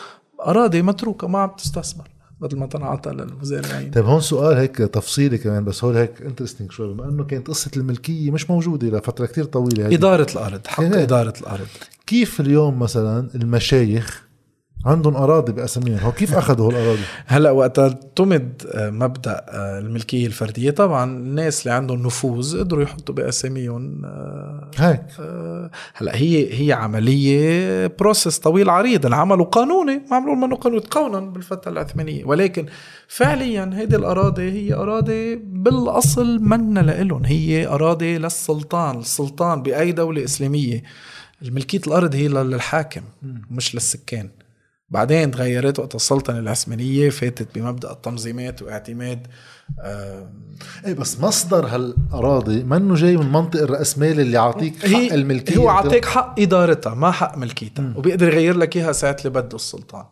أراضي 0.45 0.81
متروكة 0.81 1.27
ما 1.27 1.39
عم 1.39 1.49
تستثمر 1.57 2.07
بدل 2.41 2.57
ما 2.57 2.65
تنعطى 2.65 3.09
للمزارعين 3.09 3.91
طيب 3.91 4.05
هون 4.05 4.21
سؤال 4.21 4.57
هيك 4.57 4.77
تفصيلي 4.77 5.37
كمان 5.37 5.65
بس 5.65 5.83
هو 5.83 5.89
هيك 5.91 6.21
انترستنج 6.21 6.71
شوي. 6.71 6.93
بما 6.93 7.09
إنه 7.09 7.23
كانت 7.23 7.47
قصة 7.47 7.71
الملكية 7.77 8.31
مش 8.31 8.49
موجودة 8.49 8.97
لفترة 8.97 9.25
كتير 9.25 9.43
طويلة 9.43 9.85
هيك. 9.87 9.93
إدارة 9.93 10.27
الأرض 10.31 10.67
حق 10.67 10.83
إدارة 10.83 11.33
الأرض. 11.41 11.67
كيف 12.07 12.39
اليوم 12.39 12.79
مثلا 12.79 13.29
المشايخ 13.35 14.27
عندهم 14.85 15.15
أراضي 15.15 15.51
بأساميهم. 15.51 15.97
هو 15.99 16.11
كيف 16.11 16.35
أخذوا 16.35 16.71
هالأراضي؟ 16.71 17.01
هلا 17.25 17.51
وقت 17.51 17.79
اعتمد 17.79 18.63
آه، 18.73 18.89
مبدأ 18.89 19.45
آه، 19.49 19.79
الملكية 19.79 20.27
الفردية. 20.27 20.71
طبعا 20.71 21.03
الناس 21.03 21.61
اللي 21.61 21.73
عندهم 21.73 22.05
نفوذ 22.05 22.59
قدروا 22.59 22.83
يحطوا 22.83 23.15
بأساميهم 23.15 24.01
آه، 24.05 24.71
هيك 24.77 25.01
هلا 25.93 26.15
هي 26.15 26.61
هي 26.67 26.73
عملية 26.73 27.87
بروسس 27.87 28.39
طويل 28.39 28.69
عريض. 28.69 29.05
العمل 29.05 29.43
قانوني 29.43 30.01
ما 30.11 30.15
عملوا 30.17 30.35
منه 30.35 30.55
قانون 30.55 30.81
تقونا 30.81 31.19
بالفترة 31.19 31.71
العثمانية. 31.71 32.25
ولكن 32.25 32.65
فعليا 33.07 33.69
هيدي 33.73 33.95
الأراضي 33.95 34.51
هي 34.51 34.73
أراضي 34.73 35.35
بالأصل 35.35 36.39
منا 36.41 36.79
لإلهم. 36.79 37.25
هي 37.25 37.67
أراضي 37.67 38.17
للسلطان 38.17 38.99
السلطان 38.99 39.61
بأي 39.61 39.91
دولة 39.91 40.23
إسلامية. 40.23 40.83
الملكية 41.41 41.81
الأرض 41.87 42.15
هي 42.15 42.27
للحاكم 42.27 43.01
مش 43.51 43.75
للسكان. 43.75 44.29
بعدين 44.93 45.31
تغيرت 45.31 45.79
وقت 45.79 45.95
السلطنة 45.95 46.39
العثمانية 46.39 47.09
فاتت 47.09 47.55
بمبدأ 47.55 47.91
التنظيمات 47.91 48.61
واعتماد 48.61 49.27
إيه 50.85 50.93
بس 50.93 51.19
مصدر 51.19 51.65
هالأراضي 51.65 52.63
منه 52.63 52.95
جاي 52.95 53.17
من 53.17 53.31
منطق 53.31 53.61
الراسمالي 53.61 54.21
اللي 54.21 54.33
يعطيك 54.33 54.85
حق 54.85 55.13
الملكية. 55.13 55.57
هو 55.57 55.69
عطيك 55.69 56.05
حق 56.05 56.39
إدارتها 56.39 56.93
ما 56.93 57.11
حق 57.11 57.37
ملكيتها 57.37 57.93
وبيقدر 57.97 58.27
يغير 58.27 58.57
لك 58.57 58.77
إياها 58.77 58.91
ساعه 58.91 59.15
اللي 59.19 59.29
بده 59.29 59.55
السلطان. 59.55 60.05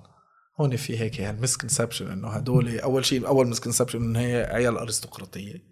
هون 0.59 0.75
في 0.75 0.99
هيك 0.99 1.21
هال 1.21 1.33
misconception 1.33 2.11
إنه 2.11 2.27
هدول 2.27 2.79
أول 2.79 3.05
شيء 3.05 3.27
أول 3.27 3.47
misconception 3.47 4.03
إنه 4.03 4.19
هي 4.19 4.43
عيال 4.53 4.77
أرستقراطية. 4.77 5.63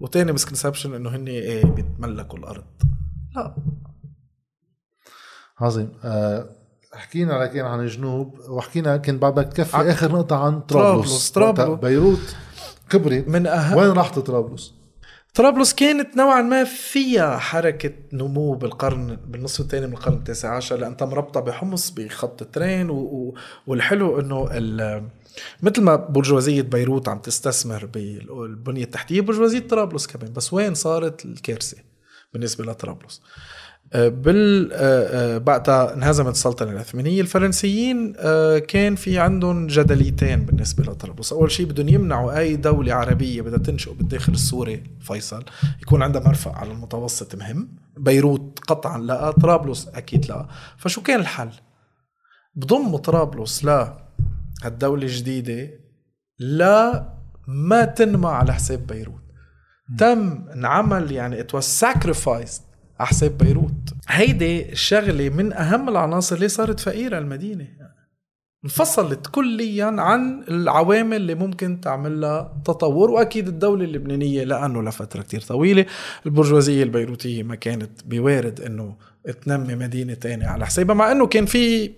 وتاني 0.00 0.32
misconception 0.32 0.94
إنه 0.94 1.10
هن 1.10 1.28
إيه 1.28 1.64
بيتملكوا 1.64 2.38
الأرض. 2.38 2.64
لا. 3.36 3.54
عظيم. 5.60 5.92
آه 6.04 6.61
حكينا 6.94 7.32
لكن 7.32 7.60
عن 7.60 7.80
الجنوب 7.80 8.40
وحكينا 8.48 8.96
كنت 8.96 9.22
بعد 9.22 9.34
بدك 9.34 9.52
تكفي 9.52 9.76
آخر 9.76 10.12
نقطة 10.12 10.36
عن 10.36 10.60
طرابلس. 10.60 11.30
طرابلس 11.30 11.80
بيروت 11.80 12.36
كبرت. 12.90 13.28
من 13.28 13.46
أهم 13.46 13.76
وين 13.78 13.90
راحت 13.90 14.18
طرابلس؟ 14.18 14.74
طرابلس 15.34 15.74
كانت 15.74 16.16
نوعا 16.16 16.42
ما 16.42 16.64
فيها 16.64 17.38
حركة 17.38 17.92
نمو 18.12 18.54
بالقرن 18.54 19.18
بالنصف 19.26 19.60
الثاني 19.60 19.86
من 19.86 19.92
القرن 19.92 20.14
التاسع 20.14 20.56
عشر 20.56 20.76
لأنها 20.76 20.96
مربطة 21.06 21.40
بحمص 21.40 21.90
بخط 21.90 22.42
ال 22.42 22.50
train 22.50 22.90
و... 22.90 22.94
و... 22.94 23.34
والحلو 23.66 24.20
إنه 24.20 24.48
ال... 24.50 25.02
مثل 25.62 25.82
ما 25.82 25.96
برجوازية 25.96 26.62
بيروت 26.62 27.08
عم 27.08 27.18
تستثمر 27.18 27.86
بالبنية 27.86 28.84
التحتية 28.84 29.20
برجوازية 29.20 29.68
طرابلس 29.68 30.06
كمان. 30.06 30.32
بس 30.32 30.52
وين 30.52 30.74
صارت 30.74 31.24
الكارثة 31.24 31.76
بالنسبة 32.32 32.64
لطرابلس؟ 32.64 33.22
بال 33.94 34.72
آه، 34.72 34.76
آه، 34.76 35.38
بعدها 35.38 35.94
انهزمت 35.94 36.34
السلطنه 36.34 36.70
العثمانيه 36.70 37.20
الفرنسيين 37.20 38.14
آه، 38.18 38.58
كان 38.58 38.94
في 38.94 39.18
عندهم 39.18 39.66
جدليتين 39.66 40.46
بالنسبة 40.46 40.84
لطرابلس 40.84 41.32
أول 41.32 41.50
شيء 41.50 41.66
بدهم 41.66 41.88
يمنعوا 41.88 42.38
أي 42.38 42.56
دولة 42.56 42.94
عربية 42.94 43.42
بدها 43.42 43.58
تنشئ 43.58 43.92
بالداخل 43.92 44.32
السوري 44.32 44.82
فيصل 45.00 45.44
يكون 45.82 46.02
عندها 46.02 46.22
مرفأ 46.22 46.50
على 46.50 46.72
المتوسط 46.72 47.34
مهم. 47.34 47.68
بيروت 47.96 48.58
قطعا 48.68 48.98
لا 48.98 49.30
طرابلس 49.30 49.88
أكيد 49.88 50.26
لا. 50.26 50.46
فشو 50.78 51.02
كان 51.02 51.20
الحل؟ 51.20 51.50
بضم 52.54 52.96
طرابلس 52.96 53.64
لا 53.64 53.98
هالدولة 54.62 55.02
الجديدة 55.02 55.70
لا 56.38 57.08
ما 57.48 57.84
تنمى 57.84 58.28
على 58.28 58.54
حساب 58.54 58.86
بيروت. 58.86 59.22
تم 59.98 60.48
انعمل 60.54 61.12
يعني 61.12 61.40
it 61.40 61.54
was 61.54 61.64
sacrificed 61.64 62.62
على 63.00 63.08
حساب 63.08 63.38
بيروت. 63.38 63.81
هيدي 64.12 64.72
الشغلة 64.72 65.28
من 65.28 65.52
أهم 65.52 65.88
العناصر 65.88 66.36
اللي 66.36 66.48
صارت 66.48 66.80
فقيرة 66.80 67.18
المدينة. 67.18 67.68
انفصلت 68.64 69.26
كليا 69.26 69.84
عن 69.84 70.44
العوامل 70.48 71.16
اللي 71.16 71.34
ممكن 71.34 71.80
تعمل 71.80 72.20
لها 72.20 72.62
تطور 72.64 73.10
وأكيد 73.10 73.48
الدولة 73.48 73.84
اللبنانية 73.84 74.44
لأنه 74.44 74.82
لفترة 74.82 75.22
كتير 75.22 75.40
طويلة. 75.40 75.86
البرجوازية 76.26 76.82
البيروتية 76.82 77.42
ما 77.42 77.54
كانت 77.54 77.90
بوارد 78.06 78.60
إنه 78.60 78.96
تنمي 79.44 79.74
مدينة 79.74 80.14
تانية 80.14 80.46
على 80.46 80.66
حسابها 80.66 80.94
مع 80.94 81.12
إنه 81.12 81.26
كان 81.26 81.46
في 81.46 81.90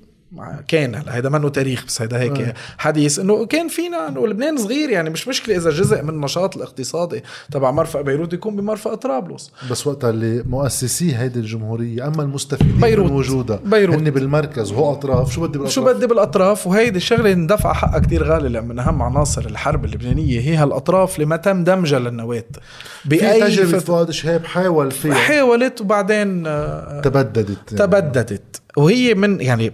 كان 0.69 0.95
هلا 0.95 1.17
هيدا 1.17 1.29
منه 1.29 1.49
تاريخ 1.49 1.85
بس 1.87 2.03
هيدا 2.03 2.21
هيك 2.21 2.41
آه. 2.41 2.55
حديث. 2.79 3.19
إنه 3.19 3.47
كان 3.47 3.69
فينا 3.69 4.09
إنه 4.09 4.27
لبنان 4.27 4.57
صغير 4.57 4.91
يعني 4.91 5.11
مش 5.11 5.29
مشكلة 5.29 5.57
إذا 5.57 5.71
جزء 5.71 6.03
من 6.03 6.09
النشاط 6.09 6.57
الاقتصادي 6.57 7.23
تبع 7.53 7.71
مرفأ 7.71 8.01
بيروت 8.01 8.33
يكون 8.33 8.57
بمرفأ 8.57 8.95
طرابلس. 8.95 9.51
بس 9.71 9.87
وقتها 9.87 10.11
اللي 10.11 10.43
مؤسسي 10.43 11.17
هيدي 11.17 11.39
الجمهورية 11.39 12.07
أما 12.07 12.23
المستفيدين 12.23 12.81
بيروت 12.81 13.11
من 13.11 13.17
وجودها 13.17 13.61
بيروت. 13.65 13.97
هن 13.97 14.11
بالمركز 14.11 14.73
وهو 14.73 14.93
أطراف 14.93 15.33
شو 15.33 15.41
بدي 15.41 15.59
بالأطراف؟ 15.59 15.73
شو 15.75 15.85
بدي 15.85 16.07
بالأطراف؟ 16.07 16.67
وهيدي 16.67 16.97
الشغلة 16.97 17.33
اندفع 17.33 17.73
حقها 17.73 17.99
كتير 17.99 18.25
غالي 18.25 18.49
لأن 18.49 18.69
من 18.69 18.79
أهم 18.79 19.03
عناصر 19.03 19.47
الحرب 19.47 19.85
اللبنانية 19.85 20.41
هي 20.41 20.57
هالأطراف 20.57 21.15
اللي 21.15 21.27
ما 21.27 21.37
تم 21.37 21.65
دمجها 21.65 21.99
للنواة. 21.99 22.45
بأي 23.05 23.41
تجربة 23.41 23.79
فؤاد 23.79 24.11
شهاب 24.11 24.45
حاول 24.45 24.91
فيها. 24.91 25.15
حاولت 25.15 25.81
وبعدين 25.81 26.47
آه، 26.47 27.01
تبددت. 27.01 27.75
تبددت. 27.75 28.63
وهي 28.77 29.15
من 29.15 29.41
يعني 29.41 29.73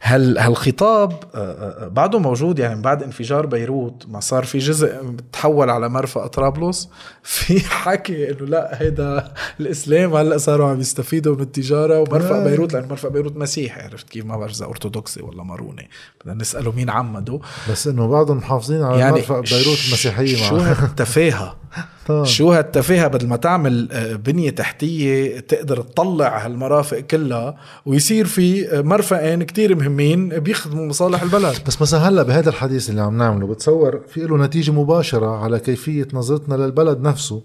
هل 0.00 0.38
هالخطاب 0.38 1.12
آه، 1.34 1.84
آه، 1.84 1.88
بعده 1.88 2.18
موجود 2.18 2.58
يعني 2.58 2.82
بعد 2.82 3.02
انفجار 3.02 3.46
بيروت 3.46 4.06
ما 4.08 4.20
صار 4.20 4.44
في 4.44 4.58
جزء 4.58 4.94
تحول 5.32 5.70
على 5.70 5.88
مرفأ 5.88 6.26
طرابلس. 6.26 6.88
في 7.22 7.60
حكي 7.60 8.30
إنه 8.30 8.46
لا 8.46 8.82
هيدا 8.82 9.34
الإسلام 9.60 10.14
هلأ 10.14 10.38
صاروا 10.38 10.68
عم 10.68 10.80
يستفيدوا 10.80 11.36
من 11.36 11.42
التجارة 11.42 12.00
ومرفأ 12.00 12.40
آه. 12.40 12.44
بيروت 12.44 12.72
لأنه 12.72 12.86
مرفأ 12.86 13.08
بيروت 13.08 13.36
مسيحي. 13.36 13.80
عرفت 13.80 14.08
كيف؟ 14.08 14.24
ما 14.24 14.36
بعرف 14.36 14.52
إذا 14.52 14.66
أرثوذكسي 14.66 15.22
ولا 15.22 15.42
ماروني. 15.42 15.88
بدنا 16.20 16.34
نساله 16.34 16.72
مين 16.72 16.90
عمده 16.90 17.40
بس 17.70 17.86
إنه 17.86 18.06
بعضهم 18.06 18.36
محافظين 18.36 18.82
على 18.82 18.98
يعني 18.98 19.12
مرفأ 19.12 19.40
بيروت 19.40 19.78
مسيحية 19.92 20.36
شو 20.36 20.56
التفاهة؟ 20.84 21.63
طبعا. 22.06 22.24
شو 22.24 22.52
هالتفاهة 22.52 23.08
بدل 23.08 23.26
ما 23.28 23.36
تعمل 23.36 23.88
آه، 23.92 24.12
بنية 24.16 24.50
تحتية 24.50 25.40
تقدر 25.40 25.80
تطلع 25.80 26.46
هالمرافق 26.46 26.98
كلها 26.98 27.56
ويصير 27.86 28.26
في 28.26 28.68
آه، 28.78 28.80
مرفقين 28.80 29.42
كتير 29.42 29.76
مهمين 29.76 30.28
بيخدموا 30.28 30.86
مصالح 30.86 31.22
البلد 31.22 31.56
بس 31.66 31.82
مثلا 31.82 32.08
هلا 32.08 32.22
بهذا 32.22 32.48
الحديث 32.48 32.90
اللي 32.90 33.00
عم 33.00 33.18
نعمله 33.18 33.46
بتصور 33.46 34.00
في 34.08 34.20
له 34.20 34.36
نتيجة 34.36 34.70
مباشرة 34.72 35.26
على 35.44 35.58
كيفية 35.58 36.08
نظرتنا 36.12 36.54
للبلد 36.54 37.00
نفسه 37.00 37.42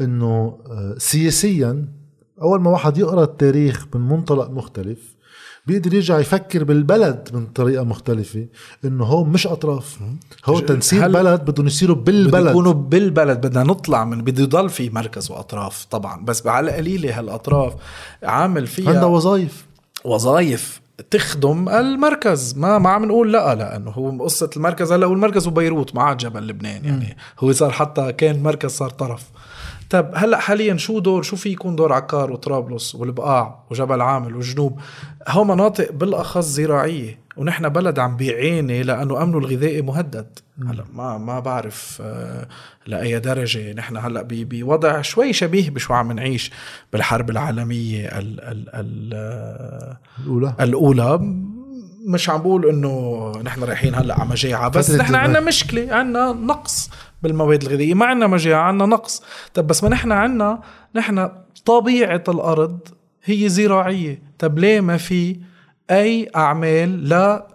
إنه 0.00 0.58
آه، 0.70 0.94
سياسيا 0.98 1.88
أول 2.42 2.60
ما 2.60 2.70
واحد 2.70 2.98
يقرأ 2.98 3.24
التاريخ 3.24 3.86
من 3.94 4.00
منطلق 4.00 4.50
مختلف 4.50 4.98
بيقدر 5.66 5.94
يرجع 5.94 6.18
يفكر 6.18 6.64
بالبلد 6.64 7.28
من 7.32 7.46
طريقة 7.46 7.84
مختلفة 7.84 8.46
إنه 8.84 9.04
هو 9.04 9.24
مش 9.24 9.46
أطراف. 9.46 9.98
هو 10.44 10.60
تنسيق 10.60 11.06
بلد 11.06 11.40
بدهم 11.40 11.66
يصيروا 11.66 11.96
بالبلد. 11.96 12.50
يكونوا 12.50 12.72
بالبلد 12.72 13.46
بدنا 13.46 13.62
نطلع 13.62 14.04
من 14.04 14.22
بده 14.22 14.42
يضل 14.42 14.68
في 14.68 14.90
مركز 14.90 15.30
وأطراف 15.30 15.84
طبعا 15.84 16.24
بس 16.24 16.46
على 16.46 16.70
قليلة 16.70 17.18
هالأطراف 17.18 17.74
عامل 18.22 18.66
فيها 18.66 18.88
عندها 18.88 19.04
وظائف. 19.04 19.66
وظائف 20.04 20.80
تخدم 21.10 21.68
المركز. 21.68 22.54
ما 22.56 22.78
ما 22.78 22.90
عم 22.90 23.04
نقول 23.04 23.32
لا 23.32 23.54
لأنه 23.54 23.90
هو 23.90 24.24
قصة 24.24 24.50
المركز 24.56 24.92
هلا 24.92 25.06
والمركز 25.06 25.46
وبيروت 25.46 25.94
ما 25.94 26.02
عاد 26.02 26.16
جبل 26.16 26.46
لبنان 26.46 26.84
يعني. 26.84 27.16
هو 27.38 27.52
صار 27.52 27.70
حتى 27.70 28.12
كان 28.12 28.42
مركز 28.42 28.70
صار 28.70 28.90
طرف. 28.90 29.30
طب 29.92 30.10
هلأ 30.14 30.38
حاليا 30.38 30.76
شو 30.76 30.98
دور 30.98 31.22
شو 31.22 31.36
في 31.36 31.48
يكون 31.48 31.76
دور 31.76 31.92
عكار 31.92 32.32
وطرابلس 32.32 32.94
والبقاع 32.94 33.64
وجبل 33.70 34.00
عامل 34.00 34.36
والجنوب 34.36 34.80
هو 35.28 35.44
مناطق 35.44 35.92
بالأخص 35.92 36.44
زراعية 36.44 37.18
ونحن 37.36 37.68
بلد 37.68 37.98
عم 37.98 38.16
بيعاني 38.16 38.82
لأنه 38.82 39.22
أمنه 39.22 39.38
الغذائي 39.38 39.82
مهدد. 39.82 40.38
هلأ 40.68 40.84
ما 40.94 41.18
ما 41.18 41.40
بعرف 41.40 41.98
آه، 42.04 42.48
لأي 42.86 43.20
درجة. 43.20 43.72
نحن 43.72 43.96
هلأ 43.96 44.22
بوضع 44.30 45.00
شوي 45.00 45.32
شبيه 45.32 45.70
بشو 45.70 45.94
عم 45.94 46.12
نعيش 46.12 46.50
بالحرب 46.92 47.30
العالمية 47.30 48.06
ال 48.06 48.40
ال 48.40 48.68
ال 48.74 49.10
آه، 49.14 49.98
الأولى. 50.20 50.54
الأولى. 50.60 51.42
مش 52.06 52.30
عم 52.30 52.40
بقول 52.40 52.68
إنه 52.68 53.32
نحن 53.44 53.64
رايحين 53.64 53.94
هلأ 53.94 54.20
على 54.20 54.30
مجاعة 54.30 54.68
بس 54.68 54.90
نحن 54.90 55.14
عندنا 55.14 55.40
مشكلة 55.40 55.94
عندنا 55.94 56.32
نقص 56.32 56.90
بالمواد 57.22 57.62
الغذائية 57.62 57.94
ما 57.94 58.06
عندنا 58.06 58.26
مجاعة 58.26 58.62
عندنا 58.62 58.86
نقص. 58.86 59.22
طب 59.54 59.66
بس 59.66 59.84
ما 59.84 59.90
نحن 59.90 60.12
عندنا 60.12 60.60
نحن 60.94 61.28
طبيعة 61.64 62.24
الأرض 62.28 62.78
هي 63.24 63.48
زراعية. 63.48 64.22
طب 64.38 64.58
ليه 64.58 64.80
ما 64.80 64.96
في 64.96 65.36
أي 65.90 66.30
أعمال 66.36 67.08
لا 67.08 67.51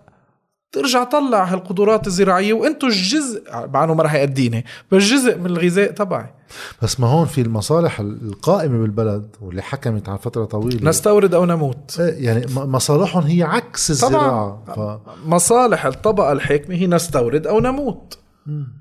ترجع 0.71 1.03
طلع 1.03 1.43
هالقدرات 1.43 2.07
الزراعية 2.07 2.53
وأنتم 2.53 2.87
الجزء 2.87 3.43
مع 3.73 3.83
انه 3.83 3.93
ما 3.93 4.03
راح 4.03 4.13
يأديني 4.13 4.65
بس 4.91 5.03
جزء 5.03 5.37
من 5.37 5.45
الغذاء 5.45 5.91
تبعي. 5.91 6.33
بس 6.81 6.99
ما 6.99 7.07
هون 7.07 7.25
في 7.25 7.41
المصالح 7.41 7.99
القائمة 7.99 8.81
بالبلد 8.81 9.35
واللي 9.41 9.61
حكمت 9.61 10.09
عن 10.09 10.17
فترة 10.17 10.45
طويلة. 10.45 10.89
نستورد 10.89 11.33
أو 11.33 11.45
نموت. 11.45 11.99
إيه، 11.99 12.25
يعني 12.25 12.45
مصالحهم 12.55 13.23
هي 13.23 13.43
عكس 13.43 13.91
الزراعة. 13.91 14.63
ف... 14.75 14.79
مصالح 15.27 15.85
الطبقة 15.85 16.31
الحاكمة 16.31 16.75
هي 16.75 16.87
نستورد 16.87 17.47
أو 17.47 17.59
نموت. 17.59 18.17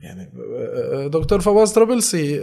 يعني 0.03 0.31
دكتور 1.09 1.41
فواز 1.41 1.73
طرابلسي 1.73 2.43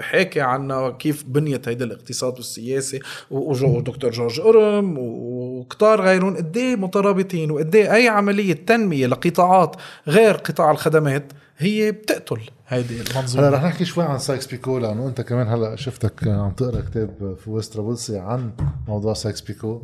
حكى 0.00 0.40
عنا 0.40 0.90
كيف 0.90 1.24
بنيت 1.24 1.68
هيدا 1.68 1.84
الاقتصاد 1.84 2.32
والسياسي 2.36 3.00
ودكتور 3.30 4.10
جورج 4.10 4.40
قرم 4.40 4.94
وكتار 4.98 6.00
غيرهم 6.00 6.36
قد 6.36 6.56
إيه 6.56 6.76
مترابطين 6.76 7.50
وقد 7.50 7.74
إيه 7.74 7.94
أي 7.94 8.08
عملية 8.08 8.52
تنمية 8.52 9.06
لقطاعات 9.06 9.76
غير 10.08 10.34
قطاع 10.34 10.70
الخدمات 10.70 11.32
هي 11.58 11.92
بتقتل 11.92 12.40
هيدي 12.68 13.00
هلا 13.00 13.10
المنظومه 13.10 13.48
رح 13.48 13.64
نحكي 13.64 13.84
شوي 13.84 14.04
عن 14.04 14.18
سايكس 14.18 14.46
بيكو 14.46 14.78
لأنه 14.78 15.06
أنت 15.06 15.20
كمان 15.20 15.48
هلا 15.48 15.76
شفتك 15.76 16.28
عم 16.28 16.50
تقرأ 16.50 16.80
كتاب 16.80 17.36
فواز 17.44 17.68
طرابلسي 17.68 18.18
عن 18.18 18.50
موضوع 18.88 19.14
سايكس 19.14 19.40
بيكو. 19.40 19.82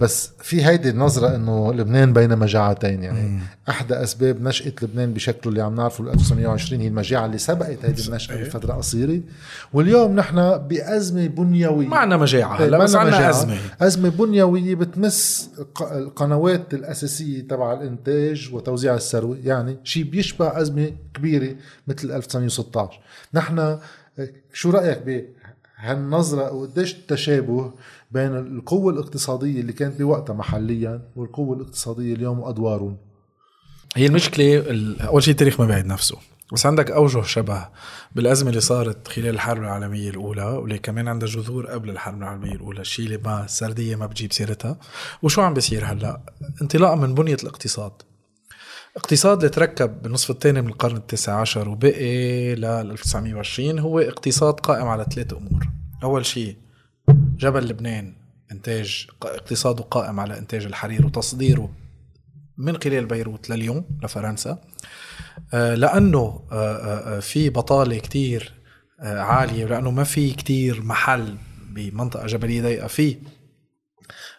بس 0.00 0.30
في 0.42 0.66
هيدي 0.66 0.90
النظرة 0.90 1.34
إنه 1.36 1.72
لبنان 1.72 2.12
بين 2.12 2.38
مجاعتين 2.38 3.02
يعني 3.02 3.28
مم. 3.28 3.40
أحدى 3.68 3.94
أسباب 3.94 4.42
نشأة 4.42 4.72
لبنان 4.82 5.14
بشكله 5.14 5.50
اللي 5.50 5.62
عم 5.62 5.74
نعرفه 5.74 6.04
ال 6.04 6.08
1920 6.08 6.80
هي 6.80 6.88
المجاعة 6.88 7.26
اللي 7.26 7.38
سبقت 7.38 7.84
هيدي 7.84 8.08
النشأة 8.08 8.36
بفترة 8.42 8.72
قصيرة. 8.72 9.20
واليوم 9.72 10.16
نحن 10.16 10.58
بأزمة 10.58 11.26
بنيوية. 11.26 11.86
ما 11.88 11.96
عندنا 11.96 12.16
مجاعة 12.16 12.58
إيه، 12.60 12.66
هلا 12.66 12.78
بس 12.78 12.94
معنا 12.94 13.10
مجاعة. 13.10 13.30
أزمة. 13.30 13.56
أزمة 13.80 14.08
بنيوية 14.08 14.74
بتمس 14.74 15.50
الق- 15.58 15.92
القنوات 15.92 16.74
الأساسية 16.74 17.40
تبع 17.48 17.72
الإنتاج 17.72 18.50
وتوزيع 18.52 18.94
الثروة. 18.94 19.38
يعني 19.44 19.76
شيء 19.84 20.04
بيشبه 20.04 20.60
أزمة 20.60 20.90
كبيرة 21.14 21.54
مثل 21.88 22.12
1916 22.12 23.00
نحن 23.34 23.58
آه، 23.58 23.78
شو 24.52 24.70
رأيك 24.70 25.02
بهالنظرة 25.78 26.52
وقديش 26.52 26.94
التشابه 26.94 27.72
بين 28.10 28.36
القوة 28.36 28.92
الاقتصادية 28.92 29.60
اللي 29.60 29.72
كانت 29.72 29.98
بوقتها 30.02 30.34
محليا 30.34 31.02
والقوة 31.16 31.56
الاقتصادية 31.56 32.14
اليوم 32.14 32.38
وأدوارهم 32.40 32.96
هي 33.96 34.06
المشكلة 34.06 34.56
ال- 34.58 35.00
أول 35.02 35.22
شيء 35.22 35.32
التاريخ 35.32 35.60
ما 35.60 35.66
بعد 35.66 35.86
نفسه. 35.86 36.16
بس 36.52 36.66
عندك 36.66 36.90
أوجه 36.90 37.22
شبه 37.22 37.68
بالأزمة 38.14 38.48
اللي 38.50 38.60
صارت 38.60 39.08
خلال 39.08 39.28
الحرب 39.28 39.62
العالمية 39.62 40.10
الأولى 40.10 40.42
واللي 40.44 40.78
كمان 40.78 41.08
عندها 41.08 41.28
جذور 41.28 41.66
قبل 41.66 41.90
الحرب 41.90 42.18
العالمية 42.18 42.52
الأولى 42.52 42.80
الشيء 42.80 43.04
اللي 43.06 43.18
ما 43.24 43.44
السردية 43.44 43.96
ما 43.96 44.06
بتجيب 44.06 44.32
سيرتها. 44.32 44.78
وشو 45.22 45.40
عم 45.42 45.54
بيصير 45.54 45.84
هلأ؟ 45.84 46.20
انطلاقا 46.62 46.94
من 46.94 47.14
بنية 47.14 47.36
الاقتصاد. 47.42 47.92
اقتصاد 48.96 49.36
اللي 49.38 49.48
تركب 49.48 50.02
بالنصف 50.02 50.30
الثاني 50.30 50.60
من 50.62 50.68
القرن 50.68 50.96
التاسع 50.96 51.40
عشر 51.40 51.68
وبقي 51.68 52.54
لل 52.54 52.64
1920 52.64 53.78
هو 53.78 53.98
اقتصاد 53.98 54.54
قائم 54.54 54.86
على 54.88 55.06
ثلاث 55.14 55.32
أمور. 55.32 55.68
أول 56.02 56.26
شيء 56.26 56.56
جبل 57.38 57.68
لبنان 57.68 58.14
إنتاج 58.52 59.06
اقتصاده 59.22 59.84
قائم 59.84 60.20
على 60.20 60.38
إنتاج 60.38 60.66
الحرير 60.66 61.06
وتصديره 61.06 61.70
من 62.58 62.76
خلال 62.76 63.06
بيروت 63.06 63.50
لليوم 63.50 63.84
لفرنسا. 64.02 64.58
آه، 65.54 65.74
لأنه 65.74 66.44
آه، 66.52 67.16
آه، 67.16 67.20
في 67.20 67.50
بطالة 67.50 67.98
كتير 67.98 68.52
عالية 69.00 69.64
ولأنه 69.64 69.90
ما 69.90 70.04
في 70.04 70.32
كتير 70.32 70.82
محل 70.82 71.36
بمنطقة 71.70 72.26
جبلية 72.26 72.62
ضيقة 72.62 72.86
في 72.86 73.18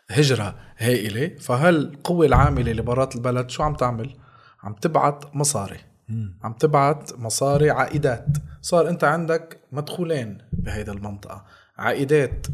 هجرة 0.09 0.55
هائلة. 0.77 1.35
فهالقوه 1.39 2.25
العاملة 2.25 2.71
لبارات 2.71 3.15
البلد 3.15 3.49
شو 3.49 3.63
عم 3.63 3.75
تعمل؟ 3.75 4.15
عم 4.63 4.73
تبعت 4.73 5.35
مصاري. 5.35 5.79
عم 6.43 6.53
تبعت 6.53 7.19
مصاري 7.19 7.69
عائدات. 7.69 8.25
صار 8.61 8.89
أنت 8.89 9.03
عندك 9.03 9.59
مدخولين 9.71 10.37
بهيدا 10.53 10.91
المنطقة. 10.91 11.45
عائدات 11.79 12.47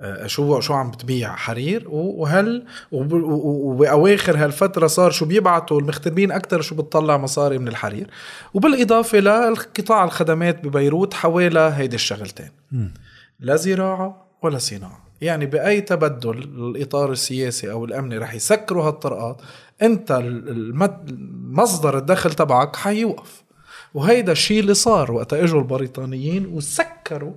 آه، 0.00 0.26
شو 0.26 0.60
شو 0.60 0.74
عم 0.74 0.90
بتبيع؟ 0.90 1.36
حرير؟ 1.36 1.84
وهل 1.88 2.64
وبأواخر 2.92 4.44
هالفترة 4.44 4.86
صار 4.86 5.10
شو 5.10 5.24
بيبعتوا 5.24 5.80
المغتربين 5.80 6.32
أكثر 6.32 6.60
شو 6.60 6.74
بتطلع 6.74 7.16
مصاري 7.16 7.58
من 7.58 7.68
الحرير. 7.68 8.10
وبالإضافة 8.54 9.18
لقطاع 9.18 10.04
الخدمات 10.04 10.64
ببيروت 10.64 11.14
حوالي 11.14 11.60
هيدي 11.60 11.96
الشغلتين. 11.96 12.50
لا 13.40 13.56
زراعة 13.56 14.26
ولا 14.42 14.58
صناعة. 14.58 15.02
يعني 15.20 15.46
بأي 15.46 15.80
تبدل 15.80 16.38
الإطار 16.38 17.12
السياسي 17.12 17.70
أو 17.70 17.84
الأمني 17.84 18.18
رح 18.18 18.34
يسكروا 18.34 18.84
هالطرقات 18.84 19.42
أنت 19.82 20.22
مصدر 21.50 21.98
الدخل 21.98 22.32
تبعك 22.32 22.76
حيوقف. 22.76 23.42
وهيدا 23.94 24.32
الشيء 24.32 24.60
اللي 24.60 24.74
صار 24.74 25.12
وقت 25.12 25.32
إجوا 25.32 25.60
البريطانيين 25.60 26.46
وسكروا 26.46 27.32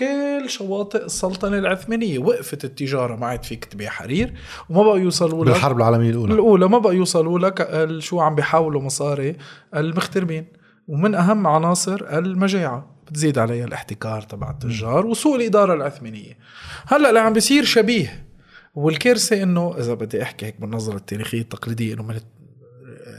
كل 0.00 0.50
شواطئ 0.50 1.04
السلطنة 1.04 1.58
العثمانية 1.58 2.18
وقفت 2.18 2.64
التجارة 2.64 3.16
ما 3.16 3.26
عاد 3.26 3.44
فيك 3.44 3.64
تبيع 3.64 3.90
حرير 3.90 4.34
وما 4.70 4.82
بقوا 4.82 4.98
يوصلوا 4.98 5.44
لك 5.44 5.52
بالحرب 5.52 5.76
العالمية 5.76 6.10
الأولى. 6.10 6.34
الأولى 6.34 6.68
ما 6.68 6.78
بقى 6.78 6.96
يوصلوا 6.96 7.38
لك 7.38 7.86
شو 7.98 8.20
عم 8.20 8.34
بيحاولوا 8.34 8.82
مصاري 8.82 9.36
المغتربين 9.76 10.46
ومن 10.88 11.14
أهم 11.14 11.46
عناصر 11.46 12.18
المجاعة. 12.18 12.90
بتزيد 13.06 13.38
عليها 13.38 13.64
الاحتكار 13.64 14.22
تبع 14.22 14.50
التجار 14.50 15.06
وسوء 15.06 15.36
الإدارة 15.36 15.74
العثمانية. 15.74 16.38
هلأ 16.86 17.08
اللي 17.08 17.20
عم 17.20 17.32
بيصير 17.32 17.64
شبيه؟ 17.64 18.26
والكارثة 18.74 19.42
إنه 19.42 19.74
إذا 19.78 19.94
بدي 19.94 20.22
أحكي 20.22 20.46
هيك 20.46 20.60
بالنظرة 20.60 20.96
التاريخية 20.96 21.40
التقليدية 21.40 21.94
إنه 21.94 22.02
من 22.02 22.20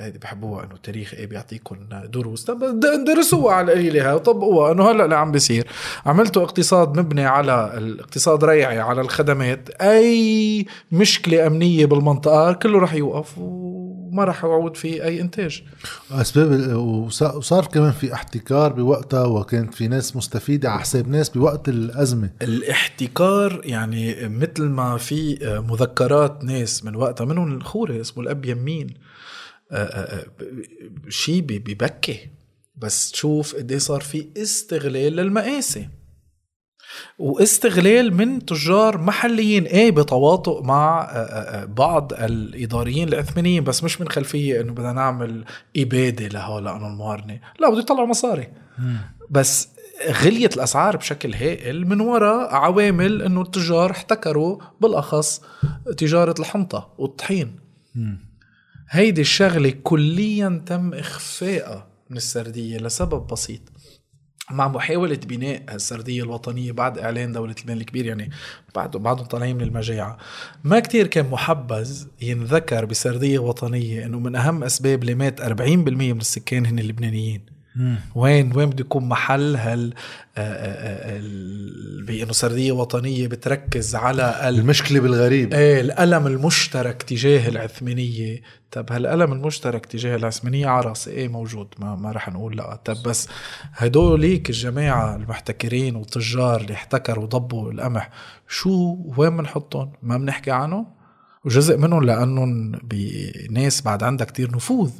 هيدي 0.01 0.19
بحبوها 0.19 0.63
إنه 0.63 0.73
التاريخ 0.73 1.13
إيه 1.13 1.27
بيعطيكم 1.27 1.75
دروس. 2.05 2.43
طب 2.43 2.79
درسوها 3.07 3.53
على 3.53 3.73
القليله 3.73 4.15
وطبقوها 4.15 4.71
إنه 4.71 4.91
هلأ 4.91 5.05
اللي 5.05 5.15
عم 5.15 5.31
بيصير. 5.31 5.67
عملتوا 6.05 6.43
اقتصاد 6.43 6.99
مبني 6.99 7.25
على 7.25 7.73
الاقتصاد 7.77 8.43
ريعي 8.43 8.79
على 8.79 9.01
الخدمات. 9.01 9.69
أي 9.81 10.65
مشكلة 10.91 11.47
أمنية 11.47 11.85
بالمنطقة 11.85 12.53
كله 12.53 12.79
رح 12.79 12.93
يوقف 12.93 13.37
وما 13.37 14.23
رح 14.23 14.43
يعود 14.43 14.77
في 14.77 15.03
أي 15.03 15.21
إنتاج. 15.21 15.63
أسباب 16.11 16.75
وصار 16.75 17.65
كمان 17.65 17.91
في 17.91 18.13
احتكار 18.13 18.73
بوقتها 18.73 19.25
وكانت 19.25 19.73
في 19.73 19.87
ناس 19.87 20.15
مستفيدة 20.15 20.69
على 20.69 20.79
حساب 20.79 21.07
ناس 21.07 21.29
بوقت 21.29 21.69
الأزمة. 21.69 22.29
الاحتكار 22.41 23.61
يعني 23.63 24.27
مثل 24.27 24.63
ما 24.63 24.97
في 24.97 25.37
مذكرات 25.69 26.43
ناس 26.43 26.85
من 26.85 26.95
وقتها 26.95 27.25
منهم 27.25 27.57
الخوري 27.57 28.01
اسمه 28.01 28.23
الأب 28.23 28.45
يمين. 28.45 28.87
شيء 31.09 31.41
ببكي 31.41 32.29
بس 32.75 33.11
تشوف 33.11 33.55
قد 33.55 33.77
صار 33.77 34.01
في 34.01 34.27
استغلال 34.37 35.15
للمقاسي 35.15 35.89
واستغلال 37.19 38.13
من 38.13 38.45
تجار 38.45 38.97
محليين. 38.97 39.63
إيه 39.63 39.91
بتواطؤ 39.91 40.63
مع 40.63 41.01
آه، 41.01 41.05
آه، 41.05 41.61
آه، 41.61 41.65
بعض 41.65 42.13
الإداريين 42.13 43.07
العثمانيين 43.07 43.63
بس 43.63 43.83
مش 43.83 44.01
من 44.01 44.09
خلفية 44.09 44.61
إنه 44.61 44.73
بدنا 44.73 44.93
نعمل 44.93 45.45
إبادة 45.77 46.27
لهؤلاء 46.27 46.75
الموارنه 46.75 47.39
لا 47.59 47.69
بده 47.69 47.79
يطلعوا 47.79 48.07
مصاري. 48.07 48.47
بس 49.29 49.69
غليت 50.09 50.55
الأسعار 50.55 50.97
بشكل 50.97 51.33
هائل 51.33 51.87
من 51.87 52.01
وراء 52.01 52.55
عوامل 52.55 53.21
إنه 53.21 53.41
التجار 53.41 53.91
احتكروا 53.91 54.57
بالأخص 54.81 55.41
تجارة 55.97 56.35
الحنطة 56.39 56.93
والطحين. 56.97 57.55
هيدي 58.93 59.21
الشغلة 59.21 59.73
كليا 59.83 60.63
تم 60.65 60.93
اخفائها 60.93 61.87
من 62.09 62.17
السردية 62.17 62.77
لسبب 62.77 63.27
بسيط. 63.27 63.61
مع 64.51 64.67
محاولة 64.67 65.15
بناء 65.15 65.75
السردية 65.75 66.23
الوطنية 66.23 66.71
بعد 66.71 66.97
إعلان 66.97 67.31
دولة 67.31 67.55
لبنان 67.61 67.77
الكبير 67.77 68.05
يعني 68.05 68.29
بعد 68.75 68.97
بعدهم 68.97 69.25
طالعين 69.25 69.55
من 69.55 69.61
المجاعة. 69.61 70.17
ما 70.63 70.79
كتير 70.79 71.07
كان 71.07 71.29
محبذ 71.29 72.05
ينذكر 72.21 72.85
بسردية 72.85 73.39
وطنية 73.39 74.05
إنه 74.05 74.19
من 74.19 74.35
أهم 74.35 74.63
أسباب 74.63 75.01
اللي 75.01 75.15
مات 75.15 75.41
40% 75.41 75.43
من 76.13 76.19
السكان 76.19 76.65
هن 76.65 76.79
اللبنانيين. 76.79 77.60
وين 78.15 78.57
وين 78.57 78.69
بده 78.69 78.81
يكون 78.81 79.09
محل 79.09 79.55
هال 79.55 79.93
آه، 80.37 80.41
آه، 80.41 81.17
آه، 81.17 81.21
بانه 82.07 82.31
سرديه 82.31 82.71
وطنيه 82.71 83.27
بتركز 83.27 83.95
على 83.95 84.49
المشكلة 84.49 84.99
بالغريب. 84.99 85.53
إيه 85.53 85.81
الألم 85.81 86.27
المشترك 86.27 87.03
تجاه 87.03 87.49
العثمانية. 87.49 88.41
طب 88.71 88.91
هالألم 88.91 89.33
المشترك 89.33 89.85
تجاه 89.85 90.15
العثمانية 90.15 90.67
عرس 90.67 91.07
إيه 91.07 91.27
موجود؟ 91.27 91.67
ما 91.79 91.95
ما 91.95 92.11
رح 92.11 92.29
نقول 92.29 92.57
لأ. 92.57 92.75
طب 92.75 92.97
بس 93.05 93.27
هدوليك 93.73 94.49
الجماعة 94.49 95.15
المحتكرين 95.15 95.95
والتجار 95.95 96.61
اللي 96.61 96.73
احتكروا 96.73 97.23
وضبوا 97.23 97.71
القمح 97.71 98.09
شو 98.47 98.97
وين 99.17 99.37
بنحطهم 99.37 99.91
ما 100.03 100.17
بنحكي 100.17 100.51
عنهم؟ 100.51 100.87
وجزء 101.45 101.77
منهم 101.77 102.03
لأنهم 102.03 102.71
بناس 102.71 103.81
بعد 103.81 104.03
عندها 104.03 104.25
كتير 104.25 104.55
نفوذ. 104.55 104.91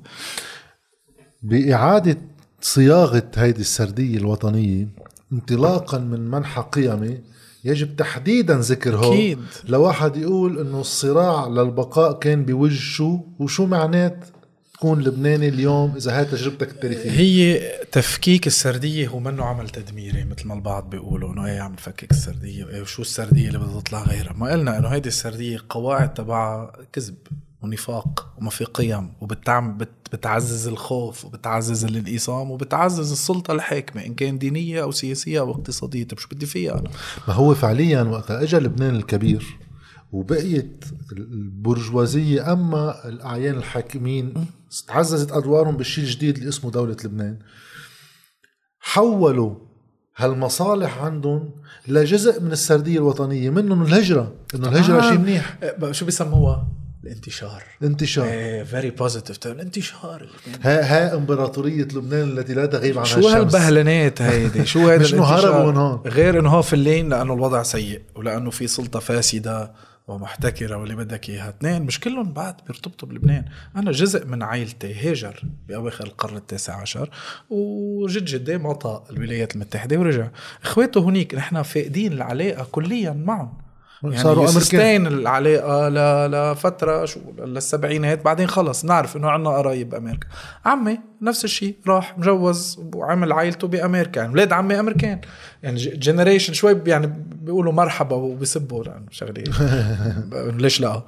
بإعادة 1.42 2.18
صياغة 2.62 3.32
هيدي 3.36 3.62
السردية 3.62 4.18
الوطنية 4.18 4.88
انطلاقا 5.34 5.98
من 5.98 6.32
منحى 6.32 6.62
قيمي 6.72 7.18
يجب 7.64 7.96
تحديدا 7.96 8.58
ذكر 8.58 9.00
أكيد. 9.00 9.40
لواحد 9.66 10.18
يقول 10.18 10.60
إنه 10.60 10.82
الصراع 10.82 11.48
للبقاء 11.48 12.20
كان 12.20 12.46
بوجه 12.46 12.80
شو؟ 12.80 13.20
وشو 13.40 13.66
معنات 13.66 14.26
تكون 14.74 15.02
لبناني 15.02 15.48
اليوم 15.48 15.96
إذا 15.96 16.18
هاي 16.20 16.26
تجربتك 16.26 16.72
التاريخية؟ 16.72 17.12
هي 17.12 17.62
تفكيك 17.92 18.48
السردية 18.48 19.08
هو 19.08 19.20
منه 19.20 19.44
عمل 19.44 19.70
تدميري 19.70 20.24
مثل 20.24 20.48
ما 20.48 20.54
البعض 20.54 20.90
بيقولوا 20.90 21.34
إنه 21.34 21.46
إيه 21.46 21.60
عم 21.60 21.74
نفكك 21.74 22.12
السردية؟ 22.12 22.82
وشو 22.82 23.02
السردية 23.02 23.48
اللي 23.48 23.60
بدها 23.60 23.82
تطلع 23.82 24.04
غيرها؟ 24.04 24.34
ما 24.34 24.52
قلنا 24.52 24.78
إنه 24.78 24.88
هيدي 24.88 25.10
السردية 25.10 25.58
قواعد 25.70 26.14
تبعها 26.14 26.72
كذب. 26.94 27.16
ونفاق 27.62 28.34
وما 28.38 28.50
في 28.50 28.66
قيم 28.66 29.14
وبتعم 29.22 29.78
بت 29.78 29.90
بتعزز 30.14 30.68
الخوف 30.68 31.26
وبتعزز 31.26 31.86
الانقسام 31.86 32.52
وبتعزز 32.52 33.12
السلطة 33.12 33.52
الحاكمة 33.52 34.06
إن 34.06 34.14
كان 34.14 34.38
دينية 34.38 34.84
أو 34.84 34.92
سياسية 34.92 35.40
أو 35.40 35.52
اقتصادية 35.52 36.04
طيب 36.04 36.20
شو 36.20 36.28
بدي 36.32 36.46
فيها 36.46 36.80
أنا 36.80 36.90
ما 37.28 37.34
هو 37.34 37.54
فعليا 37.54 38.04
وقتها 38.04 38.44
اجى 38.44 38.58
لبنان 38.58 38.96
الكبير 38.96 39.58
وبقيت 40.12 40.86
البرجوازية 41.12 42.54
أما 42.54 43.08
الأعيان 43.08 43.56
الحاكمين 43.56 44.34
تعززت 44.88 45.32
أدوارهم 45.32 45.78
بالشيء 45.78 46.04
الجديد 46.04 46.38
اللي 46.38 46.50
اسمه 46.50 46.72
دولة 46.72 46.98
لبنان 47.06 47.40
حولوا 48.80 49.56
هالمصالح 50.16 50.98
عندهم 50.98 51.50
لجزء 51.88 52.42
من 52.42 52.52
السردية 52.52 52.98
الوطنية 52.98 53.50
منهم 53.50 53.82
الهجرة 53.82 54.34
إنه 54.56 54.68
الهجرة 54.70 54.98
آه. 54.98 55.10
شيء 55.10 55.18
منيح 55.18 55.60
شو 55.92 56.06
بيسموها؟ 56.06 56.68
الانتشار. 57.04 57.64
انتشار 57.84 58.26
إيه 58.26 58.64
very 58.64 58.90
positive 58.90 59.48
الانتشار 59.48 60.28
ها 60.62 60.82
ها 60.82 61.16
امبراطورية 61.16 61.84
لبنان 61.84 62.38
التي 62.38 62.54
لا 62.54 62.66
تغيب 62.66 62.98
عنها 62.98 63.06
شو 63.10 63.20
الشمس. 63.20 63.34
هالبهلنات 63.34 64.22
هيدي؟ 64.22 64.66
شو 64.66 64.80
هيدا 64.90 65.04
مش 65.04 65.14
الانتشار؟ 65.14 65.40
هربوا 65.54 65.72
من 65.72 65.78
هون. 65.78 66.02
غير 66.06 66.40
إنه 66.40 66.50
هو 66.50 66.62
فلين 66.62 67.10
لأنه 67.10 67.34
الوضع 67.34 67.64
سيء 67.64 68.02
ولأنه 68.16 68.50
في 68.50 68.68
سلطة 68.68 69.00
فاسدة 69.00 69.72
ومحتكرة 70.08 70.76
واللي 70.78 70.96
بدك 70.96 71.30
إياها. 71.30 71.50
اثنين 71.50 71.82
مش 71.82 72.00
كلهم 72.00 72.34
بعد 72.34 72.56
بيرتبطوا 72.68 73.08
بلبنان. 73.08 73.46
أنا 73.76 73.92
جزء 73.92 74.26
من 74.26 74.44
عائلتي 74.44 74.94
هاجر 74.94 75.44
بأواخر 75.68 76.04
القرن 76.06 76.38
التاسع 76.38 76.82
عشر 76.82 77.10
وجد 77.50 78.26
جدي 78.26 78.58
مطى 78.58 79.04
الولايات 79.10 79.56
المتحدة 79.56 79.98
ورجع. 80.00 80.28
اخواته 80.64 81.10
هنيك 81.10 81.36
نحن 81.36 81.62
فاقدين 81.62 82.14
العلاقة 82.14 82.68
كليا 82.72 83.12
معهم. 83.12 83.54
يعني 84.04 84.18
صاروا 84.18 84.44
أمريكان. 84.44 84.62
سستين 84.62 85.08
العلاقه 85.08 85.90
ل... 85.90 86.32
لفتره 86.32 87.06
شو 87.06 87.20
للسبعينات 87.46 88.26
بعدين 88.26 88.48
خلص 88.48 88.86
نعرف 88.86 89.18
إنه 89.18 89.30
عنا 89.30 89.50
قرايب 89.50 89.90
بأمريكا. 89.90 90.28
عمي 90.66 91.00
نفس 91.22 91.44
الشيء 91.46 91.76
راح 91.88 92.18
مجوز 92.18 92.80
وعمل 92.96 93.32
عائلته 93.32 93.68
بأمريكا 93.68 94.20
يعني 94.20 94.32
أولاد 94.32 94.54
عمي 94.54 94.80
أمريكان. 94.80 95.22
يعني 95.64 95.78
جنريشن 95.78 96.54
شوي 96.54 96.82
يعني 96.88 97.14
بيقولوا 97.42 97.74
مرحبا 97.74 98.16
وبيسبوا 98.16 98.84
لأنه 98.84 99.06
شغلة. 99.12 99.44
ليش 100.62 100.82
لا؟ 100.82 101.02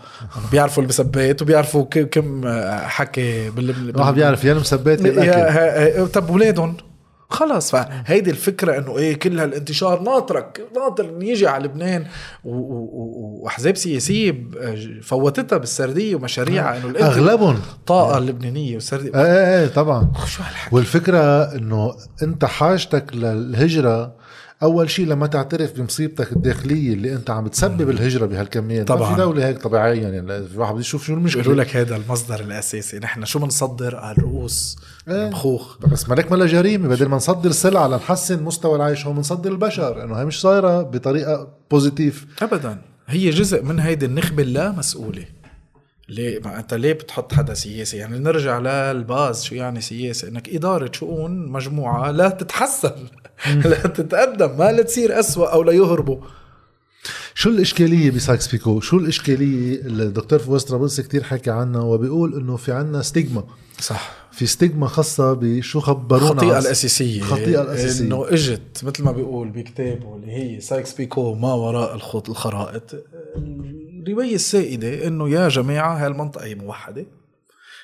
بيعرفوا 0.51 0.83
المسبات 0.83 1.41
وبيعرفوا 1.41 1.83
كم 1.83 2.41
حكي 2.81 3.49
بال 3.49 3.89
الواحد 3.89 4.13
بيعرف 4.13 4.43
يا 4.43 4.53
المسبات 4.53 5.01
يا 5.01 5.09
الأكل. 5.09 6.07
طب 6.07 6.29
ولادهم؟ 6.29 6.77
خلص. 7.33 7.71
فهيدي 7.71 8.29
الفكرة 8.31 8.77
إنه 8.77 8.97
إيه 8.97 9.19
كل 9.19 9.39
هالانتشار 9.39 10.01
ناطرك 10.01 10.61
ناطر 10.75 11.13
يجي 11.21 11.47
على 11.47 11.63
لبنان. 11.63 12.05
وأحزاب 12.43 13.75
سياسية 13.77 14.31
ب- 14.31 15.01
فوتتها 15.03 15.57
بالسردية 15.57 16.15
ومشاريعها 16.15 16.77
إنه 16.77 16.99
أغلبهم. 16.99 17.55
الطاقة 17.79 18.17
اللبنانية 18.17 18.73
والسردية 18.73 19.11
إيه 19.15 19.21
إيه 19.25 19.59
إيه 19.61 19.67
طبعا. 19.67 20.11
شو 20.27 20.43
هالحكي؟ 20.43 20.75
والفكرة 20.75 21.43
إنه 21.55 21.95
أنت 22.23 22.45
حاجتك 22.45 23.15
للهجرة 23.15 24.15
أول 24.63 24.89
شيء 24.89 25.07
لما 25.07 25.27
تعترف 25.27 25.79
بمصيبتك 25.79 26.31
الداخلية 26.31 26.93
اللي 26.93 27.13
أنت 27.13 27.29
عم 27.29 27.43
بتسبب 27.43 27.89
الهجرة 27.89 28.25
بهالكميات 28.25 28.87
طبعاً. 28.87 29.11
في 29.11 29.17
دولة 29.21 29.47
هيك 29.47 29.57
طبيعيا 29.57 30.09
يعني 30.09 30.47
في 30.47 30.57
واحد 30.59 30.71
بده 30.73 30.79
يشوف 30.81 31.01
شو 31.05 31.15
بيقولوا 31.15 31.31
المشكلة 31.33 31.53
لك 31.53 31.75
هذا 31.75 31.95
المصدر 31.95 32.39
الأساسي. 32.39 32.99
نحن 32.99 33.25
شو 33.25 33.39
بنصدر 33.39 34.11
الرؤوس 34.11 34.77
إيه. 35.07 35.27
المخوخ. 35.27 35.77
بس 35.87 36.09
مالك 36.09 36.31
ملا 36.31 36.45
جريمة 36.45 36.87
بدل 36.87 37.05
ما 37.07 37.15
نصدر 37.15 37.51
سلعة 37.51 37.87
لنحسن 37.87 38.43
مستوى 38.43 38.75
العيش 38.75 39.05
هون 39.05 39.15
بنصدر 39.15 39.51
البشر 39.51 40.03
إنه 40.03 40.15
هي 40.15 40.25
مش 40.25 40.41
صايرة 40.41 40.81
بطريقة 40.81 41.47
positive 41.71 42.25
ابدا. 42.41 42.81
هي 43.07 43.29
جزء 43.29 43.63
من 43.63 43.79
هيدي 43.79 44.05
النخبة 44.05 44.43
اللا 44.43 44.71
مسؤوله 44.71 45.25
ليه؟ 46.09 46.39
ما 46.39 46.59
أنت 46.59 46.73
ليه 46.73 46.93
بتحط 46.93 47.33
حدا 47.33 47.53
سياسي؟ 47.53 47.97
يعني 47.97 48.19
نرجع 48.19 48.59
لل 48.59 48.87
base 48.87 49.43
شو 49.43 49.55
يعني 49.55 49.81
سياسة؟ 49.81 50.27
إنك 50.27 50.49
إدارة 50.49 50.91
شؤون 50.93 51.47
مجموعة 51.47 52.11
لا 52.11 52.29
تتحسن 52.29 52.91
لا 53.65 53.87
تتقدم 53.87 54.57
ما 54.57 54.71
لا 54.71 54.81
تصير 54.83 55.19
أسوأ 55.19 55.47
أو 55.53 55.63
لا 55.63 55.71
يهربوا. 55.71 56.17
شو 57.35 57.49
الإشكالية 57.49 58.11
بسايكس 58.11 58.47
بيكو؟ 58.47 58.79
شو 58.79 58.97
الإشكالية 58.97 59.81
اللي 59.81 60.03
الدكتور 60.03 60.39
فواز 60.39 60.63
طرابلسي 60.63 61.03
كتير 61.03 61.23
حكى 61.23 61.51
عنها؟ 61.51 61.81
وبيقول 61.81 62.35
إنه 62.35 62.55
في 62.57 62.71
عنا 62.71 63.01
stigma. 63.01 63.43
صح. 63.79 64.11
في 64.31 64.45
stigma 64.45 64.87
خاصة 64.87 65.33
بشو 65.33 65.79
خبرونا. 65.79 66.31
الخطيئة 66.31 66.53
عن- 66.55 66.61
الأساسية. 66.61 67.17
الخطيئة 67.21 67.61
الأساسية. 67.61 68.05
إنه 68.05 68.25
إجت 68.29 68.83
مثل 68.83 69.03
ما 69.03 69.11
بيقول 69.11 69.49
بكتابه 69.49 70.15
اللي 70.15 70.31
هي 70.31 70.59
سايكس 70.61 70.93
بيكو 70.93 71.33
ما 71.35 71.53
وراء 71.53 71.95
الخط 71.95 72.29
الخرائط. 72.29 72.95
الرواية 74.07 74.35
السائدة 74.35 75.07
إنه 75.07 75.29
يا 75.29 75.49
جماعة 75.49 75.97
هاي 75.97 76.07
المنطقة 76.07 76.45
هي 76.45 76.55
موحدة. 76.55 77.05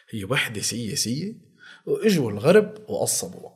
هي 0.09 0.25
وحدة 0.25 0.61
سياسية 0.61 1.33
وإجوا 1.85 2.31
الغرب 2.31 2.73
وقصبوا. 2.87 3.49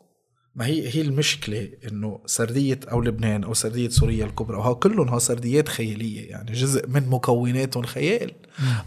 ما 0.56 0.66
هي 0.66 0.96
هي 0.96 1.02
المشكلة 1.02 1.70
إنه 1.88 2.20
سردية 2.26 2.80
أو 2.92 3.02
لبنان 3.02 3.44
أو 3.44 3.54
سردية 3.54 3.90
سوريا 3.90 4.26
الكبرى 4.26 4.58
وها 4.58 4.74
كلهم 4.74 5.10
ها 5.10 5.20
سرديات 5.20 5.70
خيالية 5.70 6.30
يعني 6.30 6.52
جزء 6.52 6.88
من 6.88 7.10
مكوناتهم 7.10 7.84
خيال. 7.84 8.32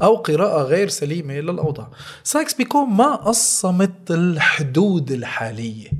أو 0.02 0.16
قراءة 0.16 0.62
غير 0.62 0.88
سليمة 0.88 1.34
للأوضاع. 1.34 1.90
سايكس 2.24 2.54
بيكو 2.54 2.84
ما 2.84 3.14
قصمت 3.14 4.10
الحدود 4.10 5.10
الحالية. 5.10 5.90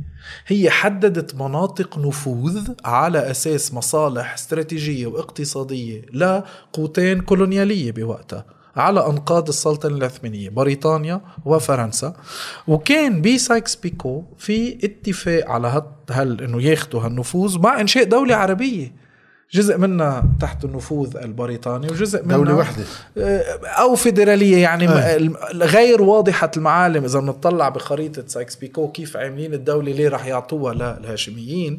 هي 0.47 0.71
حددت 0.71 1.35
مناطق 1.35 1.99
نفوذ 1.99 2.71
على 2.85 3.31
أساس 3.31 3.75
مصالح 3.75 4.35
استراتيجية 4.35 5.07
واقتصادية 5.07 6.03
لقوتين 6.13 7.21
كولونيالية 7.21 7.93
بوقتها 7.93 8.45
على 8.77 9.07
أنقاض 9.07 9.49
السلطنة 9.49 9.97
العثمانية 9.97 10.49
بريطانيا 10.51 11.21
وفرنسا. 11.45 12.15
وكان 12.69 13.23
بسايكس 13.23 13.77
بيكو 13.77 14.25
في 14.39 14.79
اتفاق 14.85 15.51
على 15.51 15.83
هال, 16.11 16.43
إنه 16.43 16.63
ياخذوا 16.63 17.03
هالنفوذ 17.03 17.59
مع 17.59 17.81
إنشاء 17.81 18.05
دولة 18.05 18.35
عربية. 18.35 19.06
جزء 19.53 19.79
منها 19.79 20.25
تحت 20.41 20.65
النفوذ 20.65 21.17
البريطاني 21.17 21.87
وجزء 21.87 22.25
منها 22.25 22.37
دولة 22.37 22.55
وحدة. 22.55 22.85
آه، 23.19 23.43
أو 23.67 23.95
فيدرالية 23.95 24.57
يعني 24.63 24.89
أي. 24.89 25.31
غير 25.55 26.03
واضحة 26.03 26.51
المعالم. 26.57 27.05
إذا 27.05 27.21
بنطلع 27.21 27.69
بخريطة 27.69 28.25
سايكس 28.27 28.57
بيكو 28.57 28.89
كيف 28.89 29.17
عاملين 29.17 29.55
الدولة 29.55 29.93
ليه 29.93 30.09
راح 30.09 30.27
يعطوها 30.27 30.75
للهاشميين 30.75 31.79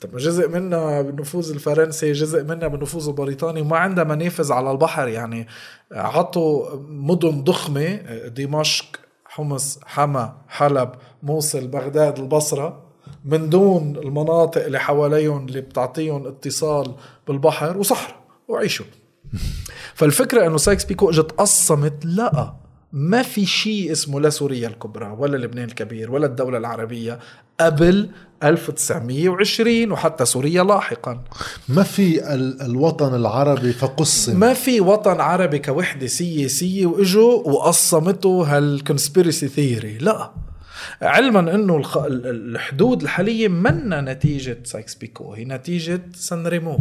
طب 0.00 0.16
جزء 0.16 0.48
منها 0.48 1.02
بالنفوذ 1.02 1.50
الفرنسي 1.50 2.12
جزء 2.12 2.44
منها 2.44 2.68
بالنفوذ 2.68 3.08
البريطاني 3.08 3.60
وما 3.60 3.76
عندها 3.76 4.04
منافذ 4.04 4.52
على 4.52 4.70
البحر. 4.70 5.08
يعني 5.08 5.46
عطوا 5.92 6.76
مدن 6.88 7.44
ضخمة 7.44 7.96
دمشق 8.26 8.86
حمص 9.24 9.78
حما 9.84 10.36
حلب 10.48 10.90
موصل 11.22 11.66
بغداد 11.66 12.18
البصرة. 12.18 12.85
من 13.26 13.48
دون 13.50 13.96
المناطق 13.96 14.64
اللي 14.64 14.78
حواليهم 14.80 15.46
اللي 15.46 15.60
بتعطيهم 15.60 16.26
اتصال 16.26 16.94
بالبحر 17.28 17.78
وصحراء 17.78 18.16
وعيشوا 18.48 18.86
فالفكرة 19.94 20.46
إنه 20.46 20.56
سايكس 20.56 20.84
بيكو 20.84 21.10
إجت 21.10 21.32
قصمت 21.32 22.04
لا 22.04 22.54
ما 22.92 23.22
في 23.22 23.46
شيء 23.46 23.92
اسمه 23.92 24.20
لا 24.20 24.30
سوريا 24.30 24.68
الكبرى 24.68 25.16
ولا 25.18 25.36
لبنان 25.36 25.64
الكبير 25.64 26.10
ولا 26.10 26.26
الدولة 26.26 26.58
العربية 26.58 27.18
قبل 27.60 28.08
1920 28.44 29.92
وحتى 29.92 30.24
سوريا 30.24 30.62
لاحقا. 30.62 31.20
ما 31.68 31.82
في 31.82 32.34
ال- 32.34 32.62
الوطن 32.62 33.14
العربي 33.14 33.72
فقسم. 33.72 34.40
ما 34.40 34.54
في 34.54 34.80
وطن 34.80 35.20
عربي 35.20 35.58
كوحدة 35.58 36.06
سياسية 36.06 36.86
وإجوا 36.86 37.32
وقصمته 37.48 38.56
هال 38.56 38.71
conspiracy 38.71 39.48
theory 39.48 39.98
لا. 39.98 40.30
علما 41.02 41.40
إنه 41.54 41.82
الحدود 42.24 43.02
الحالية 43.02 43.48
منا 43.48 44.00
نتيجة 44.00 44.58
سايكس 44.64 44.94
بيكو 44.94 45.32
هي 45.34 45.44
نتيجة 45.44 46.00
سان 46.14 46.46
ريمو 46.46 46.78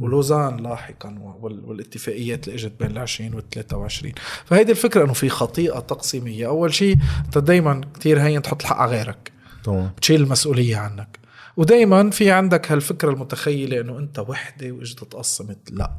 ولوزان 0.00 0.56
لاحقا 0.56 1.18
وال- 1.40 1.64
والاتفاقيات 1.64 2.48
اللي 2.48 2.56
إجت 2.58 2.72
بين 2.80 2.90
ال 2.90 2.98
20 2.98 3.34
وال 3.34 3.50
23 3.50 4.12
فهيدي 4.44 4.72
الفكرة 4.72 5.04
إنه 5.04 5.12
في 5.12 5.28
خطيئة 5.28 5.78
تقسيمية. 5.80 6.46
أول 6.46 6.74
شيء 6.74 6.96
أنت 7.24 7.38
دايما 7.38 7.80
كثير 8.00 8.20
هين 8.22 8.42
تحط 8.42 8.60
الحق 8.62 8.76
على 8.76 8.90
غيرك. 8.90 9.32
تمام. 9.64 9.90
بتشيل 9.96 10.22
المسؤولية 10.22 10.76
عنك. 10.76 11.18
ودايما 11.56 12.10
في 12.10 12.30
عندك 12.30 12.72
هالفكرة 12.72 13.10
المتخيلة 13.10 13.80
إنه 13.80 13.98
أنت 13.98 14.18
وحدة 14.18 14.70
وإجت 14.72 15.04
تقسمت. 15.04 15.70
لا. 15.70 15.92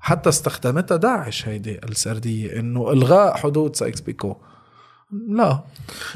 حتى 0.00 0.28
استخدمتها 0.28 0.96
داعش 0.96 1.48
هيدي 1.48 1.78
السردية 1.84 2.60
إنه 2.60 2.92
إلغاء 2.92 3.36
حدود 3.36 3.76
سايكس 3.76 4.00
بيكو. 4.00 4.36
لا. 5.28 5.60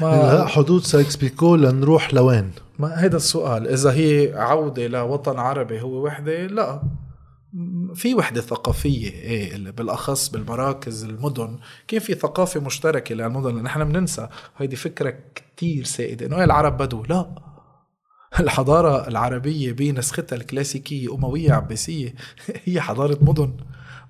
ما, 0.01 0.45
حدود 0.47 0.83
سايكس 0.83 1.15
بيكو 1.15 1.55
لنروح 1.55 2.13
لوين؟ 2.13 2.51
ما 2.79 3.03
هيدا 3.03 3.17
السؤال. 3.17 3.67
إذا 3.67 3.91
هي 3.91 4.33
عودة 4.35 4.87
لوطن 4.87 5.39
عربي 5.39 5.81
هو 5.81 6.05
وحدة 6.05 6.45
لا. 6.45 6.81
في 7.95 8.15
وحدة 8.15 8.41
ثقافية 8.41 9.09
إيه 9.11 9.71
بالأخص 9.71 10.29
بالمراكز 10.29 11.03
المدن. 11.03 11.57
كان 11.87 11.99
في 11.99 12.13
ثقافة 12.13 12.59
مشتركة 12.59 13.15
للمدن؟ 13.15 13.55
لأن 13.55 13.65
إحنا 13.65 13.83
بننسى. 13.83 14.27
هيدي 14.57 14.75
فكرة 14.75 15.13
كتير 15.35 15.83
سائدة. 15.83 16.25
إنه 16.25 16.37
إيه 16.37 16.43
العرب 16.43 16.77
بدو؟ 16.77 17.03
لا. 17.09 17.35
الحضارة 18.39 19.07
العربية 19.07 19.71
بنسختها 19.71 20.35
الكلاسيكية 20.35 21.15
أموية 21.15 21.53
عباسية 21.53 22.13
هي 22.65 22.81
حضارة 22.81 23.17
مدن. 23.21 23.53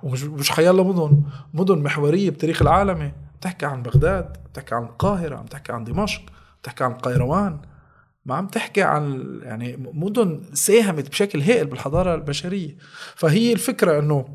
ومش 0.03 0.23
مش 0.23 0.49
حيالله 0.49 0.83
مدن. 0.83 1.23
مدن 1.53 1.77
محورية 1.77 2.29
بتاريخ 2.29 2.61
العالمي 2.61 3.11
بتحكي 3.39 3.65
عن 3.65 3.83
بغداد 3.83 4.37
بتحكي 4.51 4.75
عن 4.75 4.83
القاهرة 4.83 5.37
عم 5.37 5.45
تحكي 5.45 5.71
عن 5.71 5.83
دمشق 5.83 6.21
بتحكي 6.61 6.83
عن 6.83 6.93
قيروان. 6.93 7.59
ما 8.25 8.35
عم 8.35 8.47
تحكي 8.47 8.81
عن 8.81 9.23
يعني 9.43 9.91
مدن 9.93 10.41
ساهمت 10.53 11.09
بشكل 11.09 11.41
هائل 11.41 11.67
بالحضارة 11.67 12.15
البشرية. 12.15 12.77
فهي 13.15 13.53
الفكرة 13.53 13.99
إنه 13.99 14.25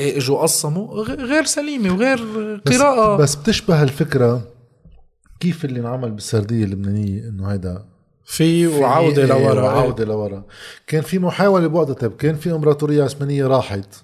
إيه 0.00 0.16
إجوا 0.16 0.42
قسموا 0.42 1.02
غير 1.04 1.44
سليمة 1.44 1.94
وغير 1.94 2.16
بس, 2.66 2.76
قراءة. 2.76 3.16
بس 3.16 3.34
بتشبه 3.34 3.82
الفكرة 3.82 4.42
كيف 5.40 5.64
اللي 5.64 5.80
انعمل 5.80 6.10
بالسردية 6.10 6.64
اللبنانية 6.64 7.28
إنه 7.28 7.52
هيدا 7.52 7.84
في 8.24 8.66
وعودة 8.66 9.26
لورا 9.26 9.62
وعودة 9.62 10.04
لورا. 10.04 10.44
كان 10.86 11.02
في 11.02 11.18
محاولة 11.18 11.66
بوقتها 11.66 11.94
طيب 11.94 12.16
كان 12.16 12.34
في 12.34 12.52
امبراطورية 12.52 13.04
عثمانية 13.04 13.46
راحت. 13.46 13.94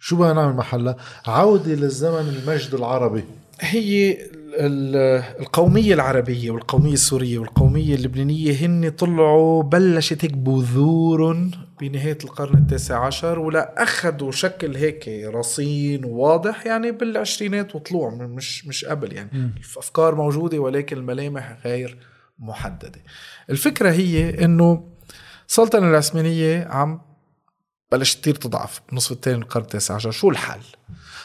شو 0.00 0.16
بدنا 0.16 0.32
نعمل 0.32 0.56
محلها؟ 0.56 0.96
عودة 1.26 1.74
للزمن 1.74 2.28
المجد 2.28 2.74
العربي. 2.74 3.24
هي 3.62 4.18
ال- 4.54 5.22
القومية 5.40 5.94
العربية 5.94 6.50
والقومية 6.50 6.92
السورية 6.92 7.38
والقومية 7.38 7.94
اللبنانية 7.94 8.52
هن 8.52 8.90
طلعوا 8.90 9.62
بلشت 9.62 10.24
هيك 10.24 10.32
بذور 10.34 11.48
بنهاية 11.80 12.18
القرن 12.24 12.58
التاسع 12.58 13.06
عشر 13.06 13.38
ولا 13.38 13.82
أخذوا 13.82 14.30
شكل 14.32 14.76
هيك 14.76 15.08
رصين 15.34 16.04
وواضح 16.04 16.66
يعني 16.66 16.92
بالعشرينات 16.92 17.74
وطلوع 17.76 18.10
مش 18.14 18.66
مش 18.66 18.84
قبل 18.84 19.12
يعني. 19.12 19.30
الأفكار 19.74 20.14
موجودة 20.14 20.58
ولكن 20.58 20.96
الملامح 20.96 21.56
غير 21.64 21.98
محددة. 22.38 23.02
الفكرة 23.50 23.90
هي 23.90 24.44
أنه 24.44 24.88
السلطنة 25.48 25.88
العثمانية 25.90 26.64
عم 26.70 27.00
بلشت 27.92 28.20
كتير 28.20 28.34
تضعف. 28.34 28.80
بالنصف 28.88 29.12
الثاني 29.12 29.36
من 29.36 29.42
القرن 29.42 29.62
التاسع 29.62 29.94
عشر. 29.94 30.10
شو 30.10 30.30
الحل؟ 30.30 30.60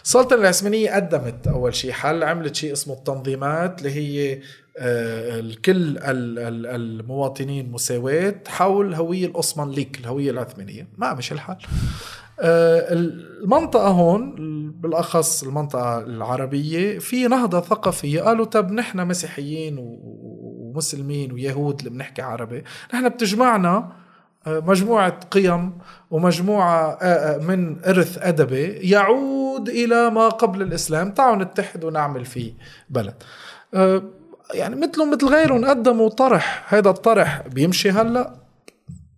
السلطنة 0.04 0.40
العثمانية 0.40 0.92
قدمت 0.96 1.48
أول 1.48 1.76
شيء 1.76 1.92
حل 1.92 2.24
عملت 2.24 2.56
شيء 2.56 2.74
اسمه 2.74 2.94
التنظيمات 2.94 3.80
اللي 3.80 3.92
هي 3.92 4.42
آه، 4.80 5.40
ال- 5.40 6.66
المواطنين 6.66 7.72
مساواة 7.72 8.36
حول 8.48 8.88
الهوية 8.88 9.26
الأوسمانليك 9.26 10.00
الهوية 10.00 10.32
العثمانية. 10.32 10.88
ما 10.98 11.14
مش 11.14 11.32
الحل. 11.32 11.56
آه، 12.40 12.94
المنطقة 12.94 13.88
هون 13.88 14.36
بالأخص 14.72 15.44
المنطقة 15.44 16.00
العربية 16.00 17.00
في 17.00 17.28
نهضة 17.28 17.62
ثقافية. 17.62 18.22
قالوا 18.22 18.46
طب 18.46 18.72
نحن 18.72 19.08
مسيحيين 19.08 19.76
ومسلمين 19.80 21.32
ويهود 21.32 21.80
اللي 21.80 21.90
بنحكي 21.90 22.22
عربي 22.22 22.64
نحن 22.94 23.10
بتجمعنا 23.10 23.92
مجموعة 24.48 25.20
قيم 25.32 25.78
ومجموعة 26.12 26.98
آه، 27.02 27.06
آه، 27.06 27.38
من 27.38 27.86
إرث 27.86 28.18
أدبي 28.22 28.66
يعود 28.66 29.70
إلى 29.70 30.10
ما 30.10 30.30
قبل 30.30 30.62
الإسلام. 30.62 31.12
تعالوا 31.12 31.44
نتحد 31.44 31.84
ونعمل 31.84 32.26
فيه 32.26 32.54
بلد. 32.90 33.14
آه، 33.74 34.04
يعني 34.54 34.76
مثلهم 34.76 35.12
مثل 35.12 35.28
غيرهم 35.28 35.66
قدموا 35.66 36.10
طرح. 36.10 36.74
هذا 36.74 36.90
الطرح 36.90 37.42
بيمشي 37.48 37.92
هلأ. 37.92 38.47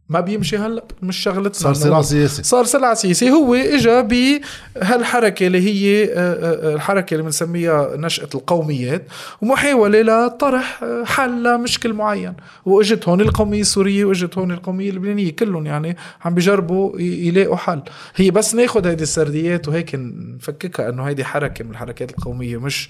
ما 0.10 0.20
بيمشي 0.20 0.58
هلأ 0.58 0.84
مش 1.02 1.18
شغلتنا 1.18 1.54
صار 1.54 1.74
صراع 1.74 2.02
سياسي. 2.02 2.44
صار 2.44 2.64
صراع 2.64 2.94
سياسي. 2.94 3.32
هو 3.32 3.54
اجى 3.54 4.02
بهالحركه 4.02 5.48
اللي 5.48 5.62
هي 5.62 6.04
آه، 6.14 6.18
آه، 6.18 6.76
الحركة 6.76 7.14
اللي 7.14 7.24
بنسميها 7.24 7.98
نشأة 7.98 8.30
القوميات 8.36 9.06
ومحاولة 9.42 10.02
لطرح 10.02 10.84
آه، 10.84 11.04
حل 11.04 11.44
لمشكل 11.44 11.94
معين. 11.94 12.34
وإجت 12.66 13.08
هون 13.08 13.22
القومية 13.22 13.62
السورية 13.62 14.06
وإجت 14.06 14.38
هون 14.38 14.52
القومية 14.52 14.90
اللبنانية 14.90 15.32
كلهم 15.36 15.66
يعني 15.66 15.98
عم 16.26 16.34
بيجربوا 16.36 17.00
يلاقوا 17.02 17.56
حل. 17.56 17.82
هي 18.16 18.32
بس 18.32 18.56
ناخذ 18.56 18.88
هيدي 18.88 19.04
السرديات 19.04 19.68
وهيك 19.68 19.96
نفككها 19.96 20.90
إنه 20.90 21.04
هيدي 21.04 21.24
حركة 21.26 21.66
من 21.66 21.72
الحركات 21.72 22.12
القومية 22.12 22.58
مش 22.58 22.90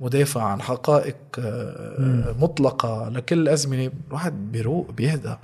مدافع 0.00 0.42
عن 0.42 0.62
حقائق 0.62 1.16
آه، 1.38 2.34
مطلقة 2.40 3.08
لكل 3.08 3.38
الازمنه 3.38 3.90
الواحد 4.08 4.52
بيروق 4.52 4.90
بيهدى 4.90 5.34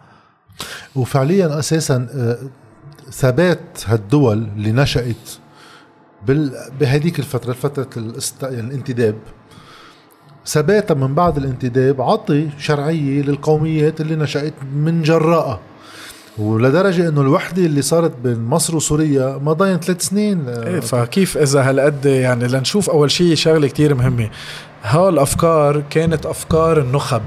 وفعليا 0.97 1.59
أساسا 1.59 2.09
آه، 2.15 2.39
ثبات 3.11 3.61
هالدول 3.87 4.49
اللي 4.57 4.73
نشأت 4.73 5.31
بال... 6.27 6.53
بهديك 6.81 7.19
الفترة 7.19 7.53
فترة 7.53 7.89
الاست... 7.97 8.43
يعني 8.43 8.61
الانتداب. 8.61 9.15
ثباتها 10.47 10.95
من 10.95 11.15
بعد 11.15 11.37
الانتداب 11.37 12.01
عطي 12.03 12.49
شرعية 12.59 13.23
للقوميات 13.23 14.01
اللي 14.01 14.17
نشأت 14.17 14.55
من 14.75 15.03
جراءها 15.03 15.61
ولدرجة 16.39 17.09
إنه 17.09 17.21
الوحدة 17.21 17.67
اللي 17.67 17.83
صارت 17.83 18.13
بين 18.25 18.45
مصر 18.45 18.77
وسوريا 18.77 19.41
ما 19.45 19.53
ضاين 19.53 19.81
ثلاث 19.81 20.03
سنين 20.03 20.49
آه، 20.49 20.67
إيه 20.67 20.81
فكيف 20.81 21.39
إذا 21.39 21.63
هالقد 21.71 22.07
يعني 22.07 22.49
لنشوف 22.49 22.91
أول 22.91 23.11
شيء 23.11 23.35
شغلة 23.35 23.69
كتير 23.69 23.95
مهمة. 23.95 24.31
هالافكار 24.83 25.83
كانت 25.91 26.27
أفكار 26.27 26.81
النخب 26.81 27.23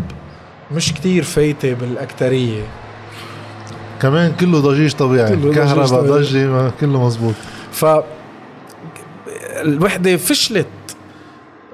مش 0.71 0.93
كتير 0.93 1.23
فايتة 1.23 1.73
بالأكترية. 1.73 2.63
كمان 4.01 4.31
كله 4.39 4.59
ضجيج 4.59 4.91
طبيعي 4.93 5.35
كهرباء 5.55 6.01
ما- 6.47 6.71
كله 6.81 7.05
مزبوط 7.05 7.33
ف 7.71 7.85
الوحدة 9.61 10.17
فشلت 10.17 10.67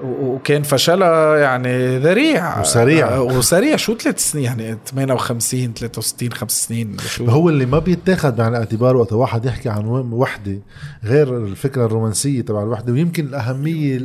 وكان 0.02 0.62
فشلها 0.62 1.36
يعني 1.36 1.98
ذريع. 1.98 2.60
وسريع. 2.60 3.08
آه، 3.08 3.22
وسريع. 3.22 3.76
شو 3.76 3.94
ثلاث 3.94 4.18
سنين؟ 4.30 4.44
يعني 4.44 4.78
58 4.86 5.74
63 5.74 6.32
خمس 6.32 6.64
سنين. 6.66 6.96
شو؟ 6.98 7.24
هو 7.24 7.48
اللي 7.48 7.66
ما 7.66 7.78
بيتاخد 7.78 8.36
بعين 8.36 8.50
الاعتبار 8.50 8.96
وقت 8.96 9.12
واحد 9.12 9.44
يحكي 9.44 9.68
عن 9.68 9.86
وحدة 10.12 10.58
غير 11.04 11.36
الفكرة 11.36 11.86
الرومانسية 11.86 12.40
تبع 12.40 12.62
الوحدة. 12.62 12.92
ويمكن 12.92 13.26
الأهمية 13.26 13.98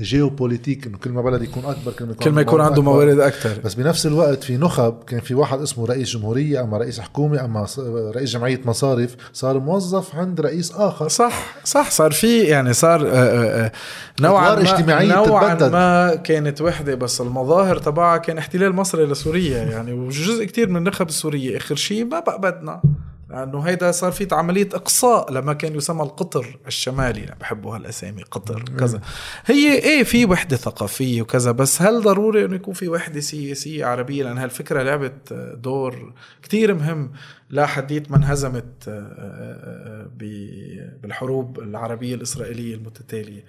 الجيوبوليتيك 0.00 0.86
إنه 0.86 0.98
كل 0.98 1.10
ما 1.10 1.22
بلد 1.22 1.42
يكون 1.42 1.64
أكبر 1.64 1.92
كل 1.92 2.04
ما 2.04 2.12
يكون 2.12 2.24
كل 2.24 2.30
ما 2.30 2.40
يكون 2.40 2.60
عنده 2.60 2.72
أكبر. 2.74 2.82
موارد 2.82 3.20
أكثر 3.20 3.58
بس 3.64 3.74
بنفس 3.74 4.06
الوقت 4.06 4.44
في 4.44 4.56
نخب 4.56 4.94
كان 5.06 5.20
في 5.20 5.34
واحد 5.34 5.60
اسمه 5.60 5.86
رئيس 5.86 6.08
جمهورية 6.08 6.60
أما 6.60 6.78
رئيس 6.78 7.00
حكومة 7.00 7.44
أما 7.44 7.66
رئيس 8.14 8.30
جمعية 8.30 8.60
مصارف 8.64 9.16
صار 9.32 9.58
موظف 9.58 10.16
عند 10.16 10.40
رئيس 10.40 10.72
آخر. 10.72 11.08
صح 11.08 11.56
صح. 11.64 11.90
صار 11.90 12.12
في 12.12 12.38
يعني 12.38 12.72
صار 12.72 13.06
آه، 13.06 13.14
آه، 13.14 13.72
نوعا 14.20 14.54
ما 14.54 14.60
اجتماعية 14.60 15.11
نوعا. 15.14 15.68
ما 15.68 16.14
كانت 16.14 16.60
وحدة 16.60 16.94
بس 16.94 17.20
المظاهر 17.20 17.78
تبعها 17.78 18.18
كان 18.18 18.38
احتلال 18.38 18.72
مصري 18.74 19.04
لسوريا 19.06 19.62
يعني 19.62 19.92
وجزء 19.92 20.44
كتير 20.44 20.68
من 20.68 20.76
النخب 20.76 21.08
السورية. 21.08 21.56
آخر 21.56 21.76
شيء 21.76 22.04
ما 22.04 22.20
بقى 22.20 22.40
بدنا 22.40 22.82
لأنه 23.30 23.60
هيدا 23.60 23.90
صار 23.90 24.12
في 24.12 24.28
عملية 24.32 24.68
إقصاء 24.74 25.32
لما 25.32 25.52
كان 25.52 25.74
يسمى 25.76 26.02
القطر 26.02 26.58
الشمالي. 26.66 27.24
أنا 27.24 27.34
بحبوا 27.40 27.76
هالأسامي 27.76 28.22
قطر 28.22 28.64
وكذا 28.74 29.00
هي 29.46 29.74
إيه 29.78 30.02
في 30.02 30.26
وحدة 30.26 30.56
ثقافية 30.56 31.22
وكذا 31.22 31.50
بس 31.52 31.82
هل 31.82 32.02
ضروري 32.02 32.44
إنه 32.44 32.54
يكون 32.54 32.74
في 32.74 32.88
وحدة 32.88 33.20
سياسية 33.20 33.84
عربية؟ 33.86 34.24
لأن 34.24 34.38
هالفكرة 34.38 34.82
لعبت 34.82 35.32
دور 35.56 36.12
كتير 36.42 36.74
مهم 36.74 37.12
لا 37.52 37.66
حديث 37.66 38.10
ما 38.10 38.16
انهزمت 38.16 38.88
آه، 38.88 38.90
آه، 38.90 40.08
آه، 40.22 40.98
بالحروب 41.02 41.58
العربية 41.58 42.14
الإسرائيلية 42.14 42.74
المتتالية. 42.74 43.44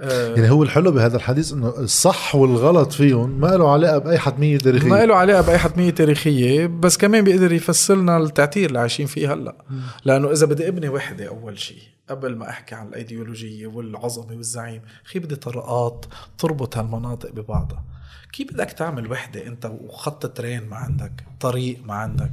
آه، 0.00 0.34
يعني 0.34 0.50
هو 0.50 0.62
الحلو 0.62 0.92
بهذا 0.92 1.16
الحديث 1.16 1.52
إنه 1.52 1.68
الصح 1.68 2.34
والغلط 2.34 2.92
فيهم 2.92 3.40
ما 3.40 3.46
له 3.46 3.72
علاقة 3.72 3.98
بأي 3.98 4.18
حتميه 4.18 4.58
تاريخية. 4.58 4.88
ما 4.88 5.06
له 5.06 5.14
علاقة 5.14 5.46
بأي 5.46 5.58
حتميه 5.58 5.90
تاريخية 5.90 6.66
بس 6.66 6.96
كمان 6.96 7.24
بيقدر 7.24 7.52
يفسر 7.52 7.94
لنا 7.96 8.16
التعتير 8.16 8.68
اللي 8.68 8.78
عايشين 8.78 9.06
فيه 9.06 9.32
هلأ. 9.32 9.64
لأنه 10.04 10.32
إذا 10.32 10.46
بدي 10.46 10.68
أبني 10.68 10.88
وحدة 10.88 11.28
أول 11.28 11.58
شيء 11.58 11.82
قبل 12.10 12.36
ما 12.36 12.48
أحكي 12.50 12.74
عن 12.74 12.88
الأيديولوجية 12.88 13.66
والعظمة 13.66 14.36
والزعيم 14.36 14.82
خي 15.04 15.18
بدي 15.18 15.36
طرقات 15.36 16.06
تربط 16.38 16.76
هالمناطق 16.76 17.30
ببعضها. 17.32 17.84
كيف 18.32 18.52
بدك 18.52 18.70
تعمل 18.72 19.10
وحدة 19.12 19.46
أنت 19.46 19.66
وخط 19.66 20.26
ترين 20.26 20.68
ما 20.68 20.76
عندك 20.76 21.12
طريق 21.40 21.78
ما 21.84 21.94
عندك؟ 21.94 22.30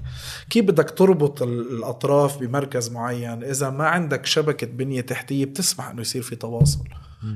كيف 0.50 0.66
بدك 0.66 0.90
تربط 0.90 1.42
ال- 1.42 1.72
الأطراف 1.78 2.38
بمركز 2.40 2.90
معين؟ 2.92 3.44
إذا 3.44 3.70
ما 3.70 3.88
عندك 3.88 4.26
شبكة 4.26 4.68
بنية 4.68 5.02
تحتية 5.02 5.46
بتسمح 5.46 5.90
أنه 5.90 6.02
يصير 6.02 6.22
في 6.22 6.36
تواصل. 6.36 6.84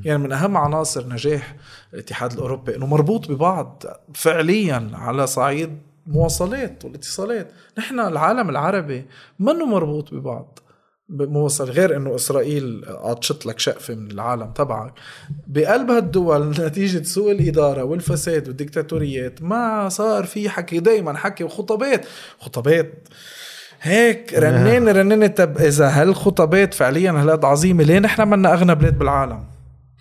يعني 0.05 0.17
من 0.17 0.31
أهم 0.31 0.57
عناصر 0.57 1.07
نجاح 1.09 1.55
الاتحاد 1.93 2.33
الأوروبي 2.33 2.75
أنه 2.75 2.85
مربوط 2.85 3.31
ببعض 3.31 3.83
فعليا 4.13 4.89
على 4.93 5.27
صعيد 5.27 5.77
مواصلات 6.07 6.85
والاتصالات. 6.85 7.51
نحن 7.77 7.99
العالم 7.99 8.49
العربي 8.49 9.05
منه 9.39 9.65
مربوط 9.65 10.13
ببعض؟ 10.13 10.59
موصل 11.11 11.69
غير 11.69 11.97
إنه 11.97 12.15
إسرائيل 12.15 12.85
عطشت 12.87 13.45
لك 13.45 13.59
شقفة 13.59 13.95
من 13.95 14.11
العالم 14.11 14.51
تبعك. 14.51 14.93
بقلب 15.47 15.91
هالدول 15.91 16.49
نتيجة 16.67 17.03
سوء 17.03 17.31
الإدارة 17.31 17.83
والفساد 17.83 18.47
والديكتاتوريات 18.47 19.41
ما 19.43 19.89
صار 19.89 20.23
في 20.23 20.49
حكي. 20.49 20.79
دائما 20.79 21.17
حكي 21.17 21.43
وخطابات 21.43 22.05
خطابات 22.39 23.07
هيك 23.81 24.33
رنين 24.33 24.89
رنين. 24.89 25.27
طب 25.27 25.57
إذا 25.57 25.87
هالخطابات 25.89 26.73
فعليا 26.73 27.11
هالقد 27.11 27.45
عظيمة؟ 27.45 27.83
ليه 27.83 27.99
نحن 27.99 28.27
منا 28.27 28.53
أغنى 28.53 28.75
بلاد 28.75 28.97
بالعالم؟ 28.99 29.43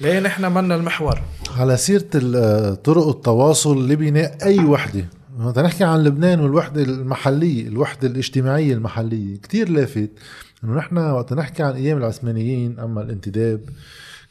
ليه 0.01 0.21
نحن 0.21 0.53
منا 0.53 0.75
المحور؟ 0.75 1.21
على 1.59 1.77
سيرة 1.77 2.05
ال- 2.15 2.83
طرق 2.83 3.09
التواصل 3.09 3.89
لبناء 3.89 4.61
وحدة. 4.65 5.05
مثلا 5.39 5.63
نحكي 5.67 5.85
عن 5.85 6.05
لبنان 6.05 6.41
والوحدة 6.41 6.83
المحلية 6.83 7.69
الوحدة 7.69 8.09
الاجتماعية 8.09 8.75
المحلية. 8.75 9.37
كتير 9.37 9.69
لافت. 9.69 10.11
إنه 10.65 10.75
نحن 10.75 10.99
وقت 10.99 11.33
نحكي 11.33 11.63
عن 11.63 11.75
أيام 11.75 11.99
العثمانيين 11.99 12.79
أما 12.79 13.03
الانتداب 13.03 13.61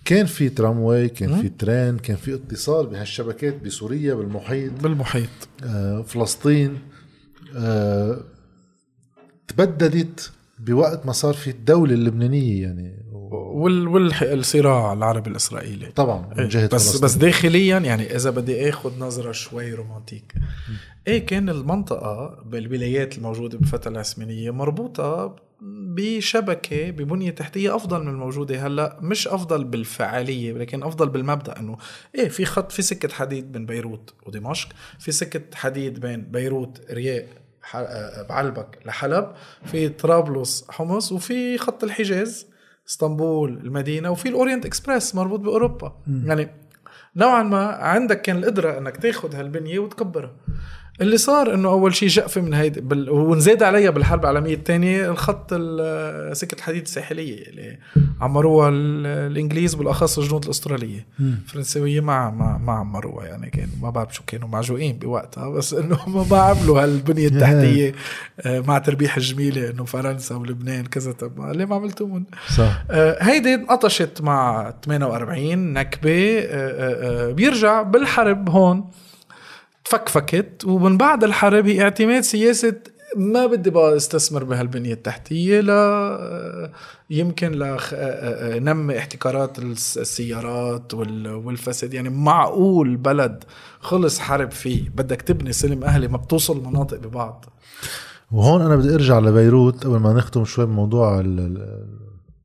كان 0.06 0.26
في 0.26 0.50
ترامواي 0.50 1.10
كان 1.10 1.42
في 1.42 1.50
ترين 1.50 1.98
كان 1.98 2.16
في 2.16 2.34
اتصال 2.34 2.88
بهالشبكات 2.88 3.64
بسوريا 3.64 4.14
بالمحيط. 4.14 4.72
بالمحيط. 4.84 5.30
آه، 5.64 6.02
فلسطين. 6.02 6.80
آه، 7.56 8.20
تبددت 9.48 10.32
بوقت 10.60 11.06
ما 11.06 11.12
صار 11.12 11.34
في 11.34 11.50
الدولة 11.50 11.94
اللبنانية 11.94 12.62
يعني. 12.62 13.00
وال 13.12 13.88
والصراع 13.88 14.94
العربي 14.94 15.30
الإسرائيلي. 15.30 15.92
طبعا 15.92 16.34
من 16.38 16.48
جهة 16.48 16.68
بس 16.68 16.72
فلسطين. 16.72 17.02
بس 17.02 17.14
داخليا 17.14 17.78
يعني 17.78 18.16
إذا 18.16 18.30
بدي 18.30 18.70
آخذ 18.70 19.00
نظرة 19.00 19.32
شوي 19.32 19.74
رومانتيك. 19.74 20.34
إيه 21.08 21.26
كان 21.26 21.50
المنطقة 21.50 22.44
بالولايات 22.46 23.18
الموجودة 23.18 23.58
بالفترة 23.58 23.92
العثمانية 23.92 24.52
مربوطة 24.52 25.36
بشبكة 25.62 26.90
ببنية 26.90 27.32
تحتية 27.32 27.76
أفضل 27.76 28.02
من 28.02 28.08
الموجودة. 28.08 28.68
هلأ 28.68 29.00
مش 29.02 29.28
أفضل 29.28 29.64
بالفعالية 29.64 30.54
لكن 30.54 30.84
أفضل 30.84 31.10
بالمبدأ 31.10 31.60
إنه 31.60 31.78
إيه 32.16 32.30
في 32.30 32.46
خط 32.46 32.72
في 32.72 32.82
سكة 32.82 33.14
حديد 33.14 33.52
بين 33.52 33.66
بيروت 33.66 34.14
ودمشق 34.26 34.70
في 35.00 35.12
سكة 35.12 35.58
حديد 35.58 36.00
بين 36.00 36.22
بيروت 36.22 36.82
رياء 36.92 37.28
آه، 37.76 38.22
بعلبك 38.22 38.80
لحلب 38.86 39.32
في 39.66 39.90
طرابلس 39.90 40.66
حمص 40.70 41.12
وفي 41.12 41.58
خط 41.58 41.84
الحجاز 41.84 42.48
اسطنبول 42.90 43.58
المدينة 43.58 44.10
وفي 44.12 44.30
الأورينت 44.30 44.66
إكسبريس 44.66 45.16
مربوط 45.16 45.40
بأوروبا. 45.40 45.96
يعني 46.26 46.50
نوعا 47.16 47.44
ما 47.44 47.66
عندك 47.66 48.22
كان 48.22 48.38
القدرة 48.38 48.78
إنك 48.78 48.98
تاخذ 48.98 49.36
هالبنية 49.36 49.80
وتكبرها. 49.80 50.36
اللي 51.02 51.18
صار 51.18 51.54
إنه 51.54 51.70
أول 51.70 51.96
شيء 51.96 52.08
جقفة 52.10 52.42
من 52.42 52.54
هيدي 52.54 52.82
بال... 52.82 53.10
ونزاد 53.10 53.64
عليها 53.64 53.90
بالحرب 53.90 54.22
العالمية 54.22 54.54
الثانية 54.54 55.10
الخط 55.12 55.50
ال- 55.52 56.38
سكة 56.38 56.56
الحديد 56.56 56.82
الساحلية 56.82 57.48
اللي 57.48 57.78
عمروها 58.22 58.70
ال- 58.70 59.06
الإنجليز 59.32 59.74
بالأخص 59.76 60.20
الجنود 60.20 60.44
الأسترالية. 60.44 61.06
الفرنسويه 61.20 62.02
ما 62.02 62.30
ما 62.30 62.58
ما 62.58 62.74
عمروها 62.74 63.26
يعني 63.26 63.50
كانوا 63.50 63.74
ما 63.82 63.90
بعرف 63.90 64.16
شو 64.16 64.24
كانوا 64.28 64.48
معجوقين 64.48 64.98
بوقتها 65.00 65.50
بس 65.50 65.74
إنه 65.74 65.98
ما 66.10 66.26
ما 66.32 66.38
عملوا 66.38 66.84
هالبنيه 66.84 67.28
التحتية 67.28 67.94
آه، 68.42 68.60
مع 68.60 68.78
تربيح 68.78 69.18
الجميلة 69.18 69.70
إنه 69.70 69.86
فرنسا 69.86 70.36
ولبنان 70.36 70.86
كذا 70.86 71.12
طب 71.12 71.40
ما- 71.40 71.54
ليه 71.54 71.66
ما 71.66 71.76
عملتوهم 71.76 72.26
صح. 72.58 72.84
آه، 72.92 73.18
هيدي 73.24 73.54
انقطشت 73.54 74.22
مع 74.22 74.74
48 74.86 75.74
نكبة 75.74 76.40
آه، 76.40 76.44
آه، 76.44 77.30
آه، 77.30 77.32
بيرجع 77.32 77.82
بالحرب 77.82 78.50
هون. 78.50 78.86
تفكفكت 79.94 80.66
ومن 80.66 80.98
بعد 80.98 81.24
الحرب 81.24 81.68
هي 81.68 81.82
اعتماد 81.82 82.24
سياسة 82.24 82.76
ما 83.18 83.46
بدي 83.46 83.70
بقى 83.70 83.96
استثمر 83.98 84.44
بهالبنية 84.44 84.94
التحتية 84.94 85.60
لا 85.62 85.74
آه، 85.74 86.72
يمكن 87.10 87.52
لنمي 87.52 88.98
احتكارات 88.98 89.60
الس- 89.60 89.98
السيارات 89.98 90.94
وال- 90.94 91.28
والفساد. 91.28 91.94
يعني 91.94 92.10
معقول 92.10 92.96
بلد 92.98 93.44
خلص 93.80 94.20
حرب 94.20 94.52
فيه 94.52 94.90
بدك 94.90 95.22
تبني 95.22 95.54
سلم 95.54 95.84
أهلي 95.84 96.08
ما 96.08 96.18
بتوصل 96.18 96.58
المناطق 96.58 96.98
ببعض. 96.98 97.46
وهون 98.32 98.62
أنا 98.62 98.76
بدي 98.76 98.94
أرجع 98.96 99.20
لبيروت. 99.20 99.86
قبل 99.86 99.98
ما 100.00 100.14
نختم 100.14 100.46
شوي 100.46 100.66
بموضوع 100.66 101.22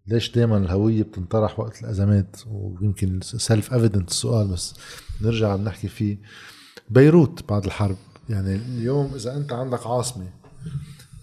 ليش 0.07 0.31
دائما 0.31 0.57
الهوية 0.57 1.03
بتنطرح 1.03 1.61
وقت 1.61 1.81
الأزمات؟ 1.83 2.37
ويمكن 2.51 3.21
self-evident 3.23 4.11
السؤال 4.11 4.49
بس 4.49 4.75
نرجع 5.23 5.57
نحكي 5.57 5.89
فيه. 5.89 6.19
بيروت 6.91 7.49
بعد 7.49 7.65
الحرب. 7.65 7.97
يعني 8.29 8.55
اليوم 8.55 9.15
إذا 9.15 9.37
أنت 9.37 9.53
عندك 9.53 9.87
عاصمة 9.87 10.27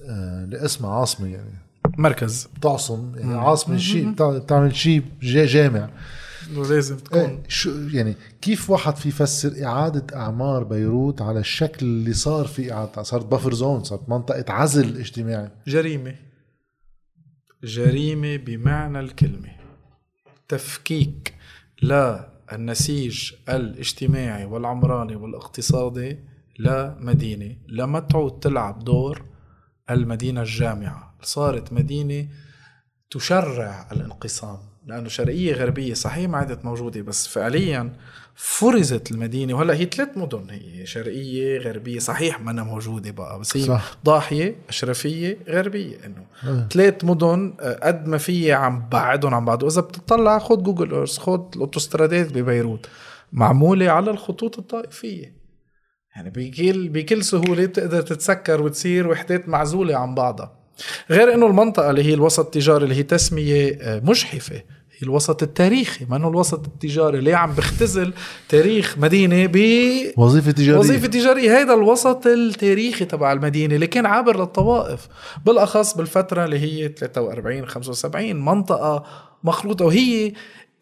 آه 0.10 0.46
لاسمها 0.46 0.92
عاصمة 0.92 1.28
يعني. 1.28 1.54
مركز. 1.98 2.48
بتعصم 2.58 3.16
يعني 3.16 3.34
عاصمة 3.34 3.78
شيء 3.78 4.12
بتع- 4.12 4.38
بتعمل 4.38 4.76
شيء 4.76 5.04
جا- 5.22 5.46
جامع. 5.46 5.90
ولازم 6.56 6.98
تكون. 6.98 7.20
إيه، 7.20 7.44
شو 7.48 7.72
يعني 7.94 8.16
كيف 8.42 8.70
واحد 8.70 8.96
في 8.96 9.10
يفسر 9.10 9.66
إعادة 9.66 10.18
أعمار 10.18 10.64
بيروت 10.64 11.22
على 11.22 11.40
الشكل 11.40 11.86
اللي 11.86 12.14
صار 12.14 12.46
في 12.48 12.74
إعادة؟ 12.74 13.04
صارت 13.04 13.26
buffer 13.26 13.54
zone 13.54 13.84
صارت 13.84 14.10
منطقة 14.10 14.54
عزل 14.54 14.98
اجتماعي. 14.98 15.50
جريمة. 15.68 16.16
جريمة 17.64 18.36
بمعنى 18.38 19.00
الكلمة. 19.00 19.50
تفكيك 20.48 21.34
للنسيج 22.54 23.34
الاجتماعي 23.50 24.46
والعمراني 24.46 25.16
والاقتصادي 25.16 26.20
لمدينة 26.60 27.56
لما 27.68 28.00
تعود 28.00 28.40
تلعب 28.40 28.84
دور 28.84 29.26
المدينة 29.90 30.42
الجامعة. 30.42 31.16
صارت 31.22 31.74
مدينة 31.74 32.28
تشرع 33.10 33.88
الانقسام 33.92 34.58
لأنه 34.86 35.08
شرقية 35.08 35.54
غربية 35.54 35.94
صحيح 35.94 36.30
ما 36.30 36.38
عادت 36.38 36.66
موجودة 36.66 37.02
بس 37.02 37.28
فعليا 37.28 37.94
فرزت 38.44 39.12
المدينة. 39.12 39.54
وهلا 39.54 39.74
هي 39.74 39.86
ثلاث 39.86 40.10
مدن 40.18 40.50
هي 40.50 40.86
شرقية 40.86 41.58
غربية. 41.58 42.00
صحيح 42.00 42.42
ما 42.42 42.52
أنا 42.52 42.64
موجودة 42.64 43.12
بقى 43.12 43.40
بس 43.40 43.58
هي 43.58 43.64
صح. 43.64 43.98
ضاحية 44.06 44.56
أشرفية 44.70 45.38
غربية 45.50 45.96
إنه. 46.06 46.26
آه. 46.44 46.68
ثلاث 46.74 47.04
مدن 47.04 47.54
آه، 47.60 47.80
قد 47.88 48.08
ما 48.08 48.18
في 48.18 48.52
عم 48.54 48.90
بعدهم 48.92 49.34
عن 49.34 49.46
بعض. 49.46 49.64
وإذا 49.64 49.82
بتطلع 49.82 50.40
خد 50.40 50.64
جوجل 50.64 50.94
ايرث 50.94 51.18
خد 51.18 51.56
الأوتوسترادات 51.56 52.34
ببيروت. 52.34 52.90
معمولة 53.32 53.90
على 53.90 54.12
الخطوط 54.12 54.58
الطائفية. 54.58 55.34
يعني 56.16 56.30
بكل 56.30 56.90
بكل 56.90 57.24
سهولة 57.24 57.66
بتقدر 57.66 58.02
تتسكر 58.02 58.62
وتصير 58.62 59.08
وحدات 59.08 59.50
معزولة 59.50 59.96
عن 59.98 60.16
بعضها. 60.16 60.58
غير 61.10 61.34
إنه 61.34 61.48
المنطقة 61.48 61.90
اللي 61.90 62.04
هي 62.04 62.14
الوسط 62.14 62.46
التجاري 62.46 62.84
اللي 62.84 62.96
هي 62.96 63.04
تسمية 63.04 63.78
آه، 63.82 64.00
مجحفة. 64.00 64.62
الوسط 65.04 65.44
التاريخي 65.44 66.06
ما 66.10 66.16
إنه 66.16 66.28
الوسط 66.28 66.66
التجاري 66.68 67.20
اللي 67.20 67.34
عم 67.34 67.52
بختزل 67.52 68.14
تاريخ 68.50 68.98
مدينة 68.98 69.46
ب 69.46 69.58
وظيفة 70.18 70.52
تجارية. 70.52 70.80
وظيفة 70.80 71.08
تجارية. 71.08 71.58
هيدا 71.58 71.74
الوسط 71.74 72.28
التاريخي 72.28 73.06
تبع 73.06 73.32
المدينة 73.34 73.76
اللي 73.76 73.88
كان 73.88 74.06
عابر 74.06 74.40
للطوائف 74.40 75.08
بالأخص 75.46 75.94
بالفترة 75.98 76.46
اللي 76.46 76.60
هي 76.60 76.88
43 76.88 77.66
75 77.66 78.36
منطقة 78.36 79.04
مخلوطه 79.44 79.86
وهي 79.86 80.34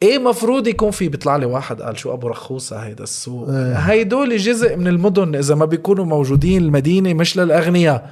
إيه 0.04 0.18
مفروض 0.18 0.68
يكون 0.68 0.92
في؟ 0.92 1.10
بيطلع 1.10 1.36
لي 1.36 1.46
واحد 1.46 1.82
قال 1.82 2.00
شو 2.00 2.14
أبو 2.14 2.28
رخوصه 2.28 2.78
هيدا 2.78 3.04
السوق. 3.04 3.50
إيه. 3.50 3.74
هيدول 3.74 4.38
جزء 4.38 4.76
من 4.76 4.88
المدن 4.88 5.36
إذا 5.36 5.56
ما 5.56 5.66
بيكونوا 5.66 6.06
موجودين 6.06 6.64
المدينة 6.64 7.14
مش 7.14 7.38
للأغنياء. 7.38 8.12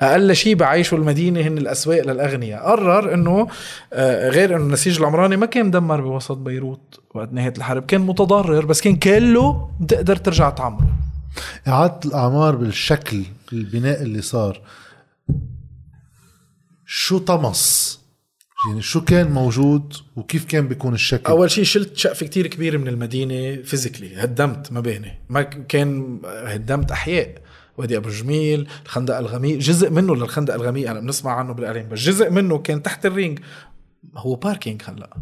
أقل 0.00 0.36
شيء 0.36 0.54
بعيشوا 0.54 0.98
المدينة 0.98 1.40
هن 1.40 1.58
الأسواق 1.58 2.06
للأغنياء. 2.06 2.62
قرر 2.62 3.14
إنه 3.14 3.48
آه، 3.92 4.28
غير 4.28 4.56
إنه 4.56 4.64
النسيج 4.64 4.98
العمراني 4.98 5.36
ما 5.36 5.46
كان 5.46 5.66
مدمر 5.66 6.00
بوسط 6.00 6.36
بيروت 6.36 7.00
وقت 7.14 7.32
نهاية 7.32 7.54
الحرب. 7.58 7.86
كان 7.86 8.00
متضرر 8.00 8.66
بس 8.66 8.80
كان 8.80 8.96
كله 8.96 9.70
بتقدر 9.80 10.16
ترجع 10.16 10.50
تعمره. 10.50 10.94
إعادة 11.68 12.00
الأعمار 12.04 12.56
بالشكل 12.56 13.22
البناء 13.52 14.02
اللي 14.02 14.22
صار. 14.22 14.60
شو 16.86 17.18
طمس؟ 17.18 18.00
يعني 18.68 18.82
شو 18.82 19.04
كان 19.04 19.30
موجود 19.30 19.94
وكيف 20.16 20.44
كان 20.44 20.68
بيكون 20.68 20.94
الشكل؟ 20.94 21.32
أول 21.32 21.50
شيء 21.50 21.64
شلت 21.64 21.96
شقف 21.96 22.24
كتير 22.24 22.46
كبير 22.46 22.78
من 22.78 22.88
المدينة 22.88 23.62
physically 23.62 24.16
هدمت 24.16 24.72
مباني. 24.72 25.18
ما 25.28 25.42
كان 25.42 26.20
هدمت 26.24 26.90
أحياء. 26.90 27.43
وادي 27.76 27.96
أبو 27.96 28.08
جميل 28.08 28.68
الخندق 28.84 29.16
الغميق 29.16 29.58
جزء 29.58 29.90
منه 29.90 30.16
للخندق 30.16 30.54
الغميق 30.54 30.90
أنا 30.90 31.00
بنسمع 31.00 31.32
عنه 31.32 31.52
بالإعلام 31.52 31.88
بس 31.88 31.98
جزء 31.98 32.30
منه 32.30 32.58
كان 32.58 32.82
تحت 32.82 33.06
الرينج. 33.06 33.38
هو 34.16 34.34
parking 34.34 34.82
هلأ. 34.86 35.16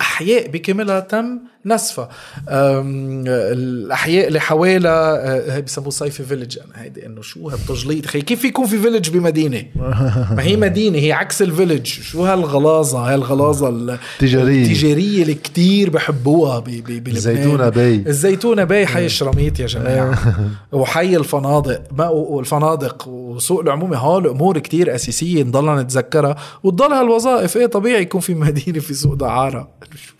أحياء 0.00 0.48
بكاملها 0.48 1.00
تم 1.00 1.40
نسفها 1.66 2.08
أم، 2.48 3.24
الأحياء 3.26 4.28
اللي 4.28 4.40
حوالها 4.40 5.56
هي 5.56 5.62
بسموه 5.62 5.90
صيفي 5.90 6.22
village 6.22 6.58
أنا 6.58 6.82
هيدي 6.82 7.06
إنه 7.06 7.22
شو 7.22 7.48
هالتجليط؟ 7.48 8.06
خي 8.06 8.20
كيف 8.20 8.44
يكون 8.44 8.66
في 8.66 8.78
village 8.78 9.10
بمدينة؟ 9.10 9.64
ما 10.36 10.42
هي 10.42 10.56
مدينة 10.56 10.98
هي 10.98 11.12
عكس 11.12 11.42
ال 11.42 11.48
village 11.48 11.86
شو 11.86 12.24
هالغلاظة؟ 12.24 12.98
هالغلاظه 13.14 13.98
تجارية. 14.18 14.62
التجارية. 14.62 15.22
اللي 15.22 15.34
كتير 15.34 15.90
بحبوها 15.90 16.58
بلبنان. 16.58 17.16
الزيتونة 17.16 17.68
باي. 17.68 18.04
الزيتونه 18.06 18.64
باي 18.64 18.86
حي 18.86 19.06
الشراميط 19.06 19.60
يا 19.60 19.66
جماعة. 19.66 20.18
وحي 20.72 21.16
الفنادق. 21.16 21.82
ما 21.92 22.08
والفنادق 22.08 23.08
وسوق 23.08 23.60
العمومي 23.60 23.96
هول 23.96 24.26
امور 24.26 24.58
كتير 24.58 24.94
أساسية 24.94 25.42
نضلنا 25.42 25.82
نتذكرها. 25.82 26.36
وتضل 26.62 26.92
هالوظائف. 26.92 27.56
إيه 27.56 27.66
طبيعي 27.66 28.02
يكون 28.02 28.20
في 28.20 28.34
مدينة 28.34 28.78
في 28.80 28.94
سوق 28.94 29.14
دعارة. 29.14 29.68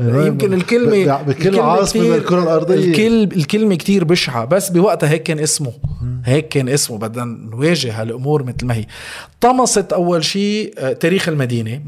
يمكن 0.00 0.54
الكلمة 0.54 1.22
بكل 1.22 1.30
الكلمة 1.30 1.62
عاصمة 1.62 2.10
بالكرة 2.10 2.42
الأرضية. 2.42 2.74
الكل 2.74 3.38
الكلمة 3.38 3.74
كتير 3.74 4.04
بشعة 4.04 4.44
بس 4.44 4.68
بوقتها 4.68 5.08
هيك 5.10 5.22
كان 5.22 5.38
اسمه. 5.38 5.72
هيك 6.24 6.48
كان 6.48 6.68
اسمه 6.68 6.98
بدنا 6.98 7.24
نواجه 7.24 8.00
هالأمور 8.00 8.42
مثل 8.42 8.66
ما 8.66 8.74
هي. 8.74 8.86
طمست 9.40 9.92
أول 9.92 10.24
شيء 10.24 10.74
آه، 10.78 10.92
تاريخ 10.92 11.28
المدينة. 11.28 11.82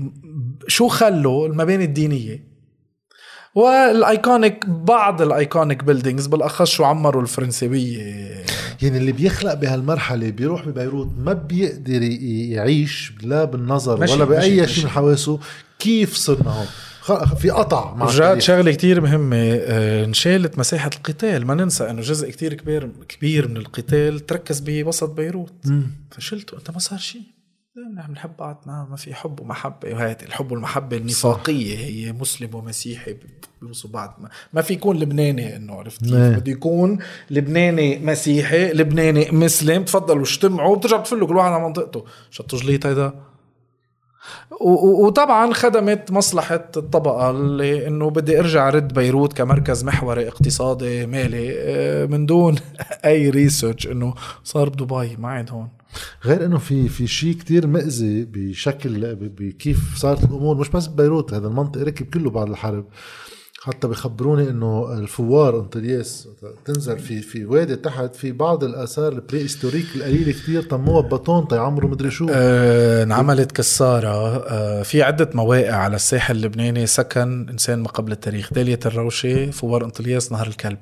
شو 0.69 0.89
خلوا 0.89 1.47
المباني 1.49 1.85
الدينية؟ 1.85 2.51
وال 3.55 3.83
iconic 3.83 4.67
بعض 4.67 5.23
ال 5.23 5.32
iconic 5.32 5.85
buildings 5.85 6.27
بالأخص 6.27 6.71
شو 6.71 6.85
عمروا 6.85 7.23
الفرنسويه 7.23 7.99
يعني 8.83 8.99
اللي 8.99 9.13
بيخلق 9.13 9.55
بهالمرحلة 9.55 10.31
بيروح 10.31 10.69
ببيروت 10.69 11.09
ما 11.19 11.33
بيقدر 11.33 12.03
يعيش 12.03 13.13
لا 13.23 13.45
بالنظر 13.45 14.01
ماشي، 14.01 14.13
ولا 14.13 14.25
بأي 14.25 14.69
شيء. 14.69 14.85
من 14.85 14.91
حواسه 14.91 15.39
كيف 15.79 16.15
صرنا 16.15 16.51
هون. 16.51 16.67
في 17.37 17.51
قطع 17.51 17.95
مع 17.95 18.07
رجعت. 18.07 18.39
شغلة 18.39 18.73
كتير 18.73 19.01
مهمة 19.01 19.37
آه، 19.37 20.05
انشالت 20.05 20.59
مساحة 20.59 20.91
القتال. 20.97 21.47
ما 21.47 21.55
ننسى 21.55 21.91
إنه 21.91 22.01
جزء 22.01 22.31
كتير 22.31 22.55
كبير 22.55 22.91
كبير 23.09 23.49
من 23.49 23.57
القتال 23.57 24.27
تركز 24.27 24.61
بوسط 24.61 25.11
بيروت. 25.11 25.53
فشلته 26.11 26.57
أنت 26.57 26.71
ما 26.71 26.79
صار 26.79 26.99
شيء. 26.99 27.23
نحن 27.97 28.13
بنحب 28.13 28.31
بعض. 28.39 28.63
ما, 28.67 28.97
في 28.97 29.15
حب 29.15 29.41
ومحبة. 29.41 29.95
وهيك 29.95 30.23
الحب 30.23 30.53
والمحبة 30.53 30.97
النفاقية. 30.97 31.79
هي 31.79 32.13
مسلم 32.13 32.55
ومسيحي 32.55 33.17
بيوصوا 33.63 33.91
بعض. 33.91 34.17
ما, 34.21 34.29
ما 34.53 34.63
في 34.63 34.73
يكون 34.73 34.99
لبناني 34.99 35.57
إنه 35.57 35.75
عرفت 35.75 36.05
كيف؟ 36.05 36.15
إيه. 36.15 36.37
بده 36.37 36.53
يكون 36.53 36.99
لبناني 37.31 37.99
مسيحي 37.99 38.73
لبناني 38.73 39.31
مسلم. 39.31 39.85
تفضلوا 39.85 40.23
اجتمعوا. 40.23 40.77
بترجع 40.77 40.97
بتفلوا 40.97 41.29
كل 41.29 41.37
واحد 41.37 41.53
على 41.53 41.65
منطقته. 41.65 42.05
شو 42.31 42.43
التجليط 42.43 42.87
هيدا. 42.87 43.30
وطبعا 44.61 45.53
خدمت 45.55 46.11
مصلحة 46.11 46.71
الطبقة 46.77 47.31
اللي 47.31 47.87
إنه 47.87 48.11
بدي 48.11 48.39
أرجع 48.41 48.71
رد 48.71 48.95
بيروت 48.95 49.33
كمركز 49.33 49.85
محوري 49.85 50.29
اقتصادي 50.29 51.07
مالي 51.07 51.55
آه، 51.59 52.07
من 52.07 52.27
دون 52.27 52.57
أي 53.05 53.31
ريسيرش 53.31 53.87
إنه 53.87 54.15
صار 54.45 54.69
بدبي 54.69 55.17
ما 55.17 55.29
عاد 55.29 55.51
هون. 55.51 55.69
غير 56.25 56.45
إنه 56.45 56.59
في 56.59 56.89
في 56.89 57.07
شيء 57.07 57.35
كتير 57.35 57.67
مأذي 57.67 58.25
بشكل 58.25 59.15
بكيف 59.15 59.97
صارت 59.97 60.25
الأمور. 60.25 60.57
مش 60.57 60.69
بس 60.69 60.87
ببيروت 60.87 61.35
هذا 61.35 61.47
المنطق 61.47 61.83
ركب 61.83 62.07
كله 62.07 62.31
بعد 62.31 62.49
الحرب. 62.49 62.85
حتى 63.63 63.89
بخبروني 63.89 64.51
إنه 64.51 64.93
الفوار 64.93 65.61
انطلياس 65.61 66.29
تنزل 66.65 66.99
في 66.99 67.21
في 67.21 67.45
وادي 67.45 67.77
تحت 67.77 68.15
في 68.15 68.33
بعض 68.33 68.65
الآثار 68.65 69.13
ال 69.13 69.43
prehistoric 69.43 69.87
القليلة 69.97 70.33
كتير 70.33 70.63
طموها 70.63 71.01
بباطون 71.01 71.49
تيعمروا 71.49 71.91
مدري 71.91 72.11
شو. 72.11 72.27
آه، 72.31 73.03
انعملت 73.03 73.53
كسارة 73.53 74.37
آه، 74.37 74.83
في 74.83 75.03
عدة 75.03 75.31
مواقع 75.35 75.75
على 75.75 75.97
الساحل 75.97 76.37
اللبناني 76.37 76.87
سكن 76.87 77.47
إنسان 77.51 77.79
ما 77.79 77.89
قبل 77.89 78.13
التاريخ 78.13 78.53
دالية 78.53 78.81
الروشة 78.87 79.51
فوار 79.51 79.85
انطلياس 79.85 80.33
نهر 80.33 80.47
الكلب. 80.47 80.79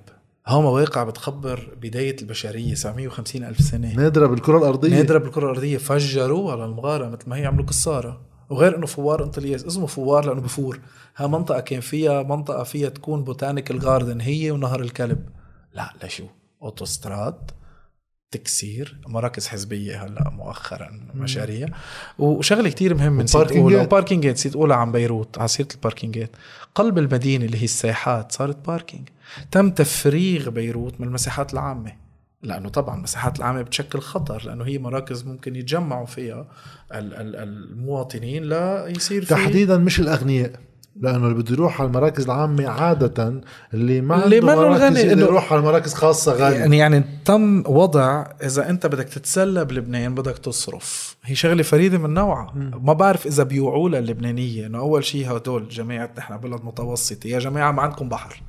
هو 0.47 0.63
مواقع 0.63 1.05
بتخبر 1.05 1.69
بداية 1.83 2.17
البشرية 2.23 2.75
750 2.75 3.45
ألف 3.45 3.61
سنة. 3.61 3.95
نادرة 3.95 4.27
بالكرة 4.27 4.59
الأرضية. 4.59 4.91
نادرة 4.91 5.19
بالكرة 5.19 5.45
الأرضية. 5.45 5.79
فجروا 5.79 6.53
على 6.53 6.65
المغارة 6.65 7.09
مثل 7.09 7.31
ما 7.31 7.37
هي 7.37 7.47
عملوا 7.47 7.67
كسارة 7.67 8.28
وغير 8.51 8.77
إنه 8.77 8.87
فوار 8.87 9.25
انطلياس 9.25 9.65
اسمه 9.65 9.87
فوار 9.87 10.27
لأنه 10.27 10.41
بفور. 10.41 10.81
ها 11.17 11.27
منطقة 11.27 11.61
كان 11.61 11.81
فيها 11.81 12.23
منطقة 12.23 12.63
فيها 12.63 12.89
تكون 12.89 13.25
botanical 13.25 13.79
garden 13.79 14.21
هي 14.21 14.51
ونهر 14.51 14.81
الكلب. 14.81 15.29
لا 15.75 15.93
لشو؟ 16.05 16.25
أوتوستراد 16.63 17.51
تكسير 18.31 19.01
مراكز 19.07 19.47
حزبية 19.47 20.05
هلأ 20.05 20.31
مؤخرا 20.31 21.01
مشاريع. 21.15 21.69
وشغلة 22.19 22.71
كتير 22.71 22.95
مهمة 22.95 23.23
نسيت. 23.23 23.53
اقولها 23.53 23.83
و 23.83 23.89
parking 23.89 24.29
ات 24.29 24.35
نسيت 24.35 24.57
اقولها 24.57 24.77
عن 24.77 24.93
بيروت 24.93 25.39
على 25.39 25.49
سيرة 25.49 25.69
ال 25.75 25.81
parking 25.81 26.25
ات 26.25 26.31
قلب 26.75 26.99
المدينة 26.99 27.45
اللي 27.45 27.59
هي 27.59 27.65
الساحات 27.65 28.33
صارت 28.33 28.67
باركينج 28.67 29.09
تم 29.51 29.71
تفريغ 29.71 30.51
بيروت 30.51 31.01
من 31.01 31.07
المساحات 31.07 31.53
العامة. 31.53 32.08
لأنه 32.43 32.69
طبعا 32.69 32.97
المساحات 32.97 33.39
العامة 33.39 33.63
بتشكل 33.63 33.99
خطر 34.01 34.43
لأنه 34.47 34.65
هي 34.65 34.79
مراكز 34.79 35.25
ممكن 35.25 35.57
يتجمعوا 35.57 36.07
فيها 36.07 36.47
ال- 36.95 37.15
ال- 37.15 37.37
المواطنين 37.37 38.43
لا 38.43 38.87
يصير 38.89 39.23
في 39.25 39.29
تحديدا 39.35 39.77
مش 39.79 40.01
الأغنياء 40.01 40.53
لأنه 41.01 41.17
اللي 41.27 41.35
بده 41.35 41.53
يروح 41.53 41.81
على 41.81 41.89
المراكز 41.89 42.25
العامة 42.25 42.69
عادة 42.69 43.43
اللي 43.75 44.01
ما 44.01 44.25
اللي 44.25 44.41
منه 44.41 44.53
يقدر 45.01 45.15
إنه- 45.27 45.29
يروح 45.29 45.53
على 45.53 45.63
مراكز 45.63 45.95
خاصة 45.95 46.33
غاليه 46.33 46.57
يعني 46.59 46.79
يعني 46.79 47.05
تم 47.25 47.63
وضع 47.67 48.27
إذا 48.43 48.71
أنت 48.71 48.87
بدك 48.87 49.05
تتسلى 49.09 49.65
بلبنان 49.65 50.15
بدك 50.15 50.39
تصرف. 50.39 51.17
هي 51.25 51.35
شغلة 51.35 51.63
فريدة 51.63 51.99
من 51.99 52.15
نوعها. 52.15 52.53
ما 52.83 52.93
بعرف 52.93 53.27
إذا 53.27 53.43
بيوعوا 53.43 53.89
لها 53.89 53.99
اللبنانية 53.99 54.67
إنه 54.67 54.79
أول 54.79 55.05
شيء 55.05 55.37
هدول 55.37 55.69
جماعة 55.69 56.11
نحن 56.19 56.37
بلد 56.37 56.65
متوسطي 56.65 57.29
يا 57.29 57.39
جماعة 57.39 57.73
ما 57.73 57.83
عندكم 57.83 58.09
بحر. 58.09 58.43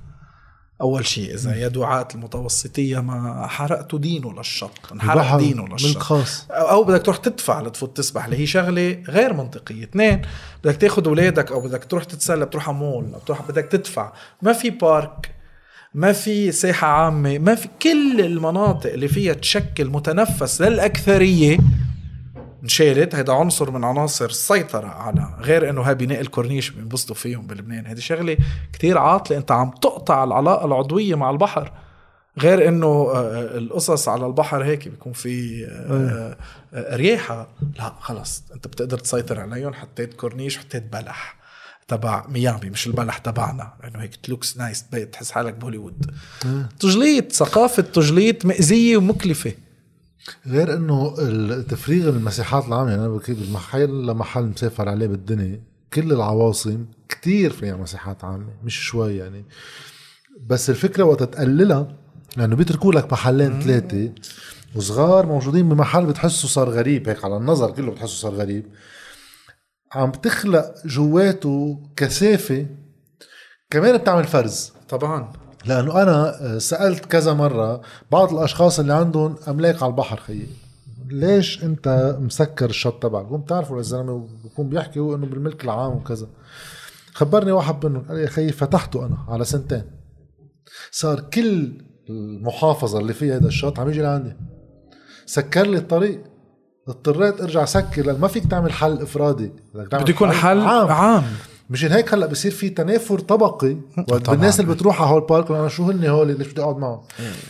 أول 0.81 1.05
شيء 1.05 1.33
إذا 1.33 1.55
يا 1.55 1.67
دعاة 1.67 2.07
المتوسطية 2.15 2.99
ما 2.99 3.47
حرقتوا 3.47 3.99
دينه 3.99 4.33
للشط 4.33 4.71
انحرق 4.91 5.37
دينه 5.37 5.63
ملك 5.63 5.71
للشط 5.71 5.97
خاص. 5.97 6.45
أو 6.51 6.83
بدك 6.83 7.05
تروح 7.05 7.17
تدفع 7.17 7.61
لتفوت 7.61 7.97
تسبح 7.97 8.25
اللي 8.25 8.37
هي 8.37 8.45
شغلة 8.45 9.03
غير 9.09 9.33
منطقية. 9.33 9.83
اثنين 9.83 10.21
بدك 10.63 10.75
تاخذ 10.75 11.07
أولادك 11.07 11.51
أو 11.51 11.61
بدك 11.61 11.83
تروح 11.83 12.03
تتسلى 12.03 12.45
بتروح 12.45 12.69
على 12.69 12.77
مول 12.77 13.13
أو 13.13 13.19
بتروح 13.19 13.41
بدك 13.41 13.65
تدفع. 13.65 14.13
ما 14.41 14.53
في 14.53 14.69
بارك 14.69 15.35
ما 15.93 16.11
في 16.11 16.51
ساحة 16.51 16.87
عامة 16.87 17.37
ما 17.37 17.55
في 17.55 17.67
كل 17.81 18.21
المناطق 18.21 18.93
اللي 18.93 19.07
فيها 19.07 19.33
تشكل 19.33 19.85
متنفس 19.89 20.61
للأكثرية 20.61 21.57
انشالت. 22.63 23.15
هيدا 23.15 23.33
عنصر 23.33 23.71
من 23.71 23.83
عناصر 23.83 24.25
السيطرة 24.25 24.87
على 24.87 25.35
غير 25.39 25.69
إنه 25.69 25.81
هاي 25.81 25.95
بناء 25.95 26.21
الكورنيش 26.21 26.69
بينبسطوا 26.69 27.15
فيهم 27.15 27.47
بلبنان. 27.47 27.85
هيدي 27.85 28.01
شغلة 28.01 28.37
كتير 28.73 28.97
عاطلة. 28.97 29.37
أنت 29.37 29.51
عم 29.51 29.71
تقطع 29.71 30.23
العلاقة 30.23 30.65
العضوية 30.65 31.15
مع 31.15 31.29
البحر. 31.29 31.71
غير 32.39 32.67
إنه 32.67 32.87
آه، 32.87 33.57
القصص 33.57 34.07
على 34.09 34.25
البحر 34.25 34.63
هيك 34.63 34.87
بيكون 34.87 35.13
في 35.13 35.65
آه، 35.65 36.37
آه، 36.73 36.95
رياحة 36.95 37.47
لا 37.77 37.93
خلص. 37.99 38.43
أنت 38.55 38.67
بتقدر 38.67 38.97
تسيطر 38.97 39.39
عليهم. 39.39 39.73
حطيت 39.73 40.13
كورنيش 40.13 40.57
حطيت 40.57 40.83
بلح 40.83 41.39
تبع 41.87 42.27
ميامي 42.27 42.69
مش 42.69 42.87
البلح 42.87 43.17
تبعنا. 43.17 43.73
لأنه 43.83 43.99
هيك 43.99 44.11
looks 44.27 44.57
nice 44.57 44.83
تحس 45.11 45.31
حالك 45.31 45.53
بهوليوود. 45.53 46.11
تجليط 46.79 47.31
ثقافة 47.31 47.83
تجليط 47.83 48.45
مأزيه 48.45 48.97
ومكلفة. 48.97 49.53
غير 50.47 50.73
إنه 50.73 51.13
تفريغ 51.61 52.09
المساحات 52.09 52.65
العامة 52.67 52.89
يعني 52.89 53.05
أنا 53.05 53.19
بالمحل 53.27 54.07
لمحل 54.07 54.43
مسافر 54.43 54.89
عليه 54.89 55.07
بالدنيا 55.07 55.61
كل 55.93 56.13
العواصم 56.13 56.85
كتير 57.09 57.51
فيها 57.51 57.75
مساحات 57.75 58.23
عامة 58.23 58.53
مش 58.63 58.75
شوي 58.75 59.17
يعني. 59.17 59.45
بس 60.47 60.69
الفكرة 60.69 61.03
وقت 61.03 61.23
تقللها 61.23 61.95
لأنه 62.37 62.55
بيتركوا 62.55 62.93
لك 62.93 63.11
محلين 63.13 63.61
ثلاثة 63.61 64.13
وصغار 64.75 65.25
موجودين 65.25 65.69
بمحل 65.69 66.05
بتحسه 66.05 66.47
صار 66.47 66.69
غريب 66.69 67.09
هيك 67.09 67.25
على 67.25 67.37
النظر 67.37 67.71
كله 67.71 67.91
بتحسه 67.91 68.15
صار 68.15 68.33
غريب. 68.33 68.65
عم 69.93 70.11
تخلق 70.11 70.73
جواته 70.85 71.79
كثافة 71.95 72.65
كمان 73.69 73.97
بتعمل 73.97 74.23
فرز. 74.23 74.73
طبعا. 74.89 75.33
لأنه 75.65 76.01
أنا 76.01 76.59
سألت 76.59 77.05
كذا 77.05 77.33
مرة 77.33 77.81
بعض 78.11 78.33
الأشخاص 78.33 78.79
اللي 78.79 78.93
عندهم 78.93 79.35
أملاك 79.47 79.83
على 79.83 79.89
البحر 79.89 80.19
خيي. 80.19 80.47
ليش 81.09 81.63
أنت 81.63 82.17
مسكر 82.19 82.69
الشط 82.69 83.03
تبعك؟ 83.03 83.25
هم 83.25 83.41
بتعرفوا 83.41 83.79
الزلمه 83.79 84.27
بكون 84.43 84.69
بيحكي 84.69 84.99
إنه 84.99 85.15
بالملك 85.15 85.63
العام 85.63 85.91
وكذا. 85.91 86.27
خبرني 87.13 87.51
واحد 87.51 87.85
منهم 87.85 88.05
قال 88.07 88.17
لي 88.17 88.23
يا 88.23 88.29
خيي 88.29 88.51
فتحته 88.51 89.05
أنا 89.05 89.17
على 89.27 89.45
سنتين. 89.45 89.83
صار 90.91 91.19
كل 91.19 91.71
المحافظة 92.09 92.99
اللي 92.99 93.13
فيها 93.13 93.35
هذا 93.35 93.47
الشط 93.47 93.79
عم 93.79 93.89
يجي 93.89 94.01
لعندي. 94.01 94.35
سكر 95.25 95.67
لي 95.67 95.77
الطريق. 95.77 96.23
اضطريت 96.87 97.41
أرجع 97.41 97.65
سكر 97.65 98.05
لأن 98.05 98.19
ما 98.19 98.27
فيك 98.27 98.45
تعمل 98.45 98.71
حل 98.71 99.01
إفرادي. 99.01 99.51
بده 99.73 100.05
يكون 100.07 100.31
حل 100.31 100.61
عام, 100.61 100.87
عام. 100.87 101.23
مشان 101.69 101.91
هيك 101.91 102.13
هلا 102.13 102.25
بصير 102.25 102.51
في 102.51 102.69
تنافر 102.69 103.19
طبقي 103.19 103.77
بالناس 104.27 104.59
اللي 104.59 104.73
بتروح 104.73 105.01
على 105.01 105.11
هول 105.11 105.21
park 105.21 105.51
أنا 105.51 105.67
شو 105.67 105.91
هن 105.91 106.05
هول 106.05 106.37
ليش 106.37 106.47
بدي 106.47 106.61
أقعد 106.61 106.77
معهم؟ 106.77 107.01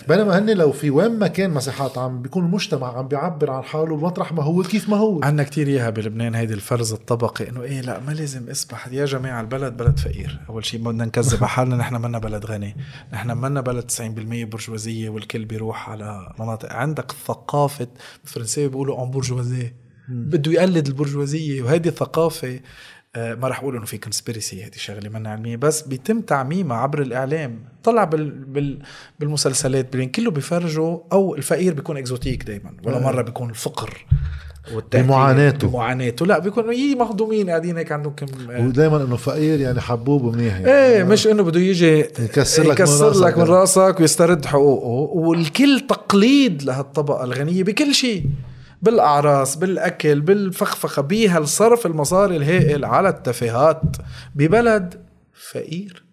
بينما 0.07 0.37
هن 0.39 0.49
لو 0.49 0.71
في 0.71 0.89
وين 0.89 1.19
ما 1.19 1.27
كان 1.27 1.51
مساحات 1.51 1.97
عم 1.97 2.21
بيكون 2.21 2.45
المجتمع 2.45 2.97
عم 2.97 3.07
بيعبر 3.07 3.51
عن 3.51 3.63
حاله 3.63 3.95
مطرح 3.95 4.33
ما 4.33 4.43
هو 4.43 4.63
كيف 4.63 4.89
ما 4.89 4.97
هو. 4.97 5.19
عندنا 5.23 5.43
كتير 5.43 5.67
إياها 5.67 5.89
بلبنان 5.89 6.35
هيدي 6.35 6.53
الفرز 6.53 6.93
الطبقي 6.93 7.49
إنه 7.49 7.61
إيه 7.63 7.81
لا 7.81 7.99
ما 7.99 8.11
لازم 8.11 8.49
اسبح 8.49 8.87
يا 8.87 9.05
جماعة 9.05 9.41
البلد 9.41 9.77
بلد 9.77 9.99
فقير. 9.99 10.39
أول 10.49 10.65
شيء 10.65 10.79
بدنا 10.79 11.05
نكذب 11.05 11.43
حالنا 11.43 11.75
نحن 11.75 11.95
منا 11.95 12.19
بلد 12.19 12.45
غني. 12.45 12.75
نحن 13.13 13.37
منا 13.37 13.61
بلد 13.61 13.91
90% 13.91 14.01
برجوازية 14.51 15.09
والكل 15.09 15.45
بيروح 15.45 15.89
على 15.89 16.33
مناطق. 16.39 16.73
عندك 16.73 17.11
ثقافة 17.27 17.87
بالفرنسيه 18.23 18.67
بيقولوا 18.67 18.97
embourgeoisé 18.99 19.75
بده 20.09 20.51
يقلد 20.51 20.87
البرجوازية 20.87 21.61
وهيدي 21.61 21.91
ثقافة 21.91 22.59
ما 23.17 23.47
رح 23.47 23.59
أقول 23.59 23.75
إنه 23.75 23.85
في 23.85 23.97
conspiracy 23.97 24.63
هذه 24.63 24.75
شغلة 24.75 25.09
منا 25.09 25.29
علمية 25.29 25.55
بس 25.55 25.81
بيتم 25.81 26.21
تعميمها 26.21 26.77
عبر 26.77 27.01
الإعلام. 27.01 27.59
طلع 27.83 28.03
بال 28.03 28.29
بال 28.29 28.79
بالمسلسلات 29.19 29.95
بين 29.95 30.09
كله 30.09 30.31
بيفرجوا 30.31 30.99
أو 31.11 31.35
الفقير 31.35 31.73
بيكون 31.73 31.97
exotic 31.97 32.43
دائما 32.43 32.73
ولا 32.83 32.97
آه. 32.97 32.99
مرة 32.99 33.21
بيكون 33.21 33.49
الفقر 33.49 34.05
بمعاناته. 34.93 35.67
بمعاناته. 35.67 36.25
لا 36.25 36.39
بيكونوا 36.39 36.73
يي 36.73 36.95
مهضومين 36.95 37.49
قاعدين 37.49 37.77
هيك 37.77 37.91
عندهم 37.91 38.13
كم 38.13 38.51
آه. 38.51 38.65
ودائما 38.65 39.03
إنه 39.03 39.15
فقير 39.15 39.59
يعني 39.59 39.81
حبوب 39.81 40.35
منيح 40.35 40.53
يعني. 40.59 40.71
إيه 40.71 41.03
مش 41.03 41.27
إنه 41.27 41.43
بده 41.43 41.59
يجي 41.59 41.99
يكسر 41.99 42.63
لك 42.63 42.79
يكسر 42.79 43.13
من 43.13 43.27
لك 43.27 43.37
من 43.37 43.43
راسك 43.43 43.95
ويسترد 43.99 44.45
حقوقه. 44.45 45.17
والكل 45.17 45.79
تقليد 45.79 46.63
لهالطبقة 46.63 47.23
الغنية 47.23 47.63
بكل 47.63 47.93
شيء. 47.93 48.23
بالأعراس 48.81 49.55
بالأكل 49.55 50.21
بالفخفخة 50.21 51.01
بهالصرف 51.01 51.85
المصاري 51.85 52.37
الهائل 52.37 52.85
على 52.85 53.09
التفاهات 53.09 53.81
ببلد 54.35 55.05
فقير. 55.51 56.05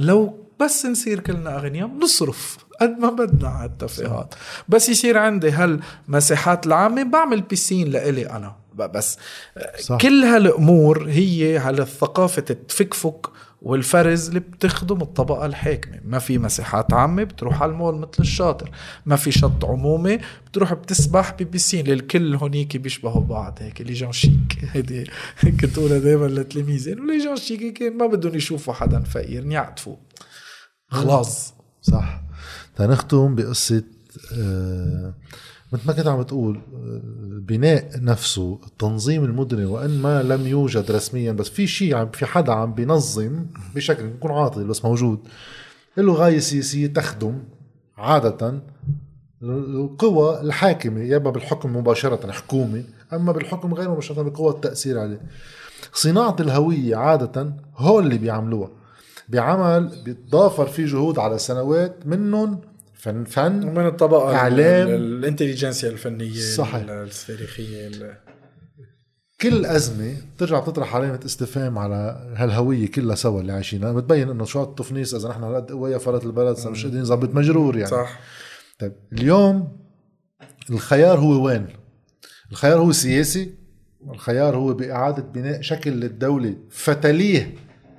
لو 0.00 0.48
بس 0.60 0.86
نصير 0.86 1.20
كلنا 1.20 1.56
أغنياء 1.56 1.88
بنصرف 1.88 2.56
قد 2.80 2.98
ما 2.98 3.10
بدنا 3.10 3.48
على 3.48 3.70
التفاهات 3.70 4.34
بس 4.68 4.88
يصير 4.88 5.18
عندي 5.18 5.50
هالمساحات 5.50 6.66
العامة 6.66 7.02
بعمل 7.02 7.40
بيسين 7.40 7.90
لإلي 7.90 8.30
أنا. 8.30 8.56
بس 8.74 9.18
صح. 9.80 9.98
كل 9.98 10.24
هالأمور 10.24 11.08
هي 11.08 11.58
على 11.58 11.86
ثقافه 11.86 12.44
التفكفك 12.50 13.26
والفرز 13.62 14.28
اللي 14.28 14.40
بتخدم 14.40 15.02
الطبقة 15.02 15.46
الحاكمة. 15.46 16.00
ما 16.04 16.18
في 16.18 16.38
مساحات 16.38 16.92
عامة 16.92 17.24
بتروح 17.24 17.62
على 17.62 17.72
المول 17.72 17.94
مثل 17.94 18.10
الشاطر. 18.20 18.70
ما 19.06 19.16
في 19.16 19.32
شط 19.32 19.64
عمومي 19.64 20.18
بتروح 20.46 20.72
بتسبح 20.72 21.36
ببسين 21.40 21.86
الكل 21.86 22.34
هونيك 22.34 22.76
بيشبهوا 22.76 23.22
بعض. 23.22 23.58
هيك 23.60 23.80
لي 23.80 23.92
جون 23.92 24.12
شيك. 24.12 24.58
هيدي 24.72 25.10
كنت 25.42 25.78
دايما 25.78 26.26
لتلاميذي 26.26 26.92
إنه 26.92 27.12
لي 27.12 27.24
جون 27.24 27.36
شيك 27.36 27.82
ما 27.82 28.06
بدهم 28.06 28.34
يشوفوا 28.34 28.74
حدا 28.74 29.00
فقير. 29.00 29.46
يعطفوا 29.46 29.96
خلاص. 30.88 31.54
صح. 31.82 32.22
تنختم 32.76 33.34
بقصة 33.34 33.82
آه 34.32 35.14
مثل 35.72 35.86
ما 35.86 35.92
كنت 35.92 36.06
عم 36.06 36.22
تقول 36.22 36.60
البناء 37.22 37.90
نفسه 37.96 38.58
التنظيم 38.66 39.24
المدني 39.24 39.64
وإن 39.64 40.02
ما 40.02 40.22
لم 40.22 40.46
يوجد 40.46 40.90
رسميا 40.90 41.32
بس 41.32 41.48
في 41.48 41.66
شيء 41.66 41.94
عم 41.94 42.10
في 42.10 42.26
حدا 42.26 42.52
عم 42.52 42.74
بينظم 42.74 43.46
بشكل 43.74 44.06
بيكون 44.06 44.30
عاطل 44.30 44.64
بس 44.64 44.84
موجود 44.84 45.18
له 45.96 46.12
غايه 46.12 46.38
سياسيه 46.38 46.86
تخدم 46.86 47.38
عادة 47.96 48.60
القوى 49.42 50.40
الحاكمة 50.40 51.00
يا 51.00 51.16
إما 51.16 51.30
بالحكم 51.30 51.76
مباشرة 51.76 52.32
حكومه 52.32 52.84
إما 53.12 53.32
بالحكم 53.32 53.74
غير 53.74 53.90
مباشره 53.90 54.22
بقوى 54.22 54.50
التأثير 54.50 54.98
عليه. 54.98 55.20
صناعة 55.92 56.36
الهوية 56.40 56.96
عادة 56.96 57.52
هو 57.76 57.98
اللي 57.98 58.18
بيعملوها. 58.18 58.70
بعمل 59.28 60.02
بيتضافر 60.04 60.66
فيه 60.66 60.86
جهود 60.86 61.18
على 61.18 61.38
سنوات 61.38 62.06
منهم 62.06 62.60
فن 62.98 63.24
فن 63.24 63.68
ومن 63.68 63.86
الطبقة 63.86 64.34
إعلام. 64.36 64.88
الانتليجنسيا 64.88 65.90
الفنية 65.90 66.40
صحيح. 66.40 66.90
التاريخية 66.90 67.90
كل 69.40 69.66
أزمة 69.66 70.16
بترجع 70.36 70.60
بتطرح 70.60 70.96
علامة 70.96 71.20
استفهام 71.24 71.78
على 71.78 72.32
هالهوية 72.36 72.90
كلها 72.90 73.14
سوا 73.16 73.40
اللي 73.40 73.52
عايشينها. 73.52 73.92
بتبين 73.92 74.30
إنه 74.30 74.44
شو 74.44 74.62
التفنيس 74.62 75.14
إذا 75.14 75.28
نحن 75.28 75.42
هالقد 75.42 75.72
قوية 75.72 75.96
فرت 75.96 76.24
البلد 76.24 76.56
مش 76.66 76.84
قادرين 76.84 77.02
نظبط 77.02 77.34
مجرور 77.34 77.76
يعني. 77.76 77.90
صح. 77.90 78.20
طيب 78.78 78.92
اليوم 79.12 79.78
الخيار 80.70 81.18
هو 81.18 81.46
وين؟ 81.46 81.66
الخيار 82.50 82.78
هو 82.78 82.92
سياسي 82.92 83.54
الخيار 84.10 84.56
هو 84.56 84.74
بإعادة 84.74 85.22
بناء 85.22 85.60
شكل 85.60 85.90
للدولة 85.90 86.56
فتلية 86.70 87.54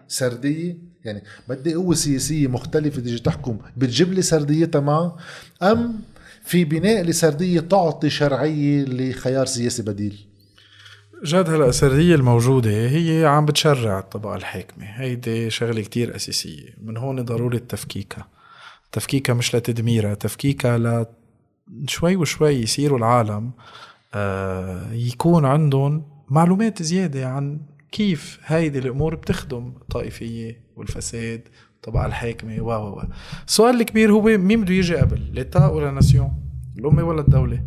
سردية 0.08 0.89
يعني 1.06 1.24
بدي 1.48 1.74
قوة 1.74 1.96
سياسية 1.96 2.48
مختلفة 2.48 3.02
تيجي 3.02 3.20
تحكم 3.20 3.58
بتجيب 3.78 4.14
لي 4.14 4.22
سرديتها 4.22 4.82
معه 4.82 5.18
أم 5.64 6.00
في 6.46 6.66
بناء 6.66 7.04
لسردية 7.04 7.60
تعطي 7.60 8.10
شرعية 8.10 8.86
لخيار 8.86 9.46
سياسي 9.46 9.82
بديل؟ 9.82 10.26
جد 11.26 11.50
هلا 11.50 11.70
السردية 11.70 12.16
الموجودة 12.16 12.70
هي 12.72 13.26
عم 13.26 13.46
بتشرع 13.46 14.00
الطبقة 14.00 14.36
الحاكمة. 14.36 14.86
هيدي 14.86 15.50
شغلة 15.50 15.82
كتير 15.82 16.16
أساسية. 16.16 16.70
من 16.84 16.98
هون 16.98 17.22
ضرورة 17.26 17.58
تفكيكها 17.58 18.28
تفكيكها 18.92 19.34
مش 19.34 19.56
لتدميرها 19.56 20.14
تفكيكها 20.14 20.78
ل 20.78 21.06
شوي 21.88 22.16
وشوي 22.16 22.54
يصيروا 22.54 22.98
العالم 22.98 23.52
آه 24.14 24.94
يكون 24.94 25.46
عندهم 25.46 26.04
معلومات 26.30 26.84
زيادة 26.84 27.28
عن 27.28 27.60
كيف 27.92 28.40
هيدي 28.46 28.80
الأمور 28.80 29.16
بتخدم 29.16 29.74
الطائفيه 29.82 30.62
والفساد 30.80 31.42
طبعا 31.84 32.06
الحاكمة 32.08 32.62
و 32.62 32.72
و 32.72 33.04
السؤال 33.48 33.82
الكبير 33.82 34.12
هو 34.12 34.22
مين 34.22 34.62
بده 34.62 34.74
يجي 34.74 34.96
قبل 34.96 35.22
ليتا 35.34 35.68
ولا 35.68 35.92
ناسيون 35.92 36.32
الأمة 36.78 37.04
ولا 37.04 37.22
الدولة؟ 37.22 37.64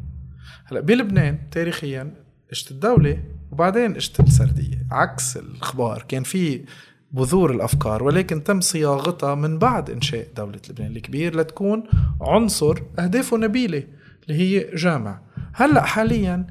هلأ 0.64 0.80
بلبنان 0.80 1.38
تاريخيا 1.50 2.14
اجت 2.52 2.70
الدولة 2.70 3.24
وبعدين 3.52 3.94
اجت 3.94 4.20
السردية 4.20 4.86
عكس 4.90 5.36
الأخبار. 5.36 6.04
كان 6.08 6.22
في 6.22 6.64
بذور 7.12 7.50
الأفكار 7.50 8.02
ولكن 8.02 8.44
تم 8.44 8.60
صياغتها 8.60 9.34
من 9.34 9.58
بعد 9.58 9.90
إنشاء 9.90 10.28
دولة 10.36 10.60
لبنان 10.70 10.96
الكبير 10.96 11.36
لتكون 11.36 11.84
عنصر 12.20 12.78
أهدافه 12.98 13.36
نبيلة 13.36 13.82
اللي 14.22 14.38
هي 14.40 14.76
جامع. 14.76 15.20
هلأ 15.52 15.82
حاليا 15.82 16.46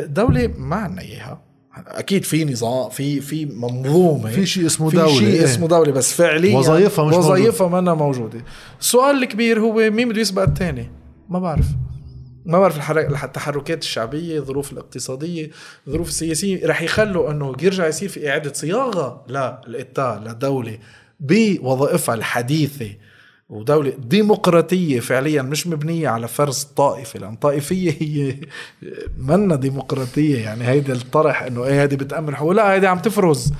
دولة 0.00 0.46
ما 0.58 0.76
عنا 0.76 1.00
إياها. 1.00 1.45
أكيد 1.76 2.24
في 2.24 2.44
نظام 2.44 2.90
في 2.90 3.20
في 3.20 3.46
منظومه 3.46 4.30
في 4.30 4.46
شيء 4.46 4.66
اسمه 4.66 4.90
دولة 4.90 5.06
في 5.06 5.18
شيء 5.18 5.28
إيه؟ 5.28 5.44
اسمه 5.44 5.68
دولة 5.68 5.92
بس 5.92 6.12
فعليا 6.12 6.58
وظائفها 6.58 7.04
مش 7.04 7.14
وظائفها 7.14 7.68
ما 7.68 7.94
موجودة 7.94 8.44
السؤال 8.80 9.22
الكبير 9.22 9.60
هو 9.60 9.90
مين 9.90 10.08
بده 10.08 10.20
يسبق 10.20 10.42
الثاني 10.42 10.90
ما 11.28 11.38
بعرف 11.38 11.66
ما 12.46 12.58
بعرف. 12.58 12.90
التحركات 13.24 13.82
الشعبية 13.82 14.38
الظروف 14.38 14.72
الاقتصادية 14.72 15.50
الظروف 15.86 16.08
السياسية 16.08 16.66
رح 16.66 16.82
يخلوا 16.82 17.30
إنه 17.30 17.54
يرجع 17.62 17.86
يصير 17.86 18.08
في 18.08 18.30
إعادة 18.30 18.52
صياغة 18.52 19.24
للإتا 19.28 20.22
لدولة 20.26 20.78
بوظائفها 21.20 22.14
الحديثة 22.14 22.90
ودولة 23.48 23.92
ديمقراطية 23.98 25.00
فعليا 25.00 25.42
مش 25.42 25.66
مبنية 25.66 26.08
على 26.08 26.28
فرز 26.28 26.62
طائفة 26.62 27.18
لأن 27.18 27.36
طائفية 27.36 27.90
هي 28.00 28.34
منا 29.18 29.56
ديمقراطية. 29.56 30.38
يعني 30.44 30.64
هيدي 30.68 30.92
الطرح 30.92 31.42
إنه 31.42 31.64
إيه 31.64 31.82
هيدي 31.82 31.96
بتأمن 31.96 32.36
حقوق. 32.36 32.52
لا 32.52 32.72
هيدي 32.72 32.86
عم 32.86 32.98
تفرز. 32.98 33.52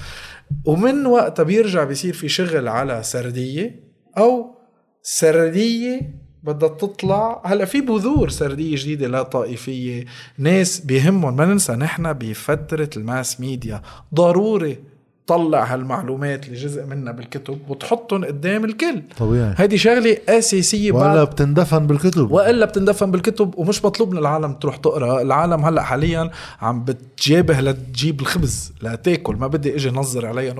ومن 0.65 1.07
وقتها 1.07 1.43
بيرجع 1.43 1.85
بيصير 1.85 2.15
في 2.15 2.29
شغل 2.29 2.69
على 2.69 3.03
سردية 3.03 3.81
أو 4.19 4.57
سردية 5.03 6.27
بدها 6.43 6.69
تطلع. 6.69 7.43
هلأ 7.45 7.65
في 7.65 7.81
بذور 7.81 8.29
سردية 8.29 8.77
جديدة 8.77 9.07
لا 9.07 9.23
طائفية 9.23 10.05
ناس 10.39 10.81
بيهمهم 10.81 11.37
ما 11.37 11.45
ننسى 11.45 11.73
نحن 11.73 12.13
بفترة 12.13 12.91
الماس 12.97 13.41
ميديا. 13.41 13.83
ضروري 14.15 14.79
تطلع 15.27 15.65
هالمعلومات 15.65 16.47
اللي 16.47 16.57
جزء 16.57 16.86
منها 16.86 17.12
بالكتب 17.12 17.59
وتحطهم 17.69 18.24
قدام 18.24 18.65
الكل. 18.65 19.03
طبيعي. 19.19 19.55
هيدي 19.57 19.78
شغلة 19.78 20.19
أساسية 20.28 20.93
بعد 20.93 21.27
بتندفن 21.27 21.86
بالكتب. 21.86 22.31
وإلا 22.31 22.66
بتندفن 22.66 23.11
بالكتب 23.11 23.55
ومش 23.57 23.85
مطلوب 23.85 24.12
من 24.12 24.19
العالم 24.19 24.53
تروح 24.55 24.77
تقرأ. 24.77 25.23
العالم 25.23 25.65
هلأ 25.65 25.82
حاليا 25.82 26.31
عم 26.61 26.85
بتجابه 26.85 27.61
لتجيب 27.61 28.20
الخبز 28.20 28.73
لتاكل. 28.82 29.36
ما 29.36 29.47
بدي 29.47 29.77
إجي 29.77 29.90
نظر 29.90 30.27
عليها 30.27 30.55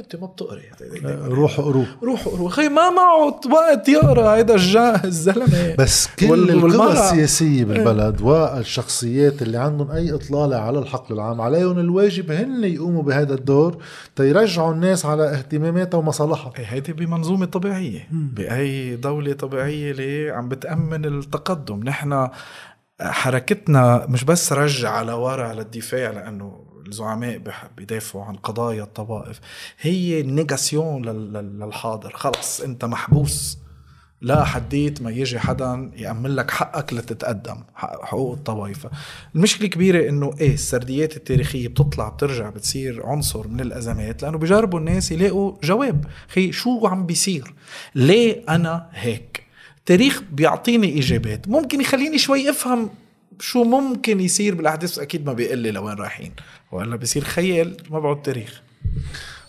أنت 0.00 0.16
ما 0.16 0.26
بتقري. 0.26 0.62
روحوا 1.24 1.64
قروا 1.64 1.84
روحوا 2.02 2.32
قروا 2.32 2.48
خي 2.48 2.68
ما 2.68 2.90
معه 2.90 3.40
وقت 3.52 3.88
يقرأ 3.88 4.34
هيدا 4.34 4.54
الزلمة. 5.04 5.74
بس 5.78 6.08
كل 6.18 6.50
القوى 6.50 6.62
والمرأة. 6.62 6.92
السياسية 6.92 7.64
بالبلد 7.64 8.20
والشخصيات 8.20 9.42
اللي 9.42 9.58
عندهم 9.58 9.90
أي 9.90 10.14
إطلالة 10.14 10.56
على 10.56 10.78
الحقل 10.78 11.14
العام 11.14 11.40
عليهم 11.40 11.78
الواجب 11.78 12.32
هن 12.32 12.64
يقوموا 12.64 13.02
بهذا 13.02 13.34
الدور 13.34 13.82
تيرجعوا 14.16 14.72
الناس 14.72 15.06
على 15.06 15.34
اهتماماتها 15.34 15.98
ومصالحها. 15.98 16.52
إيه 16.58 16.64
هيدي 16.64 16.92
بمنظومة 16.92 17.46
طبيعية. 17.46 18.08
بأي 18.10 18.96
دولة 18.96 19.32
طبيعية 19.32 19.90
اللي 19.90 20.30
عم 20.30 20.48
بتأمن 20.48 21.04
التقدم. 21.04 21.80
نحن 21.84 22.28
حركتنا 23.00 24.06
مش 24.08 24.24
بس 24.24 24.52
رجع 24.52 25.02
لورا 25.02 25.52
للدفاع 25.52 26.10
لأنه 26.10 26.69
الزعماء 26.90 27.40
بيدافعوا 27.76 28.24
عن 28.24 28.34
قضايا 28.36 28.82
الطوائف. 28.82 29.40
هي 29.80 30.22
نيجاسيون 30.22 31.04
لل- 31.04 31.32
لل- 31.32 31.58
للحاضر. 31.60 32.12
خلص 32.16 32.60
انت 32.60 32.84
محبوس. 32.84 33.58
لا 34.22 34.44
حديت 34.44 35.02
ما 35.02 35.10
يجي 35.10 35.38
حدا 35.38 35.90
يأمن 35.96 36.30
لك 36.30 36.50
حقك 36.50 36.92
لتتقدم 36.92 37.56
حق- 37.74 38.04
حقوق 38.04 38.32
الطوائف 38.32 38.86
المشكلة 39.34 39.68
كبيرة 39.68 40.08
إنه 40.08 40.30
إيه 40.40 40.54
السرديات 40.54 41.16
التاريخية 41.16 41.68
بتطلع 41.68 42.08
بترجع 42.08 42.50
بتصير 42.50 43.06
عنصر 43.06 43.48
من 43.48 43.60
الأزمات 43.60 44.22
لأنه 44.22 44.38
بجربوا 44.38 44.78
الناس 44.78 45.12
يلاقوا 45.12 45.52
جواب. 45.64 46.04
خي 46.28 46.52
شو 46.52 46.86
عم 46.86 47.06
بيصير؟ 47.06 47.54
ليه 47.94 48.42
أنا 48.48 48.88
هيك؟ 48.92 49.42
التاريخ 49.78 50.22
بيعطيني 50.32 50.98
إجابات. 50.98 51.48
ممكن 51.48 51.80
يخليني 51.80 52.18
شوي 52.18 52.50
أفهم 52.50 52.90
شو 53.38 53.64
ممكن 53.64 54.20
يصير 54.20 54.54
بالأحداث؟ 54.54 54.98
أكيد 54.98 55.26
ما 55.26 55.32
بيقول 55.32 55.58
لي 55.58 55.70
لوين 55.70 55.94
رايحين 55.94 56.32
وإلا 56.72 56.96
بصير 56.96 57.24
خيال 57.24 57.76
ما 57.90 57.98
بعد 58.00 58.22
تاريخ. 58.22 58.62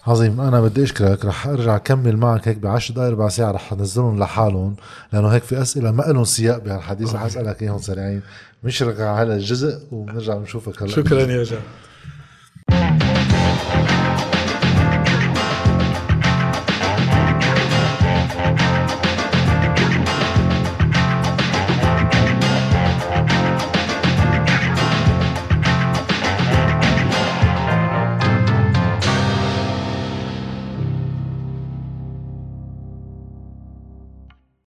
عظيم. 0.07 0.41
أنا 0.41 0.61
بدي 0.61 0.83
أشكرك 0.83 1.25
رح 1.25 1.47
أرجع 1.47 1.75
أكمل 1.75 2.17
معك 2.17 2.47
هيك 2.47 2.57
بعشر 2.57 2.93
دقايق 2.93 3.11
ربع 3.11 3.29
ساعة 3.29 3.51
رح 3.51 3.73
أنزلهم 3.73 4.19
لحالهم 4.19 4.75
لأنه 5.13 5.27
هيك 5.27 5.43
في 5.43 5.61
أسئلة 5.61 5.91
ما 5.91 6.03
لهم 6.03 6.23
سياق 6.23 6.57
بهالحديث. 6.57 7.15
رح 7.15 7.21
أسألك 7.21 7.61
إياهم 7.61 7.79
سريعين. 7.79 8.21
نشرق 8.63 8.99
على 8.99 9.27
هذا 9.27 9.35
الجزء 9.35 9.79
وبنرجع 9.91 10.35
بنشوفك 10.35 10.81
هلأ. 10.81 10.91
شكرا 10.91 11.21
يا 11.21 11.43
جاد 11.43 11.59